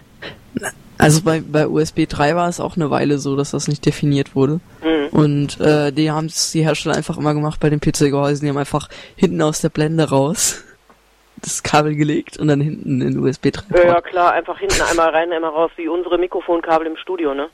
Also 0.98 1.22
bei, 1.22 1.40
bei 1.40 1.66
USB 1.66 2.06
3 2.06 2.36
war 2.36 2.48
es 2.48 2.60
auch 2.60 2.76
eine 2.76 2.90
Weile 2.90 3.18
so, 3.18 3.34
dass 3.36 3.52
das 3.52 3.68
nicht 3.68 3.86
definiert 3.86 4.34
wurde. 4.34 4.60
Mhm. 4.84 5.06
Und 5.12 5.60
äh, 5.60 5.92
die 5.92 6.10
haben 6.10 6.26
es 6.26 6.52
die 6.52 6.62
Hersteller 6.62 6.94
einfach 6.96 7.16
immer 7.16 7.32
gemacht 7.32 7.58
bei 7.60 7.70
den 7.70 7.80
PC-Gehäusen. 7.80 8.44
Die 8.44 8.50
haben 8.50 8.58
einfach 8.58 8.88
hinten 9.16 9.40
aus 9.40 9.60
der 9.62 9.70
Blende 9.70 10.10
raus 10.10 10.62
das 11.42 11.62
Kabel 11.62 11.94
gelegt 11.94 12.36
und 12.36 12.48
dann 12.48 12.60
hinten 12.60 13.00
in 13.00 13.18
USB 13.18 13.50
3. 13.50 13.78
Ja, 13.78 13.84
ja, 13.94 14.00
klar, 14.02 14.32
einfach 14.32 14.58
hinten 14.58 14.82
einmal 14.82 15.08
rein, 15.08 15.32
einmal 15.32 15.50
raus, 15.52 15.70
wie 15.76 15.88
unsere 15.88 16.18
Mikrofonkabel 16.18 16.86
im 16.86 16.96
Studio, 16.98 17.32
ne? 17.32 17.48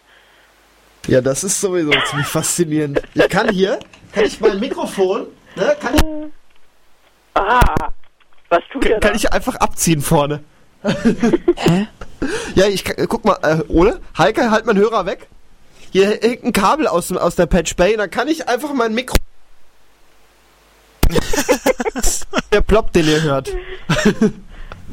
Ja, 1.06 1.20
das 1.20 1.44
ist 1.44 1.60
sowieso 1.60 1.92
ziemlich 2.10 2.26
faszinierend. 2.26 3.00
Ich 3.14 3.28
kann 3.28 3.48
hier, 3.50 3.78
kann 4.12 4.24
ich 4.24 4.40
mein 4.40 4.58
Mikrofon, 4.58 5.26
ne, 5.54 5.76
kann 5.80 5.94
ich, 5.94 6.02
Ah, 7.34 7.90
was 8.56 8.62
tut 8.72 8.86
er 8.86 9.00
da? 9.00 9.08
kann 9.08 9.16
ich 9.16 9.32
einfach 9.32 9.56
abziehen 9.56 10.00
vorne. 10.00 10.40
Hä? 10.82 11.88
Ja, 12.54 12.66
ich 12.66 12.84
guck 13.08 13.24
mal, 13.24 13.38
äh, 13.42 13.62
Ole, 13.68 14.00
Heike, 14.16 14.50
halt 14.50 14.66
meinen 14.66 14.78
Hörer 14.78 15.06
weg. 15.06 15.28
Hier 15.90 16.06
hängt 16.08 16.44
ein 16.44 16.52
Kabel 16.52 16.86
aus, 16.86 17.12
aus 17.12 17.36
der 17.36 17.46
Patch 17.46 17.76
Bay, 17.76 17.96
dann 17.96 18.10
kann 18.10 18.28
ich 18.28 18.48
einfach 18.48 18.72
mein 18.72 18.94
Mikro. 18.94 19.16
der 22.52 22.60
Plop, 22.62 22.92
den 22.92 23.06
ihr 23.06 23.22
hört. 23.22 23.52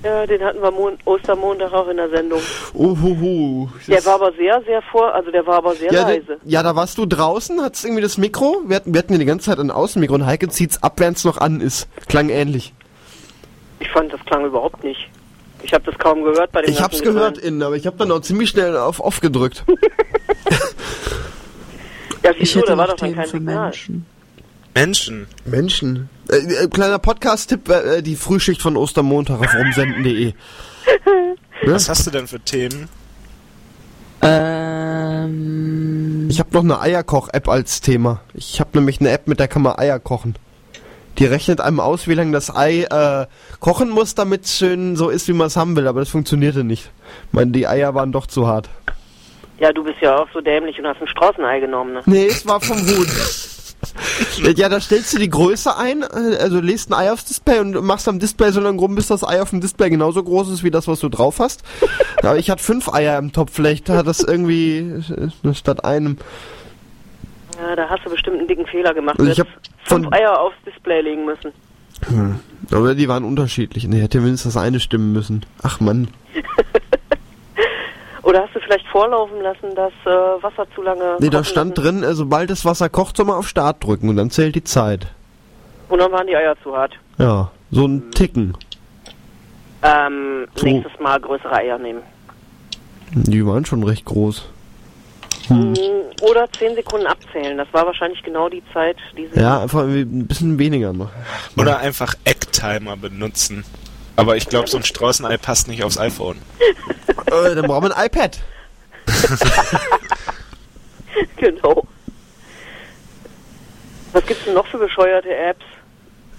Ja, 0.03 0.28
den 0.28 0.43
hatten 0.43 0.61
wir 0.61 0.70
Mon 0.70 0.97
Ostermontag 1.05 1.72
auch 1.72 1.88
in 1.88 1.95
der 1.95 2.09
Sendung. 2.09 2.41
Uhuhu. 2.74 3.70
Der 3.88 4.05
war 4.05 4.16
aber 4.16 4.34
sehr, 4.34 4.61
sehr 4.66 4.82
vor, 4.82 5.14
also 5.14 5.32
der 5.32 5.45
war 5.47 5.55
aber 5.55 5.76
sehr 5.76 5.93
ja, 5.93 6.01
leise. 6.03 6.26
der, 6.26 6.38
ja, 6.43 6.61
da 6.61 6.76
warst 6.76 6.97
du 6.97 7.05
draußen, 7.05 7.61
hattest 7.61 7.86
irgendwie 7.86 8.01
das 8.01 8.18
Mikro. 8.18 8.64
Wir 8.68 8.76
hatten, 8.76 8.93
wir 8.93 8.99
hatten 8.99 9.14
ja 9.14 9.20
die 9.20 9.26
ganze 9.26 9.45
Zeit 9.45 9.59
ein 9.59 9.72
Außenmikro 9.72 10.16
und 10.16 10.26
Heike 10.26 10.49
zieht's 10.49 10.84
ab, 10.84 10.99
während's 10.99 11.24
noch 11.24 11.38
an 11.38 11.61
ist. 11.61 11.88
Klang 12.09 12.28
ähnlich. 12.30 12.74
Ich 13.84 13.89
fand, 13.91 14.13
das 14.13 14.21
klang 14.25 14.45
überhaupt 14.45 14.81
nicht. 14.86 15.09
Ich 15.61 15.73
habe 15.73 15.84
das 15.84 15.97
kaum 15.99 16.23
gehört 16.23 16.53
bei 16.53 16.61
dem 16.61 16.71
Ich 16.71 16.81
hab's 16.81 16.99
ganzen 17.01 17.13
gehört 17.15 17.38
innen, 17.38 17.61
aber 17.63 17.75
ich 17.75 17.86
hab 17.86 17.97
dann 17.97 18.11
auch 18.13 18.21
ziemlich 18.21 18.49
schnell 18.49 18.77
auf 18.77 18.99
off 19.01 19.19
gedrückt. 19.19 19.65
Ja, 22.23 22.31
Ich 22.31 22.39
wieso, 22.39 22.59
hätte 22.61 22.71
da 22.71 22.77
war 22.77 22.88
doch 22.88 22.95
dann 22.95 23.13
kein 23.15 23.25
für 23.25 23.31
Signal. 23.31 23.63
Menschen. 23.65 24.05
Menschen. 24.73 25.27
Menschen. 25.43 26.09
Äh, 26.29 26.38
äh, 26.63 26.67
kleiner 26.69 26.97
Podcast-Tipp, 26.97 27.67
äh, 27.67 28.01
die 28.01 28.15
Frühschicht 28.15 28.61
von 28.61 28.77
Ostermontag 28.77 29.41
auf 29.41 29.53
rumsenden.de. 29.53 30.31
Was 31.65 31.89
hast 31.89 32.07
du 32.07 32.11
denn 32.11 32.27
für 32.27 32.39
Themen? 32.39 32.88
Ähm, 35.03 36.27
Ich 36.29 36.39
habe 36.39 36.51
noch 36.53 36.63
eine 36.63 36.79
Eierkoch-App 36.79 37.49
als 37.49 37.81
Thema. 37.81 38.21
Ich 38.34 38.61
habe 38.61 38.69
nämlich 38.75 39.01
eine 39.01 39.09
App, 39.11 39.27
mit 39.27 39.41
der 39.41 39.49
kann 39.49 39.61
man 39.63 39.77
Eier 39.77 39.99
kochen. 39.99 40.36
Die 41.20 41.26
rechnet 41.26 41.61
einem 41.61 41.80
aus, 41.80 42.07
wie 42.07 42.16
lange 42.16 42.32
das 42.32 42.55
Ei 42.55 42.84
äh, 42.89 43.28
kochen 43.59 43.89
muss, 43.89 44.16
damit 44.16 44.45
es 44.45 44.57
schön 44.57 44.95
so 44.95 45.09
ist, 45.09 45.28
wie 45.28 45.34
man 45.34 45.47
es 45.47 45.55
haben 45.55 45.76
will. 45.76 45.88
Aber 45.88 45.99
das 45.99 46.09
funktionierte 46.09 46.64
nicht. 46.64 46.91
Ich 47.28 47.34
meine, 47.34 47.51
die 47.51 47.68
Eier 47.68 47.93
waren 47.93 48.11
doch 48.11 48.26
zu 48.26 48.47
hart. 48.47 48.70
Ja, 49.59 49.72
du 49.72 49.84
bist 49.84 49.97
ja 50.01 50.18
auch 50.18 50.28
so 50.34 50.41
dämlich 50.41 50.80
und 50.80 50.88
hast 50.88 50.99
ein 51.01 51.07
Straußenei 51.07 51.59
genommen, 51.59 51.93
ne? 51.93 52.01
Nee, 52.05 52.26
es 52.26 52.45
war 52.47 52.59
vom 52.59 52.78
Huhn. 52.78 53.07
ja, 54.55 54.70
da 54.70 54.80
stellst 54.80 55.14
du 55.14 55.20
die 55.20 55.30
Größe 55.30 55.78
ein, 55.78 56.01
äh, 56.01 56.38
also 56.39 56.59
lädst 56.59 56.89
ein 56.89 56.93
Ei 56.93 57.11
aufs 57.11 57.26
Display 57.26 57.59
und 57.59 57.74
machst 57.84 58.07
am 58.07 58.20
Display 58.20 58.51
so 58.51 58.59
lange 58.59 58.80
rum, 58.80 58.95
bis 58.95 59.07
das 59.07 59.24
Ei 59.24 59.41
auf 59.41 59.51
dem 59.51 59.61
Display 59.61 59.89
genauso 59.89 60.24
groß 60.24 60.49
ist 60.49 60.64
wie 60.64 60.72
das, 60.72 60.88
was 60.88 60.99
du 60.99 61.09
drauf 61.09 61.39
hast. 61.39 61.64
Aber 62.18 62.38
ich 62.38 62.49
hatte 62.49 62.64
fünf 62.64 62.93
Eier 62.93 63.18
im 63.18 63.32
Topf, 63.32 63.51
vielleicht 63.53 63.89
hat 63.89 64.07
das 64.07 64.22
irgendwie 64.22 64.80
äh, 64.80 65.53
statt 65.53 65.86
einem. 65.86 66.18
Ja, 67.64 67.76
da 67.76 67.89
hast 67.89 68.05
du 68.05 68.09
bestimmt 68.09 68.38
einen 68.39 68.47
dicken 68.47 68.66
Fehler 68.68 68.93
gemacht. 68.93 69.20
Also 69.20 69.32
ich 69.32 69.39
hab 69.39 69.47
hättest 69.47 69.72
fünf 69.84 70.11
Eier 70.11 70.38
aufs 70.39 70.55
Display 70.66 71.01
legen 71.01 71.26
müssen. 71.26 71.51
Aber 72.72 72.95
die 72.95 73.07
waren 73.07 73.24
unterschiedlich. 73.24 73.88
Nee, 73.88 74.01
hätte 74.01 74.20
mindestens 74.20 74.55
das 74.55 74.61
eine 74.64 74.80
stimmen 74.82 75.14
müssen. 75.14 75.45
Ach 75.61 75.80
Mann. 75.80 76.09
Oder 78.24 78.41
hast 78.43 78.55
du 78.55 78.59
vielleicht 78.61 78.86
vorlaufen 78.88 79.41
lassen, 79.41 79.76
dass 79.76 79.91
äh, 80.05 80.43
Wasser 80.43 80.66
zu 80.76 80.82
lange. 80.82 81.18
Nee, 81.20 81.30
da 81.30 81.43
stand 81.43 81.78
lassen? 81.78 82.01
drin, 82.01 82.03
äh, 82.03 82.14
sobald 82.14 82.49
das 82.49 82.66
Wasser 82.66 82.89
kocht, 82.89 83.18
soll 83.18 83.26
man 83.26 83.36
auf 83.38 83.47
Start 83.47 83.84
drücken 83.84 84.09
und 84.09 84.16
dann 84.18 84.30
zählt 84.30 84.55
die 84.55 84.64
Zeit. 84.64 85.07
Und 85.89 85.99
dann 85.99 86.11
waren 86.11 86.28
die 86.28 86.36
Eier 86.36 86.55
zu 86.64 86.76
hart. 86.76 86.93
Ja, 87.18 87.51
so 87.72 87.86
ein 87.86 88.11
Ticken. 88.11 88.57
Ähm, 89.84 90.47
So. 90.55 90.66
nächstes 90.66 90.97
Mal 90.99 91.20
größere 91.20 91.53
Eier 91.53 91.78
nehmen. 91.78 92.01
Die 93.14 93.45
waren 93.45 93.66
schon 93.66 93.84
recht 93.84 94.05
groß. 94.05 94.49
Mm, 95.50 95.74
Oder 96.22 96.48
zehn 96.58 96.76
Sekunden 96.76 97.08
abzählen. 97.08 97.58
Das 97.58 97.68
war 97.72 97.86
wahrscheinlich 97.86 98.24
genau 98.24 98.50
die 98.50 98.64
Zeit, 98.74 98.98
die 99.18 99.28
sie. 99.28 99.39
Ja, 99.39 99.62
einfach 99.62 99.82
irgendwie 99.82 100.02
ein 100.02 100.28
bisschen 100.28 100.58
weniger 100.60 100.94
noch. 100.94 101.10
Oder 101.58 101.80
einfach 101.80 102.16
Ecktimer 102.24 102.96
benutzen. 102.96 103.66
Aber 104.16 104.38
ich 104.38 104.48
glaube, 104.48 104.70
so 104.70 104.78
ein 104.78 104.84
Straußenei 104.84 105.38
passt 105.38 105.68
nicht 105.68 105.84
aufs 105.84 105.98
iPhone. 105.98 106.38
Äh, 107.28 107.56
dann 107.56 107.66
brauchen 107.66 107.86
wir 107.89 107.98
ein 107.98 108.06
iPad. 108.06 108.39
genau. 111.38 111.84
Was 114.12 114.26
gibt's 114.26 114.46
denn 114.46 114.54
noch 114.54 114.68
für 114.68 114.78
bescheuerte 114.78 115.36
Apps? 115.36 115.64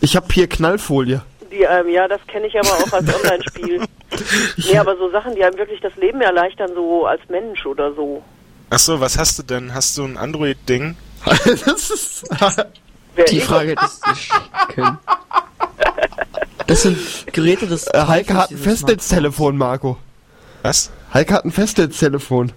Ich 0.00 0.14
habe 0.14 0.26
hier 0.32 0.48
Knallfolie. 0.48 1.20
Die, 1.50 1.62
ähm, 1.62 1.88
ja, 1.88 2.06
das 2.06 2.20
kenne 2.28 2.46
ich 2.46 2.56
aber 2.58 2.68
auch 2.68 2.92
als 2.92 3.12
Online-Spiel. 3.22 3.82
nee, 4.56 4.78
aber 4.78 4.96
so 4.96 5.10
Sachen, 5.10 5.34
die 5.34 5.42
einem 5.42 5.58
wirklich 5.58 5.80
das 5.80 5.94
Leben 5.96 6.20
erleichtern, 6.20 6.70
so 6.74 7.06
als 7.06 7.22
Mensch 7.28 7.66
oder 7.66 7.92
so. 7.94 8.22
Ach 8.74 8.78
so, 8.80 8.98
was 8.98 9.16
hast 9.16 9.38
du 9.38 9.44
denn? 9.44 9.72
Hast 9.72 9.96
du 9.96 10.04
ein 10.04 10.16
Android-Ding? 10.16 10.96
das 11.24 11.90
ist. 11.90 12.24
Die 13.30 13.38
Frage 13.38 13.70
hättest 13.70 14.04
du 14.04 14.10
nicht 14.10 14.32
können. 14.74 14.98
Das 16.66 16.82
sind 16.82 16.98
Geräte 17.32 17.68
des 17.68 17.86
Äh, 17.86 18.04
Heike 18.08 18.34
hat 18.34 18.50
ein 18.50 18.58
Festnetztelefon, 18.58 19.56
Marco. 19.56 19.96
Was? 20.62 20.90
Heike 21.12 21.34
hat 21.34 21.44
ein 21.44 21.52
Festnetztelefon. 21.52 22.50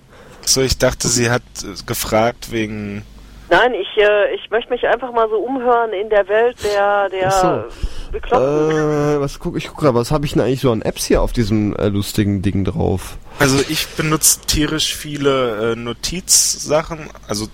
So, 0.43 0.61
ich 0.61 0.79
dachte, 0.79 1.07
sie 1.07 1.29
hat 1.29 1.43
äh, 1.61 1.83
gefragt 1.85 2.51
wegen. 2.51 3.03
Nein, 3.51 3.75
ich, 3.75 4.01
äh, 4.01 4.33
ich 4.33 4.49
möchte 4.49 4.71
mich 4.71 4.87
einfach 4.87 5.11
mal 5.11 5.29
so 5.29 5.35
umhören 5.35 5.93
in 5.93 6.09
der 6.09 6.27
Welt 6.27 6.57
der, 6.63 7.09
der 7.09 7.27
Ach 7.27 7.41
so. 7.41 8.11
Bekloppten. 8.11 8.71
Äh, 8.71 9.21
was 9.21 9.37
guck 9.37 9.55
ich 9.55 9.67
guck 9.67 9.77
grad, 9.77 9.93
was 9.93 10.09
habe 10.09 10.25
ich 10.25 10.33
denn 10.33 10.41
eigentlich 10.41 10.61
so 10.61 10.71
an 10.71 10.81
Apps 10.81 11.05
hier 11.05 11.21
auf 11.21 11.31
diesem 11.31 11.75
äh, 11.75 11.89
lustigen 11.89 12.41
Ding 12.41 12.65
drauf? 12.65 13.17
Also 13.39 13.59
ich 13.69 13.87
benutze 13.89 14.39
tierisch 14.47 14.95
viele 14.95 15.73
äh, 15.73 15.75
Notizsachen, 15.75 17.09
also 17.27 17.47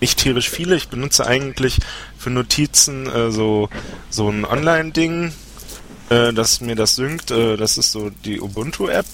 nicht 0.00 0.18
tierisch 0.18 0.50
viele, 0.50 0.74
ich 0.76 0.88
benutze 0.88 1.26
eigentlich 1.26 1.78
für 2.18 2.30
Notizen 2.30 3.06
äh, 3.06 3.30
so, 3.30 3.68
so 4.10 4.28
ein 4.28 4.44
Online-Ding, 4.44 5.32
äh, 6.10 6.32
das 6.32 6.60
mir 6.60 6.74
das 6.74 6.96
synkt, 6.96 7.30
äh, 7.30 7.56
das 7.56 7.78
ist 7.78 7.92
so 7.92 8.10
die 8.24 8.40
Ubuntu-App, 8.40 9.06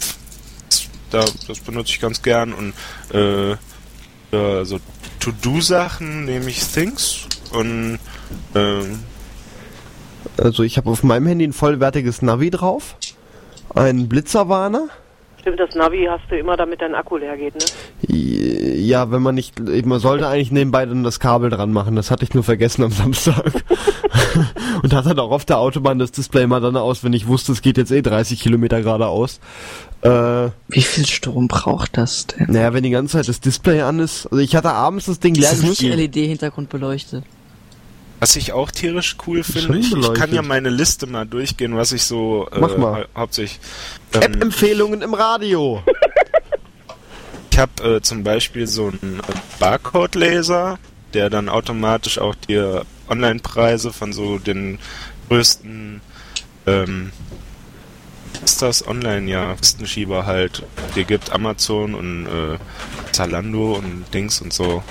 da, 1.10 1.24
das 1.46 1.60
benutze 1.60 1.90
ich 1.90 2.00
ganz 2.00 2.22
gern 2.22 2.54
und 2.54 2.74
äh, 3.12 3.52
äh, 3.52 4.64
so 4.64 4.80
To-Do-Sachen 5.20 6.24
nehme 6.24 6.48
ich 6.50 6.64
Things 6.64 7.26
und 7.52 7.98
ähm, 8.54 9.00
Also 10.38 10.62
ich 10.62 10.76
habe 10.76 10.90
auf 10.90 11.02
meinem 11.02 11.26
Handy 11.26 11.46
ein 11.46 11.52
vollwertiges 11.52 12.22
Navi 12.22 12.50
drauf, 12.50 12.96
einen 13.74 14.08
Blitzerwarner. 14.08 14.88
Stimmt, 15.44 15.60
das 15.60 15.74
Navi 15.74 16.06
hast 16.08 16.22
du 16.30 16.38
immer, 16.38 16.56
damit 16.56 16.80
dein 16.80 16.94
Akku 16.94 17.18
leer 17.18 17.36
geht, 17.36 17.54
ne? 17.54 17.64
Ja, 18.08 19.10
wenn 19.10 19.20
man 19.20 19.34
nicht, 19.34 19.60
man 19.84 20.00
sollte 20.00 20.26
eigentlich 20.26 20.50
nebenbei 20.50 20.86
dann 20.86 21.04
das 21.04 21.20
Kabel 21.20 21.50
dran 21.50 21.70
machen. 21.70 21.96
Das 21.96 22.10
hatte 22.10 22.24
ich 22.24 22.32
nur 22.32 22.42
vergessen 22.42 22.82
am 22.82 22.90
Samstag. 22.92 23.52
Und 24.82 24.94
hat 24.94 25.04
dann 25.04 25.18
auch 25.18 25.30
auf 25.32 25.44
der 25.44 25.58
Autobahn 25.58 25.98
das 25.98 26.12
Display 26.12 26.46
mal 26.46 26.60
dann 26.62 26.78
aus, 26.78 27.04
wenn 27.04 27.12
ich 27.12 27.26
wusste, 27.26 27.52
es 27.52 27.60
geht 27.60 27.76
jetzt 27.76 27.92
eh 27.92 28.00
30 28.00 28.40
Kilometer 28.40 28.80
geradeaus. 28.80 29.38
Äh, 30.00 30.48
Wie 30.68 30.80
viel 30.80 31.04
Strom 31.04 31.46
braucht 31.48 31.98
das 31.98 32.26
denn? 32.26 32.46
naja, 32.48 32.72
wenn 32.72 32.82
die 32.82 32.88
ganze 32.90 33.18
Zeit 33.18 33.28
das 33.28 33.40
Display 33.40 33.82
an 33.82 33.98
ist. 33.98 34.24
Also 34.26 34.38
ich 34.38 34.56
hatte 34.56 34.70
abends 34.70 35.04
das 35.04 35.20
Ding 35.20 35.34
leer 35.34 35.50
Das 35.50 35.58
ist 35.58 35.82
nicht. 35.82 35.82
LED-Hintergrund 35.82 36.70
beleuchtet. 36.70 37.22
Was 38.24 38.36
ich 38.36 38.52
auch 38.52 38.70
tierisch 38.70 39.16
cool 39.26 39.44
finde, 39.44 39.76
ich, 39.78 39.92
ich 39.94 40.12
kann 40.14 40.32
ja 40.34 40.40
meine 40.40 40.70
Liste 40.70 41.06
mal 41.06 41.26
durchgehen, 41.26 41.76
was 41.76 41.92
ich 41.92 42.04
so 42.04 42.48
äh, 42.52 42.58
Mach 42.58 42.76
mal. 42.78 43.02
hau- 43.14 43.20
hauptsächlich. 43.20 43.60
Ähm, 44.14 44.22
App-Empfehlungen 44.22 45.02
im 45.02 45.12
Radio. 45.12 45.82
ich 47.50 47.58
habe 47.58 47.96
äh, 47.96 48.00
zum 48.00 48.24
Beispiel 48.24 48.66
so 48.66 48.86
einen 48.86 49.20
äh, 49.20 49.32
Barcode-Laser, 49.58 50.78
der 51.12 51.28
dann 51.28 51.50
automatisch 51.50 52.18
auch 52.18 52.34
dir 52.34 52.86
Online-Preise 53.08 53.92
von 53.92 54.14
so 54.14 54.38
den 54.38 54.78
größten 55.28 56.00
ähm, 56.66 57.12
ist 58.42 58.62
das 58.62 58.86
online 58.88 59.30
ja 59.30 59.52
Listenschieber 59.60 60.24
halt 60.26 60.62
dir 60.96 61.04
gibt 61.04 61.30
Amazon 61.32 61.94
und 61.94 62.26
äh, 62.26 62.58
Zalando 63.12 63.74
und 63.74 64.04
Dings 64.14 64.40
und 64.40 64.52
so 64.54 64.82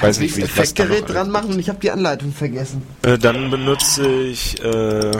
weiß 0.00 0.20
nicht 0.20 0.36
wie 0.36 0.42
ich 0.42 0.56
was 0.58 0.74
da 0.74 0.84
noch 0.84 0.90
Effektgerät 0.90 1.04
alles- 1.04 1.12
dran 1.14 1.30
machen 1.30 1.50
und 1.52 1.58
ich 1.58 1.68
habe 1.68 1.80
die 1.80 1.90
Anleitung 1.90 2.32
vergessen. 2.32 2.82
Äh, 3.02 3.18
dann 3.18 3.50
benutze 3.50 4.06
ich 4.08 4.62
äh, 4.62 5.12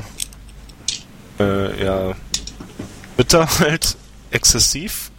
äh, 1.41 1.85
ja 1.85 2.13
Twitter 3.17 3.49
halt 3.61 3.97
exzessiv. 4.31 5.11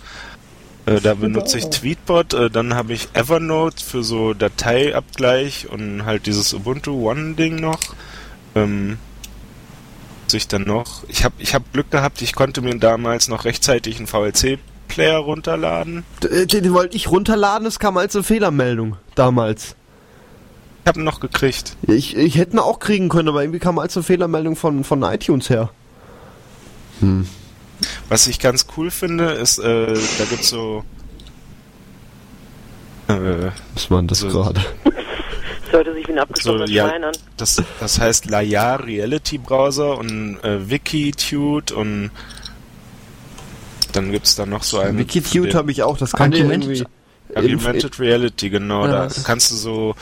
Äh, 0.86 1.02
da 1.02 1.14
benutze 1.14 1.58
ich 1.58 1.66
Tweetbot, 1.66 2.34
äh, 2.34 2.50
dann 2.50 2.74
habe 2.74 2.94
ich 2.94 3.10
Evernote 3.14 3.84
für 3.84 4.04
so 4.04 4.34
Dateiabgleich 4.34 5.70
und 5.70 6.06
halt 6.06 6.26
dieses 6.26 6.54
Ubuntu 6.54 7.10
One 7.10 7.36
Ding 7.36 7.58
noch. 7.58 7.80
Ähm, 8.56 8.98
ich 10.32 10.48
dann 10.48 10.64
noch. 10.64 11.04
Ich 11.08 11.24
habe 11.24 11.36
ich 11.40 11.56
hab 11.56 11.74
Glück 11.74 11.90
gehabt, 11.92 12.22
ich 12.22 12.34
konnte 12.34 12.62
mir 12.62 12.78
damals 12.78 13.28
noch 13.28 13.46
rechtzeitig 13.46 13.98
einen 13.98 14.08
VLC 14.08 14.60
Player 14.90 15.18
runterladen. 15.20 16.04
Äh, 16.30 16.46
Den, 16.46 16.64
den 16.64 16.74
wollte 16.74 16.98
ich 16.98 17.10
runterladen, 17.10 17.66
es 17.66 17.80
kam 17.80 17.96
als 17.96 18.14
eine 18.16 18.24
Fehlermeldung 18.24 18.98
damals. 19.16 19.76
Ich 20.84 20.88
habe 20.90 21.00
ihn 21.00 21.06
noch 21.06 21.20
gekriegt. 21.22 21.78
Ich, 21.88 22.18
ich 22.18 22.36
hätte 22.38 22.54
ihn 22.58 22.60
auch 22.60 22.80
kriegen 22.80 23.08
können, 23.10 23.30
aber 23.30 23.42
irgendwie 23.44 23.60
kam 23.60 23.80
als 23.80 23.96
eine 23.96 24.04
Fehlermeldung 24.04 24.56
von, 24.58 24.84
von 24.84 25.02
iTunes 25.04 25.50
her. 25.50 25.70
Was 28.10 28.28
ich 28.28 28.40
ganz 28.40 28.66
cool 28.76 28.92
finde, 28.92 29.32
ist, 29.32 29.60
äh, 29.60 29.94
da 29.94 30.26
gibt's 30.30 30.50
so 30.50 30.84
äh, 33.08 33.52
Was 33.74 33.90
war 33.90 34.00
denn 34.02 34.08
das 34.08 34.20
So- 34.20 34.28
gerade? 34.30 34.62
Das 35.72 35.78
hörte 35.78 35.94
sich 35.94 36.08
wie 36.08 36.14
ein 36.14 36.18
abgeschlossenes 36.18 36.70
So, 36.72 36.76
ja. 36.76 36.92
Das, 37.38 37.62
das 37.80 38.00
heißt 38.00 38.26
Layar 38.28 38.84
Reality 38.88 39.38
Browser 39.38 40.00
und 40.00 40.44
äh, 40.44 40.68
Wikitude 40.68 41.76
und 41.76 42.10
dann 43.92 44.12
gibt's 44.12 44.36
da 44.36 44.46
noch 44.46 44.64
so 44.64 44.80
einen. 44.80 44.98
Wikitude 44.98 45.54
habe 45.54 45.72
ich 45.72 45.84
auch, 45.84 45.98
das 45.98 46.12
kann 46.14 46.32
ich 46.34 46.42
Argumented- 46.42 46.70
irgendwie... 46.80 46.86
Augmented 47.36 48.00
Reality, 48.00 48.50
genau. 48.50 48.86
Oder 48.86 49.08
Da 49.08 49.22
kannst 49.24 49.52
du 49.52 49.56
so, 49.56 49.96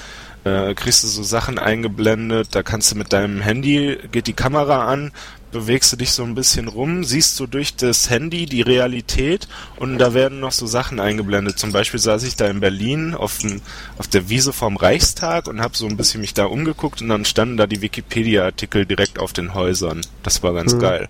äh, 0.45 0.73
kriegst 0.75 1.03
du 1.03 1.07
so 1.07 1.23
Sachen 1.23 1.59
eingeblendet, 1.59 2.49
da 2.51 2.63
kannst 2.63 2.89
du 2.91 2.95
mit 2.95 3.11
deinem 3.11 3.41
Handy, 3.41 3.97
geht 4.13 4.27
die 4.27 4.33
Kamera 4.33 4.87
an, 4.87 5.11
bewegst 5.51 5.91
du 5.91 5.97
dich 5.97 6.11
so 6.11 6.23
ein 6.23 6.35
bisschen 6.35 6.69
rum, 6.69 7.03
siehst 7.03 7.37
du 7.39 7.45
durch 7.45 7.75
das 7.75 8.09
Handy 8.09 8.45
die 8.45 8.61
Realität 8.61 9.49
und 9.75 9.97
da 9.97 10.13
werden 10.13 10.39
noch 10.39 10.53
so 10.53 10.67
Sachen 10.67 11.01
eingeblendet. 11.01 11.59
Zum 11.59 11.73
Beispiel 11.73 11.99
saß 11.99 12.23
ich 12.23 12.37
da 12.37 12.47
in 12.47 12.61
Berlin 12.61 13.13
auf, 13.13 13.39
dem, 13.39 13.61
auf 13.97 14.07
der 14.07 14.29
Wiese 14.29 14.53
vorm 14.53 14.77
Reichstag 14.77 15.47
und 15.47 15.59
habe 15.61 15.75
so 15.75 15.85
ein 15.85 15.97
bisschen 15.97 16.21
mich 16.21 16.33
da 16.33 16.45
umgeguckt 16.45 17.01
und 17.01 17.09
dann 17.09 17.25
standen 17.25 17.57
da 17.57 17.67
die 17.67 17.81
Wikipedia-Artikel 17.81 18.85
direkt 18.85 19.19
auf 19.19 19.33
den 19.33 19.53
Häusern. 19.53 19.99
Das 20.23 20.43
war 20.43 20.53
ganz 20.53 20.71
Hm. 20.71 20.79
geil. 20.79 21.09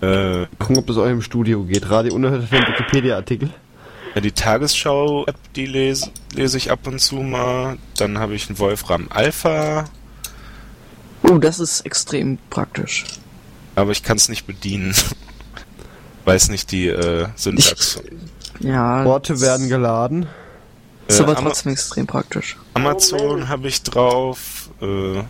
Äh, 0.00 0.46
Gucken, 0.58 0.78
ob 0.78 0.86
das 0.86 0.96
auch 0.96 1.06
im 1.06 1.22
Studio 1.22 1.62
geht. 1.64 1.90
Radio 1.90 2.14
unerhört 2.14 2.50
einen 2.52 2.66
Wikipedia-Artikel. 2.68 3.50
Ja, 4.14 4.20
die 4.20 4.32
Tagesschau-App, 4.32 5.36
die 5.54 5.66
lese, 5.66 6.10
lese 6.34 6.56
ich 6.56 6.70
ab 6.70 6.86
und 6.86 6.98
zu 7.00 7.16
mal. 7.16 7.76
Dann 7.96 8.18
habe 8.18 8.34
ich 8.34 8.48
einen 8.48 8.58
Wolfram 8.58 9.06
Alpha, 9.10 9.84
Oh, 11.22 11.36
das 11.36 11.60
ist 11.60 11.82
extrem 11.82 12.38
praktisch. 12.48 13.04
aber 13.76 13.92
ich 13.92 14.02
kann 14.02 14.16
es 14.16 14.28
nicht 14.30 14.46
bedienen. 14.46 14.94
Weiß 16.24 16.48
nicht 16.48 16.72
die 16.72 16.88
äh, 16.88 17.28
Syntax. 17.36 18.00
Ja. 18.60 19.04
Orte 19.04 19.40
werden 19.40 19.68
geladen. 19.68 20.26
Ist 21.08 21.20
Äh, 21.20 21.24
aber 21.24 21.36
Ama- 21.36 21.48
trotzdem 21.50 21.72
extrem 21.72 22.06
praktisch. 22.06 22.56
Amazon 22.74 23.48
habe 23.48 23.68
ich 23.68 23.82
drauf. 23.82 24.70
Äh, 24.80 25.22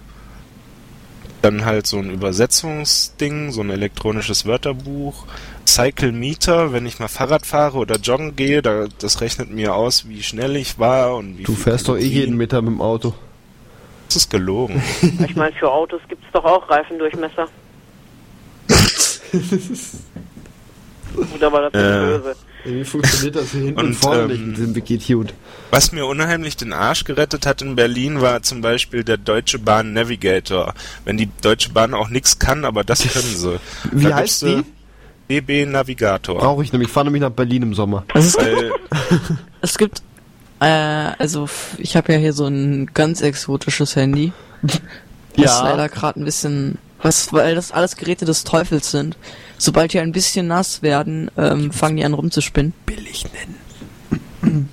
dann 1.42 1.64
halt 1.64 1.86
so 1.86 1.98
ein 1.98 2.10
Übersetzungsding, 2.10 3.52
so 3.52 3.60
ein 3.62 3.70
elektronisches 3.70 4.46
Wörterbuch. 4.46 5.24
Cycle 5.66 6.12
Meter, 6.12 6.72
wenn 6.72 6.86
ich 6.86 6.98
mal 6.98 7.08
Fahrrad 7.08 7.46
fahre 7.46 7.78
oder 7.78 7.96
joggen 7.96 8.36
gehe, 8.36 8.60
da, 8.62 8.86
das 8.98 9.20
rechnet 9.20 9.50
mir 9.50 9.74
aus, 9.74 10.08
wie 10.08 10.22
schnell 10.22 10.56
ich 10.56 10.78
war 10.78 11.16
und 11.16 11.38
wie 11.38 11.44
Du 11.44 11.54
viel 11.54 11.64
fährst 11.64 11.88
doch 11.88 11.94
eh 11.94 11.98
Kalorien. 12.00 12.20
jeden 12.20 12.36
Meter 12.36 12.60
mit 12.62 12.72
dem 12.72 12.80
Auto. 12.82 13.14
Das 14.08 14.16
ist 14.16 14.30
gelogen. 14.30 14.82
Ich 15.28 15.36
meine, 15.36 15.54
für 15.54 15.70
Autos 15.70 16.00
gibt's 16.08 16.26
doch 16.32 16.44
auch 16.44 16.68
Reifendurchmesser. 16.68 17.46
Oder 21.34 21.52
war 21.52 21.70
das 21.70 21.74
Äh, 21.74 22.12
nicht 22.12 22.22
böse? 22.24 22.36
Wie 22.65 22.85
funktioniert 22.85 23.37
das 23.37 23.53
hier 23.53 23.62
hinten 23.62 23.81
Und, 23.81 23.87
und 23.87 23.95
vorne 23.95 24.23
ähm, 24.23 24.28
nicht 24.28 24.47
mit 24.47 24.59
dem 24.59 24.74
Wikitude? 24.74 25.32
Was 25.70 25.93
mir 25.93 26.07
unheimlich 26.07 26.57
den 26.57 26.73
Arsch 26.73 27.05
gerettet 27.05 27.47
hat 27.47 27.62
in 27.62 27.77
Berlin, 27.77 28.20
war 28.20 28.43
zum 28.43 28.61
Beispiel 28.61 29.05
der 29.05 29.16
Deutsche 29.16 29.59
Bahn 29.59 29.93
Navigator. 29.93 30.74
Wenn 31.05 31.16
die 31.16 31.28
Deutsche 31.43 31.70
Bahn 31.70 31.95
auch 31.95 32.09
nichts 32.09 32.39
kann, 32.39 32.65
aber 32.65 32.85
das 32.85 33.01
können 33.01 33.37
sie. 33.37 33.61
Wie 33.93 34.05
Da 34.05 34.16
heißt 34.16 34.43
die? 34.43 34.62
DB 35.31 35.65
Navigator. 35.65 36.39
Brauche 36.39 36.65
ich 36.65 36.73
nämlich. 36.73 36.89
Ich 36.89 36.93
fahre 36.93 37.07
nämlich 37.07 37.23
nach 37.23 37.31
Berlin 37.31 37.62
im 37.62 37.74
Sommer. 37.74 38.05
Also 38.12 38.28
es, 38.28 38.45
Weil, 38.45 38.73
es 39.61 39.78
gibt, 39.78 40.03
äh, 40.59 40.65
also 40.65 41.49
ich 41.78 41.97
habe 41.97 42.12
ja 42.12 42.19
hier 42.19 42.32
so 42.32 42.47
ein 42.47 42.91
ganz 42.93 43.20
exotisches 43.23 43.95
Handy. 43.95 44.32
Das 45.37 45.55
ist 45.55 45.62
leider 45.62 45.89
gerade 45.89 46.20
ein 46.20 46.24
bisschen, 46.24 46.78
was, 47.01 47.32
weil 47.32 47.55
das 47.55 47.70
alles 47.70 47.97
Geräte 47.97 48.24
des 48.24 48.43
Teufels 48.45 48.91
sind. 48.91 49.16
Sobald 49.62 49.93
die 49.93 50.01
ein 50.01 50.12
bisschen 50.12 50.47
nass 50.47 50.81
werden, 50.82 51.31
ähm, 51.37 51.70
fangen 51.70 51.97
die 51.99 52.05
an 52.05 52.15
rumzuspinnen. 52.15 52.73
Billig 52.87 53.27
nennen. 54.43 54.69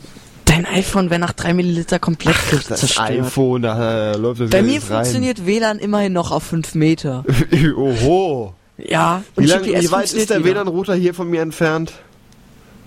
Dein 0.46 0.66
iPhone 0.66 1.10
wäre 1.10 1.20
nach 1.20 1.34
drei 1.34 1.54
Milliliter 1.54 2.00
komplett 2.00 2.36
Das 2.70 2.80
zerstört. 2.80 3.10
iPhone, 3.10 3.64
da 3.64 4.14
äh, 4.14 4.18
läuft 4.18 4.40
das 4.42 4.50
Bei 4.50 4.62
mir 4.62 4.76
alles 4.76 4.90
rein. 4.90 4.96
funktioniert 5.04 5.46
WLAN 5.46 5.78
immerhin 5.80 6.14
noch 6.14 6.32
auf 6.32 6.44
5 6.44 6.74
Meter. 6.76 7.26
Oho. 7.76 8.54
Ja, 8.78 9.24
Wie, 9.36 9.42
und 9.42 9.48
lang, 9.48 9.62
GPS 9.64 9.68
wie 9.84 9.92
weit 9.92 10.04
ist 10.06 10.12
funktioniert 10.14 10.30
der. 10.30 10.44
WLAN-Router 10.46 10.96
hier 10.96 11.14
von 11.14 11.30
mir 11.30 11.42
entfernt? 11.42 11.92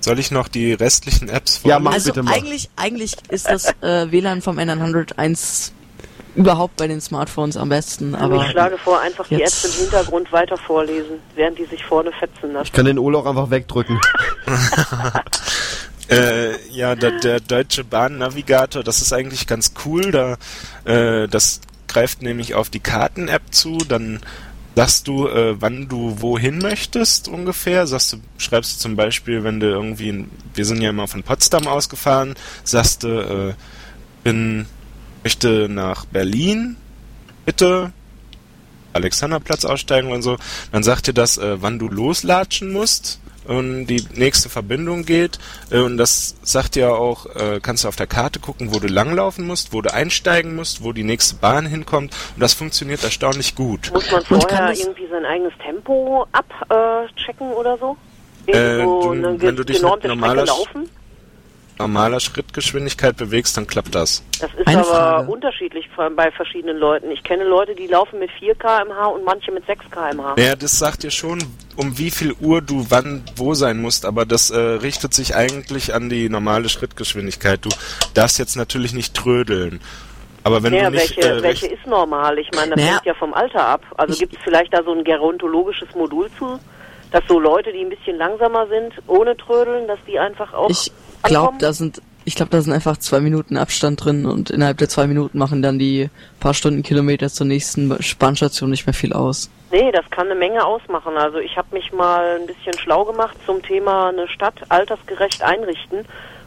soll 0.02 0.18
ich 0.18 0.30
noch 0.30 0.48
die 0.48 0.72
restlichen 0.72 1.28
Apps 1.28 1.56
Ja, 1.62 1.78
vorlesen? 1.78 1.82
mach 1.84 1.92
Also 1.92 2.06
bitte 2.12 2.22
mal. 2.22 2.32
eigentlich, 2.34 2.70
eigentlich 2.76 3.12
ist 3.28 3.46
das 3.46 3.66
äh, 3.82 4.10
WLAN 4.10 4.40
vom 4.40 4.58
N101 4.58 5.72
überhaupt 6.34 6.76
bei 6.76 6.86
den 6.86 7.00
Smartphones 7.00 7.56
am 7.56 7.68
besten, 7.68 8.14
Aber 8.14 8.36
ich 8.36 8.50
schlage 8.50 8.78
vor, 8.78 9.00
einfach 9.00 9.26
die 9.28 9.42
Apps 9.42 9.64
im 9.64 9.72
Hintergrund 9.82 10.32
weiter 10.32 10.56
vorlesen, 10.56 11.18
während 11.34 11.58
die 11.58 11.64
sich 11.64 11.84
vorne 11.84 12.12
fetzen 12.12 12.52
lassen. 12.52 12.66
Ich 12.66 12.72
kann 12.72 12.84
den 12.84 12.98
auch 12.98 13.26
einfach 13.26 13.50
wegdrücken. 13.50 14.00
Äh, 16.10 16.58
ja, 16.70 16.96
der, 16.96 17.20
der 17.20 17.38
Deutsche 17.38 17.84
Bahn 17.84 18.18
Navigator, 18.18 18.82
das 18.82 19.00
ist 19.00 19.12
eigentlich 19.12 19.46
ganz 19.46 19.74
cool. 19.84 20.10
Da, 20.10 20.38
äh, 20.84 21.28
das 21.28 21.60
greift 21.86 22.20
nämlich 22.20 22.56
auf 22.56 22.68
die 22.68 22.80
Karten-App 22.80 23.42
zu. 23.52 23.78
Dann 23.78 24.18
sagst 24.74 25.06
du, 25.06 25.28
äh, 25.28 25.60
wann 25.60 25.88
du 25.88 26.20
wohin 26.20 26.58
möchtest 26.58 27.28
ungefähr. 27.28 27.86
Sagst 27.86 28.12
du, 28.12 28.16
schreibst 28.38 28.74
du 28.74 28.80
zum 28.80 28.96
Beispiel, 28.96 29.44
wenn 29.44 29.60
du 29.60 29.66
irgendwie, 29.66 30.08
in, 30.08 30.30
wir 30.54 30.64
sind 30.64 30.82
ja 30.82 30.90
immer 30.90 31.06
von 31.06 31.22
Potsdam 31.22 31.68
ausgefahren, 31.68 32.34
sagst 32.64 33.04
du, 33.04 33.08
äh, 33.50 33.54
bin, 34.24 34.66
möchte 35.24 35.68
nach 35.68 36.04
Berlin, 36.06 36.76
bitte. 37.44 37.92
Alexanderplatz 38.92 39.64
aussteigen 39.64 40.10
und 40.10 40.22
so, 40.22 40.36
dann 40.72 40.82
sagt 40.82 41.06
dir 41.06 41.12
das, 41.14 41.38
äh, 41.38 41.62
wann 41.62 41.78
du 41.78 41.86
loslatschen 41.88 42.72
musst 42.72 43.20
und 43.46 43.86
die 43.86 44.04
nächste 44.16 44.48
Verbindung 44.48 45.04
geht 45.04 45.38
äh, 45.70 45.78
und 45.78 45.96
das 45.96 46.34
sagt 46.42 46.74
dir 46.74 46.92
auch, 46.96 47.26
äh, 47.36 47.60
kannst 47.62 47.84
du 47.84 47.88
auf 47.88 47.94
der 47.94 48.08
Karte 48.08 48.40
gucken, 48.40 48.74
wo 48.74 48.80
du 48.80 48.88
langlaufen 48.88 49.46
musst, 49.46 49.72
wo 49.72 49.80
du 49.80 49.94
einsteigen 49.94 50.56
musst, 50.56 50.82
wo 50.82 50.92
die 50.92 51.04
nächste 51.04 51.36
Bahn 51.36 51.66
hinkommt 51.66 52.12
und 52.34 52.40
das 52.42 52.52
funktioniert 52.52 53.04
erstaunlich 53.04 53.54
gut. 53.54 53.92
Muss 53.94 54.10
man 54.10 54.22
Und 54.22 54.28
kann 54.28 54.40
vorher 54.40 54.76
irgendwie 54.76 55.06
sein 55.08 55.24
eigenes 55.24 55.52
Tempo 55.64 56.26
abchecken 56.32 57.52
oder 57.52 57.78
so? 57.78 57.96
Äh, 58.48 58.52
Irgendwo 58.80 59.14
du- 59.14 59.40
wenn 59.40 59.54
du 59.54 59.62
dich 59.64 59.76
mit 59.76 59.82
genormte 59.82 60.08
normaler 60.08 60.46
laufen? 60.46 60.88
Normaler 61.80 62.20
Schrittgeschwindigkeit 62.20 63.16
bewegst, 63.16 63.56
dann 63.56 63.66
klappt 63.66 63.94
das. 63.94 64.22
Das 64.40 64.50
ist 64.54 64.66
Eine 64.66 64.78
aber 64.78 64.86
Frage. 64.86 65.30
unterschiedlich 65.30 65.88
bei 66.16 66.30
verschiedenen 66.30 66.76
Leuten. 66.78 67.10
Ich 67.10 67.22
kenne 67.22 67.44
Leute, 67.44 67.74
die 67.74 67.86
laufen 67.86 68.18
mit 68.18 68.30
4 68.38 68.54
km/h 68.54 69.06
und 69.06 69.24
manche 69.24 69.50
mit 69.52 69.64
6 69.66 69.90
km/h. 69.90 70.34
Naja, 70.36 70.56
das 70.56 70.78
sagt 70.78 71.02
dir 71.02 71.10
schon, 71.10 71.42
um 71.76 71.98
wie 71.98 72.10
viel 72.10 72.34
Uhr 72.40 72.60
du 72.62 72.86
wann 72.90 73.24
wo 73.36 73.54
sein 73.54 73.80
musst, 73.80 74.04
aber 74.04 74.26
das 74.26 74.50
äh, 74.50 74.58
richtet 74.58 75.14
sich 75.14 75.34
eigentlich 75.34 75.94
an 75.94 76.08
die 76.10 76.28
normale 76.28 76.68
Schrittgeschwindigkeit. 76.68 77.64
Du 77.64 77.70
darfst 78.14 78.38
jetzt 78.38 78.56
natürlich 78.56 78.92
nicht 78.92 79.14
trödeln. 79.14 79.80
Aber 80.42 80.62
wenn 80.62 80.72
Naja, 80.72 80.90
du 80.90 80.96
nicht 80.96 81.16
welche, 81.16 81.30
äh, 81.38 81.42
welche 81.42 81.66
ist 81.66 81.86
normal? 81.86 82.38
Ich 82.38 82.50
meine, 82.54 82.70
das 82.70 82.78
Naja. 82.78 82.92
hängt 82.94 83.06
ja 83.06 83.14
vom 83.14 83.34
Alter 83.34 83.66
ab. 83.66 83.82
Also 83.96 84.18
gibt 84.18 84.34
es 84.34 84.38
vielleicht 84.42 84.72
da 84.72 84.82
so 84.82 84.92
ein 84.92 85.04
gerontologisches 85.04 85.94
Modul 85.94 86.30
zu, 86.38 86.58
dass 87.10 87.22
so 87.28 87.38
Leute, 87.38 87.72
die 87.72 87.80
ein 87.80 87.90
bisschen 87.90 88.16
langsamer 88.16 88.66
sind, 88.68 88.94
ohne 89.06 89.36
Trödeln, 89.36 89.86
dass 89.86 89.98
die 90.06 90.18
einfach 90.18 90.54
auch 90.54 90.70
ich 90.70 90.90
glaube, 91.22 91.58
da 91.58 91.72
sind 91.72 92.02
ich 92.24 92.34
glaube, 92.34 92.50
da 92.50 92.60
sind 92.60 92.72
einfach 92.72 92.98
zwei 92.98 93.20
Minuten 93.20 93.56
Abstand 93.56 94.04
drin 94.04 94.26
und 94.26 94.50
innerhalb 94.50 94.78
der 94.78 94.88
zwei 94.88 95.06
Minuten 95.06 95.38
machen 95.38 95.62
dann 95.62 95.78
die 95.78 96.10
paar 96.38 96.54
Stunden 96.54 96.82
Kilometer 96.82 97.28
zur 97.28 97.46
nächsten 97.46 97.88
Bahnstation 98.18 98.70
nicht 98.70 98.86
mehr 98.86 98.94
viel 98.94 99.12
aus. 99.12 99.50
Nee, 99.72 99.90
das 99.90 100.08
kann 100.10 100.26
eine 100.26 100.34
Menge 100.38 100.64
ausmachen. 100.64 101.16
Also 101.16 101.38
ich 101.38 101.56
habe 101.56 101.68
mich 101.72 101.92
mal 101.92 102.38
ein 102.40 102.46
bisschen 102.46 102.76
schlau 102.78 103.04
gemacht 103.04 103.36
zum 103.46 103.62
Thema 103.62 104.08
eine 104.08 104.28
Stadt 104.28 104.54
altersgerecht 104.68 105.42
einrichten. 105.42 106.04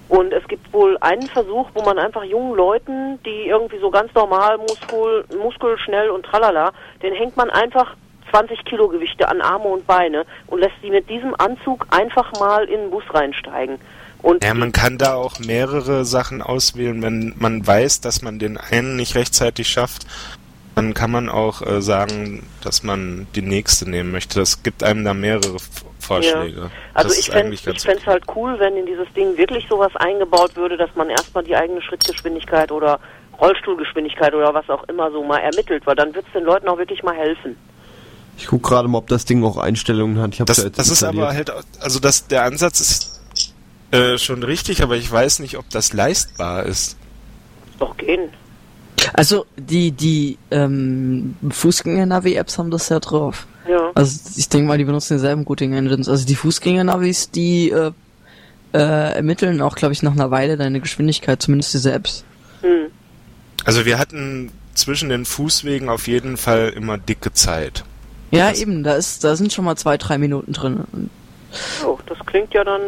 Und 0.09 0.31
es 0.31 0.47
gibt 0.47 0.71
wohl 0.73 0.97
einen 0.99 1.27
Versuch, 1.27 1.69
wo 1.73 1.81
man 1.81 1.97
einfach 1.97 2.23
jungen 2.23 2.55
Leuten, 2.55 3.19
die 3.25 3.47
irgendwie 3.47 3.79
so 3.79 3.89
ganz 3.89 4.13
normal 4.13 4.57
Muskel, 4.59 5.25
Muskel 5.41 5.77
schnell 5.79 6.09
und 6.11 6.25
tralala, 6.25 6.71
den 7.01 7.13
hängt 7.13 7.35
man 7.35 7.49
einfach 7.49 7.95
20 8.29 8.63
Kilo 8.65 8.89
Gewichte 8.89 9.27
an 9.27 9.41
Arme 9.41 9.65
und 9.65 9.87
Beine 9.87 10.25
und 10.47 10.59
lässt 10.59 10.75
sie 10.81 10.91
mit 10.91 11.09
diesem 11.09 11.33
Anzug 11.39 11.87
einfach 11.89 12.31
mal 12.39 12.65
in 12.65 12.81
den 12.81 12.91
Bus 12.91 13.03
reinsteigen. 13.11 13.79
Und 14.23 14.43
Ja, 14.43 14.53
man 14.53 14.71
kann 14.71 14.97
da 14.97 15.13
auch 15.15 15.37
mehrere 15.39 16.05
Sachen 16.05 16.41
auswählen, 16.41 17.01
wenn 17.01 17.35
man 17.37 17.67
weiß, 17.67 18.01
dass 18.01 18.21
man 18.21 18.39
den 18.39 18.57
einen 18.57 18.95
nicht 18.95 19.15
rechtzeitig 19.15 19.67
schafft. 19.67 20.07
Dann 20.75 20.95
kann 20.95 21.11
man 21.11 21.29
auch 21.29 21.61
äh, 21.61 21.81
sagen, 21.81 22.47
dass 22.63 22.81
man 22.81 23.27
die 23.35 23.43
nächste 23.43 23.87
nehmen 23.87 24.11
möchte. 24.11 24.39
Das 24.39 24.63
gibt 24.63 24.81
einem 24.81 25.03
da 25.03 25.13
mehrere 25.13 25.57
Vorschläge. 25.99 26.61
Ja. 26.61 26.71
Also 26.93 27.09
das 27.09 27.19
ich 27.19 27.27
ist 27.27 27.33
fände 27.33 27.47
eigentlich 27.47 27.65
ganz 27.65 27.85
es 27.85 28.07
halt 28.07 28.23
cool, 28.35 28.57
wenn 28.59 28.77
in 28.77 28.85
dieses 28.85 29.11
Ding 29.13 29.37
wirklich 29.37 29.67
sowas 29.69 29.95
eingebaut 29.97 30.55
würde, 30.55 30.77
dass 30.77 30.89
man 30.95 31.09
erstmal 31.09 31.43
die 31.43 31.55
eigene 31.55 31.81
Schrittgeschwindigkeit 31.81 32.71
oder 32.71 32.99
Rollstuhlgeschwindigkeit 33.39 34.33
oder 34.33 34.53
was 34.53 34.69
auch 34.69 34.83
immer 34.85 35.11
so 35.11 35.21
mal 35.23 35.39
ermittelt, 35.39 35.85
weil 35.85 35.95
dann 35.95 36.15
wird 36.15 36.25
es 36.25 36.33
den 36.33 36.45
Leuten 36.45 36.67
auch 36.69 36.77
wirklich 36.77 37.03
mal 37.03 37.15
helfen. 37.15 37.57
Ich 38.37 38.47
guck 38.47 38.63
gerade 38.63 38.87
mal, 38.87 38.99
ob 38.99 39.07
das 39.07 39.25
Ding 39.25 39.43
auch 39.43 39.57
Einstellungen 39.57 40.19
hat. 40.19 40.33
Ich 40.33 40.41
hab's 40.41 40.47
Das, 40.47 40.57
ja 40.57 40.63
jetzt 40.65 40.79
das 40.79 40.89
ist 40.89 41.03
aber 41.03 41.33
halt, 41.33 41.51
also 41.81 41.99
das, 41.99 42.27
der 42.27 42.43
Ansatz 42.43 42.79
ist 42.79 43.22
äh, 43.93 44.17
schon 44.17 44.43
richtig, 44.43 44.81
aber 44.83 44.95
ich 44.97 45.09
weiß 45.11 45.39
nicht, 45.39 45.57
ob 45.57 45.69
das 45.69 45.93
leistbar 45.93 46.65
ist. 46.65 46.97
Doch 47.79 47.95
gehen. 47.97 48.29
Also 49.13 49.45
die 49.57 49.91
die 49.91 50.37
ähm, 50.51 51.35
Fußgänger-Navi-Apps 51.49 52.57
haben 52.57 52.71
das 52.71 52.89
ja 52.89 52.99
drauf. 52.99 53.47
Ja. 53.67 53.91
Also 53.95 54.19
ich 54.37 54.49
denke 54.49 54.67
mal, 54.67 54.77
die 54.77 54.85
benutzen 54.85 55.15
dieselben 55.15 55.43
Routing-Engines. 55.43 56.07
Also 56.09 56.25
die 56.25 56.35
Fußgänger-Navis, 56.35 57.31
die 57.31 57.69
äh, 57.69 57.91
äh, 58.73 59.13
ermitteln 59.15 59.61
auch, 59.61 59.75
glaube 59.75 59.93
ich, 59.93 60.03
nach 60.03 60.13
einer 60.13 60.31
Weile 60.31 60.57
deine 60.57 60.79
Geschwindigkeit, 60.79 61.41
zumindest 61.41 61.73
diese 61.73 61.91
Apps. 61.91 62.23
Hm. 62.61 62.87
Also 63.65 63.85
wir 63.85 63.99
hatten 63.99 64.51
zwischen 64.73 65.09
den 65.09 65.25
Fußwegen 65.25 65.89
auf 65.89 66.07
jeden 66.07 66.37
Fall 66.37 66.69
immer 66.75 66.97
dicke 66.97 67.33
Zeit. 67.33 67.83
Ja, 68.31 68.49
Das- 68.49 68.59
eben, 68.59 68.83
da 68.83 68.95
ist, 68.95 69.23
da 69.23 69.35
sind 69.35 69.53
schon 69.53 69.65
mal 69.65 69.75
zwei, 69.75 69.97
drei 69.97 70.17
Minuten 70.17 70.53
drin. 70.53 71.09
Jo, 71.83 71.99
das 72.07 72.17
klingt 72.25 72.53
ja 72.53 72.63
dann 72.63 72.81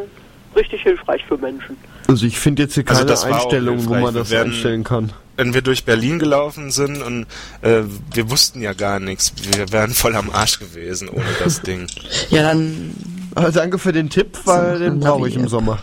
richtig 0.56 0.82
hilfreich 0.84 1.24
für 1.28 1.38
Menschen. 1.38 1.78
Also 2.08 2.26
ich 2.26 2.40
finde 2.40 2.64
jetzt 2.64 2.76
hier 2.76 2.84
Also 2.88 3.02
keine 3.06 3.14
auch 3.18 3.24
Einstellungen, 3.26 3.86
wo 3.88 3.96
man 3.96 4.14
das 4.14 4.30
werden- 4.30 4.52
einstellen 4.52 4.84
kann. 4.84 5.12
Wenn 5.38 5.54
wir 5.54 5.62
durch 5.62 5.84
Berlin 5.84 6.18
gelaufen 6.18 6.72
sind 6.72 7.02
und 7.02 7.26
äh, 7.62 7.82
wir 8.14 8.30
wussten 8.32 8.62
ja 8.62 8.72
gar 8.72 9.02
nichts, 9.02 9.34
wir 9.52 9.70
wären 9.74 9.94
voll 9.94 10.16
am 10.16 10.30
Arsch 10.30 10.60
gewesen 10.60 11.10
ohne 11.10 11.26
das 11.44 11.62
Ding. 11.62 11.88
ja, 12.30 12.42
dann 12.44 12.96
Ah, 13.36 13.52
danke 13.52 13.78
für 13.78 13.92
den 13.92 14.10
Tipp, 14.10 14.38
weil 14.46 14.78
So, 14.78 14.84
den 14.86 15.00
brauche 15.02 15.28
ich 15.28 15.36
im 15.36 15.50
Sommer. 15.50 15.80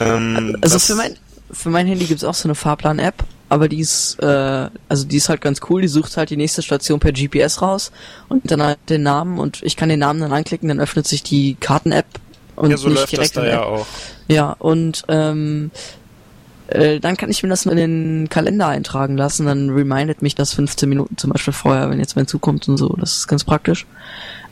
Ähm, 0.00 0.56
Also 0.62 0.78
für 0.78 0.94
mein 0.94 1.16
für 1.52 1.68
mein 1.68 1.86
Handy 1.86 2.06
gibt's 2.06 2.24
auch 2.24 2.32
so 2.32 2.48
eine 2.48 2.54
Fahrplan-App, 2.54 3.24
aber 3.50 3.68
die 3.68 3.80
ist 3.80 4.18
äh, 4.22 4.70
also 4.88 5.04
die 5.04 5.18
ist 5.18 5.28
halt 5.28 5.42
ganz 5.42 5.60
cool. 5.68 5.82
Die 5.82 5.88
sucht 5.88 6.16
halt 6.16 6.30
die 6.30 6.38
nächste 6.38 6.62
Station 6.62 6.98
per 6.98 7.12
GPS 7.12 7.60
raus 7.60 7.92
und 8.30 8.50
dann 8.50 8.62
halt 8.62 8.78
den 8.88 9.02
Namen 9.02 9.38
und 9.38 9.62
ich 9.62 9.76
kann 9.76 9.90
den 9.90 9.98
Namen 9.98 10.20
dann 10.20 10.32
anklicken, 10.32 10.68
dann 10.68 10.80
öffnet 10.80 11.06
sich 11.06 11.22
die 11.22 11.56
Karten-App 11.60 12.06
und 12.56 12.70
ja, 12.70 12.76
so 12.76 12.88
nicht 12.88 12.98
läuft 12.98 13.12
das 13.18 13.32
direkt 13.32 13.36
da 13.36 13.46
ja 13.46 13.62
auch. 13.62 13.86
Ja 14.28 14.56
und 14.58 15.04
ähm, 15.08 15.70
äh, 16.68 17.00
dann 17.00 17.16
kann 17.16 17.30
ich 17.30 17.42
mir 17.42 17.48
das 17.48 17.66
in 17.66 17.76
den 17.76 18.28
Kalender 18.28 18.68
eintragen 18.68 19.16
lassen. 19.16 19.46
Dann 19.46 19.70
remindet 19.70 20.22
mich 20.22 20.34
das 20.34 20.54
15 20.54 20.88
Minuten 20.88 21.16
zum 21.16 21.30
Beispiel 21.30 21.52
vorher, 21.52 21.90
wenn 21.90 21.98
jetzt 21.98 22.16
mein 22.16 22.26
Zug 22.26 22.40
kommt 22.40 22.68
und 22.68 22.76
so. 22.76 22.88
Das 22.98 23.18
ist 23.18 23.28
ganz 23.28 23.44
praktisch. 23.44 23.86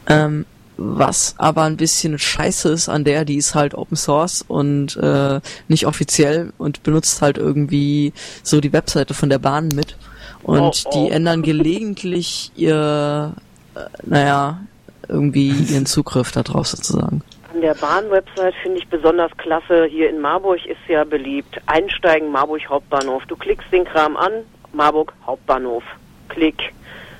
Ähm, 0.06 0.44
was 0.76 1.34
aber 1.36 1.64
ein 1.64 1.76
bisschen 1.76 2.18
scheiße 2.18 2.70
ist 2.70 2.88
an 2.88 3.04
der, 3.04 3.26
die 3.26 3.36
ist 3.36 3.54
halt 3.54 3.74
Open 3.74 3.96
Source 3.96 4.42
und 4.46 4.96
äh, 4.96 5.40
nicht 5.68 5.86
offiziell 5.86 6.52
und 6.56 6.82
benutzt 6.82 7.20
halt 7.20 7.36
irgendwie 7.36 8.14
so 8.42 8.60
die 8.62 8.72
Webseite 8.72 9.12
von 9.12 9.28
der 9.28 9.38
Bahn 9.38 9.68
mit. 9.68 9.96
Und 10.42 10.60
Oh, 10.60 10.72
oh. 10.84 10.90
die 10.94 11.10
ändern 11.12 11.42
gelegentlich 11.42 12.50
ihr, 12.56 13.34
äh, 13.74 13.80
naja, 14.06 14.60
irgendwie 15.06 15.50
ihren 15.50 15.84
Zugriff 15.84 16.32
da 16.32 16.42
drauf 16.42 16.68
sozusagen. 16.68 17.22
An 17.52 17.60
der 17.60 17.74
Bahn-Website 17.74 18.54
finde 18.62 18.78
ich 18.78 18.88
besonders 18.88 19.32
klasse. 19.36 19.86
Hier 19.86 20.08
in 20.08 20.20
Marburg 20.20 20.64
ist 20.66 20.78
ja 20.88 21.02
beliebt. 21.04 21.60
Einsteigen 21.66 22.30
Marburg 22.30 22.68
Hauptbahnhof. 22.68 23.24
Du 23.26 23.36
klickst 23.36 23.72
den 23.72 23.84
Kram 23.84 24.16
an, 24.16 24.32
Marburg 24.72 25.12
Hauptbahnhof. 25.26 25.82
Klick. 26.28 26.72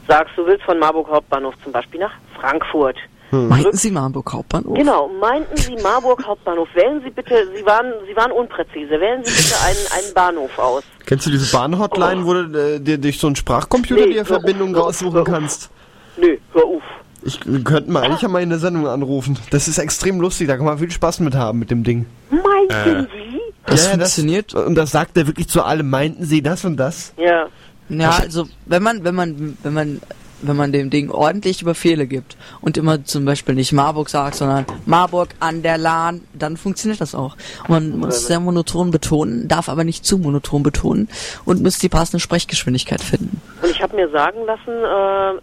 Sagst, 0.07 0.37
du 0.37 0.47
willst 0.47 0.65
von 0.65 0.79
Marburg 0.79 1.09
Hauptbahnhof 1.09 1.55
zum 1.65 1.73
Beispiel 1.73 2.01
nach 2.01 2.13
Frankfurt. 2.39 2.97
Meinten 3.33 3.77
Sie 3.77 3.91
Marburg 3.93 4.33
Hauptbahnhof? 4.33 4.77
Genau, 4.77 5.09
meinten 5.09 5.57
Sie 5.57 5.77
Marburg 5.77 6.25
Hauptbahnhof. 6.27 6.69
Wählen 6.75 7.01
Sie 7.03 7.11
bitte, 7.11 7.49
Sie 7.55 7.65
waren, 7.65 7.93
Sie 8.09 8.17
waren 8.17 8.33
unpräzise. 8.33 9.01
Wählen 9.01 9.25
Sie 9.25 9.31
bitte 9.31 9.55
einen, 9.65 10.05
einen 10.05 10.15
Bahnhof 10.15 10.59
aus. 10.59 10.83
Kennst 11.07 11.27
du 11.27 11.31
diese 11.31 11.51
Bahnhotline, 11.57 12.25
wo 12.25 12.35
du 12.35 12.59
äh, 12.59 12.81
dir 12.81 12.99
durch 12.99 13.19
so 13.19 13.29
einen 13.29 13.37
Sprachcomputer 13.37 14.07
Nee, 14.07 14.15
die 14.15 14.25
Verbindung 14.25 14.75
auf, 14.75 14.87
raussuchen 14.87 15.25
kannst? 15.25 15.71
Nö, 16.17 16.37
hör 16.53 16.65
auf. 16.65 16.83
Ich 17.23 17.41
wir 17.45 17.63
könnten 17.63 17.93
mal 17.93 18.03
eigentlich 18.03 18.27
mal 18.29 18.43
in 18.43 18.49
der 18.51 18.59
Sendung 18.59 18.87
anrufen. 18.87 19.39
Das 19.51 19.69
ist 19.69 19.79
extrem 19.79 20.21
lustig, 20.21 20.49
da 20.49 20.57
kann 20.57 20.65
man 20.67 20.79
viel 20.79 20.91
Spaß 20.91 21.21
mit 21.21 21.35
haben 21.35 21.59
mit 21.59 21.71
dem 21.71 21.85
Ding. 21.85 22.07
Meinten 22.31 23.09
Sie? 23.13 23.41
Das 23.67 23.85
Ja, 23.85 23.91
funktioniert. 23.91 24.55
und 24.55 24.75
das 24.75 24.91
sagt 24.91 25.17
er 25.17 25.27
wirklich 25.27 25.49
zu 25.49 25.63
allem. 25.63 25.91
Meinten 25.91 26.25
sie 26.25 26.41
das 26.43 26.65
und 26.65 26.77
das? 26.79 27.13
Ja. 27.19 27.47
Ja, 27.91 28.11
also 28.11 28.49
wenn 28.67 28.83
man, 28.83 29.05
wenn 29.05 29.15
man, 29.15 29.59
wenn 29.63 29.73
man, 29.75 30.01
wenn 30.43 30.57
man 30.57 30.73
dem 30.73 30.91
Ding 30.91 31.11
ordentlich 31.11 31.65
Befehle 31.65 32.07
gibt 32.07 32.37
und 32.61 32.77
immer 32.77 33.05
zum 33.05 33.25
Beispiel 33.25 33.55
nicht 33.55 33.73
Marburg 33.73 34.09
sagt, 34.09 34.37
sondern 34.37 34.67
Marburg 34.87 35.31
an 35.41 35.63
der 35.63 35.79
Lahn, 35.79 36.23
dann 36.33 36.57
funktioniert 36.57 37.01
das 37.01 37.15
auch. 37.15 37.37
Und 37.69 37.91
man 37.91 37.99
muss 37.99 38.27
sehr 38.27 38.41
monoton 38.41 38.91
betonen, 38.91 39.49
darf 39.49 39.69
aber 39.69 39.85
nicht 39.85 40.05
zu 40.05 40.19
monoton 40.19 40.63
betonen 40.63 41.09
und 41.45 41.63
muss 41.63 41.79
die 41.79 41.89
passende 41.89 42.21
Sprechgeschwindigkeit 42.21 43.01
finden. 43.01 43.41
Und 43.63 43.71
ich 43.71 43.83
habe 43.83 43.97
mir 43.97 44.09
sagen 44.11 44.45
lassen, 44.47 44.71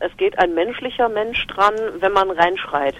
äh, 0.02 0.06
es 0.06 0.15
geht 0.18 0.38
ein 0.40 0.53
menschlicher 0.53 1.10
Mensch 1.10 1.45
dran, 1.48 1.74
wenn 1.99 2.14
man 2.14 2.32
reinschreit. 2.32 2.95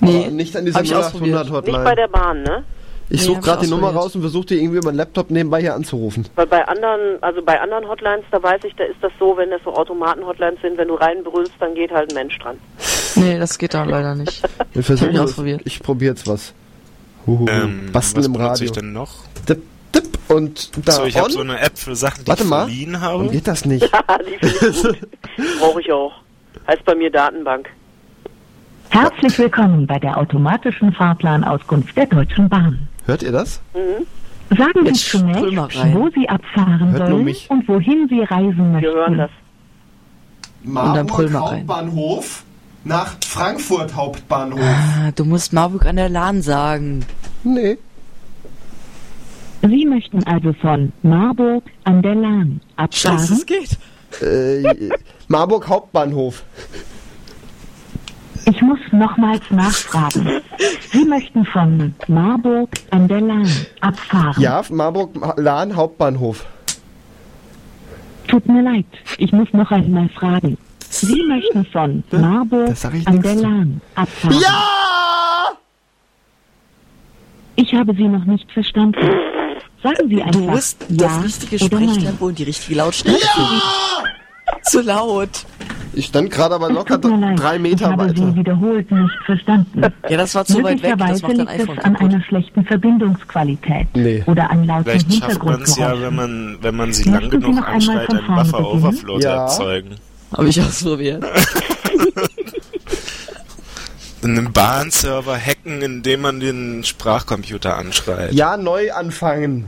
Aber 0.00 0.10
nicht 0.30 0.56
an 0.56 0.64
dieser 0.64 0.78
hab 0.78 0.84
ich 0.84 0.94
ausprobiert. 0.94 1.46
0800 1.46 1.66
Nicht 1.66 1.72
bei 1.72 1.78
Hotline. 1.78 1.96
der 1.96 2.08
Bahn, 2.08 2.42
ne? 2.42 2.64
Ich 3.10 3.20
Nee, 3.20 3.26
suche 3.26 3.40
gerade 3.40 3.64
die 3.64 3.70
Nummer 3.70 3.90
raus 3.90 4.14
und 4.14 4.20
versuche 4.20 4.46
die 4.46 4.58
irgendwie 4.60 4.78
über 4.78 4.92
den 4.92 4.96
Laptop 4.96 5.30
nebenbei 5.30 5.60
hier 5.62 5.74
anzurufen. 5.74 6.26
Weil 6.34 6.46
bei 6.46 6.66
anderen, 6.68 7.22
also 7.22 7.40
bei 7.42 7.58
anderen 7.58 7.88
Hotlines, 7.88 8.24
da 8.30 8.42
weiß 8.42 8.62
ich, 8.64 8.74
da 8.76 8.84
ist 8.84 8.98
das 9.00 9.12
so, 9.18 9.34
wenn 9.36 9.48
das 9.50 9.62
so 9.64 9.72
Automaten-Hotlines 9.72 10.60
sind, 10.60 10.76
wenn 10.76 10.88
du 10.88 10.94
reinbrüllst, 10.94 11.52
dann 11.58 11.74
geht 11.74 11.90
halt 11.90 12.12
ein 12.12 12.14
Mensch 12.14 12.38
dran. 12.38 12.56
Nee, 13.16 13.38
das 13.38 13.56
geht 13.58 13.72
da 13.72 13.84
leider 13.84 14.14
nicht. 14.14 14.42
Wir 14.74 14.82
versuchen 14.82 15.12
ich 15.12 15.20
ausprobiert. 15.20 15.62
Ich 15.64 15.80
probiere 15.82 16.14
jetzt 16.14 16.26
was. 16.28 16.52
Huhuhu. 17.26 17.46
Ähm, 17.48 17.88
Basteln 17.92 18.18
was 18.24 18.26
im 18.26 18.36
Radio. 18.36 18.64
ich 18.66 18.72
denn 18.72 18.92
noch? 18.92 19.10
Tipp, 19.46 19.62
tipp 19.92 20.06
und 20.28 20.86
da 20.86 20.92
so, 20.92 21.04
ich 21.04 21.18
habe 21.18 21.30
so 21.30 21.40
eine 21.40 21.58
App 21.60 21.78
für 21.78 21.96
Sachen, 21.96 22.24
die 22.24 22.28
Warte 22.28 22.42
ich 22.42 22.48
mal. 22.48 22.64
verliehen 22.66 22.96
Warum 23.00 23.22
habe. 23.22 23.30
geht 23.32 23.48
das 23.48 23.64
nicht? 23.64 23.90
Brauche 25.60 25.80
ich 25.80 25.90
auch. 25.92 26.12
Heißt 26.66 26.84
bei 26.84 26.94
mir 26.94 27.10
Datenbank. 27.10 27.70
Herzlich 28.90 29.38
willkommen 29.38 29.86
bei 29.86 29.98
der 29.98 30.16
automatischen 30.18 30.92
Fahrplanauskunft 30.92 31.96
der 31.96 32.06
Deutschen 32.06 32.48
Bahn. 32.48 32.88
Hört 33.08 33.22
ihr 33.22 33.32
das? 33.32 33.60
Sagen 34.50 34.80
Sie 34.82 34.88
Jetzt 34.88 35.14
mal 35.14 35.70
zunächst, 35.70 35.94
wo 35.94 36.10
Sie 36.14 36.28
abfahren 36.28 36.92
Hört 36.92 37.08
sollen 37.08 37.36
und 37.48 37.66
wohin 37.68 38.06
Sie 38.10 38.20
reisen 38.20 38.78
Wir 38.80 38.90
hören 38.90 39.16
möchten. 39.16 39.16
das. 39.16 39.30
rein. 41.40 41.60
Hauptbahnhof 41.60 42.42
nach 42.84 43.16
Frankfurt 43.24 43.96
Hauptbahnhof. 43.96 44.60
Ah, 44.60 45.10
du 45.16 45.24
musst 45.24 45.54
Marburg 45.54 45.86
an 45.86 45.96
der 45.96 46.10
Lahn 46.10 46.42
sagen. 46.42 47.06
Nee. 47.44 47.78
Sie 49.62 49.86
möchten 49.86 50.22
also 50.24 50.52
von 50.52 50.92
Marburg 51.02 51.64
an 51.84 52.02
der 52.02 52.14
Lahn 52.14 52.60
abfahren. 52.76 53.18
Scheiße, 53.18 53.32
es 53.32 53.46
geht. 53.46 53.78
Äh, 54.20 54.90
Marburg 55.28 55.66
Hauptbahnhof. 55.66 56.44
Ich 58.50 58.62
muss 58.62 58.78
nochmals 58.92 59.42
nachfragen. 59.50 60.40
Sie 60.90 61.04
möchten 61.04 61.44
von 61.44 61.94
Marburg 62.06 62.70
an 62.90 63.06
der 63.06 63.20
Lahn 63.20 63.50
abfahren. 63.80 64.42
Ja, 64.42 64.62
Marburg 64.70 65.10
Lahn 65.36 65.76
Hauptbahnhof. 65.76 66.46
Tut 68.26 68.46
mir 68.46 68.62
leid, 68.62 68.86
ich 69.18 69.32
muss 69.32 69.48
noch 69.52 69.70
einmal 69.70 70.08
fragen. 70.10 70.56
Sie 70.90 71.22
möchten 71.28 71.64
von 71.66 72.04
Marburg 72.10 72.74
an 73.04 73.20
der. 73.20 73.34
Lahn 73.34 73.80
abfahren. 73.94 74.40
Ja! 74.40 74.64
Ich 77.56 77.74
habe 77.74 77.94
Sie 77.94 78.08
noch 78.08 78.24
nicht 78.24 78.50
verstanden. 78.52 79.10
Sagen 79.82 80.08
Sie 80.08 80.22
einfach 80.22 80.40
Du 80.40 80.46
musst 80.50 80.86
ja 80.88 81.08
das 81.08 81.24
richtige. 81.24 81.58
Sprechtempo 81.58 82.26
und 82.26 82.38
die 82.38 82.44
richtige 82.44 82.78
Lautstärke 82.78 83.20
finden. 83.20 83.62
Zu 84.64 84.80
laut. 84.82 85.44
Ich 85.94 86.06
stand 86.06 86.30
gerade 86.30 86.54
aber 86.54 86.70
locker 86.70 87.00
tut 87.00 87.10
mir 87.10 87.18
leid, 87.30 87.38
drei 87.40 87.56
ich 87.56 87.62
Meter 87.62 87.90
habe 87.90 88.08
Sie 88.14 88.20
weiter. 88.22 88.36
wiederholt 88.36 88.90
nicht 88.90 89.14
verstanden. 89.26 89.82
Ja, 90.08 90.16
das 90.16 90.34
war 90.34 90.44
zu 90.44 90.62
weit 90.62 90.80
weg, 90.82 90.94
das 90.98 91.08
Möglicherweise 91.22 91.22
macht 91.26 91.36
liegt 91.38 91.50
iPhone 91.50 91.78
es 91.78 91.84
an 91.84 91.92
kaputt. 91.94 92.10
einer 92.14 92.22
schlechten 92.24 92.64
Verbindungsqualität 92.64 93.86
Nee. 93.94 94.22
oder 94.26 94.50
an 94.50 94.64
lauten 94.66 94.84
Vielleicht 94.84 95.12
schafft 95.14 95.42
man 95.42 95.62
es 95.62 95.76
ja, 95.76 96.00
wenn 96.00 96.14
man, 96.14 96.58
wenn 96.60 96.76
man 96.76 96.92
sie 96.92 97.10
lang 97.10 97.22
Sie 97.22 97.30
genug 97.30 97.66
anschreit, 97.66 98.08
einen 98.10 98.20
vorne 98.24 98.42
Buffer 98.44 98.58
beginnen? 98.58 98.84
Overflow 98.84 99.18
zu 99.18 99.26
Ja. 99.26 99.42
erzeugen. 99.42 99.90
Habe 100.36 100.48
ich 100.48 100.60
ausprobiert. 100.60 101.24
Einen 104.22 104.52
Bahnserver 104.52 105.36
hacken, 105.38 105.80
indem 105.80 106.22
man 106.22 106.40
den 106.40 106.82
Sprachcomputer 106.84 107.76
anschreit. 107.76 108.32
Ja, 108.32 108.56
neu 108.56 108.92
anfangen. 108.92 109.66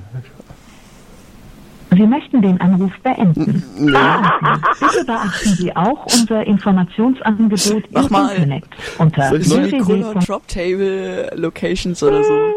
Sie 1.93 2.07
möchten 2.07 2.41
den 2.43 2.61
Anruf 2.61 2.93
beenden. 3.03 3.65
Bitte 3.77 5.05
beachten 5.05 5.49
Sie 5.57 5.75
auch 5.75 6.07
unser 6.07 6.47
Informationsangebot 6.47 7.61
im 7.67 7.83
Nochmal. 7.91 8.35
Internet 8.37 8.65
unter 8.99 9.29
Soll 9.29 9.41
ich 9.41 9.49
So 9.49 9.57
neu- 9.57 9.67
wie 9.73 9.79
Cooler 9.79 10.15
www. 10.15 10.25
Drop 10.27 10.47
Table 10.49 11.31
Locations 11.35 12.03
oder 12.03 12.23
so. 12.23 12.53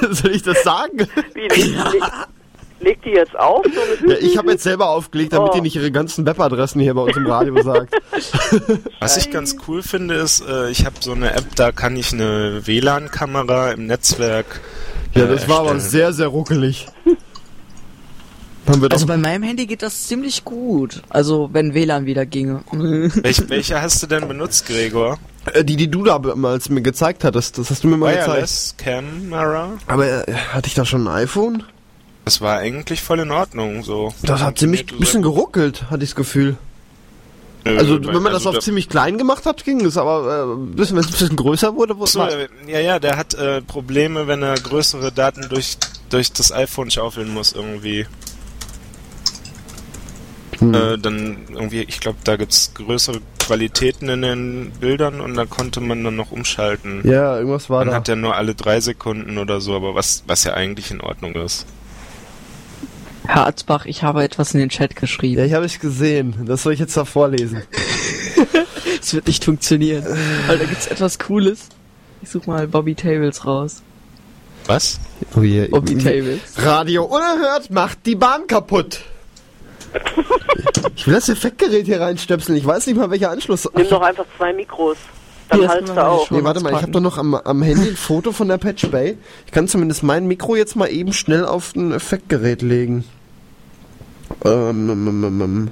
Soll 0.10 0.30
ich 0.32 0.42
das 0.42 0.62
sagen? 0.62 1.06
Wie, 1.34 2.84
leg, 2.84 3.00
die 3.02 3.10
jetzt 3.10 3.38
auf? 3.38 3.64
So 4.00 4.08
Ja, 4.10 4.16
ich 4.20 4.36
habe 4.36 4.50
jetzt 4.50 4.64
selber 4.64 4.88
aufgelegt, 4.88 5.32
damit 5.32 5.50
Oh. 5.50 5.54
die 5.54 5.60
nicht 5.60 5.76
ihre 5.76 5.90
ganzen 5.92 6.26
Webadressen 6.26 6.80
hier 6.80 6.94
bei 6.94 7.02
uns 7.02 7.16
im 7.16 7.26
Radio 7.26 7.62
sagt. 7.62 7.94
Was 9.00 9.16
ich 9.16 9.30
ganz 9.30 9.56
cool 9.68 9.82
finde, 9.82 10.14
ist, 10.16 10.42
äh, 10.46 10.70
ich 10.70 10.84
habe 10.84 10.96
so 11.00 11.12
eine 11.12 11.32
App, 11.34 11.44
da 11.54 11.72
kann 11.72 11.96
ich 11.96 12.12
eine 12.12 12.66
WLAN-Kamera 12.66 13.70
im 13.72 13.86
Netzwerk. 13.86 14.60
Ja, 15.16 15.26
das 15.26 15.48
war 15.48 15.60
aber 15.60 15.80
sehr, 15.80 16.12
sehr 16.12 16.28
ruckelig. 16.28 16.86
Also 18.90 19.06
bei 19.06 19.16
meinem 19.16 19.44
Handy 19.44 19.66
geht 19.66 19.82
das 19.82 20.08
ziemlich 20.08 20.44
gut. 20.44 21.02
Also 21.08 21.50
wenn 21.52 21.72
WLAN 21.72 22.04
wieder 22.04 22.26
ginge. 22.26 22.64
Welch, 22.72 23.48
welche 23.48 23.80
hast 23.80 24.02
du 24.02 24.08
denn 24.08 24.26
benutzt, 24.26 24.66
Gregor? 24.66 25.18
äh, 25.52 25.64
die, 25.64 25.76
die 25.76 25.90
du 25.90 26.04
da 26.04 26.18
damals 26.18 26.68
mir 26.68 26.82
gezeigt 26.82 27.24
hattest, 27.24 27.58
das 27.58 27.70
hast 27.70 27.84
du 27.84 27.88
mir 27.88 27.96
mal 27.96 28.12
gezeigt. 28.12 28.28
Wireless 28.28 28.74
Camera? 28.76 29.72
Aber 29.86 30.28
äh, 30.28 30.32
hatte 30.32 30.66
ich 30.66 30.74
da 30.74 30.84
schon 30.84 31.06
ein 31.06 31.22
iPhone? 31.22 31.62
Das 32.24 32.40
war 32.40 32.58
eigentlich 32.58 33.02
voll 33.02 33.20
in 33.20 33.30
Ordnung, 33.30 33.84
so. 33.84 34.12
Das 34.22 34.42
hat 34.42 34.58
ziemlich 34.58 34.92
ein 34.92 34.98
bisschen 34.98 35.22
geruckelt, 35.22 35.90
hatte 35.90 36.02
ich 36.02 36.10
das 36.10 36.16
Gefühl. 36.16 36.56
Also 37.66 38.04
wenn 38.04 38.22
man 38.22 38.32
das 38.32 38.46
auf 38.46 38.58
ziemlich 38.60 38.88
klein 38.88 39.18
gemacht 39.18 39.46
hat, 39.46 39.64
ging 39.64 39.84
es, 39.84 39.96
aber 39.96 40.54
äh, 40.54 40.74
bisschen, 40.76 40.96
wenn 40.96 41.04
es 41.04 41.08
ein 41.08 41.12
bisschen 41.12 41.36
größer 41.36 41.74
wurde, 41.74 41.98
wurde 41.98 42.10
So, 42.10 42.22
äh, 42.22 42.48
ja, 42.66 42.80
ja, 42.80 42.98
der 42.98 43.16
hat 43.16 43.34
äh, 43.34 43.62
Probleme, 43.62 44.26
wenn 44.26 44.42
er 44.42 44.54
größere 44.54 45.12
Daten 45.12 45.48
durch, 45.48 45.76
durch 46.10 46.32
das 46.32 46.52
iPhone 46.52 46.90
schaufeln 46.90 47.32
muss 47.32 47.52
irgendwie. 47.52 48.06
Hm. 50.58 50.74
Äh, 50.74 50.98
dann 50.98 51.38
irgendwie, 51.50 51.82
ich 51.82 52.00
glaube, 52.00 52.18
da 52.24 52.36
gibt's 52.36 52.72
größere 52.74 53.20
Qualitäten 53.38 54.08
in 54.08 54.22
den 54.22 54.72
Bildern 54.80 55.20
und 55.20 55.34
da 55.34 55.44
konnte 55.44 55.80
man 55.80 56.02
dann 56.02 56.16
noch 56.16 56.32
umschalten. 56.32 57.02
Ja, 57.04 57.36
irgendwas 57.36 57.68
war 57.68 57.80
Dann 57.84 57.90
da. 57.90 57.96
hat 57.96 58.08
er 58.08 58.16
nur 58.16 58.34
alle 58.34 58.54
drei 58.54 58.80
Sekunden 58.80 59.38
oder 59.38 59.60
so, 59.60 59.74
aber 59.74 59.94
was, 59.94 60.24
was 60.26 60.44
ja 60.44 60.54
eigentlich 60.54 60.90
in 60.90 61.00
Ordnung 61.00 61.34
ist. 61.34 61.66
Herr 63.26 63.46
Atzbach, 63.46 63.86
ich 63.86 64.02
habe 64.02 64.22
etwas 64.22 64.54
in 64.54 64.60
den 64.60 64.68
Chat 64.68 64.94
Ja, 64.94 65.00
geschrieben. 65.00 65.44
ich 65.44 65.52
habe 65.52 65.66
ich 65.66 65.80
gesehen. 65.80 66.34
Das 66.46 66.62
soll 66.62 66.72
ich 66.72 66.80
jetzt 66.80 66.96
da 66.96 67.04
vorlesen. 67.04 67.62
Es 69.00 69.14
wird 69.14 69.28
nicht 69.28 69.44
funktionieren. 69.44 70.04
Weil 70.48 70.58
da 70.58 70.64
gibt's 70.64 70.88
etwas 70.88 71.18
Cooles. 71.20 71.68
Ich 72.22 72.30
such 72.30 72.46
mal 72.46 72.66
Bobby 72.66 72.96
Tables 72.96 73.46
raus. 73.46 73.82
Was? 74.66 74.98
Oh 75.36 75.42
je. 75.42 75.68
Bobby 75.68 75.96
Tables. 75.96 76.40
Radio 76.56 77.04
unerhört 77.04 77.70
macht 77.70 78.04
die 78.04 78.16
Bahn 78.16 78.48
kaputt. 78.48 79.00
Ich 80.96 81.06
will 81.06 81.14
das 81.14 81.28
Effektgerät 81.28 81.86
hier 81.86 82.00
reinstöpseln. 82.00 82.58
Ich 82.58 82.66
weiß 82.66 82.86
nicht 82.88 82.96
mal, 82.96 83.08
welcher 83.10 83.30
Anschluss. 83.30 83.68
Nimm 83.76 83.88
doch 83.88 84.02
einfach 84.02 84.24
zwei 84.36 84.52
Mikros. 84.52 84.96
Dann 85.48 85.60
Hier 85.60 85.68
ist 85.68 85.74
halt's 85.74 85.94
da 85.94 86.08
auch. 86.08 86.30
Nee, 86.30 86.42
warte 86.42 86.60
mal, 86.60 86.72
ich 86.72 86.82
habe 86.82 86.90
doch 86.90 87.00
noch 87.00 87.18
am, 87.18 87.34
am 87.36 87.62
Handy 87.62 87.90
ein 87.90 87.96
Foto 87.96 88.32
von 88.32 88.48
der 88.48 88.58
Patch 88.58 88.88
Bay. 88.90 89.16
Ich 89.46 89.52
kann 89.52 89.68
zumindest 89.68 90.02
mein 90.02 90.26
Mikro 90.26 90.56
jetzt 90.56 90.74
mal 90.74 90.88
eben 90.88 91.12
schnell 91.12 91.44
auf 91.44 91.76
ein 91.76 91.92
Effektgerät 91.92 92.62
legen. 92.62 93.04
Ähm, 94.44 94.90
ähm, 94.90 95.08
ähm, 95.08 95.24
ähm, 95.24 95.40
ähm. 95.42 95.70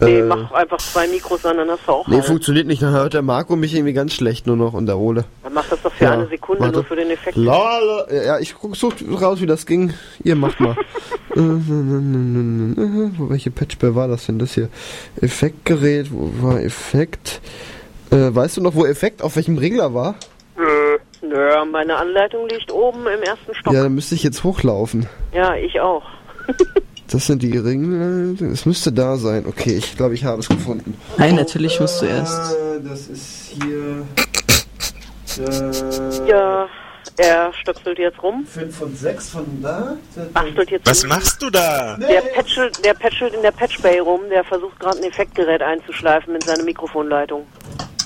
Nee, 0.00 0.18
Äh, 0.18 0.22
mach 0.24 0.50
einfach 0.50 0.78
zwei 0.78 1.06
Mikros 1.06 1.44
an, 1.46 1.58
dann 1.58 1.70
hast 1.70 1.86
du 1.86 1.92
auch 1.92 2.08
Nee, 2.08 2.16
halt. 2.16 2.24
funktioniert 2.24 2.66
nicht. 2.66 2.82
Dann 2.82 2.92
hört 2.92 3.14
der 3.14 3.22
Marco 3.22 3.54
mich 3.54 3.72
irgendwie 3.72 3.92
ganz 3.92 4.12
schlecht 4.12 4.48
nur 4.48 4.56
noch 4.56 4.72
und 4.72 4.86
der 4.86 4.98
Ole. 4.98 5.24
Dann 5.44 5.54
mach 5.54 5.68
das 5.68 5.80
doch 5.80 5.92
für 5.92 6.04
Ja, 6.04 6.12
eine 6.14 6.26
Sekunde, 6.26 6.62
warte. 6.62 6.74
nur 6.74 6.84
für 6.84 6.96
den 6.96 7.10
Effekt. 7.10 7.36
La, 7.36 7.78
la, 7.78 8.12
ja, 8.12 8.38
ich 8.40 8.54
guck 8.60 8.74
so 8.74 8.92
raus, 9.20 9.40
wie 9.40 9.46
das 9.46 9.64
ging. 9.64 9.94
Ihr 10.24 10.34
macht 10.36 10.58
mal. 10.60 10.74
Äh, 11.34 11.38
welche 13.30 13.50
Patchbay 13.50 13.94
war 13.94 14.06
das 14.06 14.26
denn? 14.26 14.38
Das 14.38 14.52
hier. 14.52 14.68
Effektgerät, 15.22 16.08
wo 16.12 16.30
war 16.46 16.60
Effekt? 16.60 17.40
Äh, 18.10 18.34
weißt 18.34 18.58
du 18.58 18.60
noch, 18.60 18.74
wo 18.74 18.84
Effekt 18.84 19.22
auf 19.22 19.36
welchem 19.36 19.56
Regler 19.56 19.94
war? 19.94 20.16
Nö, 20.58 20.98
nö, 21.26 21.64
meine 21.70 21.96
Anleitung 21.96 22.46
liegt 22.48 22.70
oben 22.70 23.06
im 23.06 23.22
ersten 23.22 23.54
Stock. 23.54 23.72
Ja, 23.72 23.82
dann 23.84 23.94
müsste 23.94 24.14
ich 24.14 24.22
jetzt 24.22 24.44
hochlaufen. 24.44 25.06
Ja, 25.32 25.54
ich 25.54 25.80
auch. 25.80 26.02
Das 27.10 27.26
sind 27.26 27.42
die 27.42 27.58
Ringe. 27.58 28.36
Es 28.52 28.64
müsste 28.64 28.90
da 28.90 29.16
sein. 29.16 29.44
Okay, 29.46 29.76
ich 29.76 29.96
glaube, 29.96 30.14
ich 30.14 30.24
habe 30.24 30.40
es 30.40 30.48
gefunden. 30.48 30.96
Nein, 31.18 31.34
natürlich 31.34 31.78
musst 31.78 32.00
du 32.00 32.06
erst. 32.06 32.54
Äh, 32.54 32.80
das 32.88 33.06
ist 33.08 33.52
hier. 33.62 34.06
Ja, 36.26 36.68
er 37.18 37.52
stöpselt 37.60 37.98
jetzt 37.98 38.22
rum. 38.22 38.46
5 38.46 38.80
und 38.80 38.96
6 38.96 39.28
von 39.30 39.44
da. 39.62 39.96
Bastelt 40.32 40.70
jetzt 40.70 40.86
Was 40.88 41.02
rum. 41.02 41.10
machst 41.10 41.42
du 41.42 41.50
da? 41.50 41.96
Der 41.96 42.20
patchelt, 42.34 42.84
der 42.84 42.94
patchelt 42.94 43.34
in 43.34 43.42
der 43.42 43.50
Patchbay 43.52 43.98
rum, 43.98 44.20
der 44.30 44.44
versucht 44.44 44.78
gerade 44.80 44.98
ein 44.98 45.04
Effektgerät 45.04 45.62
einzuschleifen 45.62 46.32
mit 46.32 46.44
seiner 46.44 46.64
Mikrofonleitung. 46.64 47.46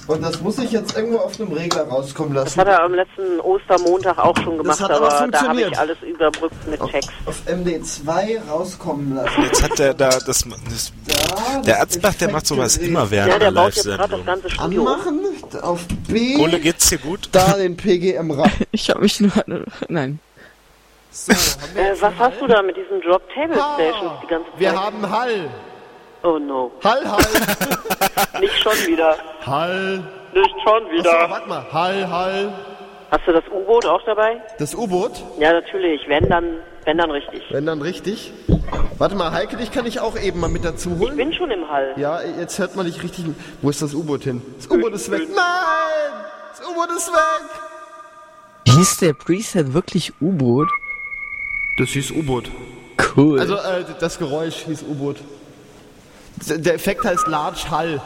Und 0.07 0.23
das 0.23 0.41
muss 0.41 0.59
ich 0.59 0.71
jetzt 0.71 0.97
irgendwo 0.97 1.19
auf 1.19 1.39
einem 1.41 1.53
Regler 1.53 1.83
rauskommen 1.89 2.33
Das 2.35 2.57
lassen. 2.57 2.61
hat 2.61 2.69
er 2.69 2.83
am 2.85 2.95
letzten 2.95 3.41
Ostermontag 3.41 4.19
auch 4.19 4.37
schon 4.37 4.57
gemacht, 4.57 4.81
hat 4.81 4.91
aber 4.93 5.13
aber 5.13 5.29
da 5.29 5.49
habe 5.49 5.61
ich 5.63 5.79
alles 5.79 5.99
überbrückt 6.03 6.67
mit 6.69 6.81
Text. 6.91 7.11
Auf 7.27 7.43
MD2 7.49 8.49
rauskommen 8.49 9.17
lassen. 9.17 9.43
Jetzt 9.43 9.63
hat 9.65 9.79
der 9.79 9.95
da 9.95 10.09
das, 10.11 10.25
das 10.25 10.45
Da, 10.47 11.61
der 11.61 11.75
das 11.75 11.81
Arzbach, 11.81 12.15
der 12.15 12.31
macht 12.31 12.47
sowas 12.47 12.77
immer 12.77 13.11
während 13.11 13.33
Ja, 13.33 13.39
der 13.41 13.51
der 13.51 13.61
baut 13.61 13.75
jetzt 13.75 13.85
gerade 13.85 13.99
das 13.99 14.11
Live-Sendung. 14.11 14.27
ganze 14.27 14.51
Studio. 14.51 14.87
Anmachen, 14.87 15.21
auf 15.63 15.81
B, 16.09 16.37
Ole, 16.37 16.61
geht's 16.61 16.89
dir 16.89 16.99
gut? 16.99 17.29
da 17.33 17.55
den 17.55 17.77
PGM 17.77 18.31
rein. 18.31 18.53
Ich 18.71 18.89
habe 18.91 19.01
mich 19.01 19.19
nur... 19.21 19.33
Nein. 19.89 20.21
Äh, 21.29 21.95
was 22.01 22.13
hast 22.19 22.41
du 22.41 22.47
da 22.47 22.63
mit 22.63 22.77
diesen 22.77 23.01
Drop 23.01 23.23
Table 23.35 23.55
Stations 23.57 24.13
die 24.23 24.27
ganze 24.27 24.51
Zeit? 24.51 24.61
Wir 24.61 24.73
haben 24.79 25.11
Hall. 25.11 25.49
Oh 26.27 26.39
no. 26.39 26.71
Hall, 26.85 27.03
Hall, 27.11 27.25
Nicht 28.41 28.59
schon 28.63 28.73
wieder. 28.87 29.17
Hall. 29.45 30.03
Nicht 30.35 30.55
schon 30.63 30.85
Achso, 30.85 30.93
wieder. 30.93 31.31
warte 31.31 31.49
mal. 31.49 31.65
Hall, 31.73 32.11
Hall. 32.11 32.53
Hast 33.11 33.27
du 33.27 33.33
das 33.33 33.45
U-Boot 33.51 33.87
auch 33.87 34.03
dabei? 34.05 34.41
Das 34.59 34.75
U-Boot, 34.75 35.13
Ja, 35.39 35.53
natürlich. 35.53 36.01
Wenn 36.09 36.29
dann, 36.29 36.59
wenn 36.85 36.99
dann 36.99 37.11
richtig. 37.11 37.43
wenn 37.51 37.65
dann 37.65 37.81
richtig. 37.81 38.33
Warte 38.99 39.15
mal, 39.15 39.31
Heike, 39.33 39.57
dich 39.57 39.71
kann 39.71 39.87
ich 39.87 40.01
auch 40.01 40.19
eben 40.19 40.41
mal 40.41 40.49
mit 40.51 40.65
dazu 40.65 40.91
Ich 40.95 40.99
holen. 40.99 41.17
bin 41.17 41.33
schon 41.33 41.51
im 41.51 41.69
Hall. 41.71 41.95
Ja, 41.97 42.21
jetzt 42.23 42.59
hört 42.59 42.75
man 42.77 42.85
dich 42.87 43.03
richtig. 43.03 43.25
Wo 43.63 43.71
ist 43.71 43.81
das 43.81 43.95
U-Boot 43.95 44.25
hin? 44.25 44.43
Das 44.57 44.67
U-Boot 44.69 44.93
ist 44.93 45.11
weg. 45.11 45.23
Nein! 45.35 46.25
Das 46.51 46.67
U-Boot 46.69 46.91
ist 46.97 47.09
weg! 47.13 48.75
Hieß 48.75 48.97
der 48.99 49.13
Preset 49.15 49.73
wirklich 49.73 50.13
U-Boot? 50.21 50.69
Das 51.79 51.91
hieß 51.91 52.11
U-Boot. 52.11 52.51
Cool. 53.17 53.39
Also, 53.39 53.55
äh, 53.55 53.85
das 54.01 54.19
Geräusch 54.19 54.65
hieß 54.67 54.83
U-Boot. 54.83 55.19
Der 56.45 56.75
Effekt 56.75 57.05
heißt 57.05 57.27
Large 57.27 57.71
Hall. 57.71 58.01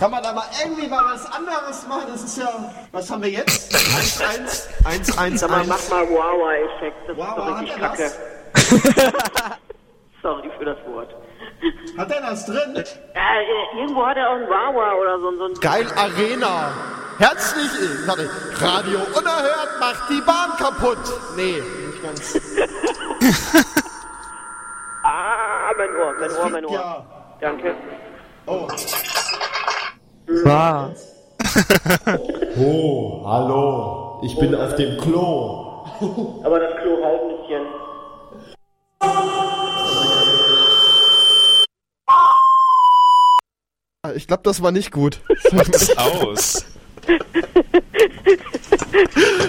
Kann 0.00 0.10
man 0.10 0.22
da 0.22 0.32
mal 0.32 0.44
irgendwie 0.62 0.88
mal 0.88 1.04
was 1.12 1.24
anderes 1.32 1.86
machen? 1.86 2.04
Das 2.08 2.22
ist 2.24 2.38
ja. 2.38 2.48
Was 2.92 3.10
haben 3.10 3.22
wir 3.22 3.30
jetzt? 3.30 3.74
1, 3.74 4.20
1, 4.20 4.68
1, 4.84 5.18
1, 5.18 5.40
Sag 5.40 5.50
mal, 5.50 5.60
1. 5.60 5.68
mach 5.68 5.88
mal 5.90 6.08
Wawa-Effekt. 6.08 7.08
Das 7.08 7.16
Wawa, 7.16 7.30
ist 7.30 7.38
doch 7.38 7.60
richtig 7.60 7.80
kacke. 7.80 8.12
Sorry 10.22 10.50
für 10.58 10.64
das 10.64 10.78
Wort. 10.86 11.14
Hat 11.96 12.10
er 12.10 12.20
das 12.20 12.46
drin? 12.46 12.76
Äh, 12.76 13.78
irgendwo 13.78 14.04
hat 14.04 14.16
er 14.16 14.30
auch 14.30 14.34
ein 14.34 14.48
Wawa 14.48 14.94
oder 14.94 15.18
so, 15.20 15.36
so 15.36 15.44
ein... 15.44 15.54
Geil 15.60 15.86
Arena. 15.96 16.72
Herzlich, 17.18 17.70
äh, 17.80 18.08
warte, 18.08 18.28
Radio 18.60 18.98
unerhört 19.16 19.80
macht 19.80 20.10
die 20.10 20.20
Bahn 20.22 20.50
kaputt. 20.58 20.98
Nee, 21.36 21.62
nicht 21.86 22.02
ganz. 22.02 22.40
Ah, 25.06 25.70
mein 25.76 25.90
Ohr, 25.96 26.14
mein 26.18 26.30
Ohr, 26.30 26.48
mein 26.48 26.64
Ohr. 26.64 26.72
Ja. 26.72 27.06
Danke. 27.38 27.74
Oh. 28.46 28.66
Was? 30.44 31.10
Oh, 32.56 33.22
hallo. 33.26 34.20
Ich 34.24 34.38
bin 34.38 34.54
auf 34.54 34.74
dem 34.76 34.96
Klo. 34.98 35.84
Aber 36.44 36.58
das 36.60 36.80
Klo 36.80 37.04
halt 37.04 37.20
ein 37.20 37.36
bisschen. 37.36 37.66
Ich 44.16 44.26
glaube, 44.26 44.42
das 44.44 44.62
war 44.62 44.70
nicht 44.70 44.90
gut. 44.92 45.20
Mach 45.52 45.68
das 45.68 45.96
aus. 45.98 46.64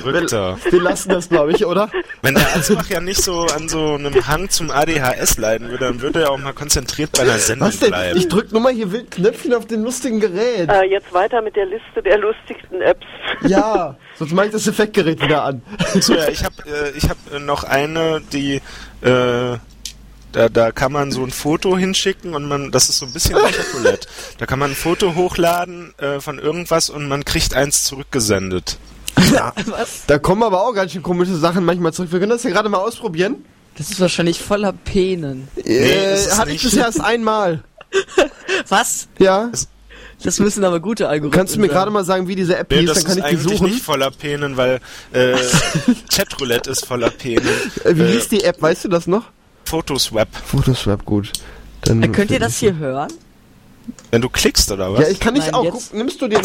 Verrückter. 0.02 0.58
Wir 0.70 0.82
lassen 0.82 1.10
das, 1.10 1.30
glaube 1.30 1.52
ich, 1.52 1.66
oder? 1.66 1.90
Wenn 2.22 2.36
der 2.36 2.54
Ansbach 2.54 2.90
ja 2.90 3.00
nicht 3.00 3.22
so 3.22 3.42
an 3.42 3.70
so 3.70 3.96
einem 3.96 4.28
Hang 4.28 4.50
zum 4.50 4.72
ADHS 4.72 5.38
leiden 5.38 5.70
würde, 5.70 5.86
dann 5.86 6.02
würde 6.02 6.22
er 6.24 6.32
auch 6.32 6.38
mal 6.38 6.54
konzentriert 6.54 7.12
bei 7.12 7.24
einer 7.24 7.38
Sendung 7.38 7.68
Was 7.68 7.80
denn? 7.80 7.90
bleiben. 7.90 8.18
Ich 8.18 8.28
drück 8.28 8.52
nur 8.52 8.62
mal 8.62 8.74
hier 8.74 8.92
wild 8.92 9.12
Knöpfchen 9.12 9.54
auf 9.54 9.66
dem 9.68 9.84
lustigen 9.84 10.20
Gerät. 10.20 10.70
Äh, 10.70 10.86
jetzt 10.86 11.14
weiter 11.14 11.42
mit 11.42 11.56
der 11.56 11.66
Liste 11.66 12.02
der 12.04 12.18
lustigsten 12.18 12.82
Apps. 12.82 13.06
Ja, 13.46 13.96
sonst 14.16 14.34
mache 14.34 14.48
ich 14.48 14.52
das 14.54 14.66
Effektgerät 14.66 15.22
wieder 15.22 15.44
an. 15.44 15.62
So, 16.00 16.16
ja, 16.16 16.30
ich 16.30 16.44
habe 16.44 16.56
äh, 16.66 16.98
ich 16.98 17.10
hab 17.10 17.18
noch 17.42 17.64
eine, 17.64 18.22
die 18.32 18.62
äh, 19.02 19.58
da, 20.36 20.50
da 20.50 20.72
kann 20.72 20.92
man 20.92 21.12
so 21.12 21.24
ein 21.24 21.32
Foto 21.32 21.78
hinschicken 21.78 22.36
und 22.36 22.46
man, 22.48 22.72
das 22.72 22.90
ist 22.90 23.00
so 23.00 23.06
ein 23.06 23.14
bisschen 23.14 23.36
wie 23.36 23.52
Chocolate. 23.74 24.08
Da 24.38 24.46
kann 24.46 24.60
man 24.60 24.72
ein 24.72 24.76
Foto 24.76 25.16
hochladen 25.16 25.94
äh, 25.98 26.20
von 26.20 26.38
irgendwas 26.40 26.90
und 26.90 27.08
man 27.08 27.26
kriegt 27.26 27.54
eins 27.54 27.84
zurückgesendet. 27.86 28.78
Da 30.08 30.20
kommen 30.20 30.44
aber 30.44 30.62
auch 30.68 30.74
ganz 30.74 30.92
schön 30.92 31.02
komische 31.04 31.36
Sachen 31.38 31.64
manchmal 31.66 31.94
zurück. 31.94 32.12
Wir 32.12 32.20
können 32.20 32.32
das 32.32 32.44
ja 32.44 32.50
gerade 32.50 32.68
mal 32.70 32.78
ausprobieren. 32.80 33.38
Das 33.78 33.90
ist 33.90 34.00
wahrscheinlich 34.00 34.40
voller 34.40 34.72
Penen. 34.74 35.48
äh, 35.58 36.14
ist 36.14 36.28
es 36.28 36.38
hatte 36.38 36.52
ich 36.52 36.62
bisher 36.64 36.86
erst 36.86 37.02
einmal. 37.02 37.64
Was? 38.70 39.08
Ja. 39.20 39.52
Das 40.24 40.40
müssen 40.40 40.64
aber 40.64 40.80
gute 40.80 41.08
Algorithmen 41.10 41.32
Kannst 41.32 41.56
du 41.56 41.60
mir 41.60 41.68
sein. 41.68 41.76
gerade 41.76 41.92
mal 41.92 42.04
sagen, 42.06 42.28
wie 42.28 42.36
diese 42.36 42.58
App 42.58 42.72
Nee, 42.72 42.80
hieß? 42.82 42.90
das 42.90 43.04
Dann 43.04 43.06
kann 43.06 43.12
ist 43.12 43.18
ich 43.18 43.24
die 43.32 43.38
eigentlich 43.38 43.58
suchen. 43.60 43.72
nicht 43.72 43.84
voller 43.84 44.12
Penen, 44.12 44.58
weil 44.58 44.80
äh, 45.12 45.36
Chatroulette 46.14 46.70
ist 46.72 46.86
voller 46.86 47.10
Penen. 47.10 47.48
Äh, 47.84 47.96
wie 47.96 48.02
Äh, 48.02 48.12
hieß 48.14 48.30
die 48.30 48.44
App? 48.44 48.62
Weißt 48.62 48.86
du 48.86 48.90
das 48.90 49.08
noch? 49.08 49.24
Photoswap. 49.66 50.30
Photoswap, 50.46 51.04
gut. 51.06 51.32
Dann 51.82 52.02
Äh, 52.04 52.08
Könnt 52.10 52.32
ihr 52.32 52.40
das 52.40 52.58
hier 52.58 52.76
hören? 52.78 53.12
Wenn 54.12 54.22
du 54.22 54.30
klickst 54.30 54.72
oder 54.72 54.94
was? 54.94 55.02
Ja, 55.02 55.08
ich 55.10 55.20
kann 55.20 55.34
nicht 55.34 55.46
Nein, 55.52 55.56
auch. 55.56 55.70
Guck, 55.72 55.94
nimmst 55.94 56.22
du 56.22 56.28
den? 56.28 56.40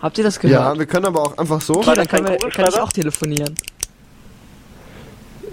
Habt 0.00 0.18
ihr 0.18 0.24
das 0.24 0.36
Ja, 0.36 0.40
gehört? 0.40 0.78
wir 0.78 0.86
können 0.86 1.06
aber 1.06 1.20
auch 1.22 1.38
einfach 1.38 1.60
so. 1.60 1.76
okay, 1.76 1.94
dann 1.94 2.08
kann, 2.08 2.24
wir, 2.26 2.36
kann 2.50 2.66
ich 2.68 2.78
auch 2.80 2.92
telefonieren. 2.92 3.54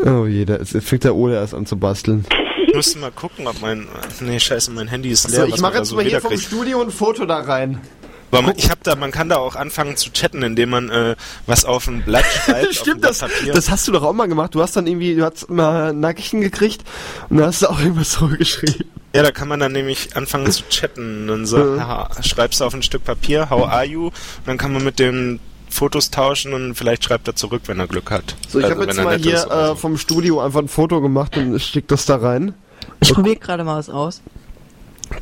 Oh 0.06 0.26
je, 0.26 0.45
da 0.45 0.56
ist- 0.56 0.76
fängt 0.82 1.03
der 1.03 1.16
Ole 1.16 1.36
erst 1.36 1.53
an 1.53 1.66
zu 1.66 1.78
basteln. 1.78 2.26
Ich 2.68 2.74
müsste 2.74 2.99
mal 2.99 3.11
gucken, 3.11 3.48
ob 3.48 3.60
mein. 3.61 3.88
Nee, 4.22 4.40
scheiße, 4.40 4.72
mein 4.72 4.88
Handy 4.88 5.10
ist 5.10 5.30
leer. 5.30 5.41
So, 5.41 5.53
ich 5.53 5.60
mache 5.61 5.78
jetzt 5.80 5.90
so 5.90 5.95
mal 5.95 6.06
hier 6.06 6.22
vom. 6.22 6.38
Studio 6.38 6.82
ein 6.82 6.91
Foto 6.91 7.26
da 7.26 7.40
rein. 7.40 7.82
Aber 8.31 8.41
man, 8.43 8.56
ich 8.57 8.69
hab 8.69 8.84
da, 8.84 8.95
man 8.95 9.11
kann 9.11 9.30
da 9.30 9.38
auch 9.38 9.56
anfangen 9.56 9.97
zu 9.97 10.11
chatten, 10.11 10.43
indem 10.43 10.69
man 10.69 10.89
äh, 10.89 11.15
was 11.47 11.65
auf 11.65 11.88
ein 11.88 12.03
Blatt 12.03 12.26
schreibt. 12.45 12.76
Stimmt, 12.76 13.03
das, 13.03 13.19
Papier. 13.19 13.53
das 13.53 13.69
hast 13.69 13.88
du 13.88 13.91
doch 13.91 14.03
auch 14.03 14.14
mal 14.14 14.27
gemacht. 14.27 14.53
Du 14.56 14.61
hast 14.61 14.76
dann 14.76 14.85
irgendwie, 14.88 15.15
du 15.15 15.23
hast 15.26 15.49
mal 15.49 15.93
Nackchen 15.93 16.41
gekriegt 16.41 16.84
und 17.30 17.38
dann 17.38 17.47
hast 17.47 17.61
du 17.64 17.68
auch 17.69 17.80
irgendwas 17.80 18.11
so 18.14 18.27
geschrieben. 18.27 18.85
Ja, 19.15 19.23
da 19.23 19.31
kann 19.31 19.47
man 19.47 19.60
dann 19.60 19.72
nämlich 19.72 20.15
anfangen 20.15 20.51
zu 20.51 20.61
chatten. 20.69 21.27
Dann 21.27 21.45
so, 21.47 21.57
Mhm. 21.57 21.81
schreibst 22.22 22.61
du 22.61 22.65
auf 22.65 22.73
ein 22.76 22.84
Stück 22.84 23.03
Papier, 23.03 23.49
how 23.49 23.68
are 23.68 23.84
you? 23.85 24.06
Und 24.07 24.14
dann 24.45 24.57
kann 24.60 24.72
man 24.73 24.84
mit 24.84 24.99
den 24.99 25.39
Fotos 25.72 26.11
tauschen 26.11 26.53
und 26.53 26.76
vielleicht 26.76 27.03
schreibt 27.03 27.27
er 27.27 27.35
zurück, 27.35 27.64
wenn 27.65 27.80
er 27.80 27.88
Glück 27.88 28.11
hat. 28.11 28.35
So, 28.47 28.60
ich 28.60 28.65
Also, 28.65 28.76
habe 28.77 28.85
jetzt 28.85 29.03
mal 29.03 29.18
hier 29.18 29.43
oder 29.47 29.64
äh, 29.64 29.68
so. 29.69 29.76
vom 29.76 29.97
Studio 29.97 30.39
einfach 30.41 30.60
ein 30.61 30.68
Foto 30.68 31.01
gemacht 31.01 31.35
und 31.38 31.60
schick 31.60 31.88
das 31.88 32.06
da 32.06 32.18
rein. 32.18 32.53
Ich 33.01 33.14
probiere 33.14 33.35
gerade 33.38 33.64
mal 33.64 33.77
was 33.77 33.89
aus. 33.89 34.22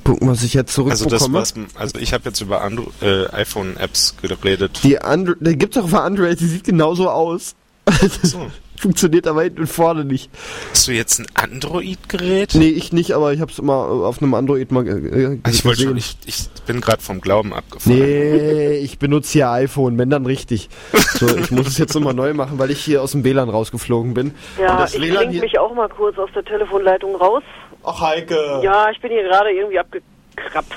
Gucken, 0.03 0.29
was 0.29 0.43
ich 0.43 0.53
jetzt 0.53 0.77
Also 0.77 1.05
das 1.09 1.31
was, 1.33 1.53
also 1.75 1.99
ich 1.99 2.13
habe 2.13 2.25
jetzt 2.25 2.41
über 2.41 2.61
Andro 2.61 2.91
äh, 3.01 3.27
iPhone-Apps 3.27 4.15
geredet. 4.21 4.79
die 4.83 4.99
Andro 4.99 5.33
die 5.39 5.57
gibt's 5.57 5.77
auch 5.77 5.87
für 5.89 6.01
Android, 6.01 6.39
die 6.39 6.47
sieht 6.47 6.63
genauso 6.63 7.09
aus. 7.09 7.55
So. 8.23 8.47
Funktioniert 8.79 9.25
aber 9.25 9.41
hinten 9.41 9.61
und 9.61 9.67
vorne 9.67 10.05
nicht. 10.05 10.29
Hast 10.69 10.87
du 10.87 10.91
jetzt 10.91 11.19
ein 11.19 11.25
Android-Gerät? 11.33 12.53
Nee, 12.53 12.69
ich 12.69 12.93
nicht, 12.93 13.11
aber 13.13 13.33
ich 13.33 13.41
hab's 13.41 13.57
immer 13.57 13.73
auf 13.73 14.21
einem 14.21 14.35
Android 14.35 14.71
mal 14.71 14.87
äh, 14.87 15.39
Also 15.41 15.57
ich 15.57 15.65
wollte 15.65 15.81
schon, 15.81 15.97
ich, 15.97 16.15
ich 16.27 16.47
bin 16.67 16.79
gerade 16.79 17.01
vom 17.01 17.19
Glauben 17.19 17.53
abgefallen. 17.53 17.97
Nee, 17.97 18.77
ich 18.77 18.99
benutze 18.99 19.31
hier 19.33 19.49
iPhone, 19.49 19.97
wenn 19.97 20.11
dann 20.11 20.27
richtig. 20.27 20.69
So, 21.15 21.27
ich 21.35 21.49
muss 21.49 21.65
es 21.67 21.79
jetzt 21.79 21.95
nochmal 21.95 22.13
neu 22.13 22.35
machen, 22.35 22.59
weil 22.59 22.69
ich 22.69 22.79
hier 22.79 23.01
aus 23.01 23.13
dem 23.13 23.23
WLAN 23.23 23.49
rausgeflogen 23.49 24.13
bin. 24.13 24.27
Und 24.27 24.35
Ja, 24.61 24.77
das 24.77 24.93
ich 24.93 25.01
hier- 25.01 25.41
mich 25.41 25.57
auch 25.57 25.73
mal 25.73 25.89
kurz 25.89 26.15
aus 26.19 26.29
der 26.35 26.45
Telefonleitung 26.45 27.15
raus. 27.15 27.41
Ach, 27.89 28.01
Heike. 28.01 28.59
Ja, 28.63 28.91
ich 28.91 28.99
bin 28.99 29.11
hier 29.11 29.23
gerade 29.23 29.49
irgendwie 29.49 29.79
abgekrapst. 29.79 30.73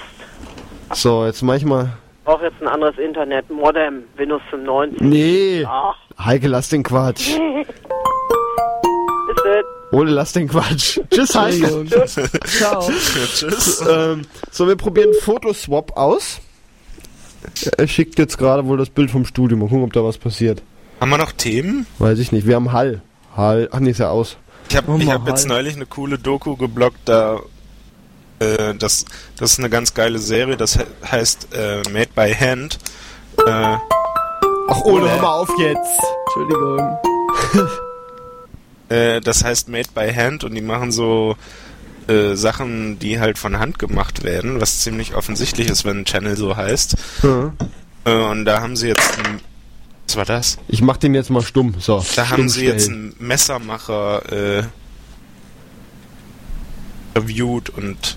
So, 0.95 1.27
jetzt 1.27 1.43
mach 1.43 1.57
ich 1.57 1.65
mal. 1.65 1.89
Brauche 2.25 2.45
jetzt 2.45 2.63
ein 2.63 2.69
anderes 2.69 2.97
Internet, 2.99 3.51
Modem, 3.51 4.05
Windows 4.17 4.41
95. 4.51 5.01
Nee. 5.01 5.65
Ach, 5.67 5.97
Heike, 6.25 6.47
lass 6.47 6.69
den 6.69 6.85
Quatsch. 6.85 7.31
Ole, 9.93 10.13
lass 10.13 10.35
den 10.35 10.47
Quatsch. 10.47 11.01
Tschüss, 11.11 11.35
Heike. 11.35 11.85
Ciao. 12.45 12.81
Tschüss. 12.89 13.85
ähm, 13.91 14.23
so, 14.53 14.69
wir 14.69 14.77
probieren 14.77 15.13
Photoswap 15.21 15.97
aus. 15.97 16.41
Er 17.77 17.89
schickt 17.89 18.21
jetzt 18.21 18.39
gerade 18.39 18.67
wohl 18.67 18.79
das 18.79 18.91
Bild 18.91 19.11
vom 19.11 19.25
Studio. 19.25 19.57
Mal 19.57 19.69
gucken, 19.69 19.83
ob 19.83 19.93
da 19.93 20.05
was 20.05 20.17
passiert. 20.17 20.63
Haben 21.01 21.11
wir 21.11 21.19
noch 21.19 21.33
Themen? 21.33 21.87
Weiß 21.99 22.21
ich 22.21 22.31
nicht. 22.31 22.47
Wir 22.47 22.55
haben 22.55 22.71
Hall. 22.71 23.03
Hall. 23.37 23.69
Ach 23.73 23.81
nee, 23.81 23.91
ist 23.91 23.99
ja 23.99 24.11
aus. 24.11 24.37
Ich 24.71 24.77
habe 24.77 24.93
Oh, 24.93 25.01
hab 25.01 25.27
jetzt 25.27 25.41
halt. 25.41 25.49
neulich 25.49 25.75
eine 25.75 25.87
coole 25.87 26.17
Doku 26.17 26.55
geblockt, 26.57 27.01
da 27.07 27.41
äh, 28.39 28.73
das, 28.77 29.05
das 29.37 29.53
ist 29.53 29.59
eine 29.59 29.69
ganz 29.69 29.95
geile 29.95 30.21
Serie, 30.21 30.57
das 30.57 30.75
he 30.79 30.85
heißt 31.11 31.49
äh, 31.53 31.83
Made 31.91 32.11
by 32.15 32.33
Hand. 32.33 32.79
Äh, 33.47 33.51
Ach, 33.51 34.81
Ole, 34.85 35.11
hör 35.11 35.21
mal 35.21 35.35
auf 35.41 35.51
jetzt. 35.59 36.01
Entschuldigung. 36.27 36.99
äh, 38.91 39.21
das 39.21 39.43
heißt 39.43 39.69
Made 39.69 39.89
by 39.93 40.13
Hand 40.15 40.45
und 40.45 40.55
die 40.55 40.63
machen 40.63 40.93
so 40.93 41.37
äh, 42.07 42.37
Sachen, 42.37 43.01
die 43.01 43.19
halt 43.19 43.39
von 43.39 43.59
Hand 43.59 43.81
gemacht 43.81 44.23
werden, 44.23 44.61
was 44.61 44.79
ziemlich 44.81 45.17
offensichtlich 45.17 45.69
ist, 45.69 45.85
wenn 45.85 45.99
ein 46.03 46.05
Channel 46.05 46.37
so 46.37 46.57
heißt. 46.57 46.95
Ja. 47.25 47.53
Äh, 48.05 48.15
und 48.31 48.45
da 48.45 48.61
haben 48.61 48.77
sie 48.77 48.87
jetzt 48.87 49.19
was 50.11 50.17
war 50.17 50.25
das? 50.25 50.59
Ich 50.67 50.83
mach 50.83 50.97
den 50.97 51.15
jetzt 51.15 51.31
mal 51.31 51.43
stumm. 51.43 51.75
So. 51.79 51.99
Da 51.99 52.25
stumm 52.25 52.31
haben 52.31 52.49
sie 52.49 52.65
jetzt 52.65 52.87
stellen. 52.87 53.15
einen 53.19 53.29
Messermacher 53.29 54.59
äh, 54.59 54.65
reviewed 57.15 57.71
und 57.71 58.17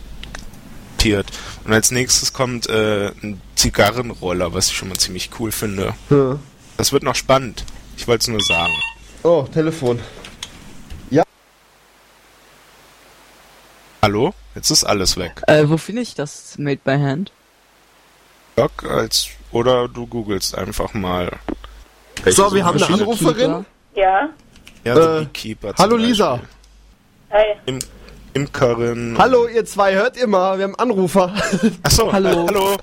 tiert. 0.97 1.27
Und 1.65 1.73
als 1.73 1.91
nächstes 1.91 2.33
kommt 2.33 2.67
äh, 2.67 3.11
ein 3.21 3.39
Zigarrenroller, 3.55 4.55
was 4.55 4.69
ich 4.69 4.75
schon 4.75 4.89
mal 4.89 4.97
ziemlich 4.97 5.29
cool 5.39 5.51
finde. 5.51 5.93
Ja. 6.09 6.39
Das 6.77 6.91
wird 6.91 7.03
noch 7.03 7.15
spannend. 7.15 7.63
Ich 7.95 8.07
wollte 8.07 8.23
es 8.23 8.27
nur 8.29 8.41
sagen. 8.41 8.73
Oh, 9.21 9.47
Telefon. 9.53 9.99
Hallo? 14.01 14.33
Jetzt 14.53 14.69
ist 14.69 14.83
alles 14.83 15.15
weg. 15.15 15.41
Äh, 15.47 15.69
wo 15.69 15.77
finde 15.77 16.01
ich 16.01 16.13
das 16.13 16.57
Made 16.57 16.81
by 16.83 16.97
Hand? 16.97 17.31
Doc 18.57 18.83
als 18.83 19.29
oder 19.51 19.87
du 19.87 20.07
googelst 20.07 20.57
einfach 20.57 20.93
mal. 20.93 21.39
So, 22.25 22.53
wir 22.53 22.65
haben 22.65 22.81
eine. 22.81 22.93
Anruferin. 22.93 23.65
Ja, 23.95 24.29
Ja, 24.83 24.95
The 24.95 25.51
Äh, 25.51 25.73
Hallo. 25.77 25.95
Lisa. 25.97 26.39
hi. 27.31 27.43
Im, 27.65 27.79
Imkerin. 28.33 29.15
Hallo 29.17 29.47
ihr 29.47 29.63
zwei, 29.65 29.93
hört 29.93 30.17
ihr 30.17 30.27
mal, 30.27 30.57
wir 30.57 30.63
haben 30.65 30.75
einen 30.75 30.91
Anrufer. 30.91 31.31
Achso, 31.83 32.11
Hallo. 32.11 32.29
Äh, 32.29 32.47
hallo. 32.47 32.77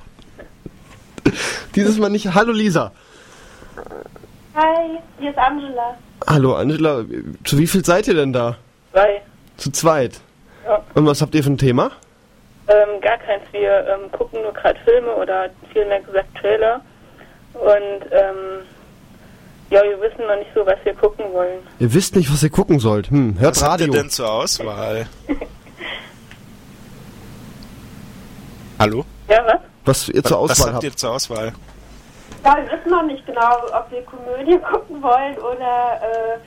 Dieses 1.75 1.99
Mal 1.99 2.09
nicht. 2.11 2.33
Hallo 2.35 2.53
Lisa. 2.53 2.93
Hi, 4.55 4.99
hier 5.19 5.31
ist 5.31 5.39
Angela. 5.39 5.97
Hallo 6.27 6.55
Angela, 6.55 7.05
zu 7.45 7.59
wie 7.59 7.67
viel 7.67 7.85
seid 7.85 8.07
ihr 8.09 8.15
denn 8.15 8.33
da? 8.33 8.57
Zwei. 8.93 9.23
Zu 9.57 9.71
zweit. 9.73 10.21
Ja. 10.65 10.83
Und 10.95 11.07
was 11.07 11.21
habt 11.23 11.35
ihr 11.35 11.43
für 11.43 11.51
ein 11.51 11.59
Thema? 11.59 11.91
Ähm, 12.69 13.01
gar 13.01 13.19
keins. 13.19 13.43
Wir 13.53 13.87
ähm, 13.89 14.11
gucken 14.13 14.43
nur 14.43 14.53
gerade 14.53 14.79
Filme 14.85 15.15
oder 15.17 15.51
vielmehr 15.73 16.01
gesagt 16.01 16.29
Trailer. 16.41 16.81
Und 17.55 18.07
ähm, 18.13 18.63
ja, 19.71 19.83
wir 19.83 20.01
wissen 20.01 20.27
noch 20.27 20.37
nicht 20.37 20.51
so, 20.55 20.65
was 20.67 20.77
wir 20.85 20.95
gucken 20.95 21.25
wollen. 21.33 21.59
Ihr 21.79 21.93
wisst 21.95 22.17
nicht, 22.17 22.33
was 22.33 22.43
ihr 22.43 22.51
gucken 22.51 22.79
sollt. 22.81 23.11
Hm, 23.11 23.39
hört 23.39 23.57
Was 23.57 23.63
habt 23.63 23.81
ihr 23.81 23.87
Radio. 23.89 24.01
denn 24.03 24.11
zur 24.11 24.31
Auswahl? 24.31 25.07
Hallo? 28.79 29.05
Ja, 29.29 29.45
was? 29.47 29.61
Was 29.85 30.09
ihr 30.09 30.23
zur 30.25 30.43
was 30.43 30.51
Auswahl 30.53 30.67
habt 30.75 30.75
habt. 30.77 30.85
ihr 30.85 30.97
zur 30.97 31.13
Auswahl? 31.13 31.53
Ja, 32.45 32.57
wir 32.57 32.65
wissen 32.79 32.91
noch 32.91 33.03
nicht 33.05 33.25
genau, 33.27 33.57
ob 33.73 33.91
wir 33.91 34.03
Komödie 34.03 34.59
gucken 34.73 35.03
wollen 35.03 35.37
oder 35.39 36.01
äh, 36.03 36.39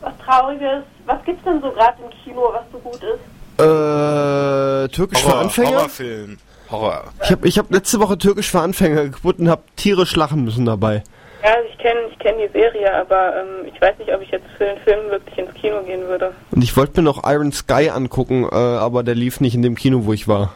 was 0.00 0.12
Trauriges. 0.24 0.82
Was 1.06 1.24
gibt's 1.24 1.44
denn 1.44 1.60
so 1.60 1.70
gerade 1.70 1.96
im 2.02 2.10
Kino, 2.24 2.50
was 2.52 2.64
so 2.72 2.78
gut 2.78 2.96
ist? 3.02 3.62
Äh, 3.64 4.88
Türkisch 4.88 5.22
für 5.22 5.28
Horror, 5.28 5.40
Anfänger? 5.40 5.70
Horrorfilm. 5.70 6.38
Horror. 6.70 7.04
Ich 7.22 7.30
habe 7.30 7.48
ich 7.48 7.58
hab 7.58 7.70
letzte 7.70 8.00
Woche 8.00 8.18
Türkisch 8.18 8.50
für 8.50 8.60
Anfänger 8.60 9.04
geguckt 9.04 9.38
und 9.38 9.48
hab 9.48 9.74
tierisch 9.76 10.16
lachen 10.16 10.44
müssen 10.44 10.64
dabei. 10.66 11.04
Ja, 11.46 11.54
also 11.54 11.68
ich 11.70 11.78
kenne 11.78 12.00
ich 12.10 12.18
kenn 12.18 12.34
die 12.38 12.52
Serie, 12.52 12.92
aber 12.92 13.36
ähm, 13.36 13.72
ich 13.72 13.80
weiß 13.80 13.98
nicht, 13.98 14.12
ob 14.12 14.20
ich 14.20 14.30
jetzt 14.30 14.46
für 14.58 14.64
den 14.64 14.78
Film 14.78 15.10
wirklich 15.10 15.38
ins 15.38 15.54
Kino 15.54 15.80
gehen 15.82 16.02
würde. 16.08 16.32
Und 16.50 16.64
ich 16.64 16.76
wollte 16.76 17.00
mir 17.00 17.04
noch 17.04 17.22
Iron 17.24 17.52
Sky 17.52 17.90
angucken, 17.90 18.48
äh, 18.50 18.54
aber 18.54 19.04
der 19.04 19.14
lief 19.14 19.40
nicht 19.40 19.54
in 19.54 19.62
dem 19.62 19.76
Kino, 19.76 20.06
wo 20.06 20.12
ich 20.12 20.26
war. 20.26 20.52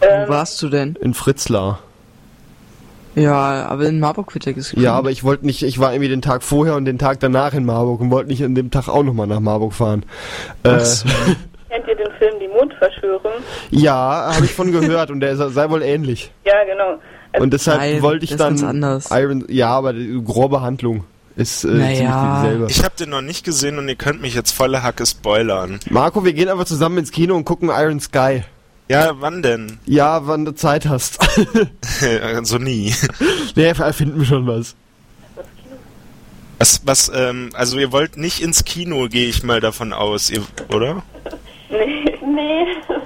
Wo 0.00 0.28
warst 0.28 0.60
du 0.60 0.68
denn? 0.68 0.96
In 1.00 1.14
Fritzlar. 1.14 1.78
Ja, 3.14 3.66
aber 3.66 3.84
in 3.84 3.98
Marburg 3.98 4.34
wird 4.34 4.44
ja 4.44 4.52
gescreent. 4.52 4.84
Ja, 4.84 4.92
aber 4.94 5.10
ich 5.10 5.24
wollte 5.24 5.46
nicht, 5.46 5.62
ich 5.62 5.78
war 5.78 5.92
irgendwie 5.92 6.10
den 6.10 6.20
Tag 6.20 6.42
vorher 6.42 6.74
und 6.74 6.84
den 6.84 6.98
Tag 6.98 7.20
danach 7.20 7.54
in 7.54 7.64
Marburg 7.64 8.00
und 8.00 8.10
wollte 8.10 8.28
nicht 8.28 8.44
an 8.44 8.54
dem 8.54 8.70
Tag 8.70 8.88
auch 8.88 9.04
nochmal 9.04 9.26
nach 9.26 9.40
Marburg 9.40 9.72
fahren. 9.72 10.04
Äh, 10.64 10.80
so. 10.80 11.08
Kennt 11.70 11.88
ihr 11.88 11.96
den 11.96 12.12
Film 12.18 12.34
Die 12.40 12.48
Mondverschwörung? 12.48 13.32
ja, 13.70 14.32
habe 14.34 14.44
ich 14.44 14.52
von 14.52 14.70
gehört 14.70 15.10
und 15.10 15.20
der 15.20 15.36
sei 15.36 15.70
wohl 15.70 15.82
ähnlich. 15.82 16.30
Ja, 16.44 16.64
genau. 16.64 16.98
Und 17.38 17.52
deshalb 17.52 17.78
Nein, 17.78 18.02
wollte 18.02 18.24
ich 18.24 18.36
dann. 18.36 18.56
Iron, 19.10 19.44
ja, 19.48 19.70
aber 19.70 19.92
die 19.92 20.20
grobe 20.24 20.60
Handlung 20.60 21.04
ist 21.36 21.64
äh, 21.64 21.68
Naja. 21.68 21.96
ziemlich 21.96 22.40
dieselbe. 22.40 22.66
Ich 22.70 22.84
habe 22.84 22.94
den 22.98 23.10
noch 23.10 23.20
nicht 23.20 23.44
gesehen 23.44 23.78
und 23.78 23.88
ihr 23.88 23.96
könnt 23.96 24.22
mich 24.22 24.34
jetzt 24.34 24.52
volle 24.52 24.82
Hacke 24.82 25.04
spoilern. 25.04 25.80
Marco, 25.90 26.24
wir 26.24 26.32
gehen 26.32 26.48
einfach 26.48 26.64
zusammen 26.64 26.98
ins 26.98 27.12
Kino 27.12 27.36
und 27.36 27.44
gucken 27.44 27.68
Iron 27.68 28.00
Sky. 28.00 28.42
Ja, 28.88 29.20
wann 29.20 29.42
denn? 29.42 29.78
Ja, 29.86 30.26
wann 30.26 30.44
du 30.44 30.52
Zeit 30.54 30.86
hast. 30.86 31.18
also 32.22 32.58
nie. 32.58 32.94
nee, 33.54 33.64
erfinden 33.64 34.18
wir 34.20 34.26
schon 34.26 34.46
was. 34.46 34.74
Was, 36.58 36.80
was, 36.86 37.12
ähm, 37.14 37.50
also 37.52 37.78
ihr 37.78 37.92
wollt 37.92 38.16
nicht 38.16 38.40
ins 38.40 38.64
Kino, 38.64 39.08
gehe 39.08 39.28
ich 39.28 39.42
mal 39.42 39.60
davon 39.60 39.92
aus, 39.92 40.30
ihr, 40.30 40.42
oder? 40.72 41.02
Nee. 41.68 42.14
Nee. 42.24 42.64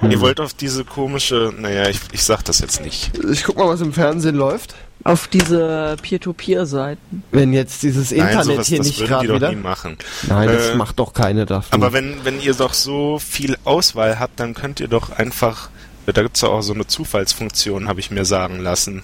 Ihr 0.09 0.19
wollt 0.19 0.39
auf 0.39 0.53
diese 0.53 0.83
komische, 0.83 1.53
naja, 1.57 1.87
ich, 1.87 1.99
ich 2.11 2.23
sag 2.23 2.43
das 2.43 2.59
jetzt 2.59 2.81
nicht. 2.83 3.11
Ich 3.31 3.43
guck 3.43 3.57
mal, 3.57 3.67
was 3.67 3.81
im 3.81 3.93
Fernsehen 3.93 4.35
läuft. 4.35 4.73
Auf 5.03 5.27
diese 5.27 5.95
Peer-to-Peer-Seiten. 6.01 7.23
Wenn 7.31 7.53
jetzt 7.53 7.81
dieses 7.83 8.11
Nein, 8.11 8.19
Internet 8.29 8.45
sowas, 8.45 8.67
hier 8.67 8.77
das 8.79 8.87
nicht 8.87 9.05
gerade 9.05 9.27
doch 9.27 9.35
wieder. 9.35 9.49
nie 9.49 9.55
machen. 9.55 9.97
Nein, 10.27 10.47
das 10.47 10.69
Äh, 10.69 10.75
macht 10.75 10.99
doch 10.99 11.13
keine 11.13 11.45
davon. 11.45 11.73
Aber 11.81 11.93
wenn, 11.93 12.23
wenn 12.23 12.39
ihr 12.41 12.53
doch 12.53 12.73
so 12.73 13.19
viel 13.19 13.57
Auswahl 13.63 14.19
habt, 14.19 14.39
dann 14.39 14.53
könnt 14.53 14.79
ihr 14.79 14.87
doch 14.87 15.11
einfach, 15.11 15.69
da 16.05 16.21
gibt's 16.21 16.41
doch 16.41 16.51
auch 16.51 16.61
so 16.61 16.73
eine 16.73 16.85
Zufallsfunktion, 16.87 17.87
habe 17.87 17.99
ich 17.99 18.11
mir 18.11 18.25
sagen 18.25 18.59
lassen. 18.59 19.03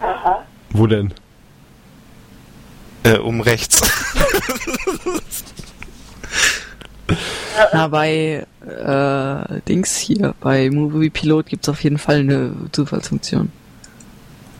Aha. 0.00 0.44
Wo 0.70 0.86
denn? 0.86 1.14
Äh, 3.04 3.18
um 3.18 3.40
rechts. 3.40 3.80
Na, 7.72 7.88
bei 7.88 8.46
äh, 8.66 9.60
Dings 9.68 9.96
hier, 9.96 10.34
bei 10.40 10.70
Movie 10.70 11.10
Pilot 11.10 11.46
gibt's 11.46 11.68
auf 11.68 11.82
jeden 11.82 11.98
Fall 11.98 12.20
eine 12.20 12.52
Zufallsfunktion. 12.72 13.50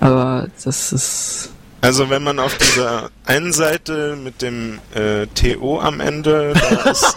Aber 0.00 0.48
das 0.64 0.92
ist. 0.92 1.50
Also 1.80 2.10
wenn 2.10 2.24
man 2.24 2.40
auf 2.40 2.58
dieser 2.58 3.10
einen 3.24 3.52
Seite 3.52 4.16
mit 4.16 4.42
dem 4.42 4.80
äh, 4.94 5.26
TO 5.28 5.80
am 5.80 6.00
Ende, 6.00 6.52
da 6.54 6.90
ist... 6.90 7.16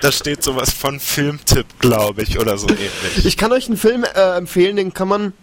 da 0.00 0.10
steht 0.10 0.42
sowas 0.42 0.72
von 0.72 0.98
Filmtipp, 0.98 1.66
glaube 1.78 2.22
ich, 2.22 2.40
oder 2.40 2.58
so 2.58 2.68
ähnlich. 2.68 3.24
Ich 3.24 3.36
kann 3.36 3.52
euch 3.52 3.68
einen 3.68 3.76
Film 3.76 4.02
äh, 4.02 4.36
empfehlen, 4.36 4.74
den 4.74 4.92
kann 4.92 5.06
man 5.06 5.34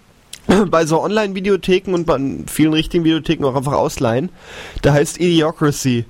bei 0.69 0.85
so 0.85 1.01
Online-Videotheken 1.01 1.93
und 1.93 2.05
bei 2.05 2.19
vielen 2.47 2.73
richtigen 2.73 3.03
Videotheken 3.03 3.45
auch 3.45 3.55
einfach 3.55 3.73
ausleihen. 3.73 4.29
Der 4.83 4.93
heißt 4.93 5.19
Idiocracy. 5.19 6.05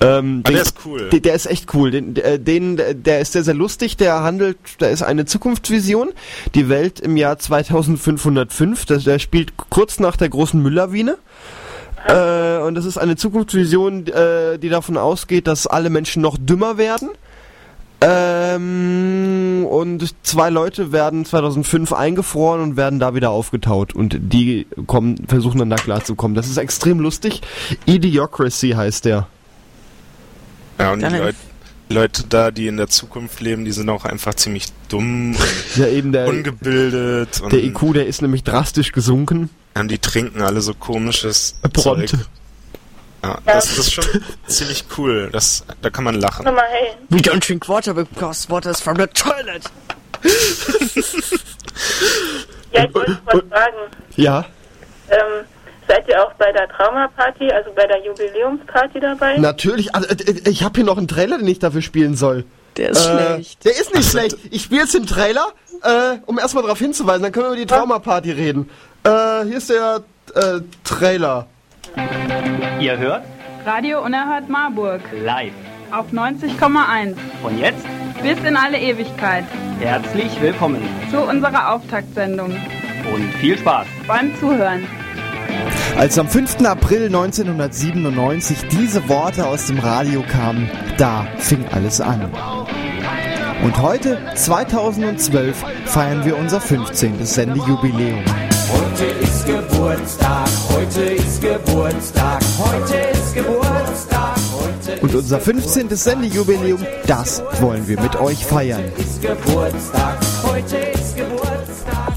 Ähm, 0.00 0.42
Ah, 0.44 0.48
den- 0.48 0.54
der 0.54 0.62
ist 0.62 0.74
cool. 0.84 1.08
Der, 1.10 1.20
der 1.20 1.34
ist 1.34 1.46
echt 1.46 1.72
cool. 1.74 1.90
Den, 1.92 2.14
der- 2.14 2.38
den, 2.38 2.76
der 3.04 3.20
ist 3.20 3.32
sehr, 3.32 3.44
sehr 3.44 3.54
lustig. 3.54 3.96
Der 3.96 4.22
handelt, 4.22 4.56
da 4.78 4.88
ist 4.88 5.02
eine 5.02 5.26
Zukunftsvision. 5.26 6.10
Die 6.56 6.68
Welt 6.68 6.98
im 6.98 7.16
Jahr 7.16 7.38
2505. 7.38 8.84
Das, 8.86 9.04
der 9.04 9.18
spielt 9.20 9.52
kurz 9.70 10.00
nach 10.00 10.16
der 10.16 10.28
großen 10.28 10.60
Mülllawine. 10.60 11.18
Äh, 12.08 12.58
und 12.58 12.74
das 12.74 12.84
ist 12.84 12.98
eine 12.98 13.14
Zukunftsvision, 13.14 14.08
äh, 14.08 14.58
die 14.58 14.70
davon 14.70 14.96
ausgeht, 14.96 15.46
dass 15.46 15.68
alle 15.68 15.88
Menschen 15.88 16.20
noch 16.20 16.36
dümmer 16.36 16.78
werden. 16.78 17.10
Ähm, 18.02 19.66
und 19.68 20.14
zwei 20.22 20.50
Leute 20.50 20.92
werden 20.92 21.24
2005 21.24 21.92
eingefroren 21.92 22.60
und 22.60 22.76
werden 22.76 22.98
da 22.98 23.14
wieder 23.14 23.30
aufgetaut. 23.30 23.94
Und 23.94 24.16
die 24.20 24.66
kommen, 24.86 25.16
versuchen 25.28 25.58
dann 25.58 25.70
da 25.70 25.76
klarzukommen. 25.76 26.34
Das 26.34 26.48
ist 26.48 26.56
extrem 26.56 27.00
lustig. 27.00 27.40
Idiocracy 27.86 28.70
heißt 28.70 29.04
der. 29.04 29.28
Ja, 30.78 30.92
und 30.92 30.98
die 31.00 31.02
Dann- 31.04 31.18
Leut, 31.18 31.34
Leute 31.88 32.24
da, 32.28 32.50
die 32.50 32.66
in 32.68 32.76
der 32.78 32.88
Zukunft 32.88 33.40
leben, 33.40 33.64
die 33.64 33.72
sind 33.72 33.88
auch 33.90 34.04
einfach 34.06 34.34
ziemlich 34.34 34.66
dumm 34.88 35.32
und 35.36 35.36
Ja, 35.76 35.86
eben 35.88 36.10
der, 36.12 36.26
ungebildet 36.28 37.40
und 37.42 37.52
der 37.52 37.62
IQ, 37.62 37.92
der 37.92 38.06
ist 38.06 38.22
nämlich 38.22 38.42
drastisch 38.44 38.92
gesunken. 38.92 39.50
ja, 39.76 39.82
die 39.84 39.98
trinken 39.98 40.40
alle 40.40 40.60
so 40.62 40.72
komisches 40.74 41.56
Prompt. 41.72 42.08
Zeug. 42.08 42.20
Ja, 43.24 43.38
das, 43.46 43.66
das 43.68 43.78
ist 43.78 43.92
schon 43.92 44.04
ziemlich 44.46 44.84
cool. 44.98 45.28
Das, 45.32 45.64
da 45.80 45.90
kann 45.90 46.04
man 46.04 46.16
lachen. 46.20 46.44
Nochmal, 46.44 46.64
hey, 46.68 46.94
We 47.08 47.18
don't 47.18 47.46
drink 47.46 47.68
water 47.68 47.94
because 47.94 48.48
water 48.50 48.70
is 48.70 48.80
from 48.80 48.96
the 48.96 49.06
toilet. 49.06 49.62
ja, 52.72 52.84
ich 52.84 52.94
wollte 52.94 53.18
was 53.26 53.40
fragen. 53.50 53.76
Ja, 54.16 54.44
Ähm, 55.10 55.44
seid 55.88 56.08
ihr 56.08 56.22
auch 56.22 56.32
bei 56.34 56.50
der 56.52 56.68
Traumaparty, 56.68 57.50
also 57.50 57.70
bei 57.74 57.86
der 57.86 58.02
Jubiläumsparty 58.04 59.00
dabei? 59.00 59.36
natürlich. 59.38 59.94
Also, 59.94 60.08
äh, 60.08 60.48
ich 60.48 60.62
habe 60.62 60.76
hier 60.76 60.84
noch 60.84 60.96
einen 60.98 61.08
Trailer, 61.08 61.38
den 61.38 61.46
ich 61.48 61.58
dafür 61.58 61.82
spielen 61.82 62.16
soll. 62.16 62.44
Der 62.76 62.90
ist 62.90 63.06
Äh, 63.06 63.10
schlecht. 63.34 63.64
Der 63.64 63.72
ist 63.72 63.94
nicht 63.94 64.10
schlecht. 64.10 64.36
Ich 64.50 64.62
spiele 64.62 64.82
jetzt 64.82 64.94
den 64.94 65.06
Trailer, 65.06 65.48
äh, 65.82 66.16
um 66.26 66.38
erstmal 66.38 66.62
darauf 66.62 66.78
hinzuweisen, 66.78 67.22
dann 67.22 67.32
können 67.32 67.46
wir 67.46 67.50
über 67.52 67.60
die 67.60 67.66
Traumaparty 67.66 68.30
reden. 68.32 68.70
Äh, 69.04 69.44
hier 69.44 69.58
ist 69.58 69.68
der 69.70 70.02
äh, 70.34 70.60
Trailer. 70.84 71.46
Ihr 72.80 72.98
hört 72.98 73.24
Radio 73.66 74.02
Unerhört 74.04 74.48
Marburg 74.48 75.00
live. 75.22 75.52
auf 75.90 76.06
90,1 76.12 77.14
Und 77.42 77.58
jetzt 77.58 77.84
bis 78.22 78.38
in 78.46 78.56
alle 78.56 78.78
Ewigkeit 78.78 79.44
herzlich 79.80 80.40
willkommen 80.40 80.82
zu 81.10 81.20
unserer 81.20 81.72
Auftaktsendung. 81.74 82.50
und 83.12 83.34
viel 83.40 83.58
Spaß. 83.58 83.86
Beim 84.06 84.34
Zuhören. 84.38 84.86
Als 85.98 86.18
am 86.18 86.28
5. 86.28 86.64
April 86.64 87.06
1997 87.06 88.68
diese 88.68 89.06
Worte 89.08 89.46
aus 89.46 89.66
dem 89.66 89.78
Radio 89.78 90.22
kamen, 90.22 90.70
da 90.96 91.26
fing 91.36 91.64
alles 91.72 92.00
an. 92.00 92.30
Und 93.62 93.80
heute, 93.80 94.18
2012, 94.34 95.62
feiern 95.84 96.24
wir 96.24 96.36
unser 96.38 96.60
15. 96.60 97.24
Sendejubiläum. 97.26 98.24
Heute 98.72 99.04
ist 99.04 99.46
Geburtstag, 99.46 100.48
heute 100.70 101.00
ist 101.00 101.40
Geburtstag, 101.40 102.40
heute 102.58 102.96
ist 103.12 103.34
Geburtstag, 103.34 104.36
heute 104.58 105.00
Und 105.02 105.14
unser 105.14 105.40
15. 105.40 105.94
Sendejubiläum, 105.94 106.80
das 107.06 107.42
wollen 107.60 107.86
wir 107.86 108.00
mit 108.00 108.16
euch 108.16 108.46
feiern. 108.46 108.84
ist 108.96 109.20
Geburtstag, 109.20 110.18
heute 110.44 110.76
ist 110.76 111.16
Geburtstag. 111.16 112.12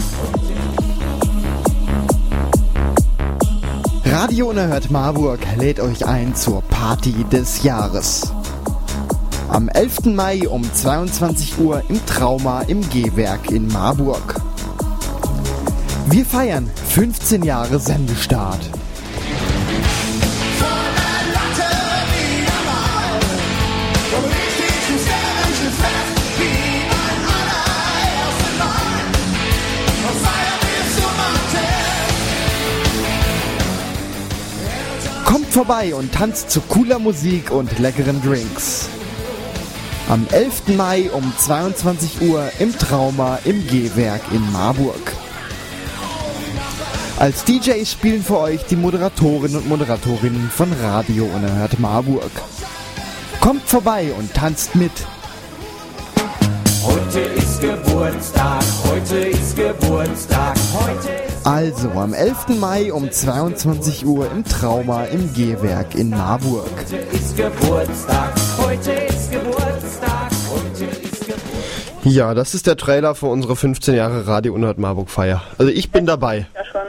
Radio 4.06 4.50
Unerhört 4.50 4.92
Marburg 4.92 5.40
lädt 5.58 5.82
euch 5.82 6.06
ein 6.06 6.36
zur 6.36 6.62
Party 6.62 7.26
des 7.32 7.64
Jahres. 7.64 8.32
Am 9.50 9.68
11. 9.68 10.06
Mai 10.06 10.48
um 10.48 10.64
22 10.64 11.60
Uhr 11.60 11.84
im 11.90 12.06
Trauma 12.06 12.62
im 12.62 12.82
G-Werk 12.90 13.52
in 13.52 13.68
Marburg. 13.68 14.36
Wir 16.08 16.24
feiern 16.24 16.70
15 16.90 17.44
Jahre 17.44 17.80
Sendestart. 17.80 18.60
Kommt 35.26 35.48
vorbei 35.48 35.96
und 35.96 36.14
tanzt 36.14 36.52
zu 36.52 36.62
cooler 36.62 37.00
Musik 37.00 37.50
und 37.50 37.80
leckeren 37.80 38.22
Drinks. 38.22 38.90
Am 40.08 40.28
11. 40.32 40.78
Mai 40.78 41.10
um 41.12 41.34
22 41.36 42.22
Uhr 42.30 42.52
im 42.60 42.78
Trauma 42.78 43.40
im 43.44 43.66
G-Werk 43.66 44.22
in 44.32 44.52
Marburg. 44.52 45.25
Als 47.18 47.46
DJs 47.46 47.90
spielen 47.90 48.22
für 48.22 48.40
euch 48.40 48.66
die 48.66 48.76
Moderatorinnen 48.76 49.56
und 49.56 49.70
Moderatorinnen 49.70 50.50
von 50.50 50.72
Radio 50.74 51.24
Unerhört 51.24 51.80
Marburg. 51.80 52.30
Kommt 53.40 53.64
vorbei 53.64 54.12
und 54.18 54.34
tanzt 54.34 54.76
mit. 54.76 54.92
Heute 56.84 57.20
ist 57.20 57.62
Geburtstag, 57.62 58.64
heute 58.90 59.16
ist 59.16 59.56
Geburtstag, 59.56 60.58
heute 60.74 61.10
ist 61.10 61.46
Also 61.46 61.92
am 61.92 62.14
11. 62.14 62.60
Mai 62.60 62.92
um 62.92 63.10
22 63.10 64.06
Uhr 64.06 64.30
im 64.30 64.44
Trauma 64.44 65.06
im 65.06 65.34
G-Werk 65.34 65.96
in 65.96 66.10
Marburg. 66.10 66.68
heute 66.78 66.98
ist 66.98 67.38
Geburtstag, 67.38 68.34
heute 68.58 68.92
ist 68.92 69.32
Geburtstag, 69.32 70.32
heute 70.50 70.86
ist 70.86 71.20
Geburtstag. 71.22 71.36
Ja, 72.04 72.34
das 72.34 72.54
ist 72.54 72.68
der 72.68 72.76
Trailer 72.76 73.16
für 73.16 73.28
unsere 73.28 73.56
15 73.56 73.96
Jahre 73.96 74.28
Radio 74.28 74.54
Unerhört 74.54 74.78
Marburg 74.80 75.10
Feier. 75.10 75.42
Also 75.58 75.72
ich 75.72 75.92
bin 75.92 76.06
dabei. 76.06 76.46
Ja, 76.54 76.66
schon. 76.66 76.85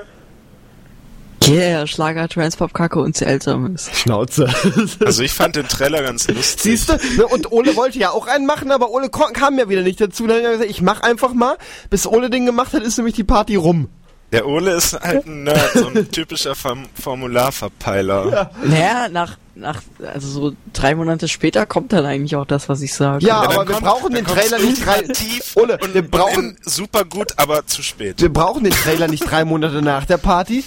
Yeah, 1.44 1.86
Schlager, 1.86 2.28
Transpop, 2.28 2.74
Kacke 2.74 2.98
und 2.98 3.16
Seltsames. 3.16 3.88
Schnauze. 3.94 4.48
Also 5.04 5.22
ich 5.22 5.32
fand 5.32 5.56
den 5.56 5.68
Trailer 5.68 6.02
ganz 6.02 6.26
lustig. 6.28 6.62
Siehst 6.62 6.88
du? 6.88 6.94
Ne, 7.16 7.26
Und 7.26 7.52
Ole 7.52 7.76
wollte 7.76 7.98
ja 7.98 8.10
auch 8.10 8.26
einen 8.26 8.46
machen, 8.46 8.70
aber 8.72 8.90
Ole 8.90 9.08
kam 9.10 9.58
ja 9.58 9.68
wieder 9.68 9.82
nicht 9.82 10.00
dazu. 10.00 10.26
Dann 10.26 10.38
hat 10.38 10.44
er 10.44 10.50
gesagt, 10.52 10.70
ich 10.70 10.82
mach 10.82 11.00
einfach 11.02 11.32
mal. 11.34 11.56
Bis 11.90 12.06
Ole 12.06 12.30
den 12.30 12.46
gemacht 12.46 12.72
hat, 12.72 12.82
ist 12.82 12.96
nämlich 12.96 13.14
die 13.14 13.24
Party 13.24 13.54
rum. 13.56 13.88
Der 14.32 14.46
Ole 14.46 14.72
ist 14.74 14.98
halt 15.00 15.24
ein 15.26 15.44
Nerd, 15.44 15.70
so 15.74 15.86
ein 15.86 16.10
typischer 16.10 16.56
Form 16.56 16.86
Formularverpeiler. 17.00 18.50
Naja, 18.64 19.08
nach, 19.08 19.36
nach, 19.54 19.82
also 20.12 20.28
so 20.28 20.52
drei 20.72 20.94
Monate 20.96 21.28
später 21.28 21.64
kommt 21.64 21.92
dann 21.92 22.04
eigentlich 22.04 22.34
auch 22.36 22.44
das, 22.46 22.68
was 22.68 22.80
ich 22.82 22.92
sage. 22.92 23.24
Ja, 23.24 23.42
dann 23.42 23.52
aber 23.52 23.68
wir 23.68 23.74
kommt- 23.74 23.86
brauchen 23.86 24.14
den 24.14 24.24
Trailer 24.24 24.58
nicht 24.58 24.84
drei... 24.84 25.02
tief 25.02 25.52
Ole, 25.56 25.78
und, 25.80 25.94
wir 25.94 26.02
brauchen, 26.02 26.56
super 26.64 27.04
gut, 27.04 27.34
aber 27.36 27.66
zu 27.66 27.82
spät. 27.82 28.20
wir 28.20 28.32
brauchen 28.32 28.64
den 28.64 28.72
Trailer 28.72 29.06
nicht 29.08 29.30
drei 29.30 29.44
Monate 29.44 29.80
nach 29.82 30.04
der 30.06 30.18
Party. 30.18 30.64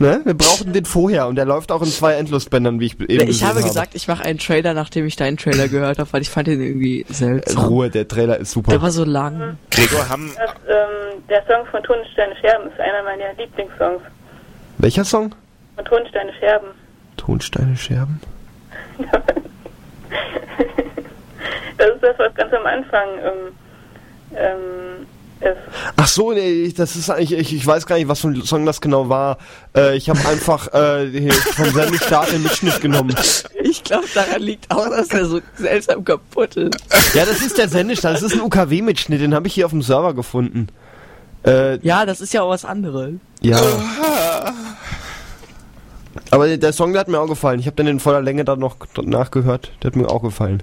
Ne? 0.00 0.22
Wir 0.24 0.32
brauchen 0.32 0.72
den 0.72 0.86
vorher 0.86 1.26
und 1.26 1.36
der 1.36 1.44
läuft 1.44 1.70
auch 1.70 1.82
in 1.82 1.88
zwei 1.88 2.14
Endlosbändern, 2.14 2.80
wie 2.80 2.86
ich 2.86 2.98
eben 3.00 3.10
ich 3.10 3.26
gesehen 3.26 3.48
habe 3.48 3.62
gesagt, 3.62 3.94
ich 3.94 4.08
mache 4.08 4.24
einen 4.24 4.38
Trailer, 4.38 4.72
nachdem 4.72 5.04
ich 5.04 5.14
deinen 5.14 5.36
Trailer 5.36 5.68
gehört 5.68 5.98
habe, 5.98 6.10
weil 6.14 6.22
ich 6.22 6.30
fand 6.30 6.46
den 6.46 6.62
irgendwie 6.62 7.04
seltsam. 7.10 7.66
Ruhe, 7.66 7.90
der 7.90 8.08
Trailer 8.08 8.38
ist 8.38 8.52
super. 8.52 8.70
Der 8.70 8.80
war 8.80 8.92
so 8.92 9.04
lang. 9.04 9.58
Gregor, 9.70 10.08
haben, 10.08 10.32
Das, 10.38 10.52
ähm, 10.66 11.22
der 11.28 11.44
Song 11.46 11.66
von 11.70 11.82
Tonsteine 11.82 12.34
Scherben 12.40 12.70
ist 12.70 12.80
einer 12.80 13.02
meiner 13.02 13.34
Lieblingssongs. 13.34 14.00
Welcher 14.78 15.04
Song? 15.04 15.34
Von 15.76 15.84
Tonsteine 15.84 16.32
Scherben. 16.40 16.68
Tonsteine 17.18 17.76
Scherben. 17.76 18.20
Das 21.76 21.88
ist 21.94 22.02
das, 22.02 22.18
was 22.18 22.34
ganz 22.34 22.52
am 22.52 22.66
Anfang 22.66 23.08
ähm, 23.24 23.54
ähm, 24.36 25.06
ist. 25.40 25.56
Ach 25.96 26.06
so, 26.06 26.32
nee, 26.32 26.64
ich- 26.64 26.74
das 26.74 26.96
ist 26.96 27.10
eigentlich, 27.10 27.32
ich, 27.32 27.54
ich 27.54 27.66
weiß 27.66 27.86
gar 27.86 27.96
nicht, 27.96 28.08
was 28.08 28.20
für 28.20 28.28
ein 28.28 28.42
Song 28.42 28.66
das 28.66 28.80
genau 28.80 29.08
war. 29.08 29.38
Äh, 29.76 29.96
ich 29.96 30.08
habe 30.10 30.18
einfach 30.28 30.72
äh, 30.74 31.08
hier 31.10 31.32
vom 31.32 31.66
Sendestart 31.70 32.32
den 32.32 32.42
Mitschnitt 32.42 32.80
genommen. 32.80 33.14
Ich 33.62 33.82
glaube, 33.84 34.06
daran 34.14 34.42
liegt 34.42 34.70
auch, 34.70 34.88
dass 34.88 35.08
er 35.08 35.24
so 35.26 35.40
seltsam 35.56 36.04
kaputt 36.04 36.56
ist. 36.56 36.76
Ja, 37.14 37.24
das 37.24 37.40
ist 37.40 37.56
der 37.58 37.68
Sendestart, 37.68 38.14
das 38.16 38.22
ist 38.22 38.34
ein 38.34 38.40
UKW-Mitschnitt, 38.42 39.20
den 39.20 39.34
habe 39.34 39.46
ich 39.46 39.54
hier 39.54 39.66
auf 39.66 39.72
dem 39.72 39.82
Server 39.82 40.14
gefunden. 40.14 40.68
Äh, 41.46 41.78
Ja, 41.86 42.04
das 42.06 42.20
ist 42.20 42.32
ja 42.34 42.42
auch 42.42 42.50
was 42.50 42.64
anderes. 42.64 43.12
ja. 43.40 43.60
Aber 46.30 46.56
der 46.56 46.72
Song, 46.72 46.92
der 46.92 47.00
hat 47.00 47.08
mir 47.08 47.18
auch 47.20 47.26
gefallen. 47.28 47.60
Ich 47.60 47.66
habe 47.66 47.76
dann 47.76 47.86
in 47.86 48.00
voller 48.00 48.20
Länge 48.20 48.44
dann 48.44 48.58
noch 48.58 48.76
nachgehört. 49.02 49.72
Der 49.82 49.88
hat 49.90 49.96
mir 49.96 50.08
auch 50.08 50.22
gefallen. 50.22 50.62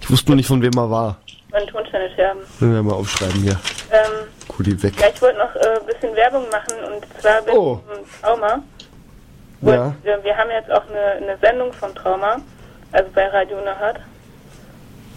Ich 0.00 0.10
wusste 0.10 0.30
nur 0.30 0.36
nicht, 0.36 0.46
von 0.46 0.62
wem 0.62 0.72
er 0.76 0.90
war. 0.90 1.18
Von 1.50 1.66
Tonsteine 1.66 2.10
Scherben. 2.14 2.40
Müssen 2.40 2.74
wir 2.74 2.82
mal 2.82 2.94
aufschreiben 2.94 3.42
hier. 3.42 3.58
Ähm, 3.90 4.28
Kuli 4.48 4.80
weg. 4.82 4.94
ja, 5.00 5.08
ich 5.12 5.20
wollte 5.20 5.38
noch 5.38 5.54
äh, 5.56 5.78
ein 5.80 5.86
bisschen 5.86 6.14
Werbung 6.14 6.44
machen 6.50 6.74
und 6.94 7.20
zwar 7.20 7.42
bin 7.42 7.56
Oh. 7.56 7.80
ich 8.02 8.20
Trauma. 8.20 8.62
Und 9.62 9.68
Ja. 9.72 9.94
wir, 10.02 10.22
wir 10.24 10.36
haben 10.36 10.50
jetzt 10.50 10.70
auch 10.70 10.88
eine, 10.88 11.00
eine 11.26 11.38
Sendung 11.38 11.72
vom 11.72 11.94
Trauma, 11.94 12.36
also 12.92 13.10
bei 13.14 13.26
Radio 13.28 13.58
Unerhört. 13.58 13.98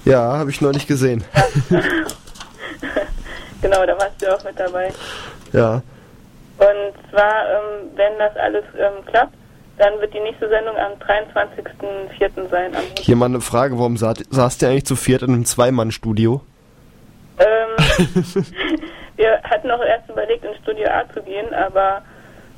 Ja, 0.06 0.38
habe 0.38 0.50
ich 0.50 0.60
neulich 0.62 0.88
gesehen. 0.88 1.24
Genau, 3.62 3.86
da 3.86 3.98
warst 3.98 4.22
du 4.22 4.36
auch 4.36 4.44
mit 4.44 4.60
dabei. 4.60 4.92
Ja. 5.54 5.76
Und 6.58 6.94
zwar, 7.10 7.46
ähm, 7.50 7.92
wenn 7.96 8.18
das 8.20 8.36
alles 8.36 8.66
ähm, 8.78 9.06
klappt, 9.06 9.36
dann 9.78 10.00
wird 10.00 10.14
die 10.14 10.20
nächste 10.20 10.50
Sendung 10.50 10.76
am 10.78 10.94
23.04. 10.94 12.50
sein. 12.50 12.72
Hier 13.00 13.16
mal 13.16 13.26
eine 13.26 13.42
Frage, 13.42 13.78
warum 13.78 13.98
saß, 13.98 14.18
saß 14.30 14.58
der 14.60 14.70
eigentlich 14.70 14.86
zu 14.86 14.96
viert 14.96 15.24
in 15.24 15.34
einem 15.34 15.46
Zweimann-Studio? 15.46 16.42
Ähm, 17.40 18.06
wir 19.16 19.42
hatten 19.44 19.72
auch 19.72 19.82
erst 19.84 20.10
überlegt, 20.10 20.46
ins 20.46 20.58
Studio 20.58 20.88
A 20.90 21.12
zu 21.14 21.22
gehen, 21.24 21.52
aber 21.54 22.04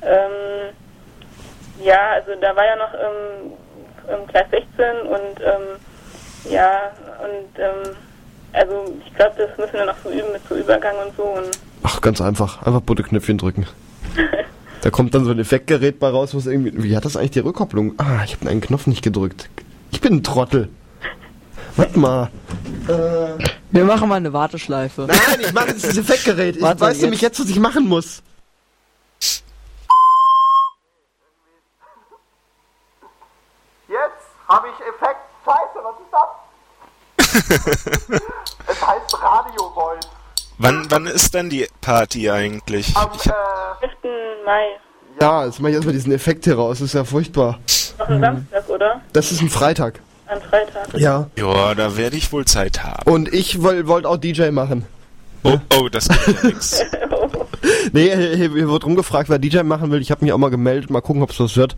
ähm, 0.02 0.74
ja, 1.82 2.10
also 2.14 2.32
da 2.40 2.54
war 2.54 2.64
ja 2.64 2.76
noch 2.76 2.94
ähm, 2.94 3.52
im 4.20 4.26
Gleis 4.26 4.46
16 4.50 5.06
und 5.06 5.40
ähm, 5.40 6.50
ja, 6.50 6.92
und 7.22 7.58
ähm, 7.58 7.96
also 8.52 8.94
ich 9.06 9.14
glaube, 9.14 9.34
das 9.36 9.56
müssen 9.58 9.74
wir 9.74 9.86
noch 9.86 9.96
so 10.04 10.10
üben 10.10 10.32
mit 10.32 10.46
so 10.48 10.54
Übergang 10.54 10.94
und 11.04 11.16
so 11.16 11.22
und 11.22 11.58
Ach, 11.82 12.00
ganz 12.00 12.20
einfach. 12.20 12.62
Einfach 12.66 12.80
Butterknöpfchen 12.80 13.38
drücken. 13.38 13.66
Da 14.86 14.90
kommt 14.90 15.16
dann 15.16 15.24
so 15.24 15.32
ein 15.32 15.38
Effektgerät 15.40 15.98
bei 15.98 16.08
raus, 16.10 16.32
was 16.32 16.46
irgendwie. 16.46 16.80
Wie 16.80 16.96
hat 16.96 17.04
das 17.04 17.16
eigentlich 17.16 17.32
die 17.32 17.40
Rückkopplung? 17.40 17.94
Ah, 17.98 18.22
ich 18.24 18.36
habe 18.36 18.48
einen 18.48 18.60
Knopf 18.60 18.86
nicht 18.86 19.02
gedrückt. 19.02 19.48
Ich 19.90 20.00
bin 20.00 20.14
ein 20.14 20.22
Trottel. 20.22 20.68
Warte 21.74 21.98
mal. 21.98 22.30
Äh, 22.86 23.44
Wir 23.72 23.84
machen 23.84 24.08
mal 24.08 24.14
eine 24.14 24.32
Warteschleife. 24.32 25.08
nein, 25.08 25.40
ich 25.40 25.52
mache 25.52 25.70
jetzt 25.70 25.82
das 25.88 25.96
Effektgerät. 25.96 26.54
Ich 26.54 26.62
Warte, 26.62 26.82
weiß 26.82 26.92
jetzt- 26.98 27.02
nämlich 27.02 27.20
jetzt, 27.20 27.40
was 27.40 27.48
ich 27.48 27.58
machen 27.58 27.88
muss. 27.88 28.22
Jetzt 33.88 34.26
habe 34.48 34.68
ich 34.68 34.80
Effekt. 34.86 35.20
Scheiße, 35.44 35.78
was 35.84 35.96
ist 36.00 36.12
das? 38.08 38.20
es 38.68 38.86
heißt 38.86 39.22
Radio 39.22 39.70
Voice. 39.74 40.08
Wann, 40.58 40.86
wann 40.90 41.06
ist 41.06 41.34
denn 41.34 41.50
die 41.50 41.66
Party 41.80 42.30
eigentlich? 42.30 42.96
Am, 42.96 43.10
Ich 43.14 43.26
hab, 43.28 43.82
äh, 43.82 43.86
5. 43.88 43.92
Mai, 44.44 44.66
Ja, 45.20 45.44
jetzt 45.46 45.60
mache 45.60 45.70
ich 45.70 45.74
erstmal 45.76 45.94
diesen 45.94 46.12
Effekt 46.12 46.44
hier 46.44 46.54
raus. 46.56 46.78
Das 46.78 46.86
ist 46.86 46.94
ja 46.94 47.04
furchtbar. 47.04 47.58
noch 47.98 48.08
ein 48.08 48.20
Samstag, 48.20 48.68
oder? 48.68 49.00
Das 49.12 49.32
ist 49.32 49.40
ein 49.42 49.50
Freitag. 49.50 50.00
An 50.28 50.40
Freitag. 50.42 50.94
Ja. 50.98 51.28
ja, 51.36 51.74
da 51.74 51.96
werde 51.96 52.16
ich 52.16 52.32
wohl 52.32 52.44
Zeit 52.44 52.82
haben. 52.84 53.10
Und 53.10 53.32
ich 53.32 53.62
wollte 53.62 53.86
wollt 53.88 54.06
auch 54.06 54.16
DJ 54.16 54.50
machen. 54.50 54.84
Oh, 55.44 55.58
oh, 55.78 55.88
das 55.88 56.08
geht 56.08 56.42
ja 56.42 56.48
nix. 56.48 56.82
Nee, 57.92 58.14
hier, 58.14 58.36
hier 58.36 58.50
hier 58.52 58.68
wird 58.68 58.84
rumgefragt, 58.84 59.28
wer 59.28 59.38
DJ 59.38 59.62
machen 59.62 59.90
will. 59.90 60.00
Ich 60.00 60.10
habe 60.10 60.24
mich 60.24 60.32
auch 60.32 60.38
mal 60.38 60.50
gemeldet. 60.50 60.90
Mal 60.90 61.00
gucken, 61.00 61.22
ob 61.22 61.30
es 61.30 61.40
was 61.40 61.56
wird. 61.56 61.74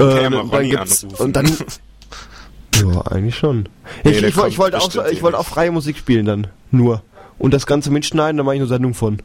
Äh, 0.00 0.22
ja 0.24 0.30
mal 0.30 0.46
dann 0.50 0.68
gibt's- 0.68 1.04
anrufen. 1.04 1.24
Und 1.24 1.32
dann. 1.36 1.46
ja, 2.94 3.00
eigentlich 3.10 3.36
schon. 3.36 3.68
Nee, 4.04 4.10
ich 4.12 4.22
ich, 4.22 4.36
ich 4.36 4.58
wollte 4.58 4.78
auch, 4.78 4.88
ich 5.10 5.22
wollte 5.22 5.36
eh 5.36 5.40
auch 5.40 5.46
freie 5.46 5.70
Musik 5.72 5.96
spielen 5.96 6.26
dann. 6.26 6.46
Nur. 6.70 7.02
Und 7.38 7.52
das 7.54 7.66
Ganze 7.66 7.90
mitschneiden, 7.90 8.36
da 8.38 8.42
mache 8.42 8.54
ich 8.56 8.60
eine 8.60 8.68
Sendung 8.68 8.94
von. 8.94 9.20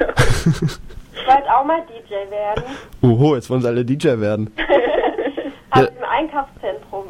Ich 0.00 1.26
wollte 1.26 1.54
auch 1.54 1.64
mal 1.64 1.82
DJ 1.88 2.30
werden. 2.30 2.64
Oho, 3.02 3.34
jetzt 3.34 3.50
wollen 3.50 3.60
sie 3.60 3.68
alle 3.68 3.84
DJ 3.84 4.18
werden. 4.20 4.50
Ja. 5.76 5.84
im 5.84 6.04
Einkaufszentrum. 6.10 7.04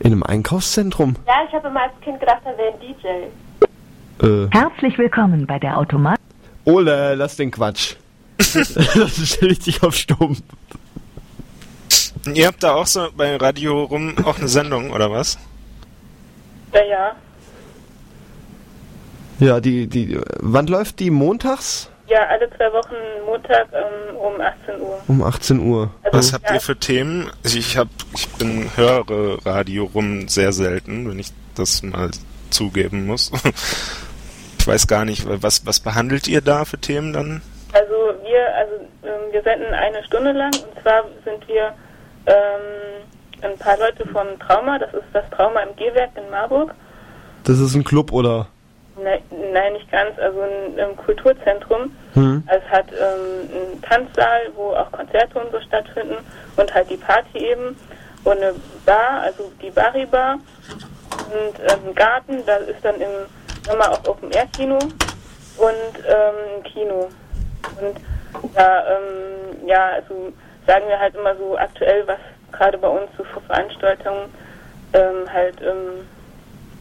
In 0.00 0.06
einem 0.12 0.22
Einkaufszentrum? 0.24 1.14
ja, 1.26 1.34
ich 1.48 1.54
habe 1.54 1.68
immer 1.68 1.84
als 1.84 1.92
Kind 2.02 2.18
gedacht, 2.20 2.42
er 2.44 2.58
wäre 2.58 2.74
ein 2.74 2.80
DJ. 2.80 4.26
Äh. 4.26 4.48
Herzlich 4.50 4.98
willkommen 4.98 5.46
bei 5.46 5.58
der 5.58 5.78
Automat. 5.78 6.18
Ole, 6.64 7.14
lass 7.14 7.36
den 7.36 7.50
Quatsch. 7.52 7.94
das 8.36 9.28
stelle 9.28 9.52
ich 9.52 9.60
dich 9.60 9.82
auf 9.82 9.94
Stumm. 9.94 10.36
Ihr 12.34 12.48
habt 12.48 12.62
da 12.62 12.74
auch 12.74 12.86
so 12.86 13.08
bei 13.16 13.36
Radio 13.36 13.84
rum 13.84 14.16
auch 14.24 14.38
eine 14.38 14.48
Sendung, 14.48 14.90
oder 14.90 15.10
was? 15.10 15.38
Ja, 16.74 16.84
ja. 16.84 17.16
Ja, 19.38 19.60
die, 19.60 19.86
die, 19.86 20.18
wann 20.40 20.66
läuft 20.66 21.00
die? 21.00 21.10
Montags? 21.10 21.90
Ja, 22.08 22.26
alle 22.28 22.48
zwei 22.56 22.72
Wochen 22.72 22.94
Montag 23.26 23.66
ähm, 23.72 24.16
um 24.16 24.40
18 24.40 24.80
Uhr. 24.80 24.98
Um 25.08 25.22
18 25.22 25.60
Uhr. 25.60 25.90
Also, 26.04 26.18
Was 26.18 26.32
habt 26.32 26.48
ja, 26.48 26.54
ihr 26.54 26.60
für 26.60 26.76
Themen? 26.76 27.30
Also 27.42 27.58
ich 27.58 27.76
hab, 27.76 27.88
ich 28.14 28.28
bin 28.34 28.70
höre 28.76 29.44
Radio 29.44 29.90
rum 29.92 30.28
sehr 30.28 30.52
selten, 30.52 31.08
wenn 31.10 31.18
ich 31.18 31.32
das 31.56 31.82
mal 31.82 32.10
zugeben 32.50 33.06
muss. 33.06 33.32
Ich 34.58 34.72
weiß 34.72 34.88
gar 34.88 35.04
nicht, 35.04 35.24
was 35.28 35.64
was 35.64 35.78
behandelt 35.78 36.26
ihr 36.26 36.40
da 36.40 36.64
für 36.64 36.76
Themen 36.76 37.12
dann? 37.12 37.40
Also 37.72 37.94
wir, 38.24 38.52
also 38.56 38.74
ähm, 39.04 39.30
wir 39.32 39.40
senden 39.42 39.72
eine 39.72 40.02
Stunde 40.02 40.32
lang 40.32 40.50
und 40.54 40.82
zwar 40.82 41.04
sind 41.24 41.46
wir 41.46 41.72
ähm, 42.26 43.04
ein 43.42 43.56
paar 43.58 43.78
Leute 43.78 44.04
von 44.08 44.26
Trauma, 44.40 44.76
das 44.80 44.92
ist 44.92 45.04
das 45.12 45.22
Trauma 45.30 45.60
im 45.60 45.76
Gehwerk 45.76 46.10
in 46.16 46.28
Marburg. 46.32 46.74
Das 47.44 47.60
ist 47.60 47.76
ein 47.76 47.84
Club 47.84 48.10
oder? 48.10 48.48
Ne, 48.98 49.20
nein, 49.52 49.74
nicht 49.74 49.90
ganz, 49.90 50.18
also 50.18 50.40
ein, 50.40 50.78
ähm, 50.78 50.96
Kulturzentrum. 50.96 51.94
Hm. 52.14 52.42
Es 52.48 52.62
hat 52.70 52.86
ähm, 52.92 53.50
einen 53.50 53.82
Tanzsaal, 53.82 54.40
wo 54.54 54.70
auch 54.70 54.90
Konzerte 54.90 55.38
und 55.38 55.52
so 55.52 55.60
stattfinden 55.60 56.16
und 56.56 56.74
halt 56.74 56.88
die 56.88 56.96
Party 56.96 57.38
eben 57.38 57.76
und 58.24 58.38
eine 58.38 58.54
Bar, 58.86 59.20
also 59.22 59.52
die 59.60 59.70
Bari-Bar 59.70 60.38
und 61.26 61.60
ähm, 61.60 61.88
ein 61.88 61.94
Garten, 61.94 62.42
da 62.46 62.56
ist 62.56 62.82
dann 62.82 63.00
im 63.00 63.26
Sommer 63.64 63.92
auch 63.92 64.08
Open-Air-Kino 64.08 64.78
und 64.78 65.98
ähm, 66.08 66.34
ein 66.56 66.62
Kino. 66.64 67.08
Und 67.80 68.54
da, 68.54 68.96
ähm, 68.96 69.66
ja, 69.66 69.90
also 69.90 70.32
sagen 70.66 70.88
wir 70.88 70.98
halt 70.98 71.14
immer 71.14 71.36
so 71.36 71.58
aktuell, 71.58 72.06
was 72.06 72.18
gerade 72.52 72.78
bei 72.78 72.88
uns 72.88 73.10
so 73.18 73.24
für 73.24 73.40
Veranstaltungen 73.42 74.32
ähm, 74.92 75.32
halt 75.32 75.60
ähm, 75.60 76.08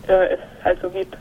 äh, 0.07 0.33
es 0.33 0.39
halt 0.63 0.79
so 0.81 0.89
gibt. 0.89 1.17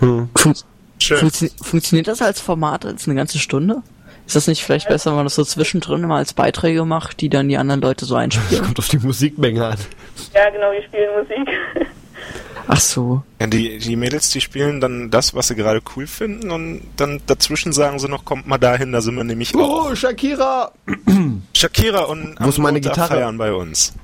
Hm. 0.00 0.28
Fun 0.36 0.54
Schön. 0.98 1.18
funktio 1.18 1.48
funktioniert 1.62 2.08
das 2.08 2.20
als 2.20 2.40
Format 2.40 2.84
als 2.84 3.06
eine 3.06 3.14
ganze 3.16 3.38
Stunde? 3.38 3.82
Ist 4.26 4.36
das 4.36 4.46
nicht 4.46 4.62
vielleicht 4.64 4.88
besser, 4.88 5.10
wenn 5.10 5.16
man 5.16 5.26
das 5.26 5.34
so 5.34 5.44
zwischendrin 5.44 6.02
mal 6.02 6.18
als 6.18 6.34
Beiträge 6.34 6.84
macht, 6.84 7.20
die 7.20 7.28
dann 7.28 7.48
die 7.48 7.56
anderen 7.56 7.80
Leute 7.80 8.04
so 8.04 8.14
einspielen? 8.16 8.64
Kommt 8.64 8.78
auf 8.78 8.88
die 8.88 8.98
Musikmenge 8.98 9.64
an. 9.66 9.78
Ja, 10.34 10.50
genau, 10.50 10.70
wir 10.72 10.82
spielen 10.82 11.08
Musik. 11.18 11.88
Ach 12.68 12.78
so. 12.78 13.22
Ja, 13.40 13.48
die, 13.48 13.78
die 13.78 13.96
Mädels, 13.96 14.30
die 14.30 14.40
spielen 14.40 14.80
dann 14.80 15.10
das, 15.10 15.34
was 15.34 15.48
sie 15.48 15.56
gerade 15.56 15.80
cool 15.96 16.06
finden 16.06 16.50
und 16.52 16.82
dann 16.96 17.20
dazwischen 17.26 17.72
sagen 17.72 17.98
sie 17.98 18.08
noch, 18.08 18.24
kommt 18.24 18.46
mal 18.46 18.58
dahin, 18.58 18.92
da 18.92 19.00
sind 19.00 19.16
wir 19.16 19.24
nämlich 19.24 19.56
auch. 19.56 19.90
Oh, 19.90 19.94
Shakira! 19.96 20.70
Shakira 21.56 22.02
und 22.04 22.36
Wo 22.38 22.48
ist 22.50 22.58
am 22.58 22.62
meine 22.62 22.78
Montag 22.78 22.92
Gitarre? 22.94 23.14
feiern 23.14 23.38
bei 23.38 23.52
uns. 23.52 23.94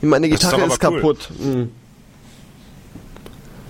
Meine 0.00 0.28
Das 0.30 0.38
ist 0.42 0.50
Gitarre 0.50 0.66
ist, 0.66 0.82
aber 0.82 0.90
cool. 0.94 1.00
kaputt. 1.00 1.30
Hm. 1.38 1.70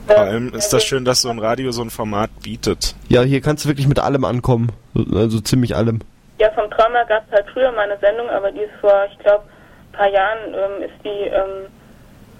Vor 0.07 0.19
allem 0.19 0.55
ist 0.55 0.71
das 0.71 0.85
schön, 0.85 1.05
dass 1.05 1.23
so 1.23 1.31
ein 1.31 1.39
Radio 1.39 1.73
so 1.73 1.83
ein 1.83 1.91
Format 1.91 2.31
bietet. 2.43 2.95
Ja, 3.09 3.23
hier 3.23 3.41
kannst 3.41 3.65
du 3.65 3.69
wirklich 3.69 3.89
mit 3.89 3.99
allem 3.99 4.25
ankommen. 4.25 4.71
Also 5.15 5.41
ziemlich 5.41 5.75
allem. 5.75 6.01
Ja, 6.39 6.51
vom 6.51 6.71
Trauma 6.71 7.05
gab 7.05 7.25
es 7.27 7.33
halt 7.33 7.47
früher 7.53 7.73
mal 7.73 7.91
eine 7.91 7.99
Sendung, 7.99 8.29
aber 8.29 8.51
die 8.53 8.61
ist 8.61 8.75
vor, 8.81 9.07
ich 9.11 9.19
glaube, 9.19 9.45
ein 9.45 9.97
paar 9.97 10.09
Jahren 10.09 10.39
ähm, 10.49 10.83
ist 10.83 11.05
die, 11.05 11.29
ähm, 11.29 11.69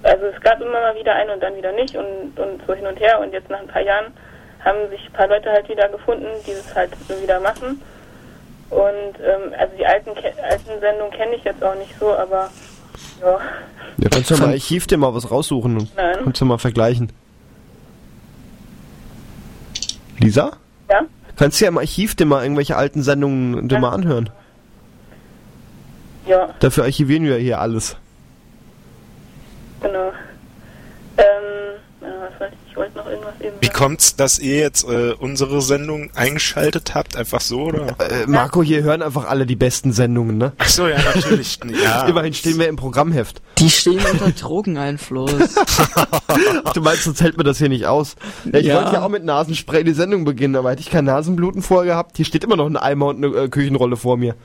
also 0.03 0.25
es 0.25 0.41
gab 0.41 0.61
immer 0.61 0.71
mal 0.71 0.95
wieder 0.95 1.15
eine 1.15 1.33
und 1.33 1.41
dann 1.41 1.55
wieder 1.55 1.71
nicht 1.71 1.95
und, 1.95 2.37
und 2.37 2.61
so 2.67 2.73
hin 2.73 2.85
und 2.85 2.99
her 2.99 3.19
und 3.19 3.33
jetzt 3.33 3.49
nach 3.49 3.59
ein 3.59 3.67
paar 3.67 3.81
Jahren 3.81 4.13
haben 4.63 4.89
sich 4.89 5.05
ein 5.05 5.13
paar 5.13 5.27
Leute 5.27 5.49
halt 5.49 5.69
wieder 5.69 5.87
gefunden, 5.89 6.27
die 6.45 6.51
das 6.51 6.75
halt 6.75 6.91
so 7.07 7.21
wieder 7.21 7.39
machen. 7.39 7.81
Und 8.69 9.19
ähm, 9.23 9.53
also 9.57 9.73
die 9.77 9.85
alten, 9.85 10.09
alten 10.09 10.79
Sendungen 10.79 11.13
kenne 11.13 11.35
ich 11.35 11.43
jetzt 11.43 11.63
auch 11.63 11.75
nicht 11.75 11.97
so, 11.99 12.13
aber 12.13 12.49
ja. 13.21 13.39
Ja, 13.97 14.09
kannst 14.09 14.31
du 14.31 14.37
mal 14.37 14.49
Archiv 14.49 14.87
dir 14.87 14.97
mal 14.97 15.13
was 15.13 15.31
raussuchen 15.31 15.77
und 15.77 15.95
Nein. 15.95 16.17
kannst 16.23 16.41
du 16.41 16.45
mal 16.45 16.57
vergleichen. 16.57 17.11
Lisa? 20.19 20.51
Ja? 20.89 21.01
Kannst 21.35 21.59
du 21.59 21.65
ja 21.65 21.69
im 21.69 21.77
Archiv 21.77 22.15
dir 22.15 22.25
mal 22.25 22.43
irgendwelche 22.43 22.75
alten 22.77 23.01
Sendungen 23.03 23.67
dir 23.67 23.79
mal 23.79 23.91
anhören. 23.91 24.29
Ja, 26.25 26.49
Dafür 26.59 26.85
archivieren 26.85 27.23
wir 27.23 27.37
hier 27.37 27.59
alles. 27.59 27.97
genau. 29.81 30.11
Ähm, 31.17 31.79
ja, 32.01 32.07
was 32.31 32.39
wollte 32.39 32.55
ich? 32.63 32.71
Ich 32.71 32.75
wollte 32.77 32.97
noch 32.97 33.05
irgendwas 33.07 33.33
eben 33.34 33.34
Wie 33.61 33.69
kommt's, 33.69 34.15
dass 34.15 34.39
ihr 34.39 34.57
jetzt 34.57 34.83
äh, 34.87 35.13
unsere 35.17 35.61
Sendung 35.61 36.09
eingeschaltet 36.15 36.93
habt? 36.95 37.15
Einfach 37.17 37.41
so, 37.41 37.63
oder? 37.63 37.87
Äh, 37.99 38.25
Marco, 38.27 38.61
hier 38.63 38.83
hören 38.83 39.01
einfach 39.01 39.25
alle 39.27 39.45
die 39.45 39.55
besten 39.55 39.91
Sendungen, 39.93 40.37
ne? 40.37 40.53
Ach 40.57 40.67
so, 40.69 40.87
ja, 40.87 40.97
natürlich. 41.01 41.59
Ja. 41.83 42.05
Immerhin 42.07 42.33
stehen 42.33 42.57
wir 42.59 42.67
im 42.67 42.75
Programmheft. 42.75 43.41
Die 43.57 43.69
stehen 43.69 43.99
unter 44.11 44.31
Drogeneinfluss. 44.31 45.55
Du 46.73 46.81
meinst, 46.81 47.03
sonst 47.03 47.21
hält 47.21 47.37
mir 47.37 47.43
das 47.43 47.57
hier 47.57 47.69
nicht 47.69 47.85
aus. 47.85 48.15
Ja, 48.51 48.59
ich 48.59 48.65
Ja. 48.67 48.75
wollte 48.75 48.93
ja 48.93 49.03
auch 49.05 49.09
mit 49.09 49.23
Nasenspray 49.23 49.83
die 49.83 49.93
Sendung 49.93 50.25
beginnen, 50.25 50.55
aber 50.55 50.71
hätte 50.71 50.81
ich 50.81 50.89
kein 50.89 51.05
Nasenbluten 51.05 51.61
vorher 51.61 51.93
gehabt. 51.93 52.17
Hier 52.17 52.25
steht 52.25 52.43
immer 52.43 52.55
noch 52.57 52.65
ein 52.65 52.75
Eimer 52.77 53.07
und 53.07 53.23
eine 53.23 53.35
äh, 53.35 53.47
Küchenrolle 53.49 53.95
vor 53.97 54.17
mir. 54.17 54.35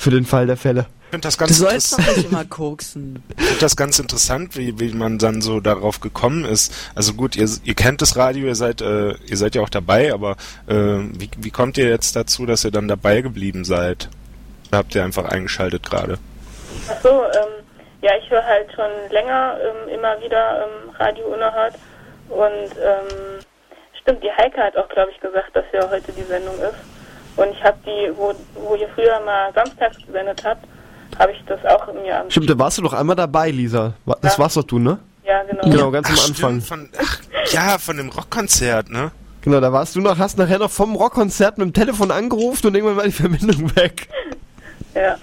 Für 0.00 0.08
den 0.08 0.24
Fall 0.24 0.46
der 0.46 0.56
Fälle. 0.56 0.86
Ich 1.04 1.10
finde 1.10 1.26
das 1.26 1.36
Du 1.36 1.40
ganz 1.40 1.58
sollst 1.58 1.92
doch 1.92 1.98
interessant. 1.98 2.16
nicht 2.16 2.32
immer 2.32 2.44
koksen. 2.46 3.22
Ich 3.36 3.44
finde 3.44 3.60
das 3.60 3.76
ganz 3.76 3.98
interessant, 3.98 4.56
wie, 4.56 4.80
wie 4.80 4.94
man 4.94 5.18
dann 5.18 5.42
so 5.42 5.60
darauf 5.60 6.00
gekommen 6.00 6.46
ist. 6.46 6.72
Also 6.94 7.12
gut, 7.12 7.36
ihr, 7.36 7.46
ihr 7.64 7.74
kennt 7.74 8.00
das 8.00 8.16
Radio, 8.16 8.46
ihr 8.46 8.54
seid, 8.54 8.80
äh, 8.80 9.10
ihr 9.26 9.36
seid 9.36 9.54
ja 9.54 9.60
auch 9.60 9.68
dabei, 9.68 10.14
aber 10.14 10.36
äh, 10.66 10.74
wie, 10.74 11.28
wie 11.36 11.50
kommt 11.50 11.76
ihr 11.76 11.86
jetzt 11.86 12.16
dazu, 12.16 12.46
dass 12.46 12.64
ihr 12.64 12.70
dann 12.70 12.88
dabei 12.88 13.20
geblieben 13.20 13.66
seid? 13.66 14.08
Oder 14.68 14.78
habt 14.78 14.94
ihr 14.94 15.04
einfach 15.04 15.26
eingeschaltet 15.26 15.82
gerade? 15.84 16.18
Ach 16.88 17.02
so, 17.02 17.08
ähm, 17.10 17.62
ja, 18.00 18.12
ich 18.24 18.30
höre 18.30 18.42
halt 18.46 18.72
schon 18.74 18.90
länger 19.10 19.58
ähm, 19.62 19.94
immer 19.94 20.18
wieder 20.22 20.64
ähm, 20.64 20.90
Radio 20.98 21.26
Unerhört 21.26 21.74
und 22.30 22.70
ähm, 22.82 23.40
stimmt, 24.00 24.22
die 24.24 24.32
Heike 24.32 24.62
hat 24.62 24.78
auch, 24.78 24.88
glaube 24.88 25.10
ich, 25.14 25.20
gesagt, 25.20 25.54
dass 25.54 25.64
ja 25.74 25.90
heute 25.90 26.10
die 26.12 26.22
Sendung 26.22 26.54
ist. 26.54 26.99
Und 27.36 27.48
ich 27.52 27.62
habe 27.64 27.76
die, 27.86 28.10
wo, 28.16 28.32
wo 28.54 28.74
ihr 28.74 28.88
früher 28.94 29.20
mal 29.24 29.52
samstags 29.54 29.96
gesendet 30.06 30.42
habt, 30.44 30.64
habe 31.18 31.32
ich 31.32 31.38
das 31.46 31.58
auch 31.66 31.92
mir 31.94 32.20
am 32.20 32.30
Stimmt, 32.30 32.50
da 32.50 32.58
warst 32.58 32.78
du 32.78 32.82
doch 32.82 32.92
einmal 32.92 33.16
dabei, 33.16 33.50
Lisa. 33.50 33.94
Das 34.22 34.34
Ja. 34.34 34.38
warst 34.38 34.56
doch 34.56 34.64
du, 34.64 34.78
ne? 34.78 34.98
Ja, 35.26 35.42
genau. 35.44 35.62
Genau, 35.70 35.90
ganz 35.90 36.08
am 36.08 36.14
Ach, 36.18 36.28
Anfang. 36.28 36.60
stimmt, 36.60 36.66
Von, 36.66 36.88
ach, 37.00 37.18
ja, 37.52 37.78
von 37.78 37.96
dem 37.96 38.08
Rockkonzert, 38.08 38.90
ne? 38.90 39.10
Genau, 39.42 39.60
da 39.60 39.72
warst 39.72 39.96
du 39.96 40.00
noch, 40.00 40.18
hast 40.18 40.36
nachher 40.38 40.58
noch 40.58 40.70
vom 40.70 40.94
Rockkonzert 40.96 41.56
mit 41.58 41.66
dem 41.66 41.72
Telefon 41.72 42.10
angerufen 42.10 42.66
und 42.66 42.74
irgendwann 42.74 42.96
war 42.96 43.04
die 43.04 43.12
Verbindung 43.12 43.74
weg. 43.76 44.08
Ja. 44.94 45.16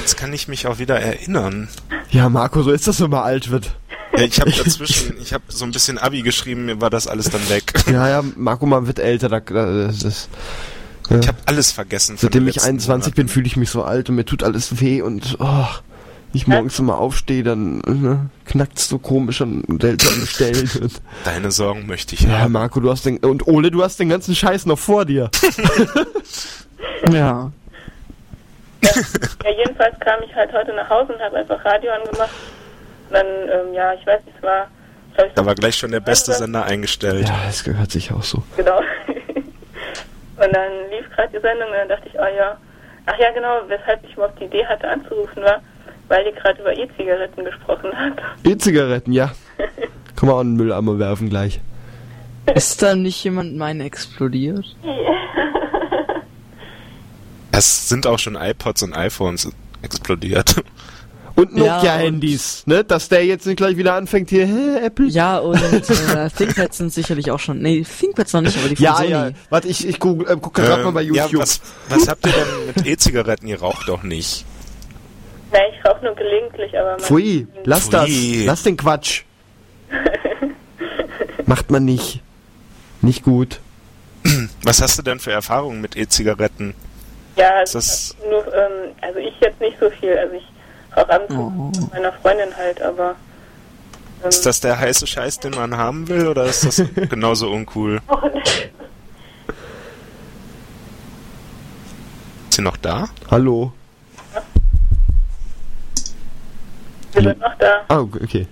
Jetzt 0.00 0.16
kann 0.16 0.32
ich 0.32 0.48
mich 0.48 0.66
auch 0.66 0.78
wieder 0.78 0.98
erinnern. 0.98 1.68
Ja, 2.10 2.28
Marco, 2.28 2.62
so 2.62 2.70
ist 2.70 2.88
das, 2.88 3.00
wenn 3.00 3.10
man 3.10 3.22
alt 3.22 3.50
wird. 3.50 3.70
Ja, 4.16 4.22
ich 4.24 4.40
habe 4.40 4.50
dazwischen, 4.50 5.16
ich 5.20 5.32
habe 5.34 5.44
so 5.48 5.64
ein 5.64 5.72
bisschen 5.72 5.98
Abi 5.98 6.22
geschrieben, 6.22 6.64
mir 6.66 6.80
war 6.80 6.90
das 6.90 7.06
alles 7.06 7.28
dann 7.30 7.48
weg. 7.48 7.64
Ja, 7.86 8.08
ja, 8.08 8.22
Marco, 8.36 8.64
man 8.66 8.86
wird 8.86 8.98
älter. 8.98 9.28
Da, 9.28 9.40
da, 9.40 9.86
das 9.86 10.02
ist, 10.02 10.28
ja. 11.10 11.18
Ich 11.18 11.28
habe 11.28 11.38
alles 11.46 11.72
vergessen. 11.72 12.16
von 12.16 12.28
Seitdem 12.28 12.48
ich 12.48 12.56
letzten 12.56 12.70
21 12.70 13.14
bin, 13.14 13.28
fühle 13.28 13.46
ich 13.46 13.56
mich 13.56 13.70
so 13.70 13.82
alt 13.82 14.08
und 14.08 14.16
mir 14.16 14.24
tut 14.24 14.42
alles 14.42 14.80
weh 14.80 15.02
und 15.02 15.36
oh, 15.38 15.66
ich 16.34 16.46
morgens 16.48 16.78
immer 16.78 16.98
aufstehe, 16.98 17.44
dann 17.44 17.78
ne, 17.86 18.30
knackt's 18.44 18.88
so 18.88 18.98
komisch 18.98 19.40
an 19.40 19.62
seltsamen 19.80 20.26
Stellen. 20.26 20.70
Und, 20.80 21.00
Deine 21.24 21.52
Sorgen 21.52 21.86
möchte 21.86 22.16
ich 22.16 22.22
ja, 22.22 22.40
haben. 22.40 22.52
Marco, 22.52 22.80
du 22.80 22.90
hast 22.90 23.06
den 23.06 23.18
und 23.18 23.46
Ole, 23.46 23.70
du 23.70 23.84
hast 23.84 24.00
den 24.00 24.08
ganzen 24.08 24.34
Scheiß 24.34 24.66
noch 24.66 24.78
vor 24.78 25.04
dir. 25.04 25.30
Ja. 27.12 27.52
Ja, 28.82 29.50
jedenfalls 29.58 29.98
kam 30.00 30.22
ich 30.22 30.34
halt 30.34 30.52
heute 30.52 30.72
nach 30.74 30.88
Hause 30.88 31.12
und 31.12 31.20
habe 31.20 31.36
einfach 31.36 31.62
Radio 31.64 31.90
angemacht. 31.92 32.30
Und 33.08 33.14
dann, 33.14 33.26
ähm, 33.26 33.74
ja, 33.74 33.92
ich 33.94 34.06
weiß 34.06 34.24
nicht, 34.24 34.36
es 34.36 34.42
war, 34.42 34.68
ich, 35.18 35.32
Da 35.34 35.44
war 35.44 35.54
gleich 35.54 35.76
schon 35.76 35.90
der 35.90 36.00
beste 36.00 36.32
Sender 36.32 36.64
eingestellt. 36.64 37.28
Ja, 37.28 37.42
das 37.46 37.64
gehört 37.64 37.90
sich 37.90 38.12
auch 38.12 38.22
so. 38.22 38.42
Genau. 38.56 38.80
und 40.36 40.56
dann 40.56 40.72
lief 40.90 41.08
gerade 41.14 41.28
die 41.32 41.40
Sendung 41.40 41.68
und 41.68 41.74
dann 41.74 41.88
dachte 41.88 42.08
ich, 42.08 42.14
oh 42.14 42.36
ja, 42.36 42.56
ach 43.06 43.18
ja 43.18 43.30
genau, 43.32 43.60
weshalb 43.68 44.04
ich 44.04 44.12
überhaupt 44.14 44.40
die 44.40 44.44
Idee 44.44 44.66
hatte 44.66 44.88
anzurufen 44.88 45.42
war, 45.42 45.62
weil 46.08 46.24
die 46.24 46.32
gerade 46.32 46.60
über 46.60 46.76
E-Zigaretten 46.76 47.44
gesprochen 47.44 47.92
hat. 47.96 48.14
E-Zigaretten, 48.44 49.12
ja. 49.12 49.32
Kann 50.16 50.28
man 50.28 50.36
auch 50.36 50.40
in 50.40 50.52
den 50.52 50.56
Mülleimer 50.56 50.98
werfen 50.98 51.28
gleich. 51.30 51.60
Ist 52.54 52.82
da 52.82 52.94
nicht 52.94 53.22
jemand 53.24 53.56
mein 53.56 53.80
explodiert? 53.80 54.76
Es 57.56 57.88
sind 57.88 58.08
auch 58.08 58.18
schon 58.18 58.34
iPods 58.34 58.82
und 58.82 58.94
iPhones 58.94 59.48
explodiert. 59.80 60.56
Und 61.36 61.56
Ja, 61.58 61.76
Nokia-Handys, 61.78 62.62
ne? 62.66 62.84
Dass 62.84 63.08
der 63.08 63.24
jetzt 63.26 63.44
nicht 63.46 63.56
gleich 63.56 63.76
wieder 63.76 63.94
anfängt 63.94 64.30
hier, 64.30 64.46
hä, 64.46 64.84
Apple? 64.86 65.06
Ja, 65.08 65.38
und 65.38 65.56
äh, 65.60 66.30
ThinkPads 66.30 66.78
sind 66.78 66.92
sicherlich 66.92 67.30
auch 67.32 67.40
schon. 67.40 67.58
Nee, 67.60 67.82
ThinkPads 67.82 68.32
noch 68.34 68.42
nicht, 68.42 68.56
aber 68.56 68.68
die 68.68 68.76
von 68.76 68.84
Ja, 68.84 68.96
Sony. 68.96 69.08
ja. 69.10 69.30
Warte, 69.50 69.66
ich, 69.68 69.86
ich 69.88 69.98
google, 69.98 70.30
äh, 70.30 70.36
gucke 70.36 70.62
gerade 70.62 70.84
mal 70.84 70.92
bei 70.92 71.02
Ähm, 71.02 71.14
ja, 71.14 71.24
YouTube. 71.24 71.42
was, 71.42 71.60
was 71.88 72.06
habt 72.08 72.24
ihr 72.26 72.32
denn 72.32 72.66
mit 72.76 72.86
E-Zigaretten? 72.86 73.48
Ihr 73.48 73.58
raucht 73.60 73.88
doch 73.88 74.04
nicht. 74.04 74.44
Nein, 75.52 75.62
ich 75.76 75.84
rauche 75.84 76.04
nur 76.04 76.14
gelegentlich, 76.14 76.78
aber 76.78 76.98
Pfui, 76.98 77.46
lass 77.64 77.88
das. 77.90 78.04
Pfui. 78.06 78.44
Lass 78.46 78.62
den 78.62 78.76
Quatsch. 78.76 79.22
Macht 81.46 81.70
man 81.70 81.84
nicht. 81.84 82.20
Nicht 83.02 83.22
gut. 83.24 83.60
Was 84.62 84.80
hast 84.80 84.98
du 84.98 85.02
denn 85.02 85.18
für 85.18 85.32
Erfahrungen 85.32 85.80
mit 85.80 85.96
E-Zigaretten? 85.96 86.74
ja, 87.36 87.50
also, 87.56 87.78
Ist 87.78 88.14
das- 88.20 88.28
nur, 88.30 88.46
ähm, 88.54 88.92
also 89.00 89.18
ich 89.18 89.34
jetzt 89.40 89.60
nicht 89.60 89.76
so 89.80 89.90
viel, 89.90 90.16
also 90.16 90.34
ich 90.36 90.44
rauche 90.96 91.10
abends 91.10 91.80
mit 91.80 91.92
meiner 91.92 92.12
Freundin 92.12 92.56
halt, 92.56 92.80
aber 92.82 93.16
ähm, 94.22 94.28
Ist 94.28 94.46
das 94.46 94.60
der 94.60 94.78
heiße 94.78 95.06
Scheiß, 95.06 95.40
den 95.40 95.52
man 95.52 95.76
haben 95.76 96.08
will, 96.08 96.28
oder 96.28 96.44
ist 96.44 96.64
das 96.64 96.82
genauso 97.08 97.50
uncool? 97.50 98.00
Ist 102.48 102.56
sie 102.56 102.62
noch 102.62 102.76
da? 102.76 103.08
Hallo. 103.30 103.72
wir 107.12 107.22
sind 107.22 107.40
noch 107.40 107.54
da. 107.58 107.84
Ah, 107.88 107.98
okay. 107.98 108.46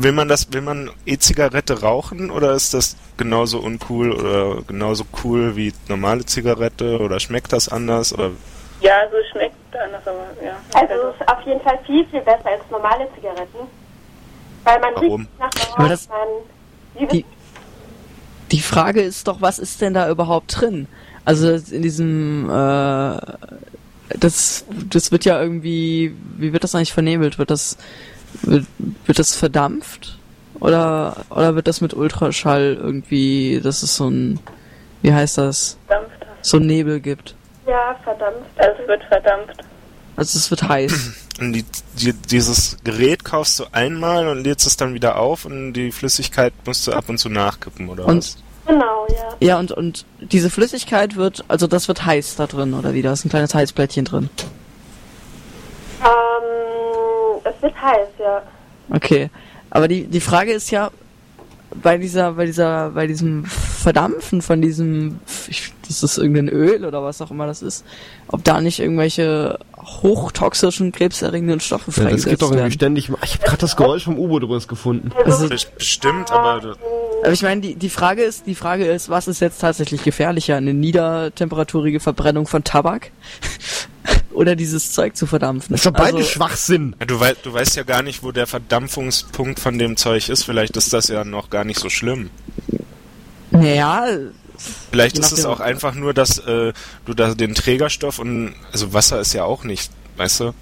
Will 0.00 0.12
man 0.12 0.28
das, 0.28 0.52
will 0.52 0.60
man 0.60 0.90
E-Zigarette 1.06 1.80
rauchen 1.80 2.30
oder 2.30 2.52
ist 2.52 2.74
das 2.74 2.96
genauso 3.16 3.58
uncool 3.58 4.12
oder 4.12 4.62
genauso 4.62 5.04
cool 5.24 5.56
wie 5.56 5.72
normale 5.88 6.24
Zigarette 6.24 7.00
oder 7.00 7.18
schmeckt 7.18 7.52
das 7.52 7.68
anders 7.68 8.12
oder 8.12 8.30
Ja, 8.80 9.00
also 9.00 9.16
es 9.16 9.28
schmeckt 9.30 9.76
anders, 9.76 10.06
aber 10.06 10.26
ja. 10.44 10.56
Also 10.74 11.08
es 11.08 11.20
ist 11.20 11.28
auf 11.28 11.40
jeden 11.46 11.60
Fall 11.60 11.78
viel, 11.84 12.06
viel 12.06 12.20
besser 12.20 12.46
als 12.46 12.62
normale 12.70 13.08
Zigaretten. 13.14 13.58
Weil 14.64 14.80
man 14.80 14.94
Warum? 14.94 15.20
riecht 15.20 15.38
nach 15.38 15.88
das- 15.88 16.08
man... 16.08 17.08
Die, 17.10 17.24
die 18.50 18.60
Frage 18.60 19.02
ist 19.02 19.28
doch, 19.28 19.40
was 19.40 19.58
ist 19.58 19.80
denn 19.80 19.94
da 19.94 20.10
überhaupt 20.10 20.60
drin? 20.60 20.88
Also 21.24 21.52
in 21.52 21.82
diesem, 21.82 22.48
äh, 22.50 23.16
das, 24.18 24.64
das 24.88 25.12
wird 25.12 25.24
ja 25.24 25.40
irgendwie, 25.40 26.14
wie 26.38 26.52
wird 26.52 26.64
das 26.64 26.74
eigentlich 26.74 26.92
vernebelt? 26.92 27.38
Wird 27.38 27.50
das, 27.50 27.76
wird, 28.42 28.66
wird 29.06 29.18
das 29.18 29.36
verdampft? 29.36 30.18
Oder, 30.60 31.24
oder 31.30 31.54
wird 31.54 31.68
das 31.68 31.80
mit 31.80 31.94
Ultraschall 31.94 32.78
irgendwie, 32.80 33.60
dass 33.62 33.82
es 33.82 33.94
so 33.94 34.08
ein, 34.08 34.40
wie 35.02 35.12
heißt 35.12 35.38
das? 35.38 35.76
Verdampft. 35.86 36.26
So 36.42 36.56
ein 36.56 36.66
Nebel 36.66 37.00
gibt. 37.00 37.36
Ja, 37.68 37.96
verdammt. 38.02 38.46
Also 38.56 38.82
es 38.82 38.88
wird 38.88 39.04
verdampft. 39.04 39.60
Also 40.16 40.38
es 40.38 40.50
wird 40.50 40.68
heiß. 40.68 41.12
und 41.40 41.52
die, 41.52 41.64
die, 41.94 42.12
dieses 42.12 42.76
Gerät 42.82 43.24
kaufst 43.24 43.60
du 43.60 43.64
einmal 43.72 44.28
und 44.28 44.42
lädst 44.42 44.66
es 44.66 44.76
dann 44.76 44.94
wieder 44.94 45.18
auf 45.18 45.44
und 45.44 45.74
die 45.74 45.92
Flüssigkeit 45.92 46.52
musst 46.64 46.86
du 46.86 46.92
ab 46.92 47.04
und 47.08 47.18
zu 47.18 47.28
nachkippen 47.28 47.88
oder 47.88 48.06
Und 48.06 48.18
was? 48.18 48.36
Genau, 48.66 49.06
ja. 49.08 49.36
ja, 49.40 49.58
und, 49.58 49.72
und 49.72 50.04
diese 50.20 50.50
Flüssigkeit 50.50 51.16
wird, 51.16 51.42
also 51.48 51.66
das 51.66 51.88
wird 51.88 52.04
heiß 52.04 52.36
da 52.36 52.46
drin, 52.46 52.74
oder 52.74 52.92
wie? 52.92 53.00
Da 53.00 53.12
ist 53.12 53.24
ein 53.24 53.30
kleines 53.30 53.54
Heißblättchen 53.54 54.04
drin. 54.04 54.28
Ähm, 56.02 57.40
es 57.44 57.62
wird 57.62 57.80
heiß, 57.80 58.08
ja. 58.18 58.42
Okay. 58.94 59.30
Aber 59.70 59.88
die, 59.88 60.04
die 60.04 60.20
Frage 60.20 60.52
ist 60.52 60.70
ja, 60.70 60.90
bei 61.82 61.98
dieser, 61.98 62.32
bei 62.32 62.46
dieser, 62.46 62.90
bei 62.90 63.06
diesem 63.06 63.44
Verdampfen 63.44 64.42
von 64.42 64.60
diesem, 64.62 65.18
ich, 65.48 65.72
das 65.86 66.02
ist 66.02 66.18
irgendein 66.18 66.48
Öl 66.48 66.84
oder 66.84 67.02
was 67.02 67.20
auch 67.22 67.30
immer 67.30 67.46
das 67.46 67.62
ist, 67.62 67.84
ob 68.28 68.44
da 68.44 68.60
nicht 68.60 68.80
irgendwelche 68.80 69.58
hochtoxischen, 69.78 70.92
krebserregenden 70.92 71.60
Stoffe 71.60 71.90
Ja, 71.90 71.94
das 71.96 71.96
geht 71.96 72.04
freigesetzt 72.10 72.42
doch 72.42 72.46
irgendwie 72.48 72.60
werden. 72.62 72.72
ständig. 72.72 73.10
Ich 73.22 73.34
habe 73.34 73.44
gerade 73.44 73.58
das 73.58 73.76
Geräusch 73.76 74.04
vom 74.04 74.18
U-Boot 74.18 74.42
übrigens 74.42 74.68
gefunden. 74.68 75.10
Also, 75.24 75.48
Best- 75.48 75.74
Bestimmt, 75.76 76.30
aber 76.30 76.76
Aber 77.22 77.32
ich 77.32 77.42
meine, 77.42 77.60
die, 77.60 77.74
die 77.74 77.88
Frage 77.90 78.22
ist, 78.22 78.46
die 78.46 78.54
Frage 78.54 78.86
ist, 78.86 79.08
was 79.08 79.28
ist 79.28 79.40
jetzt 79.40 79.60
tatsächlich 79.60 80.02
gefährlicher? 80.04 80.56
Eine 80.56 80.74
niedertemperaturige 80.74 82.00
Verbrennung 82.00 82.46
von 82.46 82.64
Tabak? 82.64 83.10
Oder 84.32 84.54
dieses 84.56 84.92
Zeug 84.92 85.16
zu 85.16 85.26
verdampfen? 85.26 85.72
Das 85.72 85.80
ist 85.80 85.86
doch 85.86 85.92
beide 85.92 86.18
Also- 86.18 86.28
Schwachsinn. 86.28 86.94
Ja, 87.00 87.06
du, 87.06 87.18
wei 87.20 87.34
du 87.42 87.52
weißt 87.52 87.76
ja 87.76 87.82
gar 87.82 88.02
nicht, 88.02 88.22
wo 88.22 88.30
der 88.32 88.46
Verdampfungspunkt 88.46 89.58
von 89.58 89.78
dem 89.78 89.96
Zeug 89.96 90.28
ist. 90.28 90.44
Vielleicht 90.44 90.76
ist 90.76 90.92
das 90.92 91.08
ja 91.08 91.24
noch 91.24 91.50
gar 91.50 91.64
nicht 91.64 91.80
so 91.80 91.88
schlimm. 91.88 92.30
Naja, 93.50 94.06
Vielleicht 94.90 95.18
ist 95.18 95.30
es 95.32 95.44
auch 95.44 95.60
einfach 95.60 95.94
nur, 95.94 96.12
dass 96.12 96.38
äh, 96.38 96.72
du 97.06 97.14
da 97.14 97.34
den 97.34 97.54
Trägerstoff 97.54 98.18
und 98.18 98.54
also 98.72 98.92
Wasser 98.92 99.20
ist 99.20 99.32
ja 99.32 99.44
auch 99.44 99.62
nicht, 99.62 99.90
weißt 100.16 100.40
du? 100.40 100.54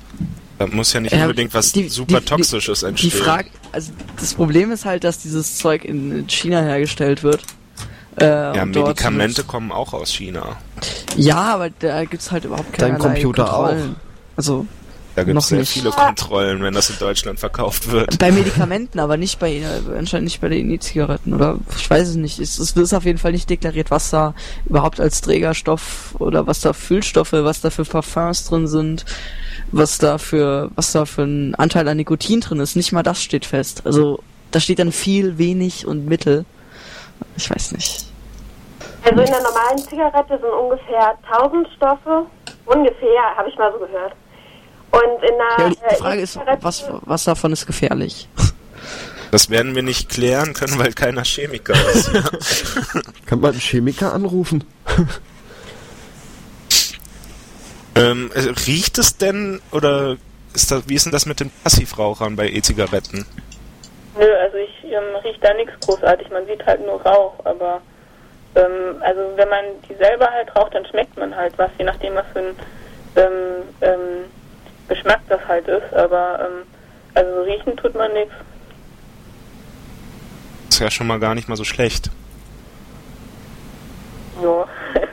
Da 0.58 0.66
muss 0.66 0.92
ja 0.92 1.00
nicht 1.00 1.12
Ja, 1.12 1.22
unbedingt 1.22 1.54
was 1.54 1.72
die- 1.72 1.88
super 1.88 2.20
die- 2.20 2.26
Toxisches 2.26 2.80
die 2.80 2.86
entstehen. 2.86 3.10
Frage, 3.10 3.48
also 3.72 3.92
das 4.20 4.34
Problem 4.34 4.70
ist 4.70 4.84
halt, 4.84 5.02
dass 5.04 5.18
dieses 5.18 5.56
Zeug 5.56 5.84
in 5.84 6.26
China 6.28 6.60
hergestellt 6.60 7.22
wird. 7.22 7.42
Äh, 8.18 8.24
ja, 8.56 8.62
und 8.62 8.72
dort 8.74 8.88
Medikamente 8.88 9.44
kommen 9.44 9.72
auch 9.72 9.92
aus 9.92 10.10
China. 10.12 10.56
Ja, 11.16 11.54
aber 11.54 11.70
da 11.70 12.04
gibt's 12.04 12.30
halt 12.30 12.44
überhaupt 12.44 12.72
keine 12.72 12.92
Dein 12.92 12.98
Computer 12.98 13.44
Kontrollen. 13.44 13.96
Also 14.36 14.66
Da 15.14 15.24
gibt 15.24 15.38
es 15.38 15.48
sehr 15.48 15.58
nicht. 15.60 15.72
viele 15.72 15.90
Kontrollen, 15.90 16.62
wenn 16.62 16.74
das 16.74 16.88
in 16.90 16.96
Deutschland 16.98 17.38
verkauft 17.40 17.90
wird. 17.90 18.18
bei 18.18 18.30
Medikamenten, 18.32 19.00
aber 19.00 19.16
nicht 19.16 19.38
bei 19.38 19.62
anscheinend 19.98 20.24
nicht 20.24 20.40
bei 20.40 20.48
den 20.48 20.70
E-Zigaretten 20.70 21.34
oder 21.34 21.58
ich 21.76 21.88
weiß 21.90 22.08
es 22.08 22.16
nicht. 22.16 22.38
Es, 22.38 22.58
es 22.58 22.72
ist 22.72 22.94
auf 22.94 23.04
jeden 23.04 23.18
Fall 23.18 23.32
nicht 23.32 23.48
deklariert, 23.50 23.90
was 23.90 24.10
da 24.10 24.34
überhaupt 24.66 24.98
als 25.00 25.20
Trägerstoff 25.20 26.14
oder 26.18 26.46
was 26.46 26.60
da 26.60 26.72
Füllstoffe, 26.72 27.32
was 27.32 27.60
da 27.60 27.70
für 27.70 27.84
Parfums 27.84 28.44
drin 28.46 28.66
sind, 28.66 29.04
was 29.72 29.98
da 29.98 30.18
für 30.18 30.70
was 30.74 30.92
da 30.92 31.04
für 31.06 31.22
ein 31.24 31.54
Anteil 31.54 31.86
an 31.88 31.96
Nikotin 31.98 32.40
drin 32.40 32.60
ist. 32.60 32.76
Nicht 32.76 32.92
mal 32.92 33.02
das 33.02 33.22
steht 33.22 33.44
fest. 33.46 33.82
Also 33.84 34.22
da 34.52 34.60
steht 34.60 34.78
dann 34.78 34.92
viel, 34.92 35.36
wenig 35.38 35.86
und 35.86 36.06
Mittel. 36.06 36.44
Ich 37.36 37.50
weiß 37.50 37.72
nicht. 37.72 38.06
Also 39.04 39.20
in 39.20 39.26
der 39.30 39.42
normalen 39.42 39.78
Zigarette 39.78 40.38
sind 40.38 40.50
ungefähr 40.50 41.14
1000 41.32 41.68
Stoffe. 41.76 42.26
Ungefähr, 42.66 43.36
habe 43.36 43.48
ich 43.48 43.56
mal 43.56 43.72
so 43.72 43.78
gehört. 43.78 44.14
Und 44.90 45.22
in 45.22 45.34
Ja, 45.38 45.56
der 45.58 45.66
aber 45.66 45.74
die 45.74 45.94
äh, 45.94 45.96
Frage 45.96 46.20
ist, 46.22 46.36
E-Zigarette- 46.36 46.62
was 46.64 46.84
was 47.02 47.24
davon 47.24 47.52
ist 47.52 47.66
gefährlich? 47.66 48.28
Das 49.30 49.50
werden 49.50 49.74
wir 49.74 49.82
nicht 49.82 50.08
klären 50.08 50.54
können, 50.54 50.78
weil 50.78 50.92
keiner 50.92 51.22
Chemiker 51.24 51.74
ist. 51.92 52.10
Kann 53.26 53.40
man 53.40 53.50
einen 53.52 53.60
Chemiker 53.60 54.12
anrufen? 54.14 54.64
ähm, 57.94 58.30
äh, 58.34 58.40
riecht 58.66 58.98
es 58.98 59.16
denn 59.16 59.60
oder 59.72 60.16
ist 60.54 60.70
das, 60.70 60.88
wie 60.88 60.94
ist 60.94 61.04
denn 61.06 61.12
das 61.12 61.26
mit 61.26 61.40
den 61.40 61.50
Passivrauchern 61.64 62.36
bei 62.36 62.48
E-Zigaretten? 62.48 63.26
Nö, 64.18 64.24
also 64.42 64.56
ich 64.58 64.75
ähm, 64.92 65.16
rieche 65.24 65.40
da 65.40 65.54
nichts 65.54 65.72
großartig. 65.80 66.30
Man 66.30 66.46
sieht 66.46 66.64
halt 66.66 66.84
nur 66.84 67.00
Rauch, 67.02 67.34
aber 67.44 67.80
ähm, 68.54 69.00
also 69.00 69.20
wenn 69.36 69.48
man 69.48 69.64
die 69.88 69.94
selber 69.94 70.30
halt 70.30 70.54
raucht, 70.56 70.74
dann 70.74 70.86
schmeckt 70.86 71.16
man 71.16 71.34
halt 71.34 71.56
was, 71.58 71.70
je 71.78 71.84
nachdem 71.84 72.14
was 72.14 72.26
für 72.32 72.40
ein 72.40 72.56
ähm, 73.16 73.62
ähm, 73.80 74.24
Geschmack 74.88 75.20
das 75.28 75.40
halt 75.46 75.68
ist. 75.68 75.92
Aber 75.94 76.40
ähm, 76.40 76.66
also 77.14 77.42
riechen 77.42 77.76
tut 77.76 77.94
man 77.94 78.12
nichts. 78.12 78.34
Ist 80.70 80.80
ja 80.80 80.90
schon 80.90 81.06
mal 81.06 81.20
gar 81.20 81.34
nicht 81.34 81.48
mal 81.48 81.56
so 81.56 81.64
schlecht. 81.64 82.10
Ja. 84.42 84.66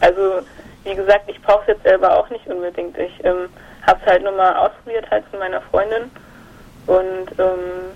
Also 0.00 0.42
wie 0.82 0.96
gesagt, 0.96 1.28
ich 1.28 1.40
brauche 1.42 1.60
es 1.60 1.68
jetzt 1.68 1.84
selber 1.84 2.18
auch 2.18 2.28
nicht 2.30 2.44
unbedingt. 2.48 2.98
Ich 2.98 3.24
ähm, 3.24 3.48
habe 3.86 4.00
es 4.04 4.10
halt 4.10 4.24
nur 4.24 4.32
mal 4.32 4.56
ausprobiert 4.56 5.08
halt 5.10 5.24
von 5.30 5.38
meiner 5.38 5.60
Freundin 5.60 6.10
und 6.86 7.38
ähm, 7.38 7.92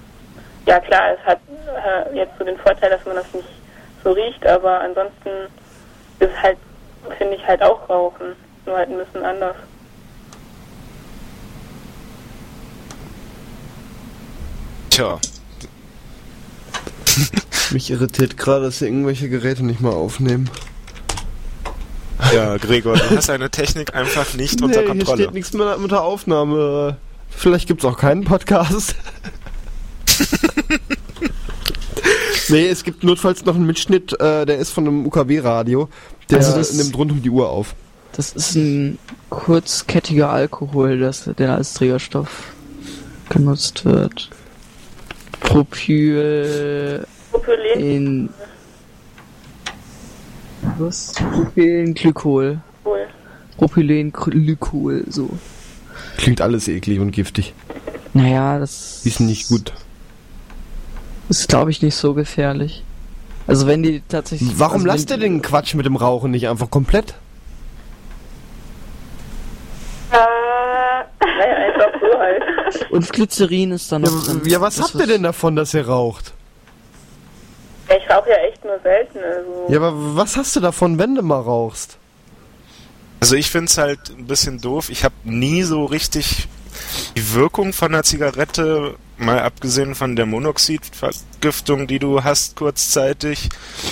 ja 0.66 0.80
klar, 0.80 1.12
es 1.18 1.26
hat 1.26 1.40
äh, 1.48 2.16
jetzt 2.16 2.38
so 2.38 2.44
den 2.44 2.58
Vorteil, 2.58 2.90
dass 2.90 3.04
man 3.04 3.16
das 3.16 3.32
nicht 3.32 3.48
so 4.04 4.12
riecht, 4.12 4.46
aber 4.46 4.80
ansonsten 4.80 5.30
ist 6.18 6.42
halt, 6.42 6.58
finde 7.18 7.36
ich 7.36 7.46
halt 7.46 7.62
auch 7.62 7.88
Rauchen, 7.88 8.36
nur 8.64 8.76
halt 8.76 8.90
ein 8.90 8.98
bisschen 8.98 9.24
anders. 9.24 9.56
Tja, 14.90 15.18
Mich 17.72 17.90
irritiert 17.90 18.36
gerade, 18.36 18.66
dass 18.66 18.78
sie 18.78 18.86
irgendwelche 18.86 19.28
Geräte 19.28 19.64
nicht 19.64 19.80
mal 19.80 19.92
aufnehmen. 19.92 20.50
ja, 22.34 22.56
Gregor, 22.56 22.96
du 22.96 23.16
hast 23.16 23.28
deine 23.28 23.50
Technik 23.50 23.94
einfach 23.94 24.34
nicht 24.34 24.62
unter 24.62 24.80
nee, 24.80 24.86
hier 24.86 24.88
Kontrolle. 24.88 25.22
steht 25.22 25.34
nichts 25.34 25.52
mehr 25.52 25.76
mit 25.78 25.90
der 25.90 26.02
Aufnahme. 26.02 26.96
Vielleicht 27.30 27.68
gibt's 27.68 27.84
auch 27.84 27.98
keinen 27.98 28.24
Podcast. 28.24 28.96
nee, 32.48 32.68
es 32.68 32.84
gibt 32.84 33.04
notfalls 33.04 33.44
noch 33.44 33.54
einen 33.54 33.66
Mitschnitt, 33.66 34.18
äh, 34.20 34.46
der 34.46 34.58
ist 34.58 34.70
von 34.70 34.86
einem 34.86 35.06
UKW-Radio. 35.06 35.88
Der 36.30 36.38
Also 36.38 36.56
das- 36.56 36.72
nimmt 36.74 36.96
rund 36.96 37.12
um 37.12 37.22
die 37.22 37.30
Uhr 37.30 37.48
auf. 37.50 37.74
Das 38.12 38.32
ist 38.32 38.54
ein 38.54 38.98
kurzkettiger 39.28 40.30
Alkohol, 40.30 40.98
das, 40.98 41.28
der 41.36 41.54
als 41.54 41.74
Trägerstoff 41.74 42.52
genutzt 43.28 43.84
wird. 43.84 44.30
Propyl 45.40 47.06
Propylen, 47.30 47.80
in 47.80 48.28
was? 50.78 51.12
Propylenglykol. 51.12 52.58
Propylenglykol, 53.58 55.04
so. 55.10 55.28
Klingt 56.16 56.40
alles 56.40 56.68
eklig 56.68 57.00
und 57.00 57.10
giftig. 57.12 57.52
Naja, 58.14 58.58
das 58.58 59.04
Ist 59.04 59.20
nicht 59.20 59.48
gut. 59.48 59.72
Ist, 61.28 61.48
glaube 61.48 61.70
ich, 61.70 61.82
nicht 61.82 61.94
so 61.96 62.14
gefährlich. 62.14 62.82
Also 63.46 63.66
wenn 63.66 63.82
die 63.82 64.02
tatsächlich... 64.08 64.58
Warum 64.58 64.76
also 64.82 64.86
lasst 64.88 65.10
ihr 65.10 65.18
den 65.18 65.40
Quatsch 65.42 65.74
mit 65.74 65.86
dem 65.86 65.96
Rauchen 65.96 66.30
nicht 66.32 66.48
einfach 66.48 66.70
komplett? 66.70 67.14
Äh, 70.12 70.16
Naja, 70.16 71.56
einfach 71.56 72.00
so 72.00 72.18
halt. 72.18 72.90
Und 72.92 73.12
Glycerin 73.12 73.72
ist 73.72 73.90
dann 73.92 74.04
Ja, 74.04 74.10
noch 74.10 74.24
drin. 74.24 74.40
ja 74.46 74.60
was 74.60 74.76
Das 74.76 74.86
habt 74.86 74.94
ihr 75.00 75.06
denn 75.06 75.22
davon, 75.22 75.56
dass 75.56 75.74
ihr 75.74 75.86
raucht? 75.86 76.32
Ich 77.88 78.10
rauche 78.10 78.30
ja 78.30 78.36
echt 78.48 78.64
nur 78.64 78.78
selten, 78.82 79.18
also. 79.18 79.66
Ja, 79.72 79.76
aber 79.78 80.16
was 80.16 80.36
hast 80.36 80.56
du 80.56 80.60
davon, 80.60 80.98
wenn 80.98 81.14
du 81.14 81.22
mal 81.22 81.40
rauchst? 81.40 81.98
Also 83.20 83.36
ich 83.36 83.48
find's 83.50 83.78
halt 83.78 84.00
ein 84.10 84.26
bisschen 84.26 84.60
doof. 84.60 84.90
Ich 84.90 85.04
habe 85.04 85.14
nie 85.24 85.62
so 85.62 85.84
richtig 85.84 86.48
die 87.16 87.34
Wirkung 87.34 87.72
von 87.72 87.94
einer 87.94 88.02
Zigarette, 88.02 88.96
mal 89.18 89.40
abgesehen 89.40 89.94
von 89.94 90.16
der 90.16 90.26
Monoxidvergiftung, 90.26 91.86
die 91.86 91.98
du 91.98 92.24
hast 92.24 92.56
kurzzeitig, 92.56 93.48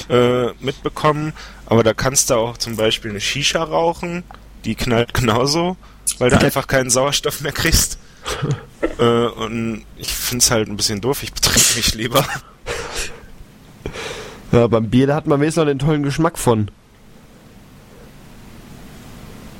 äh, 0.09 0.49
mitbekommen. 0.61 1.33
Aber 1.67 1.83
da 1.83 1.95
kannst 1.95 2.31
du 2.31 2.35
auch 2.35 2.59
zum 2.59 2.77
Beispiel 2.77 3.11
eine 3.11 3.21
Shisha 3.21 3.63
rauchen, 3.63 4.23
die 4.65 4.75
knallt 4.75 5.15
genauso, 5.15 5.77
weil 6.19 6.31
du 6.31 6.39
einfach 6.39 6.67
keinen 6.67 6.91
Sauerstoff 6.91 7.41
mehr 7.41 7.53
kriegst. 7.53 7.99
äh, 8.99 9.27
und 9.27 9.85
ich 9.97 10.13
find's 10.13 10.51
halt 10.51 10.69
ein 10.69 10.77
bisschen 10.77 11.01
doof. 11.01 11.23
Ich 11.23 11.33
betrink 11.33 11.77
mich 11.77 11.95
lieber. 11.95 12.27
Ja, 14.53 14.67
beim 14.67 14.89
Bier, 14.89 15.07
da 15.07 15.17
hat 15.17 15.27
man 15.27 15.41
wenigstens 15.41 15.63
noch 15.63 15.69
den 15.69 15.79
tollen 15.79 16.03
Geschmack 16.03 16.39
von. 16.39 16.71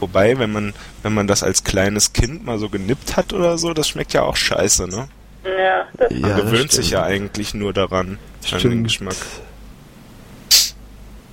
Wobei, 0.01 0.39
wenn 0.39 0.53
man, 0.53 0.75
wenn 1.03 1.15
man 1.15 1.27
das 1.27 1.43
als 1.43 1.65
kleines 1.65 2.13
Kind 2.13 2.45
mal 2.45 2.59
so 2.59 2.69
genippt 2.69 3.17
hat 3.17 3.33
oder 3.33 3.59
so, 3.59 3.73
das 3.73 3.89
schmeckt 3.89 4.13
ja 4.13 4.23
auch 4.23 4.37
scheiße, 4.37 4.87
ne? 4.87 5.09
Ja, 5.45 5.87
das 5.99 6.11
Man 6.11 6.21
Ja, 6.21 6.29
das 6.29 6.41
gewöhnt 6.41 6.73
sich 6.73 6.87
stimmt. 6.87 7.03
ja 7.03 7.07
eigentlich 7.07 7.55
nur 7.55 7.73
daran, 7.73 8.07
an 8.09 8.19
den 8.51 8.59
Stimmt. 8.61 8.85
Geschmack. 8.85 9.17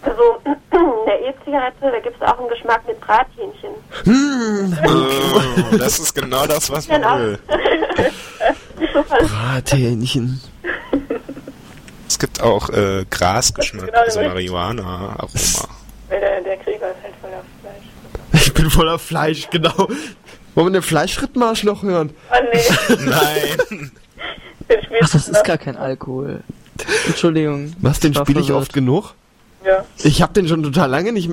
also 0.03 0.21
in 0.45 0.55
der 1.05 1.21
E-Zigarette, 1.29 1.77
da 1.81 1.99
gibt 1.99 2.15
es 2.21 2.27
auch 2.27 2.39
einen 2.39 2.49
Geschmack 2.49 2.81
mit 2.88 2.99
Brathähnchen. 3.01 3.71
Oh, 4.88 5.77
das 5.77 5.99
ist 5.99 6.13
genau 6.15 6.45
das, 6.47 6.69
was 6.69 6.88
man 6.88 7.01
Genau. 7.01 7.17
will. 7.19 7.39
Brathähnchen. 9.27 10.41
Es 12.07 12.19
gibt 12.19 12.41
auch 12.41 12.69
äh, 12.69 13.05
Grasgeschmack, 13.09 13.85
Genau, 13.88 13.99
also. 14.01 14.21
Marihuana-Aroma. 14.21 15.29
weil 16.09 16.19
der, 16.19 16.41
der 16.41 16.57
Krieger 16.57 16.89
ist 16.91 17.03
halt 17.03 17.13
voller 17.21 17.43
Fleisch. 17.61 18.43
Ich 18.45 18.53
bin 18.53 18.69
voller 18.69 18.99
Fleisch, 18.99 19.49
genau. 19.49 19.88
Wollen 20.55 20.67
wir 20.67 20.71
den 20.71 20.81
Fleischrittmarsch 20.81 21.63
noch 21.63 21.83
hören? 21.83 22.13
Oh 22.31 22.35
nee, 22.51 22.95
Nein! 23.05 23.91
Ach, 25.03 25.10
das 25.10 25.27
ist 25.27 25.43
gar 25.43 25.57
kein 25.57 25.77
Alkohol. 25.77 26.41
Entschuldigung. 27.07 27.73
Was, 27.80 27.99
den 27.99 28.14
spiele 28.14 28.41
ich 28.41 28.52
oft 28.52 28.73
genug? 28.73 29.14
Ja, 29.65 29.85
Ich 30.03 30.22
hab 30.22 30.34
den 30.34 30.48
schon 30.48 30.64
total 30.64 30.89
lange 30.89 31.11
nicht... 31.11 31.31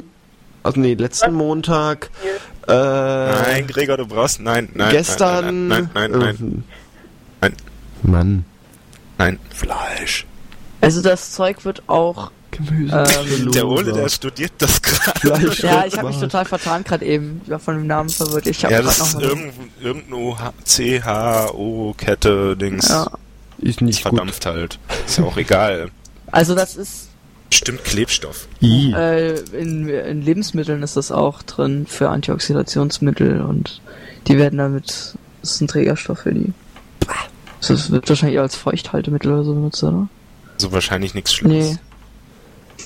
Also 0.62 0.80
nee, 0.80 0.94
letzten 0.94 1.32
Montag... 1.34 2.10
Äh, 2.66 2.72
Nein, 2.72 3.66
Gregor, 3.66 3.96
du 3.96 4.06
brauchst. 4.06 4.40
Nein, 4.40 4.68
nein. 4.74 4.90
gestern... 4.90 5.68
Nein, 5.68 5.90
nein, 5.94 6.10
nein, 6.10 6.20
nein. 6.20 6.36
nein, 6.40 6.64
Nein. 7.40 7.52
Mann. 8.02 8.44
nein. 9.16 9.38
Fleisch. 9.54 10.26
Also 10.80 11.00
das 11.00 11.32
Zeug 11.32 11.64
wird 11.64 11.82
auch... 11.88 12.30
Gemüse. 12.50 13.04
Ähm, 13.20 13.52
Der 13.52 13.68
Ole, 13.68 13.92
der 13.92 14.08
studiert 14.08 14.52
das 14.58 14.82
gerade. 14.82 15.52
Ja, 15.62 15.84
ich 15.86 15.96
habe 15.96 16.08
mich 16.08 16.18
total 16.18 16.44
vertan 16.44 16.82
gerade 16.82 17.04
eben. 17.04 17.40
Ich 17.44 17.50
war 17.50 17.58
von 17.58 17.76
dem 17.76 17.86
Namen 17.86 18.08
verwirrt. 18.08 18.46
Ich 18.46 18.64
habe 18.64 18.74
Ja, 18.74 18.82
das 18.82 18.98
noch 19.14 19.20
ist 19.20 19.30
irgendeine 19.80 20.52
CHO-Kette-Dings. 20.64 22.88
Ja. 22.88 23.06
Ist 23.58 23.80
nicht 23.80 24.04
gut. 24.04 24.10
Verdampft 24.14 24.46
halt. 24.46 24.78
Ist 25.06 25.18
ja 25.18 25.24
auch 25.24 25.36
egal. 25.36 25.90
Also 26.30 26.54
das 26.54 26.76
ist 26.76 27.08
Bestimmt 27.50 27.82
Klebstoff. 27.82 28.46
äh, 28.60 29.38
in, 29.58 29.88
in 29.88 30.22
Lebensmitteln 30.22 30.82
ist 30.82 30.96
das 30.96 31.10
auch 31.10 31.42
drin 31.42 31.86
für 31.86 32.10
Antioxidationsmittel 32.10 33.40
und 33.40 33.80
die 34.26 34.36
werden 34.36 34.58
damit 34.58 35.14
das 35.40 35.52
ist 35.52 35.60
ein 35.62 35.68
Trägerstoff 35.68 36.20
für 36.20 36.34
die. 36.34 36.52
Das 37.66 37.90
wird 37.90 38.08
wahrscheinlich 38.08 38.38
als 38.38 38.54
Feuchthaltemittel 38.54 39.32
oder 39.32 39.44
so 39.44 39.54
benutzt, 39.54 39.82
oder? 39.82 40.08
So 40.58 40.72
wahrscheinlich 40.72 41.14
nichts 41.14 41.32
Schlimmes. 41.32 41.72
Nee. 41.72 41.78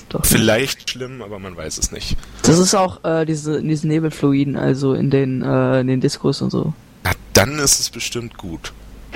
Doch. 0.09 0.21
nicht. 0.21 0.31
Vielleicht 0.31 0.89
schlimm, 0.89 1.21
aber 1.21 1.39
man 1.39 1.55
weiß 1.55 1.77
es 1.77 1.91
nicht. 1.91 2.15
Das 2.43 2.57
ist 2.57 2.73
auch 2.73 3.03
äh, 3.03 3.25
diese 3.25 3.57
in 3.57 3.67
diesen 3.67 3.89
Nebelfluiden, 3.89 4.55
also 4.55 4.93
in 4.93 5.09
den 5.09 5.41
äh, 5.41 5.81
in 5.81 5.87
den 5.87 6.01
Diskos 6.01 6.41
und 6.41 6.51
so. 6.51 6.73
Na, 7.03 7.11
dann 7.33 7.59
ist 7.59 7.79
es 7.79 7.89
bestimmt 7.89 8.37
gut. 8.37 8.71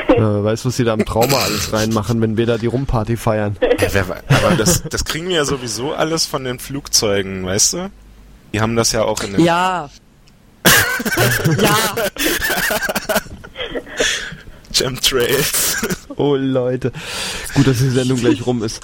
Äh, 0.09 0.21
weißt 0.21 0.63
du, 0.63 0.69
was 0.69 0.77
sie 0.77 0.83
da 0.83 0.93
im 0.93 1.05
Trauma 1.05 1.37
alles 1.37 1.73
reinmachen, 1.73 2.21
wenn 2.21 2.37
wir 2.37 2.45
da 2.45 2.57
die 2.57 2.67
Rumparty 2.67 3.17
feiern? 3.17 3.57
Ja, 3.93 4.03
aber 4.29 4.55
das, 4.55 4.83
das 4.89 5.05
kriegen 5.05 5.27
wir 5.29 5.35
ja 5.37 5.45
sowieso 5.45 5.93
alles 5.93 6.25
von 6.25 6.43
den 6.43 6.59
Flugzeugen, 6.59 7.45
weißt 7.45 7.73
du? 7.73 7.91
Die 8.53 8.61
haben 8.61 8.75
das 8.75 8.91
ja 8.91 9.03
auch 9.03 9.21
in 9.23 9.33
den 9.33 9.43
Ja. 9.43 9.89
ja. 11.61 11.95
Chemtrails. 14.73 15.77
Oh 16.15 16.35
Leute. 16.35 16.91
Gut, 17.53 17.67
dass 17.67 17.77
die 17.77 17.89
Sendung 17.89 18.19
gleich 18.19 18.45
rum 18.45 18.63
ist. 18.63 18.81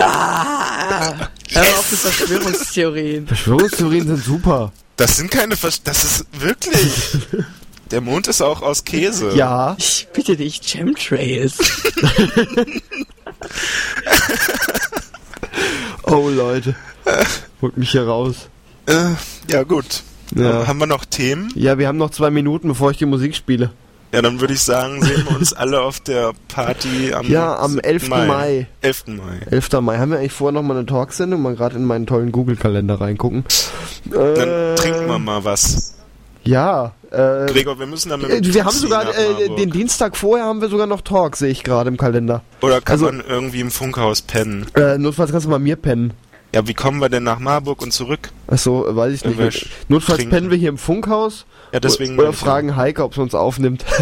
Ah. 0.00 1.14
Hör 1.50 1.62
auf 1.62 1.90
mit 1.90 2.00
Verschwörungstheorien. 2.00 3.26
Verschwörungstheorien 3.26 4.06
sind 4.06 4.24
super. 4.24 4.72
Das 4.98 5.16
sind 5.16 5.30
keine 5.30 5.56
Versch 5.56 5.80
Das 5.82 6.04
ist 6.04 6.26
wirklich. 6.32 6.92
Der 7.90 8.02
Mond 8.02 8.26
ist 8.28 8.42
auch 8.42 8.60
aus 8.60 8.84
Käse. 8.84 9.34
Ja. 9.34 9.74
Ich 9.78 10.08
bitte 10.12 10.36
dich, 10.36 10.60
Chemtrails. 10.60 11.56
Oh 16.10 16.30
Leute. 16.30 16.74
Holt 17.60 17.76
mich 17.76 17.90
hier 17.90 18.06
raus. 18.06 18.48
Äh, 18.86 19.10
ja, 19.50 19.62
gut. 19.62 20.02
Ja. 20.34 20.66
Haben 20.66 20.78
wir 20.78 20.86
noch 20.86 21.04
Themen? 21.04 21.52
Ja, 21.54 21.76
wir 21.76 21.86
haben 21.86 21.98
noch 21.98 22.10
zwei 22.10 22.30
Minuten, 22.30 22.68
bevor 22.68 22.90
ich 22.90 22.96
die 22.96 23.04
Musik 23.04 23.36
spiele. 23.36 23.70
Ja, 24.12 24.22
dann 24.22 24.40
würde 24.40 24.54
ich 24.54 24.60
sagen, 24.62 25.02
sehen 25.02 25.24
wir 25.28 25.36
uns 25.36 25.52
alle 25.54 25.82
auf 25.82 26.00
der 26.00 26.32
Party 26.48 27.12
am, 27.12 27.26
Ja, 27.28 27.56
am 27.58 27.72
7. 27.72 27.84
11. 27.84 28.08
Mai. 28.08 28.66
11. 28.80 29.06
Mai. 29.08 29.40
11. 29.50 29.72
Mai. 29.82 29.98
Haben 29.98 30.10
wir 30.12 30.18
eigentlich 30.18 30.32
vorher 30.32 30.52
noch 30.52 30.62
mal 30.66 30.76
eine 30.76 30.86
Talksendung? 30.86 31.42
Mal 31.42 31.56
gerade 31.56 31.76
in 31.76 31.84
meinen 31.84 32.06
tollen 32.06 32.32
Google-Kalender 32.32 33.00
reingucken. 33.00 33.44
Dann 34.06 34.48
Äh, 34.48 34.74
trinken 34.76 35.06
wir 35.06 35.18
mal 35.18 35.44
was. 35.44 35.94
Ja. 36.44 36.92
Äh, 37.10 37.46
Gregor, 37.52 37.78
wir 37.78 37.86
müssen 37.86 38.08
dann 38.08 38.20
mit 38.22 38.30
äh, 38.30 38.54
wir 38.54 38.64
haben 38.64 38.74
sogar 38.76 39.04
äh, 39.16 39.54
den 39.56 39.70
Dienstag 39.70 40.16
vorher 40.16 40.46
haben 40.46 40.60
wir 40.62 40.68
sogar 40.68 40.86
noch 40.86 41.00
Talk, 41.02 41.36
sehe 41.36 41.50
ich 41.50 41.62
gerade 41.64 41.88
im 41.88 41.96
Kalender. 41.98 42.42
Oder 42.62 42.80
kann 42.80 42.94
also- 42.94 43.06
man 43.06 43.22
irgendwie 43.26 43.60
im 43.60 43.70
Funkhaus 43.70 44.22
pennen? 44.22 44.66
Äh, 44.74 44.96
notfalls 44.98 45.30
kannst 45.30 45.46
du 45.46 45.50
bei 45.50 45.58
mir 45.58 45.76
pennen. 45.76 46.12
Ja, 46.54 46.66
wie 46.66 46.74
kommen 46.74 47.00
wir 47.00 47.08
denn 47.10 47.24
nach 47.24 47.38
Marburg 47.40 47.82
und 47.82 47.92
zurück? 47.92 48.30
Achso, 48.46 48.86
äh, 48.88 48.96
weiß 48.96 49.12
ich 49.12 49.24
wir 49.38 49.44
nicht. 49.46 49.68
Notfalls 49.88 50.18
trinken. 50.18 50.34
pennen 50.34 50.50
wir 50.50 50.56
hier 50.56 50.70
im 50.70 50.78
Funkhaus. 50.78 51.44
Ja, 51.72 51.80
deswegen 51.80 52.18
Oder 52.18 52.32
fragen 52.32 52.74
Heike, 52.76 53.04
ob 53.04 53.14
sie 53.14 53.20
uns 53.20 53.34
aufnimmt. 53.34 53.84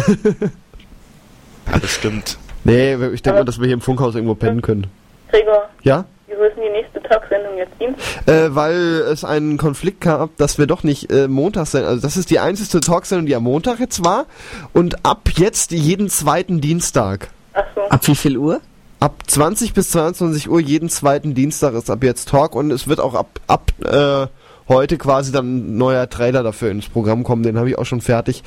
Ja, 1.69 1.77
bestimmt. 1.79 2.37
nee, 2.63 2.93
ich 3.13 3.21
denke 3.21 3.39
mal, 3.39 3.43
dass 3.45 3.59
wir 3.59 3.65
hier 3.65 3.73
im 3.73 3.81
Funkhaus 3.81 4.15
irgendwo 4.15 4.35
pennen 4.35 4.61
können. 4.61 4.87
Gregor, 5.29 5.67
Ja? 5.83 6.05
wieso 6.27 6.41
ist 6.43 6.55
denn 6.55 6.63
die 6.63 6.69
nächste 6.69 7.01
Talksendung 7.03 7.57
jetzt 7.57 7.73
Dienstag? 7.79 8.27
Äh, 8.27 8.55
weil 8.55 8.75
es 9.11 9.25
einen 9.25 9.57
Konflikt 9.57 9.99
gab, 10.01 10.37
dass 10.37 10.57
wir 10.57 10.65
doch 10.67 10.83
nicht 10.83 11.11
äh, 11.11 11.27
montags 11.27 11.71
sind. 11.71 11.83
Also 11.83 12.01
das 12.01 12.15
ist 12.15 12.29
die 12.29 12.39
einzige 12.39 12.79
Talksendung, 12.79 13.25
die 13.25 13.35
am 13.35 13.43
Montag 13.43 13.79
jetzt 13.81 14.05
war. 14.05 14.27
Und 14.71 15.05
ab 15.05 15.27
jetzt 15.35 15.71
jeden 15.71 16.09
zweiten 16.09 16.61
Dienstag. 16.61 17.29
Ach 17.53 17.65
so. 17.75 17.81
Ab 17.81 18.07
wie 18.07 18.15
viel 18.15 18.37
Uhr? 18.37 18.61
Ab 18.99 19.23
20 19.27 19.73
bis 19.73 19.91
22 19.91 20.49
Uhr 20.49 20.59
jeden 20.59 20.89
zweiten 20.89 21.35
Dienstag 21.35 21.75
ist 21.75 21.91
ab 21.91 22.03
jetzt 22.03 22.29
Talk 22.29 22.55
und 22.55 22.71
es 22.71 22.87
wird 22.87 22.99
auch 22.99 23.13
ab, 23.13 23.39
ab 23.45 23.71
äh, 23.83 24.25
heute 24.67 24.97
quasi 24.97 25.31
dann 25.31 25.57
ein 25.57 25.77
neuer 25.77 26.09
Trailer 26.09 26.41
dafür 26.41 26.71
ins 26.71 26.89
Programm 26.89 27.23
kommen. 27.23 27.43
Den 27.43 27.59
habe 27.59 27.69
ich 27.69 27.77
auch 27.77 27.85
schon 27.85 28.01
fertig. 28.01 28.43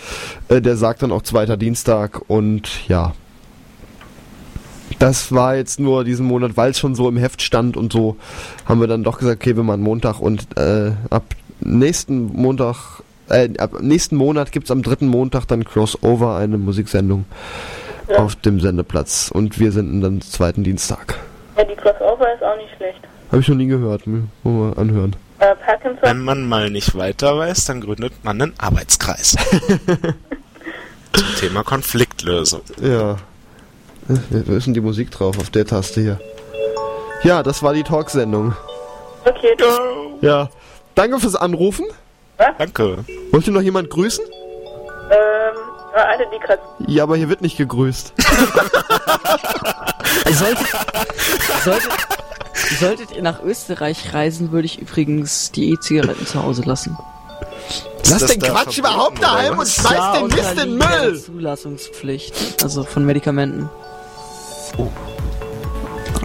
Äh, 0.49 0.61
der 0.61 0.77
sagt 0.77 1.03
dann 1.03 1.13
auch 1.13 1.23
zweiter 1.23 1.57
Dienstag 1.57 2.23
und 2.27 2.89
ja. 2.89 3.15
Das 4.99 5.31
war 5.31 5.55
jetzt 5.55 5.79
nur 5.79 6.03
diesen 6.03 6.27
Monat, 6.27 6.57
weil 6.57 6.73
es 6.73 6.81
schon 6.81 6.97
so 6.97 7.09
im 7.09 7.17
Heft 7.17 7.43
stand 7.43 7.77
und 7.77 7.93
so, 7.93 8.17
haben 8.67 8.81
wir 8.81 8.89
dann 8.89 9.05
doch 9.05 9.19
gesagt, 9.19 9.41
okay, 9.41 9.55
wir 9.55 9.63
machen 9.63 9.83
Montag 9.83 10.19
und 10.19 10.49
äh, 10.59 10.91
ab 11.11 11.37
nächsten 11.61 12.27
Montag, 12.27 13.03
äh, 13.29 13.49
ab 13.59 13.81
nächsten 13.81 14.17
Monat 14.17 14.51
gibt's 14.51 14.73
am 14.73 14.83
dritten 14.83 15.07
Montag 15.07 15.47
dann 15.47 15.63
Crossover, 15.63 16.37
eine 16.37 16.59
Musiksendung 16.59 17.25
Ja. 18.11 18.19
auf 18.19 18.37
dem 18.37 18.61
Sendeplatz 18.61 19.31
und 19.33 19.59
wir 19.59 19.73
sind 19.73 20.01
dann 20.01 20.21
zweiten 20.21 20.65
Dienstag. 20.65 21.15
Ja, 21.57 21.65
die 21.65 21.75
Crossover 21.77 22.33
ist 22.35 22.43
auch 22.43 22.57
nicht 22.57 22.75
schlecht. 22.77 23.01
Habe 23.31 23.41
ich 23.41 23.49
noch 23.49 23.57
nie 23.57 23.67
gehört, 23.67 24.07
mir 24.07 24.25
mal 24.45 24.75
anhören. 24.77 25.15
Äh, 25.39 25.55
Wenn 26.03 26.21
man 26.23 26.47
mal 26.49 26.69
nicht 26.71 26.97
weiter 26.97 27.39
weiß, 27.39 27.65
dann 27.67 27.81
gründet 27.81 28.13
man 28.25 28.43
einen 28.43 28.55
Arbeitskreis. 28.59 29.37
Zum 31.13 31.27
Thema 31.39 31.63
Konfliktlösung. 31.65 32.61
Ja. 32.83 33.17
Wo 34.09 34.53
ist 34.55 34.67
denn 34.67 34.75
die 34.75 34.81
Musik 34.81 35.11
drauf 35.11 35.39
auf 35.39 35.51
der 35.51 35.65
Taste 35.67 36.01
hier? 36.01 36.21
Ja, 37.23 37.43
das 37.43 37.63
war 37.63 37.73
die 37.75 37.83
Talksendung. 37.85 38.55
okay, 39.25 39.57
Ja. 40.21 40.49
Danke 40.95 41.21
fürs 41.21 41.37
Anrufen. 41.37 41.87
Danke. 42.59 43.05
Wollte 43.31 43.51
noch 43.53 43.61
jemand 43.61 43.91
grüßen? 43.91 44.25
ähm, 45.11 45.57
alle, 45.95 46.27
die 46.33 46.39
gerade 46.39 46.63
Ja, 46.87 47.03
aber 47.05 47.17
hier 47.17 47.29
wird 47.29 47.41
nicht 47.41 47.57
gegrüßt. 47.57 48.15
Solltet, 50.33 50.67
solltet, 51.65 51.93
solltet 52.79 53.13
ihr 53.13 53.23
nach 53.23 53.43
Österreich 53.43 54.15
reisen, 54.15 54.53
würde 54.53 54.67
ich 54.67 54.81
übrigens 54.81 55.51
die 55.51 55.73
E-Zigaretten 55.73 56.27
zu 56.27 56.43
Hause 56.43 56.63
lassen. 56.63 56.97
Lass 58.09 58.27
den 58.27 58.41
Quatsch 58.41 58.79
überhaupt 58.79 59.23
daheim 59.23 59.59
und 59.59 59.69
schmeiß 59.69 60.19
den 60.19 60.27
Mist 60.29 60.65
in 60.65 60.77
Müll! 60.77 61.21
Zulassungspflicht, 61.21 62.63
also 62.63 62.83
von 62.85 63.05
Medikamenten. 63.05 63.69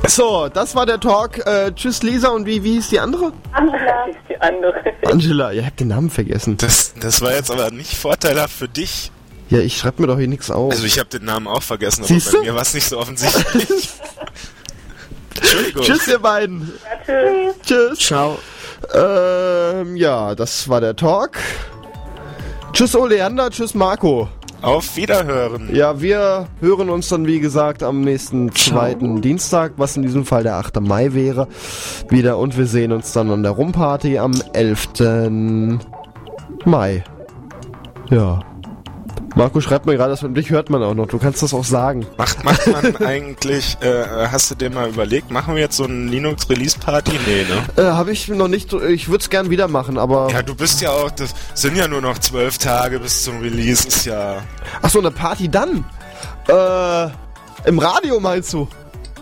So, 0.08 0.50
das 0.50 0.76
war 0.76 0.86
der 0.86 1.00
Talk. 1.00 1.46
Äh, 1.46 1.72
tschüss 1.74 2.04
Lisa 2.04 2.30
und 2.30 2.46
wie, 2.46 2.64
wie 2.64 2.74
hieß 2.74 2.90
die 2.90 3.00
andere? 3.00 3.34
Angela 3.52 4.06
ist 4.08 4.20
die 4.30 4.40
andere. 4.40 4.76
Angela, 5.06 5.52
ihr 5.52 5.66
habt 5.66 5.80
den 5.80 5.88
Namen 5.90 6.10
vergessen. 6.10 6.58
Das, 6.58 6.94
das 7.00 7.22
war 7.22 7.34
jetzt 7.34 7.52
aber 7.52 7.72
nicht 7.72 7.96
vorteilhaft 7.96 8.54
für 8.54 8.68
dich. 8.68 9.12
Ja, 9.50 9.60
ich 9.60 9.78
schreib 9.78 10.00
mir 10.00 10.08
doch 10.08 10.18
hier 10.18 10.28
nichts 10.28 10.50
auf. 10.50 10.72
Also 10.72 10.86
ich 10.86 10.98
habe 10.98 11.10
den 11.10 11.26
Namen 11.26 11.48
auch 11.48 11.62
vergessen, 11.62 12.02
aber 12.02 12.08
Siehst 12.08 12.32
bei 12.32 12.40
du? 12.40 12.44
mir 12.46 12.56
war 12.56 12.62
es 12.64 12.74
nicht 12.74 12.88
so 12.88 12.98
offensichtlich. 12.98 13.90
Entschuldigung. 15.36 15.84
Tschüss, 15.84 16.08
ihr 16.08 16.20
beiden. 16.20 16.72
Tschüss. 17.06 17.56
Tschüss. 17.66 18.00
Ciao. 18.00 18.40
Ähm, 18.94 19.96
ja, 19.96 20.34
das 20.36 20.68
war 20.70 20.82
der 20.82 20.96
Talk. 20.96 21.38
Tschüss 22.74 22.96
Oleander, 22.96 23.50
tschüss 23.50 23.74
Marco. 23.76 24.30
Auf 24.62 24.96
Wiederhören. 24.96 25.74
Ja, 25.76 26.02
wir 26.02 26.48
hören 26.60 26.90
uns 26.90 27.10
dann 27.10 27.28
wie 27.28 27.40
gesagt 27.40 27.84
am 27.84 28.02
nächsten 28.02 28.54
zweiten 28.56 29.22
Dienstag, 29.22 29.74
was 29.78 29.96
in 29.96 30.02
diesem 30.02 30.26
Fall 30.26 30.42
der 30.44 30.56
8. 30.56 30.82
Mai 30.82 31.14
wäre, 31.14 31.48
wieder 32.10 32.38
und 32.40 32.58
wir 32.58 32.66
sehen 32.66 32.92
uns 32.92 33.12
dann 33.12 33.30
an 33.30 33.44
der 33.44 33.52
Rumparty 33.52 34.18
am 34.18 34.34
11. 34.54 35.80
Mai. 36.66 37.04
Ja. 38.10 38.40
Marco 39.36 39.60
schreibt 39.60 39.86
mir 39.86 39.98
gerade, 39.98 40.12
dass 40.12 40.22
man 40.22 40.34
dich 40.34 40.50
hört 40.50 40.70
man 40.70 40.82
auch 40.82 40.94
noch. 40.94 41.08
Du 41.08 41.20
kannst 41.20 41.44
das 41.44 41.54
auch 41.54 41.66
sagen. 41.66 42.08
Macht, 42.18 42.44
macht 42.46 42.68
man 42.68 42.96
eigentlich, 43.06 43.78
äh, 43.82 44.28
hast 44.32 44.50
du 44.50 44.56
dir 44.56 44.70
mal 44.70 44.88
überlegt, 44.88 45.30
machen 45.30 45.56
wir 45.56 45.62
jetzt 45.62 45.76
so 45.76 45.84
eine 45.84 46.06
Linux-Release-Party? 46.10 47.12
Nee, 47.28 47.46
ne? 47.76 47.84
Äh, 47.84 47.92
Habe 47.92 48.12
ich 48.12 48.30
noch 48.30 48.48
nicht. 48.48 48.72
Ich 48.72 49.10
würde 49.10 49.22
es 49.22 49.30
gern 49.30 49.50
wieder 49.50 49.68
machen, 49.68 49.98
aber. 49.98 50.30
Ja, 50.32 50.42
du 50.42 50.56
bist 50.56 50.80
ja 50.80 50.92
auch, 50.92 51.12
das 51.12 51.36
sind 51.54 51.76
ja 51.76 51.90
nur 51.90 52.00
noch 52.02 52.18
zwölf 52.20 52.58
Tage 52.58 53.00
bis 53.00 53.24
zum 53.24 53.42
Release, 53.42 53.88
ist 53.88 54.06
ja... 54.06 54.42
Ach 54.82 54.90
so, 54.90 55.00
eine 55.00 55.12
Party 55.12 55.50
dann. 55.50 55.84
Äh, 56.48 57.10
im 57.68 57.80
Radio 57.80 58.22
meinst 58.22 58.54
du? 58.54 58.70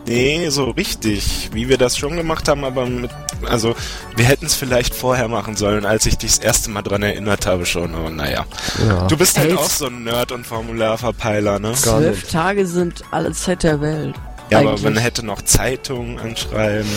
Nee, 0.06 0.50
so 0.50 0.66
richtig, 0.72 1.50
wie 1.54 1.70
wir 1.70 1.78
das 1.78 1.98
schon 1.98 2.18
gemacht 2.18 2.50
haben, 2.50 2.66
aber 2.66 2.86
mit, 2.86 3.10
also, 3.50 3.74
wir 4.18 4.26
hätten 4.26 4.48
es 4.48 4.54
vielleicht 4.56 4.94
vorher 4.94 5.30
machen 5.30 5.56
sollen, 5.56 5.86
als 5.86 6.06
ich 6.06 6.18
dich 6.18 6.32
das 6.36 6.40
erste 6.44 6.70
Mal 6.72 6.82
dran 6.82 7.04
erinnert 7.04 7.46
habe 7.46 7.66
schon, 7.66 7.96
aber 7.96 8.10
naja. 8.10 8.46
Ja. 8.86 9.08
Du 9.08 9.16
bist 9.16 9.38
halt 9.38 9.52
Elf- 9.52 9.60
auch 9.60 9.70
so 9.70 9.86
ein 9.88 10.04
Nerd- 10.04 10.34
und 10.34 10.46
Formularverpeiler, 10.46 11.60
ne? 11.60 11.72
Zwölf. 11.74 12.30
Tage 12.30 12.68
sind 12.68 13.02
alle 13.12 13.32
Zeit 13.32 13.64
der 13.64 13.80
Welt. 13.80 14.16
Ja, 14.50 14.60
aber 14.60 14.72
Eigentlich. 14.72 14.84
man 14.84 14.98
hätte 14.98 15.26
noch 15.26 15.42
Zeitungen 15.42 16.20
anschreiben. 16.20 16.90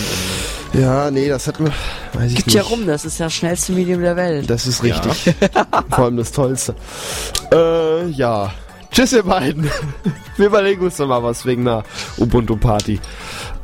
Und 0.73 0.81
Ja, 0.81 1.09
nee, 1.13 1.29
das 1.29 1.47
hätten 1.47 1.67
wir. 1.67 1.73
Weiß 2.13 2.31
ich 2.31 2.35
Gibt 2.37 2.49
nicht. 2.49 2.57
ja 2.57 2.63
rum, 2.63 2.87
das 2.89 3.05
ist 3.05 3.19
ja 3.21 3.27
das 3.27 3.35
schnellste 3.35 3.71
Medium 3.73 4.03
der 4.03 4.17
Welt. 4.17 4.51
Das 4.51 4.67
ist 4.67 4.83
richtig. 4.83 5.33
Vor 5.91 6.05
allem 6.07 6.17
das 6.17 6.33
Tollste. 6.33 6.75
Äh, 7.53 8.07
ja. 8.09 8.53
Tschüss, 8.97 9.13
ihr 9.13 9.25
beiden. 9.25 9.71
Wir 10.39 10.47
überlegen 10.47 10.83
uns 10.83 10.99
noch 10.99 11.07
mal 11.07 11.23
was 11.23 11.45
wegen 11.45 11.69
einer 11.69 11.85
Ubuntu-Party. 12.17 12.99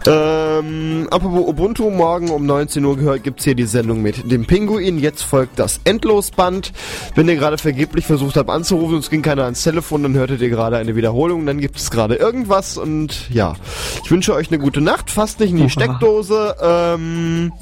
Ähm, 0.07 1.09
apropos 1.11 1.49
Ubuntu, 1.49 1.89
morgen 1.89 2.29
um 2.29 2.45
19 2.45 2.85
Uhr 2.85 2.99
gehört, 2.99 3.23
gibt's 3.23 3.45
hier 3.45 3.55
die 3.55 3.65
Sendung 3.65 4.03
mit 4.03 4.31
dem 4.31 4.45
Pinguin. 4.45 4.99
Jetzt 4.99 5.23
folgt 5.23 5.59
das 5.59 5.81
Endlosband. 5.85 6.75
Wenn 7.15 7.31
ihr 7.31 7.37
gerade 7.37 7.57
vergeblich 7.57 8.05
versucht 8.05 8.37
habt 8.37 8.51
anzurufen 8.51 8.97
und 8.97 9.01
es 9.01 9.09
ging 9.09 9.23
keiner 9.23 9.45
ans 9.45 9.63
Telefon, 9.63 10.03
dann 10.03 10.13
hörtet 10.13 10.43
ihr 10.43 10.51
gerade 10.51 10.77
eine 10.77 10.97
Wiederholung, 10.97 11.47
dann 11.47 11.63
gibt 11.63 11.79
es 11.79 11.91
gerade 11.91 12.17
irgendwas 12.17 12.77
und 12.77 13.31
ja. 13.31 13.55
Ich 14.05 14.11
wünsche 14.11 14.35
euch 14.35 14.49
eine 14.49 14.59
gute 14.59 14.83
Nacht, 14.83 15.11
fasst 15.11 15.41
nicht 15.41 15.53
in 15.53 15.57
die 15.57 15.71
Steckdose. 15.71 16.57
Ähm, 16.61 17.55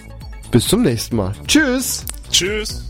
bis 0.51 0.67
zum 0.67 0.83
nächsten 0.83 1.15
Mal. 1.15 1.35
Tschüss! 1.47 2.05
Tschüss! 2.33 2.90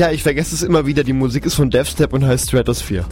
Ja, 0.00 0.10
ich 0.10 0.22
vergesse 0.22 0.54
es 0.54 0.62
immer 0.62 0.86
wieder, 0.86 1.04
die 1.04 1.12
Musik 1.12 1.44
ist 1.44 1.56
von 1.56 1.68
Devstep 1.68 2.14
und 2.14 2.24
heißt 2.24 2.48
Stratosphere. 2.48 3.04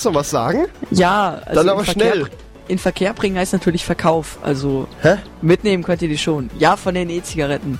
Ole, 0.00 0.14
du 0.14 0.14
willst 0.14 0.14
noch 0.14 0.14
was 0.14 0.30
sagen? 0.30 0.66
Ja, 0.90 1.40
also 1.44 1.54
Dann 1.60 1.68
aber 1.68 1.84
Verkehr, 1.84 2.12
schnell. 2.14 2.26
In 2.68 2.78
Verkehr 2.78 3.12
bringen 3.14 3.36
heißt 3.36 3.52
natürlich 3.52 3.84
Verkauf. 3.84 4.38
Also 4.42 4.86
Hä? 5.02 5.16
mitnehmen 5.42 5.82
könnt 5.82 6.02
ihr 6.02 6.08
die 6.08 6.18
schon. 6.18 6.50
Ja, 6.58 6.76
von 6.76 6.94
den 6.94 7.10
E-Zigaretten. 7.10 7.78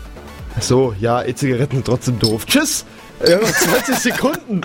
Ach 0.58 0.62
so, 0.62 0.94
ja, 1.00 1.22
E-Zigaretten 1.22 1.76
sind 1.76 1.86
trotzdem 1.86 2.18
doof. 2.18 2.44
Tschüss! 2.46 2.84
Ja, 3.26 3.36
noch 3.38 3.50
20 3.50 3.94
Sekunden. 3.98 4.62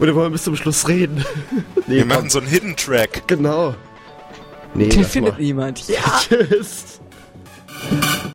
Oder 0.00 0.14
wollen 0.14 0.26
wir 0.26 0.30
bis 0.30 0.44
zum 0.44 0.56
Schluss 0.56 0.88
reden? 0.88 1.24
Nee, 1.86 1.96
Wir 1.96 1.98
komm. 2.00 2.08
machen 2.08 2.30
so 2.30 2.38
einen 2.40 2.48
Hidden 2.48 2.74
Track. 2.76 3.22
Genau. 3.28 3.74
Nee, 4.74 4.88
Den 4.88 5.04
findet 5.04 5.34
mal. 5.34 5.42
niemand. 5.42 5.86
Ja. 5.88 6.00
Tschüss. 6.28 6.84